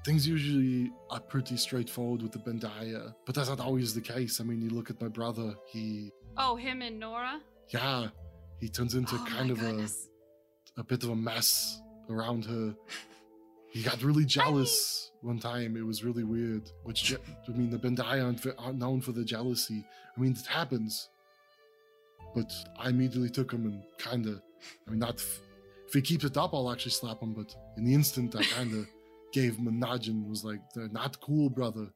things 0.06 0.28
usually 0.28 0.92
are 1.10 1.20
pretty 1.20 1.58
straightforward 1.58 2.22
with 2.22 2.32
the 2.32 2.40
bandia 2.40 3.14
but 3.26 3.34
that's 3.36 3.50
not 3.50 3.60
always 3.60 3.94
the 3.94 4.02
case 4.02 4.40
i 4.40 4.44
mean 4.44 4.62
you 4.62 4.70
look 4.70 4.90
at 4.90 5.02
my 5.02 5.08
brother 5.08 5.56
he 5.68 6.12
oh 6.38 6.56
him 6.56 6.82
and 6.82 7.00
Nora. 7.00 7.42
yeah 7.70 8.08
he 8.60 8.70
turns 8.70 8.94
into 8.96 9.16
oh 9.16 9.26
kind 9.28 9.50
of 9.52 9.60
goodness. 9.60 10.10
a 10.78 10.82
a 10.82 10.84
bit 10.84 11.04
of 11.04 11.10
a 11.10 11.16
mess 11.16 11.82
around 12.10 12.46
her 12.46 12.76
he 13.76 13.84
got 13.84 14.02
really 14.04 14.24
jealous 14.24 15.12
one 15.20 15.38
time. 15.38 15.76
It 15.76 15.86
was 15.86 16.02
really 16.02 16.24
weird. 16.24 16.72
Which 16.84 17.04
je- 17.04 17.18
I 17.46 17.52
mean, 17.52 17.70
the 17.70 17.78
Bandia 17.78 18.24
aren't, 18.24 18.48
aren't 18.58 18.80
known 18.80 19.02
for 19.02 19.12
the 19.12 19.26
jealousy. 19.26 19.84
I 20.16 20.22
mean, 20.22 20.32
it 20.32 20.46
happens. 20.46 21.10
But 22.34 22.54
I 22.80 22.88
immediately 22.88 23.30
took 23.30 23.52
him 23.52 23.66
and 23.66 23.84
kind 23.98 24.28
of, 24.28 24.42
I 24.88 24.92
mean, 24.92 25.00
not 25.00 25.16
f- 25.16 25.42
if 25.90 25.94
he 25.94 26.02
keeps 26.02 26.24
it 26.24 26.38
up, 26.38 26.54
I'll 26.54 26.72
actually 26.72 26.92
slap 26.94 27.22
him. 27.22 27.34
But 27.34 27.54
in 27.76 27.84
the 27.84 27.94
instant, 27.94 28.34
I 28.34 28.44
kind 28.44 28.74
of 28.76 28.88
gave 29.34 29.58
him 29.58 29.68
a 29.68 29.72
nudge 29.72 30.08
and 30.08 30.28
was 30.30 30.44
like, 30.44 30.62
"They're 30.74 30.90
not 30.90 31.20
cool, 31.22 31.50
brother." 31.50 31.92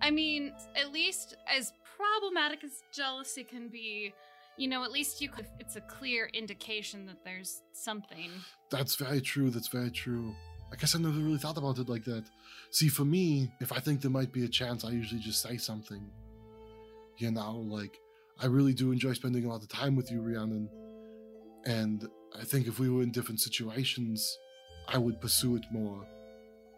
I 0.00 0.10
mean, 0.10 0.52
at 0.76 0.92
least 0.92 1.36
as 1.48 1.72
problematic 1.96 2.62
as 2.62 2.82
jealousy 2.92 3.44
can 3.44 3.68
be, 3.68 4.12
you 4.56 4.68
know, 4.68 4.84
at 4.84 4.92
least 4.92 5.20
you 5.20 5.28
could. 5.28 5.46
It's 5.58 5.76
a 5.76 5.80
clear 5.80 6.30
indication 6.32 7.06
that 7.06 7.24
there's 7.24 7.62
something. 7.72 8.30
That's 8.70 8.96
very 8.96 9.20
true. 9.20 9.50
That's 9.50 9.68
very 9.68 9.90
true. 9.90 10.34
I 10.72 10.76
guess 10.76 10.94
I 10.94 10.98
never 10.98 11.18
really 11.18 11.38
thought 11.38 11.56
about 11.56 11.78
it 11.78 11.88
like 11.88 12.04
that. 12.04 12.24
See, 12.70 12.88
for 12.88 13.04
me, 13.04 13.52
if 13.60 13.72
I 13.72 13.78
think 13.78 14.00
there 14.00 14.10
might 14.10 14.32
be 14.32 14.44
a 14.44 14.48
chance, 14.48 14.84
I 14.84 14.90
usually 14.90 15.20
just 15.20 15.40
say 15.40 15.56
something. 15.56 16.10
You 17.18 17.30
know, 17.30 17.64
like, 17.68 17.96
I 18.38 18.46
really 18.46 18.74
do 18.74 18.92
enjoy 18.92 19.12
spending 19.14 19.44
a 19.44 19.48
lot 19.48 19.62
of 19.62 19.68
time 19.68 19.96
with 19.96 20.10
you, 20.10 20.20
Rhiannon. 20.20 20.68
And 21.64 22.06
I 22.38 22.44
think 22.44 22.66
if 22.66 22.78
we 22.78 22.90
were 22.90 23.02
in 23.02 23.12
different 23.12 23.40
situations, 23.40 24.36
I 24.88 24.98
would 24.98 25.20
pursue 25.20 25.56
it 25.56 25.64
more. 25.70 26.06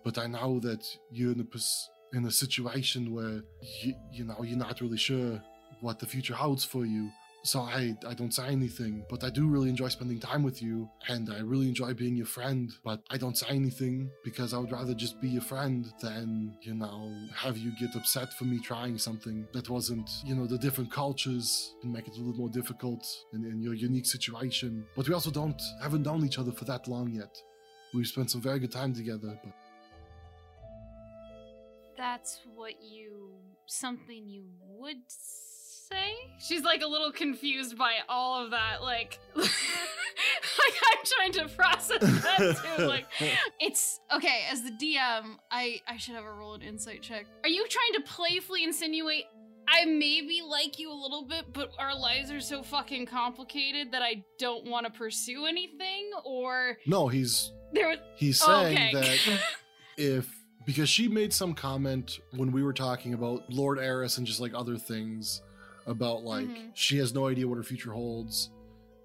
But 0.04 0.18
I 0.18 0.26
know 0.26 0.60
that 0.60 0.86
you're 1.10 1.32
in 1.32 1.40
a, 1.40 2.16
in 2.16 2.24
a 2.24 2.30
situation 2.30 3.14
where, 3.14 3.42
you, 3.82 3.94
you 4.12 4.24
know, 4.24 4.42
you're 4.42 4.58
not 4.58 4.80
really 4.80 4.98
sure 4.98 5.42
what 5.80 5.98
the 5.98 6.06
future 6.06 6.34
holds 6.34 6.64
for 6.64 6.84
you. 6.84 7.10
So 7.44 7.60
I, 7.60 7.96
I 8.06 8.14
don't 8.14 8.34
say 8.34 8.48
anything, 8.48 9.04
but 9.08 9.22
I 9.22 9.30
do 9.30 9.46
really 9.46 9.70
enjoy 9.70 9.88
spending 9.88 10.18
time 10.18 10.42
with 10.42 10.60
you, 10.60 10.88
and 11.06 11.32
I 11.32 11.38
really 11.38 11.68
enjoy 11.68 11.94
being 11.94 12.16
your 12.16 12.26
friend. 12.26 12.70
But 12.84 13.00
I 13.10 13.16
don't 13.16 13.38
say 13.38 13.46
anything 13.48 14.10
because 14.24 14.52
I 14.52 14.58
would 14.58 14.72
rather 14.72 14.92
just 14.92 15.20
be 15.20 15.28
your 15.28 15.42
friend 15.42 15.86
than, 16.02 16.56
you 16.62 16.74
know, 16.74 17.14
have 17.34 17.56
you 17.56 17.72
get 17.78 17.94
upset 17.94 18.32
for 18.34 18.44
me 18.44 18.58
trying 18.58 18.98
something 18.98 19.46
that 19.52 19.70
wasn't, 19.70 20.10
you 20.24 20.34
know, 20.34 20.46
the 20.46 20.58
different 20.58 20.90
cultures 20.90 21.74
can 21.80 21.92
make 21.92 22.08
it 22.08 22.16
a 22.16 22.18
little 22.18 22.34
more 22.34 22.50
difficult 22.50 23.06
in, 23.32 23.44
in 23.44 23.62
your 23.62 23.74
unique 23.74 24.06
situation. 24.06 24.84
But 24.96 25.06
we 25.06 25.14
also 25.14 25.30
don't 25.30 25.62
haven't 25.80 26.02
known 26.02 26.26
each 26.26 26.40
other 26.40 26.52
for 26.52 26.64
that 26.64 26.88
long 26.88 27.12
yet. 27.12 27.34
We've 27.94 28.06
spent 28.06 28.30
some 28.32 28.42
very 28.42 28.58
good 28.58 28.72
time 28.72 28.92
together, 28.92 29.38
but 29.42 29.52
That's 31.98 32.40
what 32.54 32.74
you. 32.82 33.32
something 33.66 34.28
you 34.28 34.44
would 34.78 34.96
say? 35.08 36.12
She's 36.38 36.62
like 36.62 36.80
a 36.82 36.86
little 36.86 37.12
confused 37.12 37.76
by 37.76 37.96
all 38.08 38.42
of 38.44 38.52
that. 38.52 38.82
Like, 38.82 39.18
like 39.36 39.48
I'm 40.90 41.04
trying 41.04 41.32
to 41.32 41.54
process 41.54 42.00
that 42.00 42.76
too. 42.76 42.84
Like, 42.86 43.06
it's 43.60 44.00
okay. 44.14 44.42
As 44.50 44.62
the 44.62 44.70
DM, 44.70 45.36
I 45.50 45.80
I 45.86 45.96
should 45.98 46.14
have 46.14 46.24
a 46.24 46.32
roll 46.32 46.54
an 46.54 46.62
insight 46.62 47.02
check. 47.02 47.26
Are 47.42 47.48
you 47.48 47.66
trying 47.68 47.92
to 47.94 48.00
playfully 48.10 48.64
insinuate? 48.64 49.24
I 49.70 49.84
maybe 49.84 50.40
like 50.42 50.78
you 50.78 50.90
a 50.90 50.94
little 50.94 51.26
bit, 51.26 51.52
but 51.52 51.70
our 51.78 51.94
lives 51.98 52.30
are 52.30 52.40
so 52.40 52.62
fucking 52.62 53.04
complicated 53.04 53.92
that 53.92 54.00
I 54.00 54.24
don't 54.38 54.64
want 54.66 54.86
to 54.86 54.92
pursue 54.92 55.44
anything. 55.44 56.10
Or 56.24 56.78
no, 56.86 57.08
he's 57.08 57.52
there 57.74 57.88
was 57.88 57.98
he's 58.16 58.40
Oh, 58.42 58.46
saying 58.62 58.96
okay. 58.96 59.18
that 59.26 59.40
if 59.98 60.34
because 60.68 60.88
she 60.90 61.08
made 61.08 61.32
some 61.32 61.54
comment 61.54 62.20
when 62.36 62.52
we 62.52 62.62
were 62.62 62.74
talking 62.74 63.14
about 63.14 63.40
Lord 63.50 63.78
Eris 63.78 64.18
and 64.18 64.26
just 64.26 64.38
like 64.38 64.52
other 64.54 64.76
things 64.76 65.40
about 65.86 66.22
like 66.24 66.46
Mhm. 66.46 66.70
she 66.74 66.98
has 66.98 67.14
no 67.14 67.26
idea 67.26 67.48
what 67.48 67.56
her 67.56 67.62
future 67.64 67.92
holds. 67.92 68.50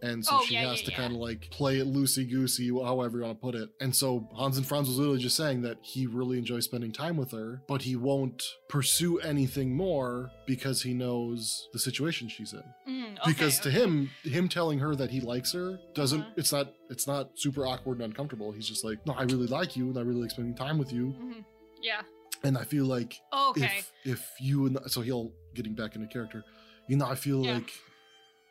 And 0.01 0.25
so 0.25 0.31
Oh, 0.35 0.43
she 0.45 0.55
yeah, 0.55 0.67
has 0.67 0.79
yeah, 0.81 0.85
to 0.87 0.91
yeah. 0.91 0.97
kind 0.97 1.13
of 1.15 1.19
like 1.21 1.49
play 1.49 1.77
it 1.79 1.87
loosey 1.87 2.29
goosey, 2.29 2.67
however 2.67 3.19
you 3.19 3.23
want 3.23 3.37
to 3.37 3.41
put 3.41 3.55
it. 3.55 3.69
And 3.79 3.95
so 3.95 4.27
Hans 4.33 4.57
and 4.57 4.67
Franz 4.67 4.89
was 4.89 4.97
literally 4.97 5.21
just 5.21 5.37
saying 5.37 5.61
that 5.61 5.77
he 5.81 6.07
really 6.07 6.37
enjoys 6.37 6.65
spending 6.65 6.91
time 6.91 7.15
with 7.15 7.31
her, 7.31 7.61
but 7.69 7.83
he 7.83 7.95
won't 7.95 8.43
pursue 8.67 9.19
anything 9.19 9.73
more 9.73 10.29
because 10.45 10.81
he 10.81 10.93
knows 10.93 11.69
the 11.71 11.79
situation 11.79 12.27
she's 12.27 12.51
in 12.51 12.63
Mm, 12.85 13.13
okay, 13.19 13.21
because 13.31 13.59
to 13.59 13.69
okay. 13.69 13.79
him 13.79 14.09
him 14.25 14.49
telling 14.49 14.79
her 14.79 14.93
that 14.93 15.09
he 15.09 15.21
likes 15.21 15.53
her 15.53 15.79
doesn't 15.93 16.19
Uh-huh. 16.19 16.31
it's 16.35 16.51
not 16.51 16.73
it's 16.89 17.07
not 17.07 17.29
super 17.35 17.65
awkward 17.65 17.99
and 17.99 18.03
uncomfortable 18.11 18.51
he's 18.51 18.67
just 18.67 18.83
like 18.83 18.97
no 19.07 19.13
i 19.13 19.23
really 19.23 19.47
like 19.47 19.77
you 19.77 19.87
and 19.87 19.97
i 19.97 20.01
really 20.01 20.19
like 20.23 20.31
spending 20.31 20.53
time 20.53 20.77
with 20.77 20.91
you 20.91 21.15
Mhm. 21.17 21.45
Yeah. 21.83 22.01
and 22.43 22.57
i 22.57 22.63
feel 22.63 22.85
like 22.85 23.13
oh, 23.31 23.49
Okay. 23.51 23.65
if 23.79 23.91
if 24.15 24.21
you 24.39 24.65
and 24.67 24.77
so 24.87 25.01
he'll 25.01 25.31
getting 25.57 25.75
back 25.75 25.95
into 25.95 26.07
character 26.07 26.43
you 26.89 26.95
know 26.97 27.05
i 27.05 27.15
feel 27.15 27.41
Yeah. 27.45 27.55
like 27.55 27.71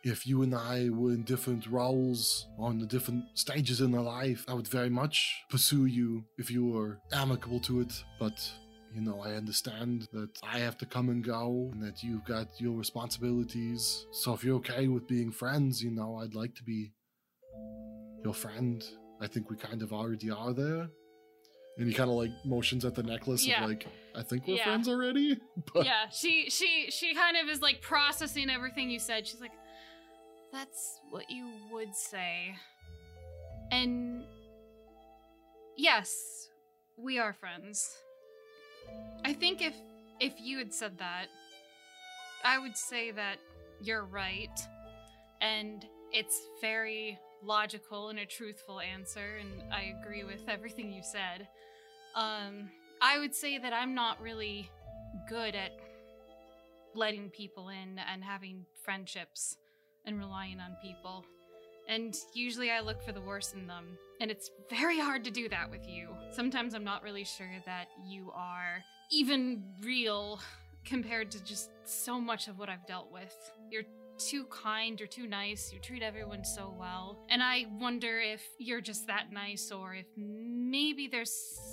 if 0.04 0.26
you 0.26 0.42
and 0.42 0.54
i 0.54 0.88
were 0.98 1.12
in 1.12 1.22
different 1.24 1.66
roles 1.78 2.46
on 2.58 2.78
the 2.78 2.86
different 2.86 3.24
stages 3.34 3.80
in 3.80 3.94
our 3.94 4.02
life 4.20 4.44
i 4.50 4.54
would 4.54 4.68
very 4.68 4.90
much 4.90 5.16
pursue 5.54 5.86
you 5.86 6.24
if 6.42 6.50
you 6.50 6.62
were 6.74 6.98
amicable 7.12 7.60
to 7.68 7.80
it 7.80 7.92
but 8.18 8.36
you 8.94 9.00
know, 9.00 9.22
I 9.22 9.30
understand 9.42 10.06
that 10.12 10.28
I 10.42 10.58
have 10.58 10.76
to 10.76 10.84
come 10.84 11.08
and 11.08 11.24
go 11.24 11.70
and 11.72 11.82
that 11.82 12.02
you've 12.02 12.26
got 12.26 12.48
your 12.60 12.76
responsibilities. 12.76 14.06
So 14.12 14.34
if 14.34 14.44
you're 14.44 14.56
okay 14.56 14.86
with 14.86 15.08
being 15.08 15.32
friends, 15.32 15.82
you 15.82 15.90
know, 15.90 16.16
I'd 16.20 16.34
like 16.34 16.54
to 16.56 16.62
be 16.62 16.92
your 18.22 18.34
friend. 18.34 18.84
I 19.18 19.26
think 19.28 19.48
we 19.48 19.56
kind 19.56 19.80
of 19.80 19.94
already 19.94 20.30
are 20.30 20.52
there. 20.52 20.88
And 21.78 21.88
he 21.88 21.94
kind 21.94 22.10
of 22.10 22.16
like 22.16 22.30
motions 22.44 22.84
at 22.84 22.94
the 22.94 23.02
necklace 23.02 23.46
Yeah. 23.46 23.64
of 23.64 23.70
like, 23.70 23.86
I 24.14 24.22
think 24.22 24.46
we're 24.46 24.56
Yeah. 24.56 24.64
friends 24.64 24.88
already. 24.88 25.40
But 25.72 25.86
yeah, 25.86 26.08
she 26.10 26.50
she 26.50 26.90
she 26.90 27.14
kind 27.14 27.36
of 27.36 27.48
is 27.48 27.60
like 27.62 27.80
processing 27.80 28.50
everything 28.50 28.90
you 28.90 28.98
said. 28.98 29.26
She's 29.26 29.40
like, 29.40 29.52
"That's 30.52 31.00
what 31.10 31.30
you 31.30 31.50
would 31.70 31.94
say," 31.94 32.54
and 33.70 34.24
yes, 35.76 36.48
we 36.96 37.18
are 37.18 37.32
friends. 37.32 37.96
I 39.24 39.32
think 39.32 39.62
if 39.62 39.74
if 40.20 40.34
you 40.38 40.58
had 40.58 40.72
said 40.74 40.98
that, 40.98 41.26
I 42.44 42.58
would 42.58 42.76
say 42.76 43.10
that 43.12 43.38
you're 43.80 44.04
right, 44.04 44.58
and 45.40 45.84
it's 46.12 46.38
very 46.60 47.18
logical 47.42 48.10
and 48.10 48.18
a 48.18 48.26
truthful 48.26 48.78
answer, 48.80 49.36
and 49.40 49.62
I 49.72 49.94
agree 50.00 50.22
with 50.24 50.42
everything 50.48 50.92
you 50.92 51.02
said. 51.02 51.48
Um, 52.14 52.70
I 53.00 53.18
would 53.18 53.34
say 53.34 53.58
that 53.58 53.72
I'm 53.72 53.94
not 53.94 54.20
really 54.20 54.70
good 55.28 55.54
at 55.54 55.72
letting 56.94 57.30
people 57.30 57.68
in 57.68 57.98
and 57.98 58.22
having 58.22 58.66
friendships 58.82 59.56
and 60.04 60.18
relying 60.18 60.60
on 60.60 60.76
people. 60.82 61.24
And 61.88 62.14
usually 62.34 62.70
I 62.70 62.80
look 62.80 63.02
for 63.02 63.12
the 63.12 63.20
worst 63.20 63.54
in 63.54 63.66
them. 63.66 63.98
And 64.20 64.30
it's 64.30 64.50
very 64.70 64.98
hard 64.98 65.24
to 65.24 65.30
do 65.30 65.48
that 65.48 65.70
with 65.70 65.88
you. 65.88 66.08
Sometimes 66.30 66.74
I'm 66.74 66.84
not 66.84 67.02
really 67.02 67.24
sure 67.24 67.50
that 67.66 67.88
you 68.06 68.30
are 68.34 68.82
even 69.10 69.64
real 69.82 70.40
compared 70.84 71.30
to 71.32 71.44
just 71.44 71.70
so 71.84 72.20
much 72.20 72.48
of 72.48 72.58
what 72.58 72.68
I've 72.68 72.86
dealt 72.86 73.12
with. 73.12 73.34
You're 73.70 73.84
too 74.18 74.44
kind, 74.44 74.98
you're 75.00 75.08
too 75.08 75.26
nice, 75.26 75.72
you 75.72 75.80
treat 75.80 76.02
everyone 76.02 76.44
so 76.44 76.74
well. 76.78 77.18
And 77.28 77.42
I 77.42 77.66
wonder 77.80 78.20
if 78.20 78.42
you're 78.58 78.80
just 78.80 79.06
that 79.08 79.32
nice 79.32 79.72
or 79.72 79.94
if 79.94 80.06
maybe 80.16 81.08
there's 81.08 81.32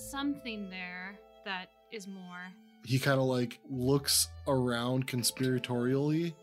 something 0.09 0.69
there 0.69 1.19
that 1.45 1.67
is 1.91 2.07
more. 2.07 2.41
He 2.85 2.99
kind 2.99 3.19
of 3.19 3.25
like 3.25 3.59
looks 3.69 4.27
around 4.47 5.07
conspiratorially 5.07 6.33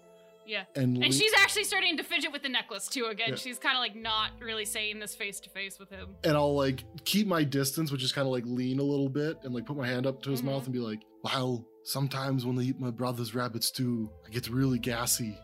Yeah. 0.47 0.65
and, 0.75 0.97
And 0.97 1.07
le- 1.07 1.13
she's 1.13 1.33
actually 1.39 1.65
starting 1.65 1.97
to 1.97 2.03
fidget 2.05 2.31
with 2.33 2.43
the 2.43 2.49
necklace 2.49 2.89
too 2.89 3.07
again. 3.07 3.31
Yeah. 3.31 3.35
She's 3.37 3.59
kind 3.59 3.77
of 3.77 3.81
like 3.81 3.97
not 3.97 4.31
really 4.41 4.65
saying 4.65 4.99
this 5.01 5.15
face 5.15 5.41
to 5.41 5.51
face 5.51 5.79
with 5.79 5.91
him. 5.91 6.15
and 6.25 6.37
I'll 6.37 6.55
like 6.55 6.85
keep 7.05 7.27
my 7.27 7.43
distance, 7.45 7.91
which 7.91 8.03
is 8.03 8.13
kind 8.13 8.27
of 8.27 8.33
like 8.33 8.45
lean 8.47 8.79
a 8.79 8.83
little 8.83 9.09
bit 9.09 9.39
and 9.45 9.55
like 9.55 9.67
put 9.67 9.77
my 9.77 9.87
hand 9.87 10.07
up 10.07 10.23
to 10.23 10.31
his 10.31 10.43
Mhm. 10.43 10.47
mouth 10.47 10.65
and 10.65 10.73
be 10.73 10.79
like, 10.81 11.01
"Well, 11.25 11.65
sometimes 11.85 12.45
when 12.45 12.59
I 12.59 12.63
eat 12.63 12.79
my 12.81 12.91
brother's 12.91 13.35
rabbits 13.35 13.71
too, 13.71 14.11
I 14.27 14.31
get 14.31 14.49
really 14.49 14.79
gassy." 14.79 15.37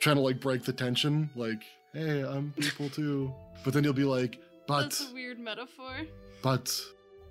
Trying 0.00 0.16
to 0.16 0.22
like 0.22 0.40
break 0.40 0.62
the 0.62 0.72
tension, 0.72 1.28
like, 1.34 1.62
"Hey, 1.92 2.22
I'm 2.22 2.52
people 2.52 2.88
too." 2.88 3.34
But 3.64 3.74
then 3.74 3.82
he'll 3.82 3.92
be 3.92 4.04
like, 4.04 4.40
"But, 4.68 4.82
That's 4.82 5.10
a 5.10 5.14
weird 5.14 5.40
metaphor. 5.40 6.06
but, 6.42 6.80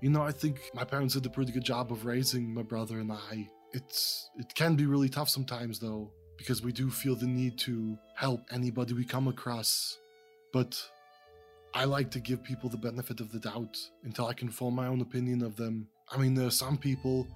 you 0.01 0.09
know, 0.09 0.23
I 0.23 0.31
think 0.31 0.59
my 0.73 0.83
parents 0.83 1.13
did 1.13 1.25
a 1.25 1.29
pretty 1.29 1.51
good 1.53 1.63
job 1.63 1.91
of 1.93 2.05
raising 2.05 2.53
my 2.53 2.63
brother 2.63 2.99
and 2.99 3.11
I. 3.11 3.47
It's 3.73 4.29
it 4.37 4.53
can 4.55 4.75
be 4.75 4.85
really 4.87 5.07
tough 5.07 5.29
sometimes 5.29 5.79
though, 5.79 6.11
because 6.37 6.61
we 6.61 6.71
do 6.71 6.89
feel 6.89 7.15
the 7.15 7.27
need 7.27 7.57
to 7.59 7.97
help 8.15 8.41
anybody 8.51 8.93
we 8.93 9.05
come 9.05 9.27
across. 9.27 9.97
But 10.51 10.81
I 11.73 11.83
like 11.85 12.09
to 12.11 12.19
give 12.19 12.43
people 12.43 12.69
the 12.69 12.77
benefit 12.77 13.19
of 13.19 13.31
the 13.31 13.39
doubt 13.39 13.77
until 14.03 14.25
I 14.25 14.33
can 14.33 14.49
form 14.49 14.75
my 14.75 14.87
own 14.87 15.01
opinion 15.01 15.43
of 15.43 15.55
them. 15.55 15.87
I 16.11 16.17
mean, 16.17 16.33
there 16.33 16.47
are 16.47 16.51
some 16.65 16.77
people, 16.77 17.27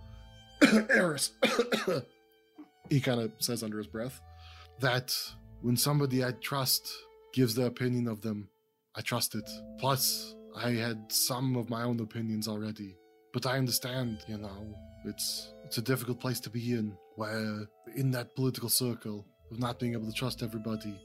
Eris, 0.89 1.31
he 2.89 2.99
kind 3.01 3.21
of 3.21 3.31
says 3.37 3.61
under 3.61 3.77
his 3.77 3.87
breath, 3.87 4.19
that 4.79 5.15
when 5.61 5.77
somebody 5.77 6.23
I 6.23 6.31
trust 6.31 6.91
gives 7.33 7.53
their 7.53 7.67
opinion 7.67 8.07
of 8.07 8.21
them, 8.21 8.49
I 8.95 9.01
trust 9.01 9.35
it. 9.35 9.49
Plus, 9.79 10.35
I 10.55 10.71
had 10.71 11.11
some 11.11 11.55
of 11.55 11.69
my 11.69 11.83
own 11.83 11.99
opinions 11.99 12.47
already. 12.47 12.97
But 13.33 13.45
I 13.45 13.57
understand, 13.57 14.23
you 14.27 14.37
know, 14.37 14.75
it's 15.05 15.53
it's 15.63 15.77
a 15.77 15.81
difficult 15.81 16.19
place 16.19 16.39
to 16.41 16.49
be 16.49 16.73
in, 16.73 16.97
where 17.15 17.65
in 17.95 18.11
that 18.11 18.35
political 18.35 18.67
circle 18.67 19.25
of 19.51 19.59
not 19.59 19.79
being 19.79 19.93
able 19.93 20.07
to 20.07 20.13
trust 20.13 20.43
everybody. 20.43 20.99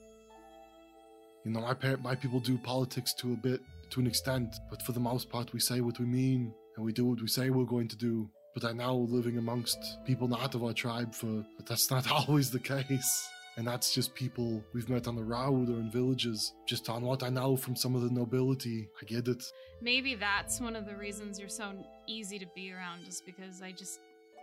You 1.45 1.53
know, 1.53 1.61
my 1.61 1.75
par- 1.75 1.99
my 1.99 2.17
people 2.17 2.41
do 2.41 2.59
politics 2.59 3.15
to 3.15 3.33
a 3.35 3.37
bit, 3.37 3.61
to 3.91 4.01
an 4.01 4.09
extent, 4.09 4.57
but 4.69 4.83
for 4.83 4.91
the 4.91 5.01
most 5.01 5.31
part, 5.31 5.53
we 5.53 5.61
say 5.61 5.81
what 5.81 6.01
we 6.01 6.07
mean 6.07 6.53
and 6.77 6.85
we 6.85 6.93
do 6.93 7.07
what 7.07 7.21
we 7.21 7.29
say 7.29 7.51
we're 7.51 7.65
going 7.65 7.89
to 7.89 7.97
do. 7.97 8.29
But 8.55 8.65
I 8.65 8.73
now 8.73 8.95
living 8.95 9.39
amongst 9.39 9.79
people 10.05 10.27
not 10.27 10.55
of 10.57 10.65
our 10.65 10.73
tribe, 10.73 11.15
for 11.15 11.45
but 11.57 11.67
that's 11.67 11.91
not 11.91 12.11
always 12.29 12.51
the 12.51 12.59
case. 12.59 13.29
And 13.57 13.67
that's 13.67 13.95
just 13.95 14.15
people 14.15 14.63
we've 14.75 14.89
met 14.91 15.09
on 15.09 15.17
the 15.17 15.25
road 15.25 15.71
or 15.71 15.79
in 15.81 15.91
villages. 15.91 16.53
Just 16.67 16.91
on 16.91 17.03
what 17.03 17.23
I 17.23 17.31
know 17.31 17.57
from 17.57 17.75
some 17.75 17.95
of 17.95 18.03
the 18.03 18.11
nobility, 18.11 18.89
I 19.01 19.07
get 19.07 19.29
it. 19.29 19.43
Maybe 19.81 20.15
that's 20.15 20.61
one 20.61 20.77
of 20.77 20.85
the 20.85 20.95
reasons 20.95 21.39
you're 21.41 21.49
so 21.49 21.73
easy 22.07 22.39
to 22.39 22.47
be 22.55 22.73
around, 22.73 23.07
is 23.09 23.21
because 23.21 23.63
I 23.63 23.73
just. 23.73 24.01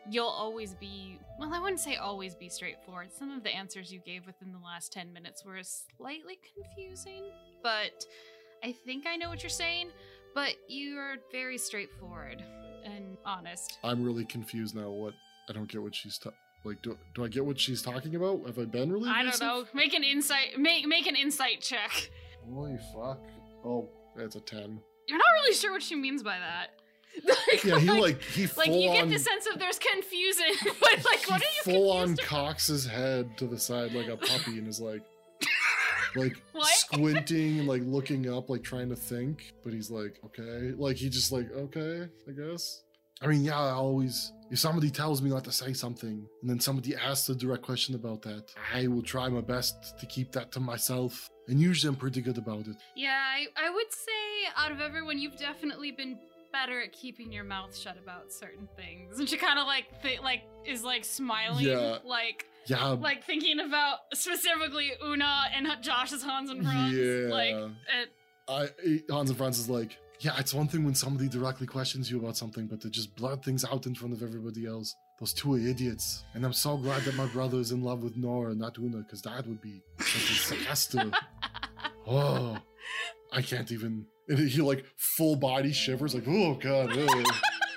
You'll 0.09 0.27
always 0.27 0.73
be. 0.73 1.19
Well, 1.39 1.53
I 1.53 1.59
wouldn't 1.59 1.79
say 1.79 1.95
always 1.95 2.35
be 2.35 2.49
straightforward. 2.49 3.13
Some 3.13 3.31
of 3.31 3.43
the 3.43 3.55
answers 3.55 3.93
you 3.93 3.99
gave 3.99 4.25
within 4.25 4.51
the 4.51 4.59
last 4.59 4.91
10 4.91 5.13
minutes 5.13 5.45
were 5.45 5.61
slightly 5.63 6.39
confusing, 6.55 7.23
but 7.61 8.05
I 8.63 8.73
think 8.73 9.05
I 9.07 9.15
know 9.15 9.29
what 9.29 9.43
you're 9.43 9.49
saying. 9.49 9.89
But 10.35 10.55
you're 10.67 11.17
very 11.31 11.59
straightforward 11.59 12.43
and 12.83 13.17
honest. 13.23 13.77
I'm 13.83 14.03
really 14.03 14.25
confused 14.25 14.75
now. 14.75 14.89
What 14.89 15.13
I 15.47 15.53
don't 15.53 15.69
get 15.69 15.81
what 15.81 15.93
she's 15.95 16.17
ta- 16.17 16.31
like. 16.63 16.81
Do, 16.81 16.97
do 17.15 17.23
I 17.23 17.27
get 17.27 17.45
what 17.45 17.59
she's 17.59 17.81
talking 17.81 18.15
about? 18.15 18.45
Have 18.47 18.59
I 18.59 18.65
been 18.65 18.91
really? 18.91 19.09
I 19.09 19.23
don't 19.23 19.39
know. 19.41 19.65
Make 19.73 19.93
an 19.93 20.03
insight. 20.03 20.57
Make 20.59 20.87
make 20.87 21.07
an 21.07 21.15
insight 21.15 21.61
check. 21.61 22.09
Holy 22.49 22.77
fuck! 22.93 23.21
Oh, 23.65 23.89
that's 24.15 24.35
a 24.35 24.41
ten. 24.41 24.79
You're 25.07 25.17
not 25.17 25.25
really 25.41 25.53
sure 25.55 25.71
what 25.71 25.83
she 25.83 25.95
means 25.95 26.23
by 26.23 26.37
that. 26.39 26.67
Like, 27.47 27.63
Yeah, 27.63 27.77
he 27.79 27.91
like 27.91 28.21
he 28.23 28.47
full 28.47 28.63
like 28.63 28.71
you 28.73 28.91
get 28.91 29.07
the 29.07 29.19
sense 29.19 29.45
of 29.53 29.59
there's 29.59 29.77
confusion, 29.77 30.45
but 30.79 30.95
like 31.05 31.29
what 31.29 31.41
are 31.41 31.45
you 31.45 31.61
he 31.63 31.71
full 31.73 31.91
on 31.91 32.07
confused 32.07 32.27
cocks 32.29 32.67
his 32.67 32.87
head 32.87 33.37
to 33.37 33.45
the 33.45 33.59
side 33.59 33.93
like 33.93 34.07
a 34.07 34.17
puppy 34.17 34.57
and 34.57 34.67
is 34.67 34.81
like 34.81 35.03
like 36.15 36.35
What? 36.53 36.65
squinting 36.67 37.59
and 37.59 37.67
like 37.67 37.83
looking 37.85 38.33
up 38.33 38.49
like 38.49 38.63
trying 38.63 38.89
to 38.89 38.95
think 38.95 39.53
but 39.63 39.73
he's 39.73 39.91
like 39.91 40.19
okay 40.25 40.73
like 40.75 40.95
he 40.97 41.07
just 41.09 41.31
like 41.31 41.51
okay 41.51 42.07
i 42.27 42.31
guess 42.31 42.81
i 43.21 43.27
mean 43.27 43.43
yeah 43.43 43.59
i 43.59 43.71
always 43.71 44.31
if 44.53 44.59
somebody 44.59 44.89
tells 44.91 45.21
me 45.23 45.29
not 45.35 45.43
to 45.43 45.51
say 45.51 45.73
something 45.73 46.17
and 46.41 46.47
then 46.49 46.59
somebody 46.59 46.91
asks 46.95 47.27
a 47.29 47.35
direct 47.43 47.63
question 47.63 47.95
about 47.95 48.21
that 48.21 48.45
i 48.73 48.81
will 48.91 49.01
try 49.01 49.27
my 49.27 49.41
best 49.41 49.75
to 49.99 50.05
keep 50.05 50.31
that 50.31 50.51
to 50.51 50.59
myself 50.59 51.29
and 51.49 51.59
usually 51.59 51.89
i'm 51.89 51.95
pretty 52.05 52.21
good 52.21 52.37
about 52.37 52.65
it 52.71 52.77
Yeah, 52.95 53.19
I, 53.37 53.47
I 53.65 53.69
would 53.75 53.91
say 53.91 54.21
out 54.55 54.71
of 54.71 54.79
everyone, 54.79 55.17
you've 55.17 55.37
definitely 55.37 55.91
been 55.91 56.17
better 56.53 56.79
at 56.85 56.91
keeping 56.93 57.31
your 57.33 57.43
mouth 57.43 57.75
shut 57.75 57.97
about 57.97 58.31
certain 58.31 58.67
things. 58.77 59.09
And 59.19 59.27
she 59.27 59.37
kind 59.37 59.57
of 59.57 59.65
like 59.65 59.85
th- 60.03 60.21
like 60.21 60.43
is 60.65 60.83
like 60.83 61.03
smiling, 61.03 61.65
Yeah. 61.65 61.97
like 62.05 62.45
yeah 62.67 62.89
like 63.09 63.23
thinking 63.25 63.59
about 63.59 63.97
specifically 64.13 64.91
Una 65.03 65.45
and 65.55 65.67
Josh's 65.81 66.23
Hans 66.23 66.49
and 66.51 66.63
Franz. 66.63 66.93
Yeah. 66.95 67.27
Like, 67.39 67.55
it, 67.99 68.09
I 68.47 68.69
Hans 69.11 69.29
and 69.31 69.37
Franz 69.37 69.57
is 69.59 69.67
like, 69.69 69.97
yeah, 70.23 70.31
it's 70.37 70.53
one 70.53 70.67
thing 70.67 70.85
when 70.85 70.95
somebody 70.95 71.27
directly 71.27 71.67
questions 71.67 72.09
you 72.09 72.17
about 72.17 72.37
something, 72.37 72.65
but 72.65 72.79
to 72.81 72.89
just 72.89 73.13
blurt 73.17 73.43
things 73.43 73.65
out 73.65 73.85
in 73.85 73.93
front 73.93 74.13
of 74.13 74.23
everybody 74.23 74.65
else. 74.65 74.95
Those 75.19 75.33
two 75.33 75.55
are 75.55 75.59
idiots. 75.59 76.23
And 76.33 76.45
I'm 76.45 76.53
so 76.53 76.77
glad 76.77 77.01
that 77.03 77.15
my 77.15 77.25
brother 77.25 77.57
is 77.57 77.73
in 77.73 77.83
love 77.83 78.03
with 78.03 78.15
Nora, 78.15 78.55
not 78.55 78.77
Una, 78.77 78.99
because 78.99 79.21
that 79.23 79.45
would 79.45 79.61
be 79.61 79.81
a 79.99 80.03
disaster. 80.03 81.11
oh, 82.07 82.57
I 83.33 83.41
can't 83.41 83.69
even. 83.73 84.05
And 84.29 84.39
he 84.39 84.61
like 84.61 84.85
full 84.95 85.35
body 85.35 85.73
shivers, 85.73 86.15
like, 86.15 86.23
oh 86.27 86.55
god. 86.55 86.91
ugh." 86.97 87.25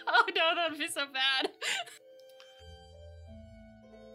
oh 0.06 0.24
no, 0.35 0.55
that'd 0.55 0.78
be 0.78 0.86
so 0.86 1.05
bad. 1.12 1.51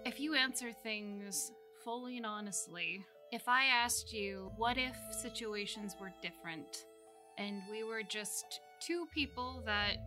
if 0.06 0.22
you 0.22 0.36
answer 0.36 0.72
things 0.84 1.52
fully 1.84 2.16
and 2.16 2.26
honestly, 2.26 3.06
if 3.34 3.50
I 3.50 3.66
asked 3.66 4.14
you, 4.14 4.52
what 4.56 4.78
if 4.78 4.96
situations 5.22 5.98
were 6.00 6.14
different 6.22 6.86
and 7.38 7.62
we 7.70 7.84
were 7.84 8.04
just 8.04 8.60
two 8.80 9.06
people 9.14 9.64
that 9.66 9.98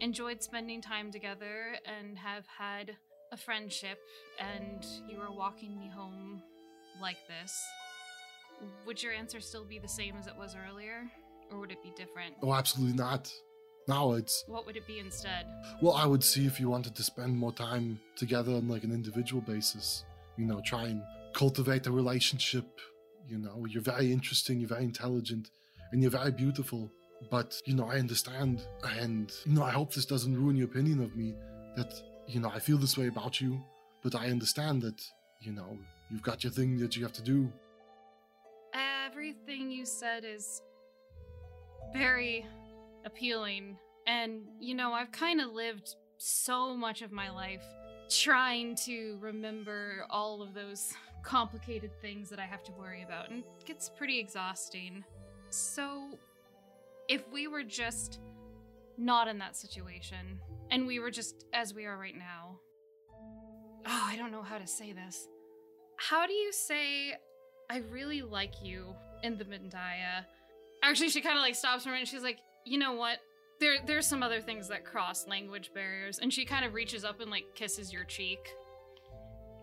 enjoyed 0.00 0.42
spending 0.42 0.80
time 0.82 1.10
together 1.12 1.76
and 1.86 2.18
have 2.18 2.44
had 2.46 2.96
a 3.32 3.36
friendship 3.36 3.98
and 4.38 4.84
you 5.08 5.18
were 5.18 5.32
walking 5.32 5.78
me 5.78 5.88
home 5.88 6.42
like 7.00 7.16
this, 7.28 7.62
would 8.86 9.02
your 9.02 9.12
answer 9.12 9.40
still 9.40 9.64
be 9.64 9.78
the 9.78 9.88
same 9.88 10.16
as 10.16 10.26
it 10.26 10.36
was 10.36 10.54
earlier? 10.68 11.04
Or 11.50 11.58
would 11.58 11.70
it 11.70 11.82
be 11.82 11.92
different? 11.96 12.34
oh, 12.42 12.54
absolutely 12.54 12.96
not. 12.96 13.30
Now 13.88 14.12
it's 14.12 14.44
What 14.46 14.64
would 14.66 14.76
it 14.76 14.86
be 14.86 15.00
instead? 15.00 15.44
well, 15.82 15.94
I 15.94 16.06
would 16.06 16.22
see 16.22 16.46
if 16.46 16.60
you 16.60 16.68
wanted 16.68 16.94
to 16.94 17.02
spend 17.02 17.36
more 17.36 17.52
time 17.52 17.98
together 18.16 18.52
on 18.52 18.68
like 18.68 18.84
an 18.84 18.92
individual 18.92 19.42
basis. 19.42 20.04
You 20.36 20.46
know, 20.46 20.60
try 20.64 20.84
and 20.84 21.02
cultivate 21.34 21.86
a 21.86 21.92
relationship. 21.92 22.64
You 23.28 23.38
know, 23.38 23.66
you're 23.68 23.82
very 23.82 24.12
interesting, 24.12 24.60
you're 24.60 24.68
very 24.68 24.84
intelligent, 24.84 25.50
and 25.92 26.02
you're 26.02 26.10
very 26.10 26.32
beautiful. 26.32 26.90
But 27.30 27.60
you 27.66 27.74
know, 27.74 27.86
I 27.86 27.98
understand, 27.98 28.66
and 28.84 29.32
you 29.44 29.52
know, 29.52 29.62
I 29.62 29.70
hope 29.70 29.94
this 29.94 30.06
doesn't 30.06 30.36
ruin 30.36 30.56
your 30.56 30.66
opinion 30.66 31.02
of 31.02 31.14
me. 31.16 31.34
That 31.76 31.94
you 32.26 32.40
know, 32.40 32.50
I 32.50 32.58
feel 32.58 32.78
this 32.78 32.98
way 32.98 33.06
about 33.06 33.40
you, 33.40 33.62
but 34.02 34.14
I 34.14 34.26
understand 34.26 34.82
that 34.82 35.00
you 35.40 35.52
know, 35.52 35.78
you've 36.10 36.22
got 36.22 36.44
your 36.44 36.52
thing 36.52 36.78
that 36.78 36.96
you 36.96 37.02
have 37.02 37.12
to 37.14 37.22
do. 37.22 37.52
Everything 38.74 39.70
you 39.70 39.84
said 39.84 40.24
is 40.24 40.62
very 41.92 42.46
appealing. 43.04 43.76
And, 44.06 44.42
you 44.60 44.74
know, 44.74 44.92
I've 44.92 45.12
kind 45.12 45.40
of 45.40 45.52
lived 45.52 45.96
so 46.18 46.76
much 46.76 47.02
of 47.02 47.12
my 47.12 47.30
life 47.30 47.64
trying 48.08 48.76
to 48.76 49.18
remember 49.20 50.06
all 50.10 50.42
of 50.42 50.54
those 50.54 50.92
complicated 51.22 51.90
things 52.00 52.30
that 52.30 52.38
I 52.38 52.44
have 52.44 52.62
to 52.64 52.72
worry 52.72 53.02
about, 53.02 53.30
and 53.30 53.40
it 53.40 53.64
gets 53.64 53.88
pretty 53.88 54.18
exhausting. 54.18 55.04
So, 55.52 56.18
if 57.08 57.30
we 57.32 57.46
were 57.46 57.62
just 57.62 58.20
not 58.96 59.28
in 59.28 59.38
that 59.38 59.56
situation, 59.56 60.40
and 60.70 60.86
we 60.86 60.98
were 60.98 61.10
just 61.10 61.44
as 61.52 61.74
we 61.74 61.84
are 61.84 61.98
right 61.98 62.16
now, 62.16 62.58
oh, 63.86 64.04
I 64.06 64.16
don't 64.16 64.32
know 64.32 64.42
how 64.42 64.58
to 64.58 64.66
say 64.66 64.92
this. 64.92 65.28
How 65.96 66.26
do 66.26 66.32
you 66.32 66.52
say, 66.52 67.14
I 67.70 67.78
really 67.90 68.22
like 68.22 68.62
you 68.62 68.94
in 69.22 69.36
the 69.36 69.44
Bandia? 69.44 70.24
Actually, 70.82 71.10
she 71.10 71.20
kind 71.20 71.36
of 71.36 71.42
like 71.42 71.54
stops 71.54 71.84
for 71.84 71.90
a 71.90 71.92
minute. 71.92 72.08
She's 72.08 72.22
like, 72.22 72.38
you 72.64 72.78
know 72.78 72.94
what? 72.94 73.18
there 73.62 73.76
there's 73.86 74.06
some 74.06 74.22
other 74.22 74.40
things 74.40 74.68
that 74.68 74.84
cross 74.84 75.26
language 75.26 75.70
barriers, 75.72 76.18
and 76.18 76.32
she 76.32 76.44
kind 76.44 76.64
of 76.64 76.74
reaches 76.74 77.04
up 77.04 77.20
and 77.20 77.30
like 77.30 77.44
kisses 77.54 77.92
your 77.92 78.04
cheek. 78.04 78.40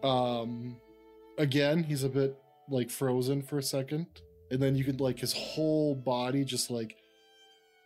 Um, 0.01 0.77
again, 1.37 1.83
he's 1.83 2.03
a 2.03 2.09
bit 2.09 2.35
like 2.69 2.89
frozen 2.89 3.43
for 3.43 3.57
a 3.57 3.63
second, 3.63 4.07
and 4.51 4.61
then 4.61 4.75
you 4.75 4.83
could 4.83 5.01
like 5.01 5.19
his 5.19 5.33
whole 5.33 5.95
body 5.95 6.43
just 6.43 6.69
like, 6.69 6.95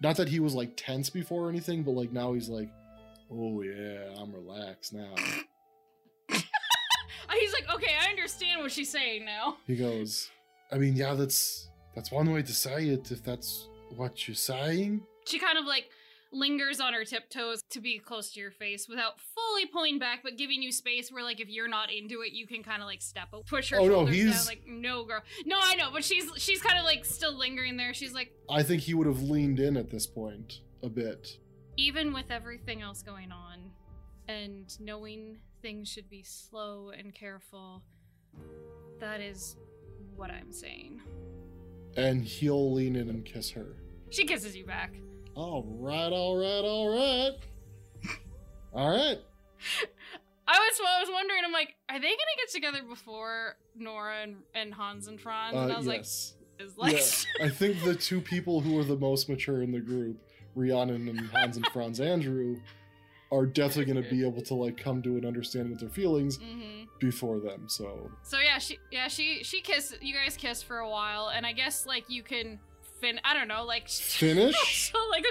not 0.01 0.17
that 0.17 0.29
he 0.29 0.39
was 0.39 0.53
like 0.53 0.73
tense 0.75 1.09
before 1.09 1.47
or 1.47 1.49
anything, 1.49 1.83
but 1.83 1.91
like 1.91 2.11
now 2.11 2.33
he's 2.33 2.49
like, 2.49 2.69
oh 3.31 3.61
yeah, 3.61 4.13
I'm 4.17 4.33
relaxed 4.33 4.93
now. 4.93 5.15
He's 7.39 7.53
like, 7.53 7.75
okay, 7.75 7.93
I 7.99 8.09
understand 8.09 8.61
what 8.61 8.71
she's 8.71 8.89
saying 8.89 9.25
now. 9.25 9.57
He 9.67 9.75
goes, 9.75 10.29
I 10.71 10.77
mean, 10.77 10.95
yeah, 10.95 11.13
that's 11.13 11.67
that's 11.95 12.11
one 12.11 12.31
way 12.31 12.41
to 12.41 12.53
say 12.53 12.87
it 12.89 13.11
if 13.11 13.23
that's 13.23 13.67
what 13.95 14.27
you're 14.27 14.35
saying. 14.35 15.01
She 15.25 15.39
kind 15.39 15.57
of 15.57 15.65
like 15.65 15.89
lingers 16.33 16.79
on 16.79 16.93
her 16.93 17.05
tiptoes 17.05 17.61
to 17.69 17.79
be 17.79 17.99
close 17.99 18.31
to 18.33 18.39
your 18.39 18.51
face 18.51 18.87
without 18.89 19.13
fully 19.35 19.65
pulling 19.67 19.99
back, 19.99 20.19
but 20.23 20.37
giving 20.37 20.61
you 20.61 20.71
space 20.71 21.11
where, 21.11 21.23
like, 21.23 21.39
if 21.39 21.47
you're 21.49 21.67
not 21.67 21.91
into 21.91 22.21
it, 22.21 22.33
you 22.33 22.47
can 22.47 22.63
kind 22.63 22.81
of 22.81 22.87
like 22.87 23.01
step 23.01 23.27
up, 23.33 23.45
push 23.45 23.69
her 23.69 23.77
Oh, 23.79 23.85
no, 23.85 23.89
shoulders 24.05 24.15
down. 24.17 24.25
he's- 24.27 24.47
Like, 24.47 24.63
no, 24.67 25.03
girl, 25.05 25.21
no, 25.45 25.57
I 25.61 25.75
know, 25.75 25.89
but 25.91 26.03
she's 26.03 26.29
she's 26.37 26.61
kind 26.61 26.77
of 26.79 26.85
like 26.85 27.05
still 27.05 27.37
lingering 27.37 27.77
there. 27.77 27.93
She's 27.93 28.13
like, 28.13 28.31
I 28.49 28.63
think 28.63 28.81
he 28.81 28.93
would 28.93 29.07
have 29.07 29.21
leaned 29.21 29.59
in 29.59 29.77
at 29.77 29.89
this 29.89 30.07
point 30.07 30.61
a 30.81 30.89
bit. 30.89 31.37
even 31.77 32.13
with 32.13 32.29
everything 32.29 32.81
else 32.81 33.01
going 33.01 33.31
on, 33.31 33.71
and 34.27 34.75
knowing 34.79 35.37
things 35.61 35.87
should 35.89 36.09
be 36.09 36.21
slow 36.23 36.89
and 36.97 37.13
careful, 37.15 37.81
that 38.99 39.21
is 39.21 39.55
what 40.15 40.29
I'm 40.31 40.51
saying. 40.51 41.01
And 41.95 42.23
he'll 42.23 42.73
lean 42.73 42.95
in 42.95 43.09
and 43.09 43.23
kiss 43.23 43.51
her. 43.51 43.75
She 44.09 44.25
kisses 44.25 44.55
you 44.55 44.65
back. 44.65 44.93
All 45.35 45.63
right, 45.79 46.11
all 46.11 46.37
right, 46.37 46.63
all 46.63 46.89
right. 46.89 47.31
All 48.73 48.89
right. 48.89 49.17
I 50.47 50.59
was 50.59 50.79
I 50.87 50.99
was 50.99 51.09
wondering. 51.11 51.41
I'm 51.45 51.51
like, 51.51 51.75
are 51.89 51.99
they 51.99 52.07
gonna 52.07 52.37
get 52.37 52.51
together 52.51 52.79
before 52.87 53.55
Nora 53.75 54.21
and, 54.23 54.35
and 54.53 54.73
Hans 54.73 55.07
and 55.07 55.19
Franz? 55.19 55.55
and 55.55 55.71
I 55.71 55.75
Uh, 55.75 55.77
was 55.77 55.85
yes. 55.87 56.35
like, 56.59 56.67
is 56.67 56.77
like, 56.77 56.93
yeah, 57.39 57.45
I 57.45 57.49
think 57.49 57.83
the 57.83 57.95
two 57.95 58.19
people 58.21 58.59
who 58.59 58.77
are 58.79 58.83
the 58.83 58.97
most 58.97 59.29
mature 59.29 59.61
in 59.63 59.71
the 59.71 59.79
group, 59.79 60.17
Rhiannon 60.55 61.07
and 61.07 61.19
Hans 61.29 61.57
and 61.57 61.65
Franz 61.67 61.99
Andrew, 61.99 62.59
are 63.31 63.45
definitely 63.45 63.91
going 63.93 64.03
to 64.03 64.09
be 64.09 64.25
able 64.25 64.41
to 64.43 64.53
like 64.53 64.77
come 64.77 65.01
to 65.03 65.17
an 65.17 65.25
understanding 65.25 65.73
of 65.73 65.79
their 65.79 65.89
feelings 65.89 66.37
hmm 66.37 66.83
before 66.99 67.39
them. 67.39 67.67
So 67.67 68.11
So 68.21 68.39
yeah, 68.39 68.59
she 68.59 68.79
yeah 68.91 69.07
she 69.07 69.43
she 69.43 69.61
kiss 69.61 69.95
you 70.01 70.13
guys 70.13 70.37
kiss 70.37 70.61
for 70.61 70.79
a 70.79 70.89
while, 70.89 71.29
and 71.29 71.45
I 71.45 71.53
guess 71.53 71.85
like 71.85 72.09
you 72.09 72.21
can 72.23 72.59
fin 73.03 73.19
I 73.23 73.33
don't 73.33 73.47
know 73.47 73.63
like 73.65 73.87
Finish? 73.89 74.55
she'll, 74.55 75.09
like 75.09 75.25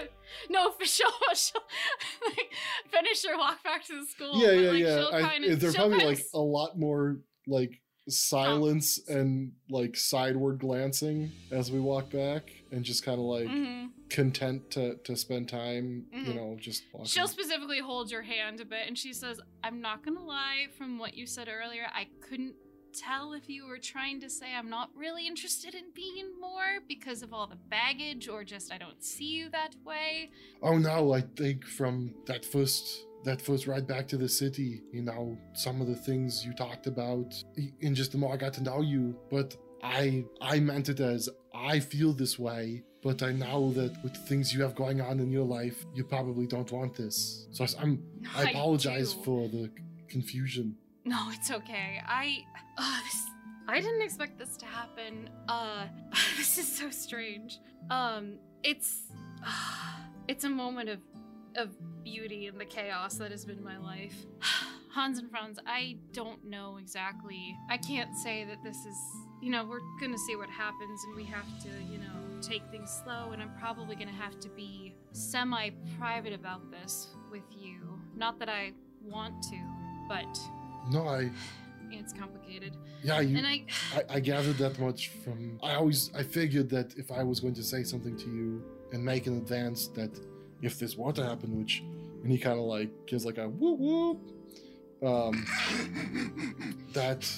no 0.50 0.72
she'll, 0.82 1.10
she'll 1.34 1.62
like 2.26 2.50
finish 2.90 3.24
her 3.24 3.36
walk 3.36 3.62
back 3.64 3.84
to 3.86 4.00
the 4.00 4.06
school. 4.06 4.38
yeah, 4.40 4.52
yeah, 4.52 4.70
like, 4.70 4.80
yeah. 4.80 4.96
She'll 4.96 5.14
I, 5.14 5.20
kind 5.22 5.44
of 5.44 5.60
there's 5.60 5.74
probably 5.74 6.04
like 6.04 6.26
a 6.34 6.38
lot 6.40 6.78
more 6.78 7.18
like 7.46 7.80
silence 8.08 9.00
and 9.08 9.52
like 9.70 9.96
sideward 9.96 10.58
glancing 10.60 11.30
as 11.50 11.70
we 11.70 11.80
walk 11.80 12.10
back, 12.10 12.50
and 12.70 12.84
just 12.84 13.04
kind 13.04 13.18
of 13.18 13.24
like 13.26 13.48
hmm 13.48 13.86
content 14.10 14.70
to 14.70 14.96
to 15.04 15.16
spend 15.16 15.48
time, 15.48 16.04
you 16.12 16.32
Mhm. 16.32 16.36
know, 16.36 16.56
just 16.60 16.82
walking. 16.92 17.06
She'll 17.06 17.26
specifically 17.28 17.78
hold 17.80 18.10
your 18.10 18.20
hand 18.22 18.60
a 18.60 18.64
bit, 18.66 18.86
and 18.86 18.98
she 18.98 19.14
says, 19.14 19.40
"I'm 19.64 19.80
not 19.80 20.04
gonna 20.04 20.22
lie. 20.24 20.66
From 20.76 20.98
what 20.98 21.14
you 21.14 21.26
said 21.26 21.48
earlier, 21.48 21.86
I 21.94 22.08
couldn't." 22.20 22.54
Tell 22.92 23.32
if 23.32 23.48
you 23.48 23.66
were 23.66 23.78
trying 23.78 24.20
to 24.20 24.28
say 24.28 24.46
I'm 24.54 24.68
not 24.68 24.90
really 24.94 25.26
interested 25.26 25.74
in 25.74 25.84
being 25.94 26.38
more 26.40 26.80
because 26.86 27.22
of 27.22 27.32
all 27.32 27.46
the 27.46 27.56
baggage, 27.56 28.28
or 28.28 28.44
just 28.44 28.72
I 28.72 28.78
don't 28.78 29.02
see 29.02 29.32
you 29.32 29.50
that 29.50 29.74
way. 29.84 30.30
Oh 30.62 30.76
no, 30.78 31.12
I 31.12 31.22
think 31.36 31.64
from 31.64 32.14
that 32.26 32.44
first 32.44 33.06
that 33.24 33.40
first 33.40 33.66
ride 33.66 33.86
back 33.86 34.08
to 34.08 34.16
the 34.16 34.28
city, 34.28 34.82
you 34.92 35.02
know, 35.02 35.38
some 35.54 35.80
of 35.80 35.86
the 35.86 35.94
things 35.94 36.44
you 36.44 36.52
talked 36.52 36.86
about 36.86 37.32
and 37.80 37.94
just 37.94 38.12
the 38.12 38.18
more 38.18 38.34
I 38.34 38.36
got 38.36 38.52
to 38.54 38.62
know 38.62 38.82
you, 38.82 39.16
but 39.30 39.56
I 39.82 40.24
I 40.40 40.60
meant 40.60 40.88
it 40.88 41.00
as 41.00 41.28
I 41.54 41.80
feel 41.80 42.12
this 42.12 42.38
way, 42.38 42.82
but 43.02 43.22
I 43.22 43.32
know 43.32 43.72
that 43.72 44.02
with 44.02 44.16
things 44.28 44.52
you 44.52 44.62
have 44.62 44.74
going 44.74 45.00
on 45.00 45.20
in 45.20 45.30
your 45.30 45.44
life, 45.46 45.86
you 45.94 46.04
probably 46.04 46.46
don't 46.46 46.70
want 46.70 46.94
this. 46.94 47.46
So 47.52 47.64
I'm 47.78 48.02
I 48.34 48.42
I 48.46 48.50
apologize 48.50 49.14
do. 49.14 49.22
for 49.22 49.48
the 49.48 49.70
confusion. 50.08 50.76
No, 51.04 51.30
it's 51.30 51.50
okay. 51.50 52.00
I 52.06 52.44
uh 52.78 52.98
this 53.04 53.26
I 53.68 53.80
didn't 53.80 54.02
expect 54.02 54.38
this 54.38 54.56
to 54.58 54.66
happen. 54.66 55.30
Uh 55.48 55.86
this 56.36 56.58
is 56.58 56.70
so 56.70 56.90
strange. 56.90 57.58
Um 57.90 58.38
it's 58.62 59.02
it's 60.28 60.44
a 60.44 60.50
moment 60.50 60.88
of 60.88 61.00
of 61.56 61.70
beauty 62.04 62.46
in 62.46 62.58
the 62.58 62.64
chaos 62.64 63.14
that 63.16 63.30
has 63.30 63.44
been 63.44 63.62
my 63.62 63.78
life. 63.78 64.14
Hans 64.92 65.18
and 65.18 65.30
Franz, 65.30 65.58
I 65.66 65.96
don't 66.12 66.44
know 66.44 66.76
exactly. 66.78 67.56
I 67.70 67.78
can't 67.78 68.14
say 68.14 68.44
that 68.44 68.62
this 68.62 68.76
is, 68.76 68.96
you 69.40 69.50
know, 69.50 69.64
we're 69.64 69.80
to 70.12 70.18
see 70.18 70.36
what 70.36 70.50
happens 70.50 71.02
and 71.04 71.16
we 71.16 71.24
have 71.24 71.46
to, 71.62 71.68
you 71.90 71.98
know, 71.98 72.40
take 72.42 72.62
things 72.70 72.90
slow 73.02 73.30
and 73.32 73.40
I'm 73.40 73.52
probably 73.58 73.96
to 74.08 74.14
have 74.14 74.38
to 74.40 74.50
be 74.50 74.94
semi 75.12 75.70
private 75.98 76.34
about 76.34 76.70
this 76.70 77.08
with 77.30 77.44
you. 77.50 77.98
Not 78.14 78.38
that 78.40 78.50
I 78.50 78.72
want 79.02 79.42
to, 79.44 79.58
but 80.08 80.38
No, 80.90 81.08
I 81.08 81.30
it's 81.90 82.12
complicated. 82.12 82.76
yeah, 83.02 83.20
you 83.20 83.36
And 83.36 83.46
I 83.46 83.64
I, 83.94 84.16
I 84.16 84.20
gathered 84.20 84.56
that 84.58 84.78
much 84.78 85.08
from. 85.08 85.58
I 85.62 85.74
always 85.74 86.10
I 86.14 86.22
figured 86.22 86.68
that 86.70 86.94
if 86.96 87.10
I 87.10 87.22
was 87.22 87.40
going 87.40 87.54
to 87.54 87.62
say 87.62 87.82
something 87.82 88.16
to 88.16 88.26
you 88.26 88.62
and 88.92 89.04
make 89.04 89.26
an 89.26 89.36
advance, 89.36 89.88
that 89.88 90.10
if 90.62 90.78
this 90.78 90.96
were 90.96 91.12
to 91.12 91.24
happen, 91.24 91.58
which 91.58 91.82
and 92.22 92.30
he 92.30 92.38
kind 92.38 92.58
of 92.58 92.64
like 92.64 92.90
gives 93.06 93.24
like 93.24 93.38
a 93.38 93.48
whoop 93.48 93.78
whoop, 93.78 94.20
um, 95.02 95.46
that 96.92 97.28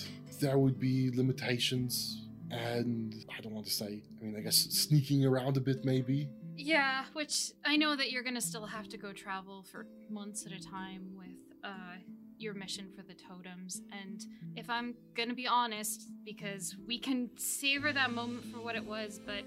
there 0.41 0.59
would 0.59 0.79
be 0.79 1.11
limitations 1.15 2.23
and 2.51 3.25
I 3.37 3.41
don't 3.41 3.53
want 3.53 3.67
to 3.67 3.73
say. 3.73 4.03
I 4.21 4.25
mean, 4.25 4.37
I 4.37 4.41
guess 4.41 4.57
sneaking 4.57 5.25
around 5.25 5.57
a 5.57 5.61
bit 5.61 5.85
maybe. 5.85 6.29
Yeah, 6.57 7.05
which 7.15 7.51
I 7.65 7.77
know 7.77 7.97
that 7.97 8.13
you're 8.13 8.23
gonna 8.23 8.41
still 8.41 8.67
have 8.67 8.89
to 8.91 8.97
go 8.97 9.13
travel 9.13 9.65
for 9.65 9.87
months 10.09 10.47
at 10.47 10.53
a 10.53 10.61
time 10.61 11.17
with 11.17 11.59
uh 11.65 11.97
your 12.45 12.55
mission 12.55 12.87
for 12.95 13.03
the 13.03 13.15
totems. 13.15 13.81
And 13.91 14.25
if 14.55 14.69
I'm 14.69 14.95
gonna 15.17 15.35
be 15.35 15.47
honest, 15.47 16.09
because 16.25 16.77
we 16.87 16.99
can 16.99 17.31
savor 17.37 17.93
that 17.93 18.13
moment 18.13 18.45
for 18.53 18.61
what 18.61 18.77
it 18.77 18.85
was, 18.85 19.19
but 19.25 19.43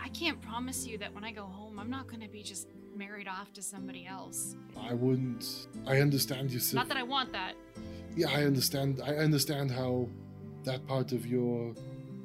I 0.00 0.08
can't 0.10 0.40
promise 0.40 0.86
you 0.86 0.96
that 0.98 1.12
when 1.12 1.24
I 1.24 1.32
go 1.32 1.44
home, 1.44 1.78
I'm 1.78 1.90
not 1.90 2.06
gonna 2.06 2.28
be 2.28 2.42
just 2.42 2.68
married 2.96 3.28
off 3.28 3.52
to 3.54 3.62
somebody 3.62 4.06
else. 4.06 4.56
I 4.80 4.94
wouldn't. 4.94 5.66
I 5.86 5.98
understand 6.00 6.50
you. 6.52 6.60
Not 6.72 6.88
that 6.88 6.96
I 6.96 7.02
want 7.02 7.32
that. 7.32 7.54
yeah, 8.16 8.28
I 8.30 8.44
understand. 8.44 9.02
I 9.04 9.16
understand 9.16 9.70
how 9.70 10.08
that 10.64 10.86
part 10.86 11.12
of 11.12 11.26
your 11.26 11.74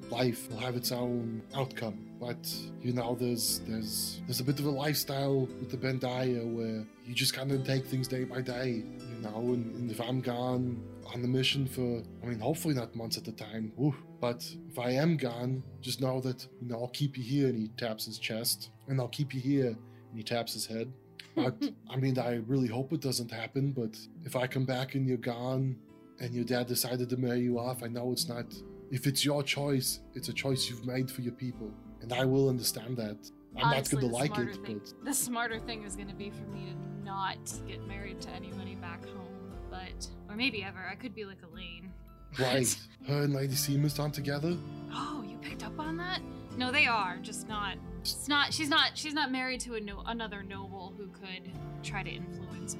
life 0.09 0.49
will 0.49 0.59
have 0.59 0.75
its 0.75 0.91
own 0.91 1.41
outcome. 1.55 1.97
But 2.19 2.53
you 2.81 2.93
know, 2.93 3.17
there's 3.19 3.61
there's 3.67 4.21
there's 4.27 4.39
a 4.39 4.43
bit 4.43 4.59
of 4.59 4.65
a 4.65 4.69
lifestyle 4.69 5.41
with 5.59 5.71
the 5.71 5.77
Bandia 5.77 6.45
where 6.45 6.85
you 7.05 7.15
just 7.15 7.33
kind 7.33 7.51
of 7.51 7.65
take 7.65 7.85
things 7.85 8.07
day 8.07 8.23
by 8.23 8.41
day. 8.41 8.83
You 9.21 9.29
know, 9.29 9.53
and, 9.53 9.75
and 9.75 9.91
if 9.91 10.01
I'm 10.01 10.19
gone 10.19 10.81
on 11.13 11.21
the 11.21 11.27
mission 11.27 11.67
for, 11.67 12.01
I 12.23 12.25
mean, 12.25 12.39
hopefully 12.39 12.73
not 12.73 12.95
months 12.95 13.19
at 13.19 13.27
a 13.27 13.31
time. 13.31 13.71
But 14.19 14.43
if 14.71 14.79
I 14.79 14.91
am 14.91 15.15
gone, 15.15 15.61
just 15.79 16.01
know 16.01 16.19
that 16.21 16.47
you 16.59 16.67
know 16.67 16.81
I'll 16.81 16.87
keep 16.87 17.17
you 17.17 17.23
here. 17.23 17.47
And 17.47 17.57
he 17.57 17.67
taps 17.77 18.05
his 18.05 18.17
chest, 18.17 18.71
and 18.87 18.99
I'll 18.99 19.07
keep 19.07 19.35
you 19.35 19.39
here. 19.39 19.67
And 19.67 20.17
he 20.17 20.23
taps 20.23 20.53
his 20.53 20.65
head. 20.65 20.91
But 21.35 21.55
I 21.89 21.97
mean, 21.97 22.17
I 22.17 22.41
really 22.47 22.67
hope 22.67 22.93
it 22.93 23.01
doesn't 23.01 23.29
happen. 23.29 23.73
But 23.73 23.95
if 24.23 24.35
I 24.35 24.47
come 24.47 24.65
back 24.65 24.95
and 24.95 25.07
you're 25.07 25.17
gone, 25.17 25.75
and 26.19 26.33
your 26.33 26.43
dad 26.43 26.65
decided 26.65 27.07
to 27.09 27.17
marry 27.17 27.41
you 27.41 27.59
off, 27.59 27.83
I 27.83 27.87
know 27.87 28.11
it's 28.11 28.27
not. 28.27 28.45
If 28.89 29.05
it's 29.05 29.23
your 29.23 29.43
choice, 29.43 29.99
it's 30.15 30.29
a 30.29 30.33
choice 30.33 30.67
you've 30.67 30.85
made 30.85 31.11
for 31.11 31.21
your 31.21 31.33
people, 31.33 31.71
and 32.01 32.11
I 32.11 32.25
will 32.25 32.49
understand 32.49 32.97
that. 32.97 33.29
I'm 33.57 33.65
Honestly, 33.65 33.97
not 33.97 34.01
going 34.01 34.11
the 34.11 34.17
to 34.33 34.37
like 34.39 34.49
it, 34.55 34.65
thing, 34.65 34.81
but 34.99 35.05
the 35.05 35.13
smarter 35.13 35.59
thing 35.59 35.83
is 35.83 35.95
gonna 35.95 36.13
be 36.13 36.29
for 36.29 36.43
me 36.51 36.67
to 36.71 37.03
not 37.05 37.37
get 37.67 37.85
married 37.87 38.21
to 38.21 38.29
anybody 38.31 38.75
back 38.75 39.03
home, 39.05 39.51
but 39.69 40.07
or 40.29 40.35
maybe 40.35 40.63
ever. 40.63 40.79
I 40.89 40.95
could 40.95 41.13
be 41.13 41.25
like 41.25 41.39
Elaine. 41.51 41.91
right. 42.39 42.77
Her 43.07 43.23
and 43.23 43.33
Lady 43.33 43.55
Seamus 43.55 43.99
aren't 43.99 44.13
together. 44.13 44.55
Oh, 44.93 45.23
you 45.27 45.37
picked 45.37 45.63
up 45.63 45.77
on 45.79 45.97
that? 45.97 46.21
No, 46.55 46.71
they 46.71 46.85
are, 46.85 47.17
just 47.21 47.47
not. 47.47 47.77
It's 48.01 48.27
not. 48.27 48.53
She's 48.53 48.69
not. 48.69 48.91
She's 48.97 49.13
not 49.13 49.31
married 49.31 49.59
to 49.61 49.75
a 49.75 49.81
no, 49.81 50.01
another 50.05 50.43
noble 50.43 50.93
who 50.97 51.07
could 51.07 51.51
try 51.83 52.03
to 52.03 52.09
influence. 52.09 52.77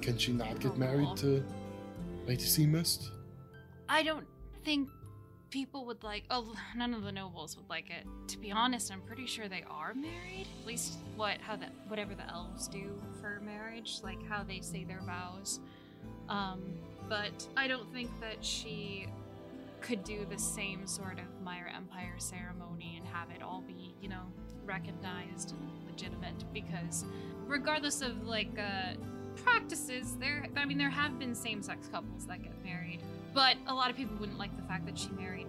Can 0.00 0.18
she 0.18 0.32
not 0.32 0.58
get 0.58 0.76
married 0.76 1.16
to 1.18 1.44
Lady 2.26 2.42
Seamus? 2.44 3.08
I 3.88 4.02
don't 4.02 4.26
think 4.64 4.88
people 5.52 5.84
would 5.86 6.02
like. 6.02 6.24
Oh, 6.30 6.52
none 6.76 6.92
of 6.94 7.04
the 7.04 7.12
nobles 7.12 7.56
would 7.56 7.70
like 7.70 7.90
it. 7.90 8.04
To 8.28 8.38
be 8.38 8.50
honest, 8.50 8.90
I'm 8.90 9.02
pretty 9.02 9.26
sure 9.26 9.48
they 9.48 9.64
are 9.70 9.94
married. 9.94 10.48
At 10.60 10.66
least 10.66 10.98
what 11.14 11.40
how 11.40 11.54
the 11.54 11.66
whatever 11.86 12.16
the 12.16 12.28
elves 12.28 12.66
do 12.66 13.00
for 13.20 13.40
marriage, 13.44 14.00
like 14.02 14.26
how 14.26 14.42
they 14.42 14.60
say 14.60 14.82
their 14.82 15.02
vows. 15.02 15.60
Um, 16.28 16.62
but 17.08 17.46
I 17.56 17.68
don't 17.68 17.92
think 17.92 18.10
that 18.20 18.44
she 18.44 19.06
could 19.80 20.02
do 20.04 20.24
the 20.30 20.38
same 20.38 20.86
sort 20.86 21.18
of 21.18 21.24
Meyer 21.42 21.70
Empire 21.74 22.14
ceremony 22.18 22.94
and 22.96 23.06
have 23.08 23.30
it 23.30 23.42
all 23.42 23.60
be, 23.60 23.94
you 24.00 24.08
know, 24.08 24.22
recognized 24.64 25.52
and 25.52 25.70
legitimate 25.90 26.44
because 26.52 27.04
regardless 27.46 28.00
of 28.00 28.26
like 28.26 28.58
uh 28.58 28.94
practices, 29.44 30.16
there 30.18 30.46
I 30.56 30.64
mean 30.64 30.78
there 30.78 30.90
have 30.90 31.18
been 31.18 31.34
same-sex 31.34 31.88
couples 31.88 32.26
that 32.26 32.42
get 32.42 32.52
married, 32.64 33.02
but 33.34 33.56
a 33.66 33.74
lot 33.74 33.90
of 33.90 33.96
people 33.96 34.16
wouldn't 34.18 34.38
like 34.38 34.54
the 34.56 34.62
fact 34.64 34.86
that 34.86 34.98
she 34.98 35.08
married 35.10 35.46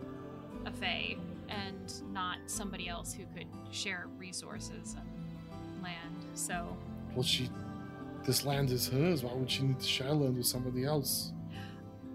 a 0.65 0.71
fae 0.71 1.17
and 1.49 1.93
not 2.11 2.37
somebody 2.47 2.87
else 2.87 3.13
who 3.13 3.25
could 3.37 3.47
share 3.71 4.07
resources 4.17 4.95
and 4.97 5.83
land. 5.83 6.25
So, 6.33 6.75
Well, 7.13 7.23
she. 7.23 7.49
This 8.25 8.45
land 8.45 8.71
is 8.71 8.87
hers. 8.87 9.21
Why 9.23 9.33
would 9.33 9.51
she 9.51 9.63
need 9.63 9.79
to 9.81 9.85
share 9.85 10.13
land 10.13 10.37
with 10.37 10.45
somebody 10.47 10.85
else? 10.85 11.31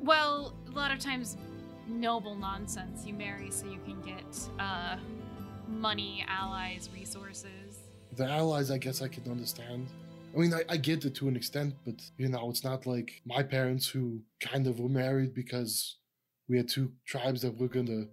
well, 0.01 0.55
a 0.69 0.71
lot 0.71 0.91
of 0.91 0.99
times 0.99 1.37
noble 1.87 2.35
nonsense. 2.35 3.05
You 3.05 3.13
marry 3.15 3.51
so 3.51 3.67
you 3.67 3.79
can 3.85 4.01
get 4.01 4.25
uh 4.59 4.97
money, 5.69 6.25
allies, 6.27 6.89
resources. 6.95 7.81
The 8.17 8.25
allies, 8.25 8.71
I 8.71 8.79
guess 8.79 9.03
I 9.03 9.09
can 9.09 9.31
understand. 9.31 9.87
I 10.39 10.41
mean, 10.41 10.55
I, 10.55 10.63
I 10.69 10.77
get 10.77 11.05
it 11.05 11.17
to 11.17 11.27
an 11.27 11.35
extent, 11.35 11.75
but 11.85 12.01
you 12.17 12.29
know, 12.29 12.49
it's 12.49 12.63
not 12.63 12.87
like 12.87 13.23
my 13.27 13.43
parents 13.43 13.89
who 13.89 14.21
kind 14.41 14.69
of 14.69 14.79
were 14.79 14.89
married 14.89 15.35
because 15.35 15.97
we 16.49 16.57
had 16.57 16.69
two 16.69 16.93
tribes 17.07 17.43
that 17.43 17.59
were 17.59 17.67
gonna 17.67 18.05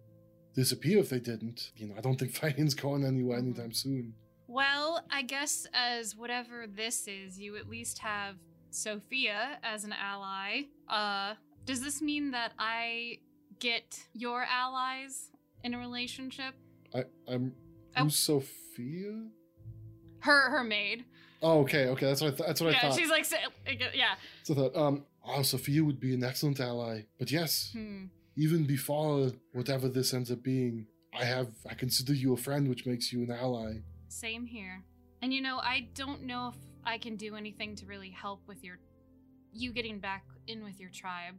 disappear 0.55 0.97
if 0.97 1.09
they 1.09 1.19
didn't. 1.19 1.71
You 1.75 1.87
know, 1.87 1.95
I 1.95 2.01
don't 2.01 2.17
think 2.19 2.31
fighting's 2.35 2.73
going 2.73 3.05
anywhere 3.05 3.37
anytime 3.37 3.73
soon. 3.73 4.15
Well, 4.47 5.05
I 5.11 5.21
guess 5.21 5.67
as 5.71 6.15
whatever 6.15 6.65
this 6.67 7.07
is, 7.07 7.39
you 7.39 7.57
at 7.57 7.69
least 7.69 7.99
have 7.99 8.37
Sophia 8.71 9.59
as 9.61 9.83
an 9.83 9.93
ally. 9.93 10.63
Uh, 10.89 11.35
does 11.65 11.81
this 11.81 12.01
mean 12.01 12.31
that 12.31 12.53
I 12.57 13.19
get 13.59 13.99
your 14.13 14.45
allies 14.51 15.29
in 15.63 15.75
a 15.75 15.77
relationship? 15.77 16.55
I, 16.93 17.03
I'm. 17.27 17.53
Oh. 17.95 18.07
Sophia? 18.07 19.27
Her, 20.21 20.49
her 20.49 20.63
maid. 20.63 21.05
Oh, 21.47 21.59
okay, 21.61 21.85
okay. 21.93 22.07
That's 22.09 22.21
what 22.21 22.33
I 22.33 22.35
th- 22.37 22.47
that's 22.47 22.61
what 22.61 22.69
I 22.69 22.73
yeah, 22.73 22.81
thought. 22.81 22.99
she's 22.99 23.09
like, 23.17 23.25
sa- 23.25 23.37
yeah. 24.03 24.15
So 24.43 24.53
I 24.53 24.57
thought, 24.57 24.75
um, 24.83 24.95
oh, 25.23 25.41
Sophia 25.43 25.83
would 25.83 25.99
be 25.99 26.11
an 26.17 26.23
excellent 26.23 26.59
ally. 26.59 27.01
But 27.19 27.29
yes, 27.31 27.51
Hmm. 27.73 28.05
even 28.45 28.65
before 28.65 29.31
whatever 29.53 29.87
this 29.97 30.13
ends 30.17 30.31
up 30.31 30.41
being, 30.53 30.87
I 31.13 31.23
have 31.35 31.49
I 31.71 31.73
consider 31.75 32.13
you 32.13 32.33
a 32.33 32.37
friend, 32.47 32.67
which 32.71 32.83
makes 32.91 33.05
you 33.13 33.19
an 33.23 33.31
ally. 33.45 33.71
Same 34.07 34.45
here. 34.57 34.83
And 35.21 35.29
you 35.35 35.41
know, 35.47 35.57
I 35.73 35.77
don't 35.93 36.23
know 36.23 36.43
if 36.53 36.55
I 36.83 36.97
can 36.97 37.15
do 37.15 37.35
anything 37.35 37.75
to 37.79 37.85
really 37.85 38.09
help 38.09 38.39
with 38.47 38.63
your 38.63 38.77
you 39.53 39.71
getting 39.71 39.99
back 39.99 40.23
in 40.47 40.63
with 40.63 40.79
your 40.79 40.89
tribe, 41.01 41.35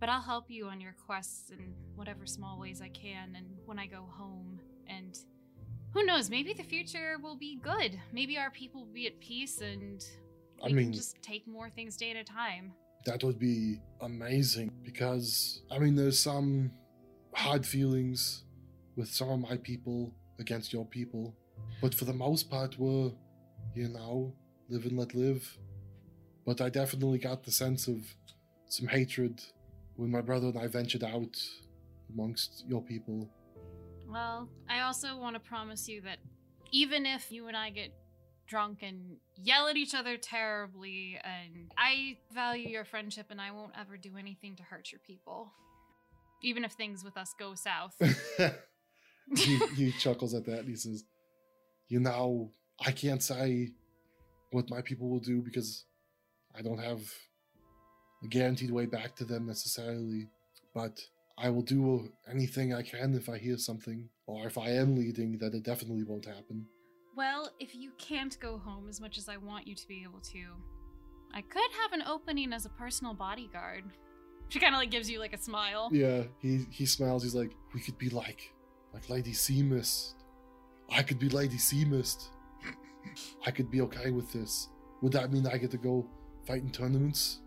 but 0.00 0.08
I'll 0.08 0.22
help 0.34 0.44
you 0.50 0.66
on 0.66 0.78
your 0.80 0.94
quests 1.06 1.50
in 1.50 1.74
whatever 1.96 2.24
small 2.26 2.58
ways 2.60 2.80
I 2.80 2.88
can 2.90 3.34
and 3.36 3.46
when 3.66 3.78
I 3.78 3.86
go 3.86 4.02
home 4.20 4.60
and 4.86 5.18
who 5.92 6.04
knows, 6.04 6.30
maybe 6.30 6.52
the 6.52 6.62
future 6.62 7.16
will 7.22 7.36
be 7.36 7.56
good. 7.62 7.98
Maybe 8.12 8.38
our 8.38 8.50
people 8.50 8.84
will 8.84 8.92
be 8.92 9.06
at 9.06 9.18
peace 9.20 9.60
and 9.60 10.04
I 10.62 10.68
we 10.68 10.72
mean- 10.74 10.84
can 10.86 10.92
just 10.94 11.20
take 11.22 11.46
more 11.46 11.70
things 11.70 11.96
day 11.96 12.10
at 12.10 12.16
a 12.16 12.24
time. 12.24 12.72
That 13.04 13.22
would 13.24 13.38
be 13.38 13.80
amazing 14.00 14.70
because 14.82 15.62
I 15.70 15.78
mean, 15.78 15.94
there's 15.94 16.18
some 16.18 16.72
hard 17.32 17.64
feelings 17.64 18.44
with 18.96 19.08
some 19.08 19.30
of 19.30 19.38
my 19.40 19.56
people 19.56 20.12
against 20.40 20.72
your 20.72 20.84
people, 20.84 21.34
but 21.80 21.94
for 21.94 22.04
the 22.04 22.12
most 22.12 22.50
part, 22.50 22.78
we're 22.78 23.12
you 23.74 23.88
know 23.88 24.34
live 24.68 24.84
and 24.84 24.98
let 24.98 25.14
live. 25.14 25.56
But 26.44 26.60
I 26.60 26.68
definitely 26.70 27.18
got 27.18 27.44
the 27.44 27.52
sense 27.52 27.86
of 27.88 28.02
some 28.66 28.88
hatred 28.88 29.40
when 29.96 30.10
my 30.10 30.20
brother 30.20 30.48
and 30.48 30.58
I 30.58 30.66
ventured 30.66 31.04
out 31.04 31.36
amongst 32.12 32.64
your 32.68 32.82
people. 32.82 33.28
Well, 34.08 34.48
I 34.68 34.80
also 34.80 35.18
want 35.18 35.34
to 35.34 35.40
promise 35.40 35.86
you 35.86 36.00
that 36.02 36.18
even 36.72 37.04
if 37.04 37.30
you 37.30 37.48
and 37.48 37.56
I 37.56 37.70
get 37.70 37.92
drunk 38.46 38.78
and 38.82 39.18
yell 39.36 39.68
at 39.68 39.76
each 39.76 39.94
other 39.94 40.16
terribly, 40.16 41.20
and 41.22 41.70
I 41.76 42.16
value 42.32 42.68
your 42.68 42.84
friendship 42.84 43.26
and 43.30 43.40
I 43.40 43.50
won't 43.50 43.72
ever 43.78 43.98
do 43.98 44.16
anything 44.18 44.56
to 44.56 44.62
hurt 44.62 44.90
your 44.90 45.00
people. 45.06 45.52
Even 46.42 46.64
if 46.64 46.72
things 46.72 47.04
with 47.04 47.16
us 47.18 47.34
go 47.38 47.54
south. 47.54 47.94
he, 49.36 49.58
he 49.76 49.92
chuckles 49.92 50.34
at 50.34 50.46
that 50.46 50.60
and 50.60 50.68
he 50.68 50.76
says, 50.76 51.04
You 51.88 52.00
know, 52.00 52.52
I 52.84 52.92
can't 52.92 53.22
say 53.22 53.72
what 54.52 54.70
my 54.70 54.80
people 54.80 55.10
will 55.10 55.20
do 55.20 55.42
because 55.42 55.84
I 56.56 56.62
don't 56.62 56.78
have 56.78 57.00
a 58.24 58.28
guaranteed 58.28 58.70
way 58.70 58.86
back 58.86 59.16
to 59.16 59.24
them 59.24 59.46
necessarily. 59.46 60.28
But 60.74 61.00
I 61.40 61.50
will 61.50 61.62
do 61.62 62.08
anything 62.30 62.74
I 62.74 62.82
can 62.82 63.14
if 63.14 63.28
I 63.28 63.38
hear 63.38 63.56
something, 63.58 64.08
or 64.26 64.46
if 64.46 64.58
I 64.58 64.70
am 64.70 64.96
leading, 64.96 65.38
that 65.38 65.54
it 65.54 65.62
definitely 65.62 66.04
won't 66.04 66.26
happen. 66.26 66.66
well, 67.16 67.50
if 67.58 67.74
you 67.74 67.90
can't 67.98 68.38
go 68.40 68.58
home 68.58 68.88
as 68.88 69.00
much 69.00 69.18
as 69.18 69.28
I 69.28 69.36
want 69.36 69.66
you 69.66 69.74
to 69.74 69.88
be 69.88 70.02
able 70.04 70.20
to, 70.20 70.42
I 71.34 71.42
could 71.42 71.70
have 71.82 71.92
an 71.92 72.02
opening 72.06 72.52
as 72.52 72.64
a 72.64 72.70
personal 72.70 73.14
bodyguard. 73.14 73.84
She 74.48 74.58
kind 74.60 74.74
of 74.74 74.78
like 74.80 74.90
gives 74.90 75.10
you 75.10 75.18
like 75.18 75.32
a 75.34 75.38
smile. 75.38 75.90
Yeah, 75.92 76.22
he 76.40 76.64
he 76.70 76.86
smiles. 76.86 77.22
He's 77.22 77.34
like, 77.34 77.52
we 77.74 77.80
could 77.80 77.98
be 77.98 78.08
like 78.08 78.52
like 78.94 79.10
Lady 79.10 79.32
Seamist. 79.32 80.14
I 80.90 81.02
could 81.02 81.18
be 81.18 81.28
Lady 81.28 81.56
Seamist. 81.58 82.28
I 83.46 83.50
could 83.50 83.70
be 83.70 83.80
okay 83.82 84.10
with 84.10 84.32
this. 84.32 84.68
Would 85.02 85.12
that 85.12 85.32
mean 85.32 85.46
I 85.46 85.58
get 85.58 85.70
to 85.72 85.76
go 85.78 86.08
fight 86.46 86.62
in 86.62 86.70
tournaments 86.70 87.40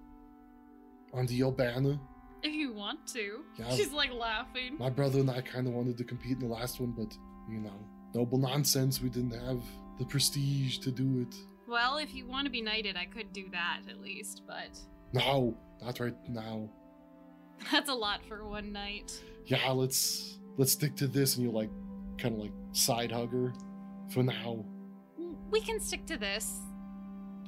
under 1.13 1.33
your 1.33 1.51
banner? 1.51 1.99
If 2.43 2.53
you 2.53 2.73
want 2.73 3.05
to. 3.07 3.41
Yeah. 3.57 3.69
She's 3.75 3.91
like 3.91 4.11
laughing. 4.13 4.77
My 4.77 4.89
brother 4.89 5.19
and 5.19 5.29
I 5.29 5.41
kind 5.41 5.67
of 5.67 5.73
wanted 5.73 5.97
to 5.97 6.03
compete 6.03 6.33
in 6.33 6.39
the 6.39 6.53
last 6.53 6.79
one, 6.79 6.91
but 6.91 7.15
you 7.49 7.59
know, 7.59 7.73
noble 8.13 8.37
nonsense. 8.37 9.01
We 9.01 9.09
didn't 9.09 9.39
have 9.45 9.61
the 9.99 10.05
prestige 10.05 10.79
to 10.79 10.91
do 10.91 11.19
it. 11.21 11.35
Well, 11.67 11.97
if 11.97 12.13
you 12.13 12.25
want 12.25 12.45
to 12.45 12.51
be 12.51 12.61
knighted, 12.61 12.97
I 12.97 13.05
could 13.05 13.31
do 13.31 13.49
that 13.51 13.81
at 13.89 14.01
least, 14.01 14.41
but 14.47 14.77
No, 15.13 15.55
not 15.81 15.99
right 15.99 16.15
now. 16.29 16.69
that's 17.71 17.89
a 17.89 17.93
lot 17.93 18.21
for 18.27 18.45
one 18.47 18.71
night. 18.71 19.21
Yeah, 19.45 19.69
let's 19.71 20.39
let's 20.57 20.71
stick 20.71 20.95
to 20.97 21.07
this, 21.07 21.35
and 21.35 21.45
you 21.45 21.51
like 21.51 21.69
kind 22.17 22.35
of 22.35 22.41
like 22.41 22.51
side 22.73 23.11
hug 23.11 23.31
her 23.31 23.53
for 24.11 24.23
now. 24.23 24.65
We 25.51 25.61
can 25.61 25.79
stick 25.79 26.05
to 26.07 26.17
this. 26.17 26.59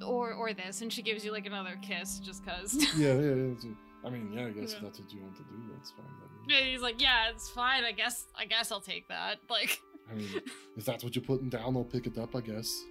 Or 0.06 0.34
or 0.34 0.54
this, 0.54 0.82
and 0.82 0.92
she 0.92 1.02
gives 1.02 1.24
you 1.24 1.32
like 1.32 1.46
another 1.46 1.78
kiss 1.82 2.20
just 2.20 2.46
cause. 2.46 2.76
yeah, 2.98 3.14
yeah, 3.14 3.36
yeah. 3.64 3.70
I 4.06 4.10
mean, 4.10 4.32
yeah, 4.34 4.48
I 4.48 4.50
guess 4.52 4.72
Yeah. 4.72 4.78
if 4.78 4.84
that's 4.84 5.00
what 5.00 5.12
you 5.14 5.22
want 5.22 5.36
to 5.38 5.44
do, 5.44 5.74
that's 5.76 5.92
fine. 5.92 6.06
Mean, 6.48 6.66
he's 6.72 6.82
like, 6.82 7.02
Yeah, 7.02 7.30
it's 7.30 7.50
fine, 7.50 7.84
I 7.84 7.92
guess 7.94 8.28
I 8.38 8.46
guess 8.46 8.72
I'll 8.72 8.82
take 8.82 9.08
that. 9.10 9.40
Like 9.50 9.80
I 10.12 10.16
mean, 10.16 10.28
if 10.76 10.84
that's 10.86 11.04
what 11.04 11.16
you're 11.16 11.24
putting 11.24 11.50
down, 11.50 11.78
I'll 11.78 11.84
pick 11.86 12.06
it 12.08 12.18
up, 12.18 12.36
I 12.36 12.42
guess. 12.42 12.84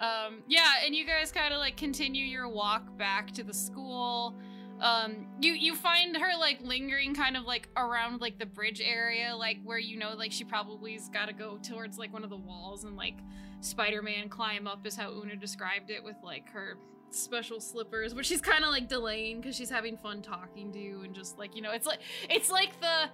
Um, 0.01 0.39
yeah, 0.49 0.77
and 0.85 0.95
you 0.95 1.05
guys 1.05 1.31
kind 1.31 1.53
of 1.53 1.59
like 1.61 1.77
continue 1.77 2.25
your 2.25 2.49
walk 2.49 2.97
back 2.97 3.33
to 3.33 3.45
the 3.45 3.53
school. 3.53 4.35
Um, 4.81 5.27
you 5.43 5.53
you 5.53 5.75
find 5.77 6.17
her 6.17 6.39
like 6.39 6.63
lingering 6.63 7.15
kind 7.15 7.37
of 7.37 7.45
like 7.45 7.69
around 7.77 8.23
like 8.23 8.39
the 8.39 8.47
bridge 8.47 8.81
area, 8.83 9.37
like 9.37 9.59
where 9.63 9.79
you 9.79 9.99
know 9.99 10.15
like 10.17 10.33
she 10.33 10.43
probably's 10.45 11.11
got 11.11 11.27
to 11.27 11.35
go 11.35 11.59
towards 11.59 11.99
like 11.99 12.15
one 12.15 12.25
of 12.25 12.31
the 12.31 12.37
walls 12.39 12.85
and 12.85 12.97
like 12.97 13.19
Spider-Man 13.61 14.31
climb 14.31 14.67
up 14.67 14.87
is 14.87 14.97
how 14.97 15.11
Una 15.13 15.37
described 15.37 15.91
it 15.91 16.03
with 16.03 16.17
like 16.25 16.49
her 16.49 16.79
special 17.15 17.61
slippers, 17.61 18.15
but 18.15 18.25
she's 18.27 18.41
kind 18.41 18.65
of 18.65 18.71
like 18.71 18.89
delaying 18.89 19.41
because 19.41 19.57
she's 19.57 19.71
having 19.71 19.97
fun 19.97 20.23
talking 20.23 20.73
to 20.73 20.79
you 20.79 21.03
and 21.03 21.15
just 21.15 21.39
like 21.39 21.55
you 21.57 21.63
know 21.63 21.73
it's 21.73 21.87
like 21.87 22.01
it's 22.29 22.51
like 22.51 22.79
the 22.81 23.09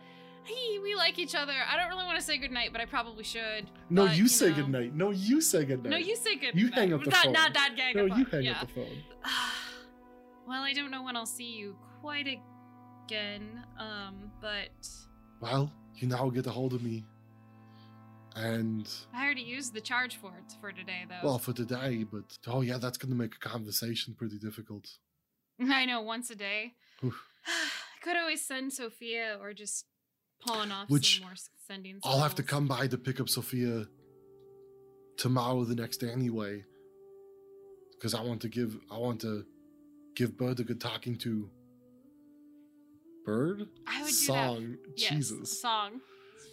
hey 0.44 0.78
we 0.82 0.94
like 0.94 1.18
each 1.18 1.34
other. 1.34 1.52
I 1.68 1.76
don't 1.76 1.88
really 1.88 2.04
want 2.04 2.18
to 2.18 2.24
say 2.24 2.38
goodnight, 2.38 2.70
but 2.72 2.80
I 2.80 2.84
probably 2.84 3.24
should. 3.24 3.68
No, 3.90 4.06
But, 4.06 4.16
you, 4.16 4.28
say 4.28 4.50
know- 4.50 4.56
goodnight. 4.56 4.94
No, 4.94 5.10
you 5.10 5.40
say 5.40 5.64
goodnight. 5.64 5.90
No, 5.90 5.96
you 5.96 6.16
say 6.16 6.36
goodnight. 6.36 6.54
You 6.54 6.70
hang 6.70 6.92
up 6.92 7.02
the 7.04 7.10
not, 7.10 7.24
phone. 7.24 7.32
Not 7.32 7.54
that 7.54 7.74
gang. 7.76 7.96
No, 7.96 8.04
you 8.16 8.24
hang 8.26 8.42
yeah. 8.44 8.60
up 8.60 8.68
the 8.68 8.74
phone. 8.74 9.02
well, 10.46 10.62
I 10.62 10.72
don't 10.72 10.90
know 10.90 11.02
when 11.02 11.16
I'll 11.16 11.26
see 11.26 11.50
you 11.56 11.76
quite 12.00 12.28
again. 13.06 13.64
Um, 13.78 14.30
but 14.40 14.68
Well, 15.40 15.72
you 15.96 16.06
now 16.08 16.28
get 16.30 16.46
a 16.46 16.50
hold 16.50 16.74
of 16.74 16.82
me. 16.82 17.04
And, 18.36 18.86
I 19.14 19.24
already 19.24 19.40
used 19.40 19.72
the 19.72 19.80
charge 19.80 20.16
for 20.16 20.28
it 20.28 20.54
for 20.60 20.70
today, 20.70 21.06
though. 21.08 21.26
well, 21.26 21.38
for 21.38 21.54
today, 21.54 22.04
but 22.04 22.36
oh, 22.46 22.60
yeah, 22.60 22.76
that's 22.76 22.98
going 22.98 23.10
to 23.10 23.16
make 23.16 23.34
a 23.34 23.38
conversation 23.38 24.14
pretty 24.14 24.38
difficult. 24.38 24.86
I 25.60 25.86
know 25.86 26.02
once 26.02 26.28
a 26.28 26.36
day. 26.36 26.74
Oof. 27.02 27.18
I 27.46 28.04
could 28.04 28.16
always 28.16 28.44
send 28.44 28.74
Sophia 28.74 29.38
or 29.40 29.54
just 29.54 29.86
pawn 30.46 30.70
off 30.70 30.90
Which 30.90 31.16
some 31.16 31.24
more 31.24 31.34
sending. 31.66 31.98
I'll 32.04 32.20
have 32.20 32.34
to 32.34 32.42
come 32.42 32.68
by 32.68 32.86
to 32.88 32.98
pick 32.98 33.20
up 33.20 33.30
Sophia 33.30 33.86
tomorrow, 35.16 35.64
the 35.64 35.74
next 35.74 35.96
day, 35.98 36.10
anyway. 36.10 36.62
Because 37.92 38.14
I 38.14 38.20
want 38.20 38.42
to 38.42 38.48
give, 38.48 38.76
I 38.90 38.98
want 38.98 39.22
to 39.22 39.46
give 40.14 40.36
Bird 40.36 40.60
a 40.60 40.64
good 40.64 40.80
talking 40.80 41.16
to. 41.18 41.48
Bird? 43.24 43.66
I 43.86 44.02
would 44.02 44.08
do 44.08 44.12
Song. 44.12 44.72
that. 44.72 44.78
Yes, 44.98 45.10
Jesus. 45.10 45.60
song. 45.60 46.00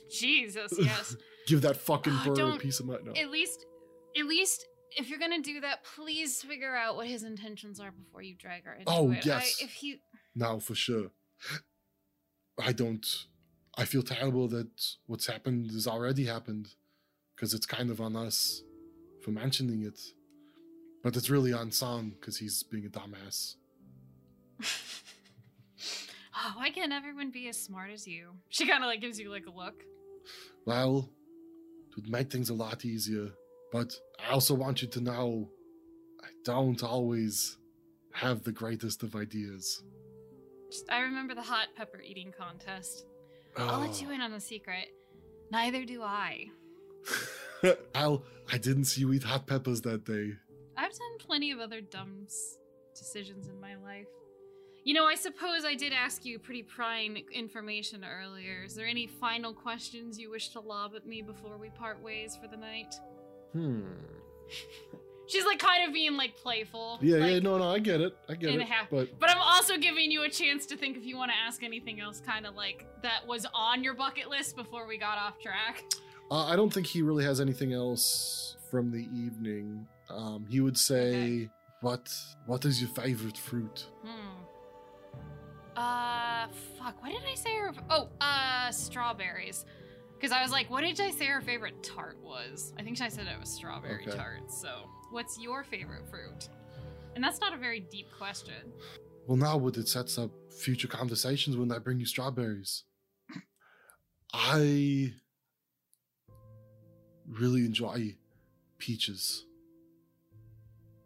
Jesus, 0.09 0.73
yes. 0.79 1.15
Give 1.47 1.61
that 1.61 1.77
fucking 1.77 2.13
Oh, 2.25 2.33
bird 2.35 2.39
a 2.39 2.57
piece 2.57 2.79
of 2.79 2.85
my. 2.87 2.97
No. 3.03 3.11
At 3.13 3.29
least, 3.29 3.65
at 4.17 4.25
least, 4.25 4.65
if 4.95 5.09
you're 5.09 5.19
gonna 5.19 5.41
do 5.41 5.59
that, 5.61 5.83
please 5.95 6.41
figure 6.41 6.75
out 6.75 6.95
what 6.95 7.07
his 7.07 7.23
intentions 7.23 7.79
are 7.79 7.91
before 7.91 8.21
you 8.21 8.35
drag 8.35 8.63
her 8.65 8.73
into 8.75 8.91
Oh, 8.91 9.11
it. 9.11 9.25
yes. 9.25 9.57
I, 9.61 9.65
if 9.65 9.71
he, 9.73 9.99
No, 10.35 10.59
for 10.59 10.75
sure. 10.75 11.11
I 12.59 12.71
don't. 12.71 13.05
I 13.75 13.85
feel 13.85 14.03
terrible 14.03 14.47
that 14.49 14.69
what's 15.07 15.25
happened 15.27 15.71
has 15.71 15.87
already 15.87 16.25
happened, 16.25 16.69
because 17.35 17.53
it's 17.55 17.65
kind 17.65 17.89
of 17.89 17.99
on 17.99 18.15
us 18.15 18.61
for 19.23 19.31
mentioning 19.31 19.81
it, 19.83 19.99
but 21.03 21.15
it's 21.17 21.29
really 21.29 21.51
on 21.53 21.71
Sam 21.71 22.11
because 22.19 22.37
he's 22.37 22.61
being 22.63 22.85
a 22.85 22.89
dumbass. 22.89 23.55
Oh, 26.35 26.53
why 26.57 26.71
can't 26.71 26.91
everyone 26.91 27.29
be 27.29 27.47
as 27.47 27.61
smart 27.61 27.91
as 27.91 28.07
you? 28.07 28.31
She 28.49 28.65
kind 28.67 28.83
of 28.83 28.87
like 28.87 29.01
gives 29.01 29.19
you 29.19 29.29
like 29.29 29.45
a 29.45 29.51
look. 29.51 29.83
Well, 30.65 31.09
it 31.95 32.01
would 32.01 32.09
make 32.09 32.31
things 32.31 32.49
a 32.49 32.53
lot 32.53 32.85
easier, 32.85 33.29
but 33.71 33.93
I 34.19 34.31
also 34.31 34.55
want 34.55 34.81
you 34.81 34.87
to 34.89 35.01
know 35.01 35.49
I 36.23 36.27
don't 36.43 36.81
always 36.83 37.57
have 38.13 38.43
the 38.43 38.51
greatest 38.51 39.03
of 39.03 39.15
ideas. 39.15 39.83
Just, 40.71 40.91
I 40.91 41.01
remember 41.01 41.35
the 41.35 41.41
hot 41.43 41.67
pepper 41.75 42.01
eating 42.01 42.31
contest. 42.35 43.05
I'll 43.57 43.79
let 43.81 44.01
you 44.01 44.07
Oh. 44.09 44.13
in 44.13 44.21
on 44.21 44.33
a 44.33 44.39
secret. 44.39 44.87
Neither 45.51 45.85
do 45.85 46.01
I. 46.01 46.47
Al, 47.95 48.23
I 48.51 48.57
didn't 48.57 48.85
see 48.85 49.01
you 49.01 49.13
eat 49.13 49.23
hot 49.23 49.45
peppers 49.45 49.81
that 49.81 50.03
day. 50.05 50.33
I've 50.75 50.91
done 50.91 51.17
plenty 51.19 51.51
of 51.51 51.59
other 51.59 51.79
dumb 51.81 52.25
decisions 52.95 53.47
in 53.47 53.59
my 53.61 53.75
life. 53.75 54.07
You 54.85 54.93
know, 54.93 55.05
I 55.05 55.15
suppose 55.15 55.63
I 55.65 55.75
did 55.75 55.93
ask 55.93 56.25
you 56.25 56.39
pretty 56.39 56.63
prying 56.63 57.23
information 57.31 58.03
earlier. 58.03 58.63
Is 58.65 58.75
there 58.75 58.85
any 58.85 59.07
final 59.07 59.53
questions 59.53 60.19
you 60.19 60.29
wish 60.29 60.49
to 60.49 60.59
lob 60.59 60.93
at 60.95 61.05
me 61.05 61.21
before 61.21 61.57
we 61.57 61.69
part 61.69 62.01
ways 62.03 62.37
for 62.41 62.49
the 62.49 62.57
night? 62.57 62.93
Hmm. 63.53 63.83
She's 65.27 65.45
like 65.45 65.59
kind 65.59 65.87
of 65.87 65.93
being 65.93 66.17
like 66.17 66.35
playful. 66.35 66.99
Yeah, 67.01 67.25
yeah, 67.25 67.39
no, 67.39 67.57
no, 67.57 67.69
I 67.69 67.79
get 67.79 68.01
it. 68.01 68.13
I 68.27 68.35
get 68.35 68.53
it. 68.53 68.61
half. 68.61 68.89
But 68.89 69.17
But 69.19 69.29
I'm 69.29 69.41
also 69.41 69.77
giving 69.77 70.11
you 70.11 70.23
a 70.23 70.29
chance 70.29 70.65
to 70.65 70.75
think 70.75 70.97
if 70.97 71.05
you 71.05 71.15
want 71.15 71.31
to 71.31 71.37
ask 71.37 71.63
anything 71.63 72.01
else, 72.01 72.19
kind 72.19 72.45
of 72.45 72.55
like 72.55 72.85
that 73.03 73.25
was 73.25 73.47
on 73.53 73.83
your 73.85 73.93
bucket 73.93 74.29
list 74.29 74.57
before 74.57 74.85
we 74.85 74.97
got 74.97 75.17
off 75.17 75.39
track. 75.39 75.85
uh, 76.29 76.45
I 76.45 76.57
don't 76.57 76.73
think 76.73 76.87
he 76.87 77.01
really 77.01 77.23
has 77.23 77.39
anything 77.39 77.71
else 77.71 78.57
from 78.69 78.91
the 78.91 79.07
evening. 79.15 79.87
Um, 80.09 80.45
he 80.49 80.59
would 80.59 80.77
say, 80.77 81.49
"What? 81.79 82.13
What 82.45 82.65
is 82.65 82.81
your 82.81 82.89
favorite 82.89 83.37
fruit?" 83.37 83.85
Uh, 86.43 86.47
fuck. 86.77 87.01
What 87.01 87.11
did 87.11 87.21
I 87.29 87.35
say? 87.35 87.55
Her? 87.55 87.71
Oh, 87.89 88.09
uh, 88.19 88.71
strawberries. 88.71 89.65
Because 90.15 90.31
I 90.31 90.41
was 90.41 90.51
like, 90.51 90.69
what 90.69 90.81
did 90.81 90.99
I 90.99 91.11
say 91.11 91.25
her 91.25 91.41
favorite 91.41 91.83
tart 91.83 92.17
was? 92.21 92.73
I 92.77 92.83
think 92.83 92.99
I 93.01 93.09
said 93.09 93.27
it 93.27 93.39
was 93.39 93.49
strawberry 93.49 94.05
Okay. 94.07 94.15
tart. 94.17 94.51
So, 94.51 94.89
what's 95.11 95.39
your 95.39 95.63
favorite 95.63 96.07
fruit? 96.09 96.49
And 97.15 97.23
that's 97.23 97.39
not 97.39 97.53
a 97.53 97.57
very 97.57 97.81
deep 97.81 98.07
question. 98.17 98.71
Well, 99.27 99.37
now 99.37 99.57
would 99.57 99.77
it 99.77 99.87
sets 99.87 100.17
up 100.17 100.31
future 100.51 100.87
conversations 100.87 101.55
when 101.57 101.71
I 101.71 101.77
bring 101.79 101.99
you 101.99 102.05
strawberries? 102.05 102.83
I 104.33 105.13
really 107.27 107.65
enjoy 107.65 108.15
peaches. 108.79 109.45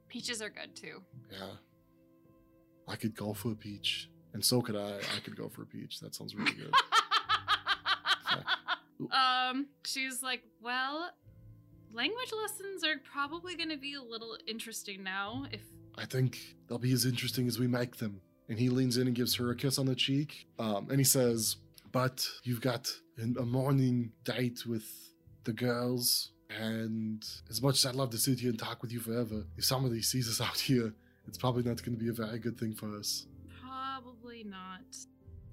Peaches 0.07 0.41
are 0.41 0.49
good 0.49 0.75
too. 0.75 1.01
Yeah, 1.31 1.57
I 2.87 2.95
could 2.95 3.15
go 3.15 3.33
for 3.33 3.51
a 3.51 3.55
peach, 3.55 4.09
and 4.33 4.43
so 4.43 4.61
could 4.61 4.75
I. 4.75 4.97
I 5.15 5.19
could 5.23 5.35
go 5.35 5.49
for 5.49 5.63
a 5.63 5.65
peach. 5.65 5.99
That 5.99 6.15
sounds 6.15 6.35
really 6.35 6.53
good. 6.53 6.73
um, 9.11 9.67
she's 9.85 10.21
like, 10.21 10.43
well, 10.61 11.09
language 11.93 12.31
lessons 12.41 12.83
are 12.83 12.97
probably 13.11 13.55
going 13.55 13.69
to 13.69 13.77
be 13.77 13.93
a 13.95 14.01
little 14.01 14.37
interesting 14.47 15.03
now. 15.03 15.45
If 15.51 15.61
I 15.97 16.05
think 16.05 16.37
they'll 16.67 16.77
be 16.77 16.93
as 16.93 17.05
interesting 17.05 17.47
as 17.47 17.59
we 17.59 17.67
make 17.67 17.97
them. 17.97 18.21
And 18.49 18.57
he 18.57 18.69
leans 18.69 18.97
in 18.97 19.07
and 19.07 19.15
gives 19.15 19.35
her 19.35 19.51
a 19.51 19.55
kiss 19.55 19.77
on 19.77 19.87
the 19.87 19.95
cheek. 19.95 20.47
Um, 20.57 20.87
and 20.89 20.99
he 20.99 21.03
says, 21.03 21.57
But 21.91 22.25
you've 22.43 22.61
got 22.61 22.89
an- 23.17 23.35
a 23.39 23.45
morning 23.45 24.11
date 24.23 24.65
with 24.65 24.85
the 25.43 25.53
girls. 25.53 26.31
And 26.49 27.25
as 27.49 27.61
much 27.61 27.75
as 27.75 27.85
I'd 27.85 27.95
love 27.95 28.11
to 28.11 28.17
sit 28.17 28.39
here 28.39 28.49
and 28.49 28.59
talk 28.59 28.81
with 28.81 28.91
you 28.91 28.99
forever, 28.99 29.43
if 29.57 29.65
somebody 29.65 30.01
sees 30.01 30.29
us 30.29 30.39
out 30.47 30.59
here, 30.59 30.93
it's 31.27 31.37
probably 31.37 31.63
not 31.63 31.83
going 31.83 31.97
to 31.97 32.03
be 32.03 32.09
a 32.09 32.13
very 32.13 32.39
good 32.39 32.57
thing 32.57 32.73
for 32.73 32.95
us. 32.95 33.25
Probably 34.27 34.43
not. 34.43 34.81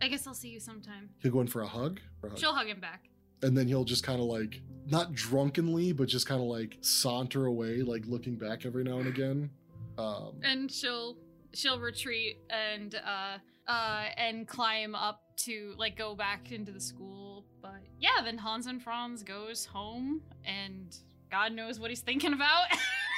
I 0.02 0.08
guess 0.08 0.26
I'll 0.26 0.34
see 0.34 0.48
you 0.48 0.58
sometime. 0.58 1.08
He'll 1.22 1.30
go 1.30 1.40
in 1.40 1.46
for 1.46 1.62
a 1.62 1.66
hug. 1.66 2.00
For 2.20 2.26
a 2.26 2.30
hug. 2.30 2.38
She'll 2.40 2.52
hug 2.52 2.66
him 2.66 2.80
back. 2.80 3.08
And 3.40 3.56
then 3.56 3.68
he'll 3.68 3.84
just 3.84 4.02
kind 4.02 4.18
of 4.18 4.26
like, 4.26 4.60
not 4.86 5.14
drunkenly, 5.14 5.92
but 5.92 6.08
just 6.08 6.26
kind 6.26 6.40
of 6.40 6.48
like 6.48 6.78
saunter 6.80 7.46
away, 7.46 7.82
like 7.82 8.04
looking 8.06 8.34
back 8.34 8.66
every 8.66 8.82
now 8.82 8.98
and 8.98 9.06
again. 9.06 9.48
Um, 9.96 10.40
and 10.42 10.72
she'll 10.72 11.16
she'll 11.52 11.78
retreat 11.78 12.38
and 12.50 12.96
uh 12.96 13.38
uh 13.68 14.06
and 14.16 14.48
climb 14.48 14.96
up 14.96 15.22
to 15.36 15.74
like 15.78 15.96
go 15.96 16.16
back 16.16 16.50
into 16.50 16.72
the 16.72 16.80
school 16.80 17.44
but 17.62 17.78
yeah 18.00 18.20
then 18.24 18.36
hans 18.36 18.66
and 18.66 18.82
franz 18.82 19.22
goes 19.22 19.64
home 19.64 20.20
and 20.44 20.96
god 21.30 21.52
knows 21.52 21.78
what 21.78 21.90
he's 21.90 22.00
thinking 22.00 22.32
about 22.32 22.64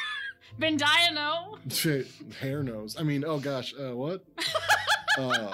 Bandia 0.61 0.87
no 1.15 1.59
Shit, 1.69 2.09
hare 2.41 2.63
knows. 2.63 2.97
I 2.99 3.03
mean, 3.03 3.25
oh 3.27 3.39
gosh, 3.39 3.75
uh, 3.79 3.95
what? 3.95 4.25
um, 5.17 5.51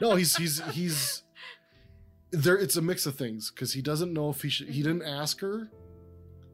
no, 0.00 0.14
he's 0.16 0.36
he's 0.36 0.60
he's 0.70 1.22
there. 2.30 2.56
It's 2.56 2.76
a 2.76 2.82
mix 2.82 3.06
of 3.06 3.16
things 3.16 3.50
because 3.50 3.72
he 3.72 3.82
doesn't 3.82 4.12
know 4.12 4.30
if 4.30 4.42
he 4.42 4.48
should. 4.48 4.68
He 4.68 4.82
didn't 4.82 5.02
ask 5.02 5.40
her. 5.40 5.68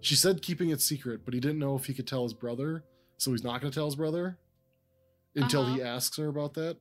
She 0.00 0.14
said 0.16 0.42
keeping 0.42 0.70
it 0.70 0.80
secret, 0.80 1.20
but 1.24 1.32
he 1.34 1.40
didn't 1.40 1.58
know 1.58 1.76
if 1.76 1.86
he 1.86 1.94
could 1.94 2.06
tell 2.06 2.22
his 2.24 2.34
brother, 2.34 2.84
so 3.16 3.30
he's 3.30 3.42
not 3.44 3.60
going 3.60 3.70
to 3.70 3.74
tell 3.74 3.86
his 3.86 3.96
brother 3.96 4.36
until 5.34 5.66
he 5.66 5.82
asks 5.82 6.16
her 6.18 6.28
about 6.28 6.54
that. 6.54 6.76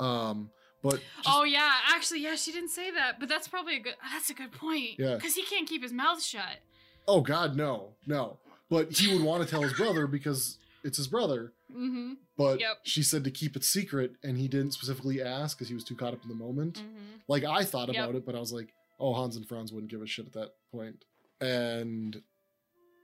Um, 0.00 0.50
but 0.82 0.92
just- 0.92 1.28
oh 1.28 1.42
yeah 1.44 1.72
actually 1.88 2.20
yeah 2.22 2.36
she 2.36 2.52
didn't 2.52 2.68
say 2.70 2.92
that 2.92 3.18
but 3.18 3.28
that's 3.28 3.48
probably 3.48 3.76
a 3.76 3.80
good 3.80 3.96
that's 4.12 4.30
a 4.30 4.34
good 4.34 4.52
point 4.52 4.90
Yeah. 4.96 5.16
because 5.16 5.34
he 5.34 5.42
can't 5.42 5.68
keep 5.68 5.82
his 5.82 5.92
mouth 5.92 6.22
shut 6.22 6.60
oh 7.08 7.20
god, 7.20 7.56
no, 7.56 7.94
no. 8.06 8.38
But 8.70 8.92
he 8.92 9.12
would 9.12 9.24
want 9.24 9.42
to 9.42 9.48
tell 9.50 9.62
his 9.62 9.72
brother 9.72 10.06
because 10.06 10.58
it's 10.84 10.96
his 10.96 11.08
brother. 11.08 11.52
mm-hmm 11.70 12.14
But 12.36 12.60
Yep. 12.60 12.78
she 12.84 13.02
said 13.02 13.24
to 13.24 13.30
keep 13.30 13.56
it 13.56 13.64
secret, 13.64 14.12
and 14.22 14.38
he 14.38 14.48
didn't 14.48 14.72
specifically 14.72 15.20
ask 15.22 15.56
because 15.56 15.68
he 15.68 15.74
was 15.74 15.84
too 15.84 15.94
caught 15.96 16.14
up 16.14 16.22
in 16.22 16.28
the 16.28 16.34
moment. 16.34 16.78
mm-hmm 16.78 17.16
Like 17.28 17.44
I 17.44 17.64
thought 17.64 17.88
Yep. 17.92 17.96
about 18.04 18.14
it, 18.14 18.24
but 18.26 18.34
I 18.34 18.40
was 18.40 18.52
like, 18.52 18.72
oh, 19.00 19.12
Hans 19.14 19.36
and 19.36 19.46
Franz 19.46 19.72
wouldn't 19.72 19.90
give 19.90 20.02
a 20.02 20.06
shit 20.06 20.26
at 20.26 20.32
that 20.34 20.52
point. 20.72 21.04
And 21.40 22.22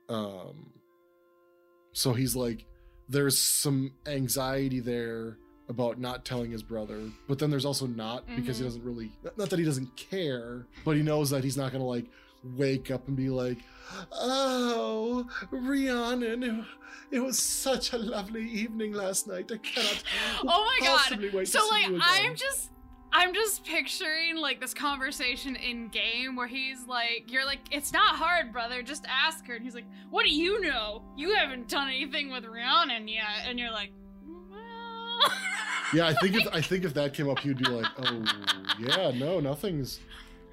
um 0.09 0.73
so 1.93 2.13
he's 2.13 2.35
like 2.37 2.67
there's 3.09 3.39
some 3.39 3.93
anxiety 4.07 4.81
there 4.81 5.37
about 5.69 5.99
not 5.99 6.25
telling 6.25 6.51
his 6.51 6.63
brother, 6.63 7.01
but 7.29 7.39
then 7.39 7.51
there's 7.51 7.65
also 7.65 7.87
not 7.87 8.27
because 8.37 8.59
he 8.59 8.65
Mhm. 8.65 8.67
doesn't 8.69 8.85
really 8.85 9.13
not 9.37 9.49
that 9.51 9.59
he 9.59 9.65
doesn't 9.65 9.95
care, 9.97 10.67
but 10.85 10.97
he 10.97 11.03
knows 11.03 11.31
that 11.31 11.43
he's 11.45 11.57
not 11.57 11.73
gonna 11.73 11.87
like 11.87 12.07
wake 12.57 12.91
up 12.91 13.09
and 13.09 13.17
be 13.17 13.31
like, 13.31 13.59
Oh, 14.13 15.27
Rhiannon, 15.51 16.43
it, 16.43 16.65
it 17.11 17.21
was 17.21 17.39
such 17.39 17.93
a 17.93 17.99
lovely 17.99 18.49
evening 18.49 18.93
last 18.93 19.27
night. 19.27 19.51
I 19.53 19.59
cannot 19.59 20.03
oh 20.43 20.65
my 20.81 20.87
possibly 20.87 21.29
god 21.29 21.37
wait 21.37 21.49
so 21.49 21.61
to 21.61 21.65
see 21.65 21.71
like 21.71 21.87
you 21.87 21.97
again." 21.97 22.03
i'm 22.03 22.35
just 22.35 22.71
i'm 23.13 23.35
just 23.35 23.65
picturing 23.65 24.37
like 24.37 24.61
this 24.61 24.75
conversation 24.75 25.55
in 25.57 25.89
game 25.89 26.35
where 26.35 26.49
he's 26.49 26.87
like 26.87 27.31
you're 27.31 27.45
like 27.45 27.61
it's 27.71 27.93
not 27.93 28.17
hard 28.17 28.53
brother 28.53 28.83
just 28.83 29.07
ask 29.09 29.47
her 29.47 29.55
and 29.55 29.65
he's 29.65 29.75
like 29.75 29.87
what 30.11 30.25
do 30.25 30.35
you 30.35 30.61
know 30.61 31.03
you 31.17 31.35
haven't 31.35 31.69
done 31.69 31.89
anything 31.89 32.31
with 32.31 32.45
rhiannon 32.45 33.07
yet 33.07 33.47
and 33.47 33.59
you're 33.59 33.71
like 33.71 33.93
well 34.51 35.31
Yeah, 35.93 36.09
I 36.09 36.15
think 36.15 36.35
if 36.35 36.49
I 36.53 36.61
think 36.61 36.85
if 36.85 36.95
that 36.95 37.15
came 37.15 37.29
up, 37.29 37.45
you'd 37.45 37.59
be 37.59 37.71
like, 37.71 37.87
"Oh, 37.99 38.25
yeah, 38.81 39.13
no, 39.13 39.39
nothing's." 39.39 40.01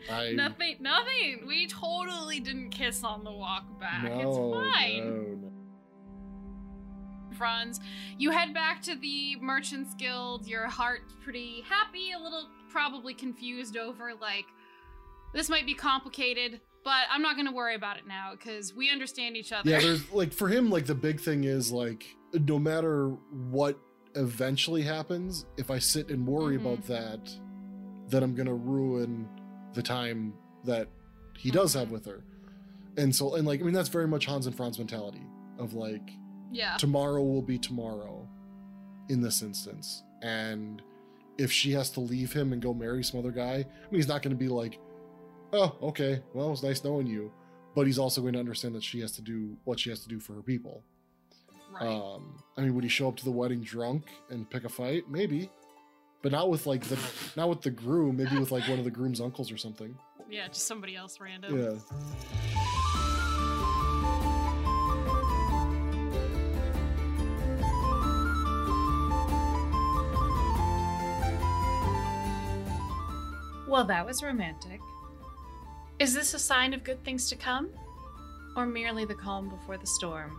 I 0.09 0.31
nothing 0.31 0.77
nothing 0.79 1.43
we 1.47 1.67
totally 1.67 2.39
didn't 2.39 2.69
kiss 2.71 3.03
on 3.03 3.23
the 3.23 3.31
walk 3.31 3.79
back 3.79 4.03
no, 4.03 4.19
it's 4.19 4.73
fine 4.73 5.05
no, 5.05 5.13
no. 5.35 5.51
Franz. 7.37 7.79
You 8.17 8.31
head 8.31 8.53
back 8.53 8.81
to 8.83 8.95
the 8.95 9.35
Merchants 9.37 9.93
Guild. 9.95 10.45
Your 10.47 10.67
heart's 10.67 11.13
pretty 11.23 11.63
happy, 11.67 12.11
a 12.11 12.19
little 12.21 12.49
probably 12.69 13.13
confused 13.13 13.77
over 13.77 14.11
like 14.19 14.45
this 15.33 15.49
might 15.49 15.65
be 15.65 15.73
complicated, 15.73 16.59
but 16.83 17.03
I'm 17.09 17.21
not 17.21 17.37
gonna 17.37 17.53
worry 17.53 17.75
about 17.75 17.97
it 17.97 18.05
now 18.05 18.31
because 18.37 18.73
we 18.75 18.89
understand 18.91 19.37
each 19.37 19.51
other. 19.53 19.69
Yeah, 19.69 19.79
there's 19.79 20.11
like 20.11 20.33
for 20.33 20.49
him, 20.49 20.69
like 20.69 20.85
the 20.85 20.93
big 20.95 21.19
thing 21.19 21.45
is 21.45 21.71
like 21.71 22.05
no 22.33 22.59
matter 22.59 23.09
what 23.49 23.79
eventually 24.15 24.81
happens, 24.81 25.45
if 25.57 25.71
I 25.71 25.79
sit 25.79 26.09
and 26.09 26.27
worry 26.27 26.57
Mhm. 26.57 26.61
about 26.61 26.83
that, 26.87 27.31
then 28.09 28.23
I'm 28.23 28.35
gonna 28.35 28.53
ruin 28.53 29.27
the 29.73 29.81
time 29.81 30.33
that 30.65 30.87
he 31.37 31.51
does 31.51 31.73
have 31.73 31.91
with 31.91 32.05
her. 32.05 32.23
And 32.97 33.15
so, 33.15 33.35
and 33.35 33.47
like, 33.47 33.61
I 33.61 33.63
mean, 33.63 33.73
that's 33.73 33.89
very 33.89 34.07
much 34.07 34.25
Hans 34.25 34.47
and 34.47 34.55
Franz 34.55 34.77
mentality 34.77 35.25
of 35.57 35.73
like, 35.73 36.11
yeah. 36.51 36.77
tomorrow 36.77 37.23
will 37.23 37.41
be 37.41 37.57
tomorrow 37.57 38.27
in 39.09 39.21
this 39.21 39.41
instance. 39.41 40.03
And 40.21 40.81
if 41.37 41.51
she 41.51 41.71
has 41.71 41.89
to 41.91 41.99
leave 41.99 42.33
him 42.33 42.53
and 42.53 42.61
go 42.61 42.73
marry 42.73 43.03
some 43.03 43.19
other 43.19 43.31
guy, 43.31 43.53
I 43.53 43.55
mean, 43.55 43.65
he's 43.93 44.07
not 44.07 44.21
going 44.21 44.35
to 44.35 44.39
be 44.39 44.49
like, 44.49 44.79
oh, 45.53 45.75
okay, 45.81 46.21
well, 46.33 46.47
it 46.47 46.51
was 46.51 46.63
nice 46.63 46.83
knowing 46.83 47.07
you. 47.07 47.31
But 47.73 47.87
he's 47.87 47.97
also 47.97 48.19
going 48.21 48.33
to 48.33 48.39
understand 48.39 48.75
that 48.75 48.83
she 48.83 48.99
has 48.99 49.13
to 49.13 49.21
do 49.21 49.57
what 49.63 49.79
she 49.79 49.89
has 49.89 50.01
to 50.01 50.09
do 50.09 50.19
for 50.19 50.33
her 50.33 50.41
people. 50.41 50.83
Right. 51.71 51.87
Um, 51.87 52.43
I 52.57 52.61
mean, 52.61 52.75
would 52.75 52.83
he 52.83 52.89
show 52.89 53.07
up 53.07 53.15
to 53.17 53.23
the 53.23 53.31
wedding 53.31 53.61
drunk 53.61 54.03
and 54.29 54.49
pick 54.49 54.65
a 54.65 54.69
fight? 54.69 55.09
Maybe. 55.09 55.49
But 56.21 56.31
not 56.31 56.49
with 56.49 56.67
like 56.67 56.83
the 56.83 56.99
not 57.35 57.49
with 57.49 57.61
the 57.61 57.71
groom. 57.71 58.17
Maybe 58.17 58.37
with 58.37 58.51
like 58.51 58.67
one 58.67 58.77
of 58.77 58.85
the 58.85 58.91
groom's 58.91 59.19
uncles 59.19 59.51
or 59.51 59.57
something. 59.57 59.97
Yeah, 60.29 60.47
just 60.47 60.67
somebody 60.67 60.95
else 60.95 61.19
random. 61.19 61.59
Yeah. 61.59 61.77
Well, 73.67 73.85
that 73.85 74.05
was 74.05 74.21
romantic. 74.21 74.81
Is 75.97 76.13
this 76.13 76.33
a 76.33 76.39
sign 76.39 76.73
of 76.73 76.83
good 76.83 77.03
things 77.05 77.29
to 77.29 77.37
come? 77.37 77.69
Or 78.57 78.65
merely 78.65 79.05
the 79.05 79.15
calm 79.15 79.49
before 79.49 79.77
the 79.77 79.87
storm? 79.87 80.37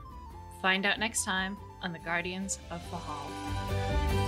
Find 0.61 0.85
out 0.85 0.99
next 0.99 1.25
time 1.25 1.57
on 1.83 1.93
the 1.93 1.99
Guardians 1.99 2.59
of 2.71 2.83
Fehal. 2.91 4.22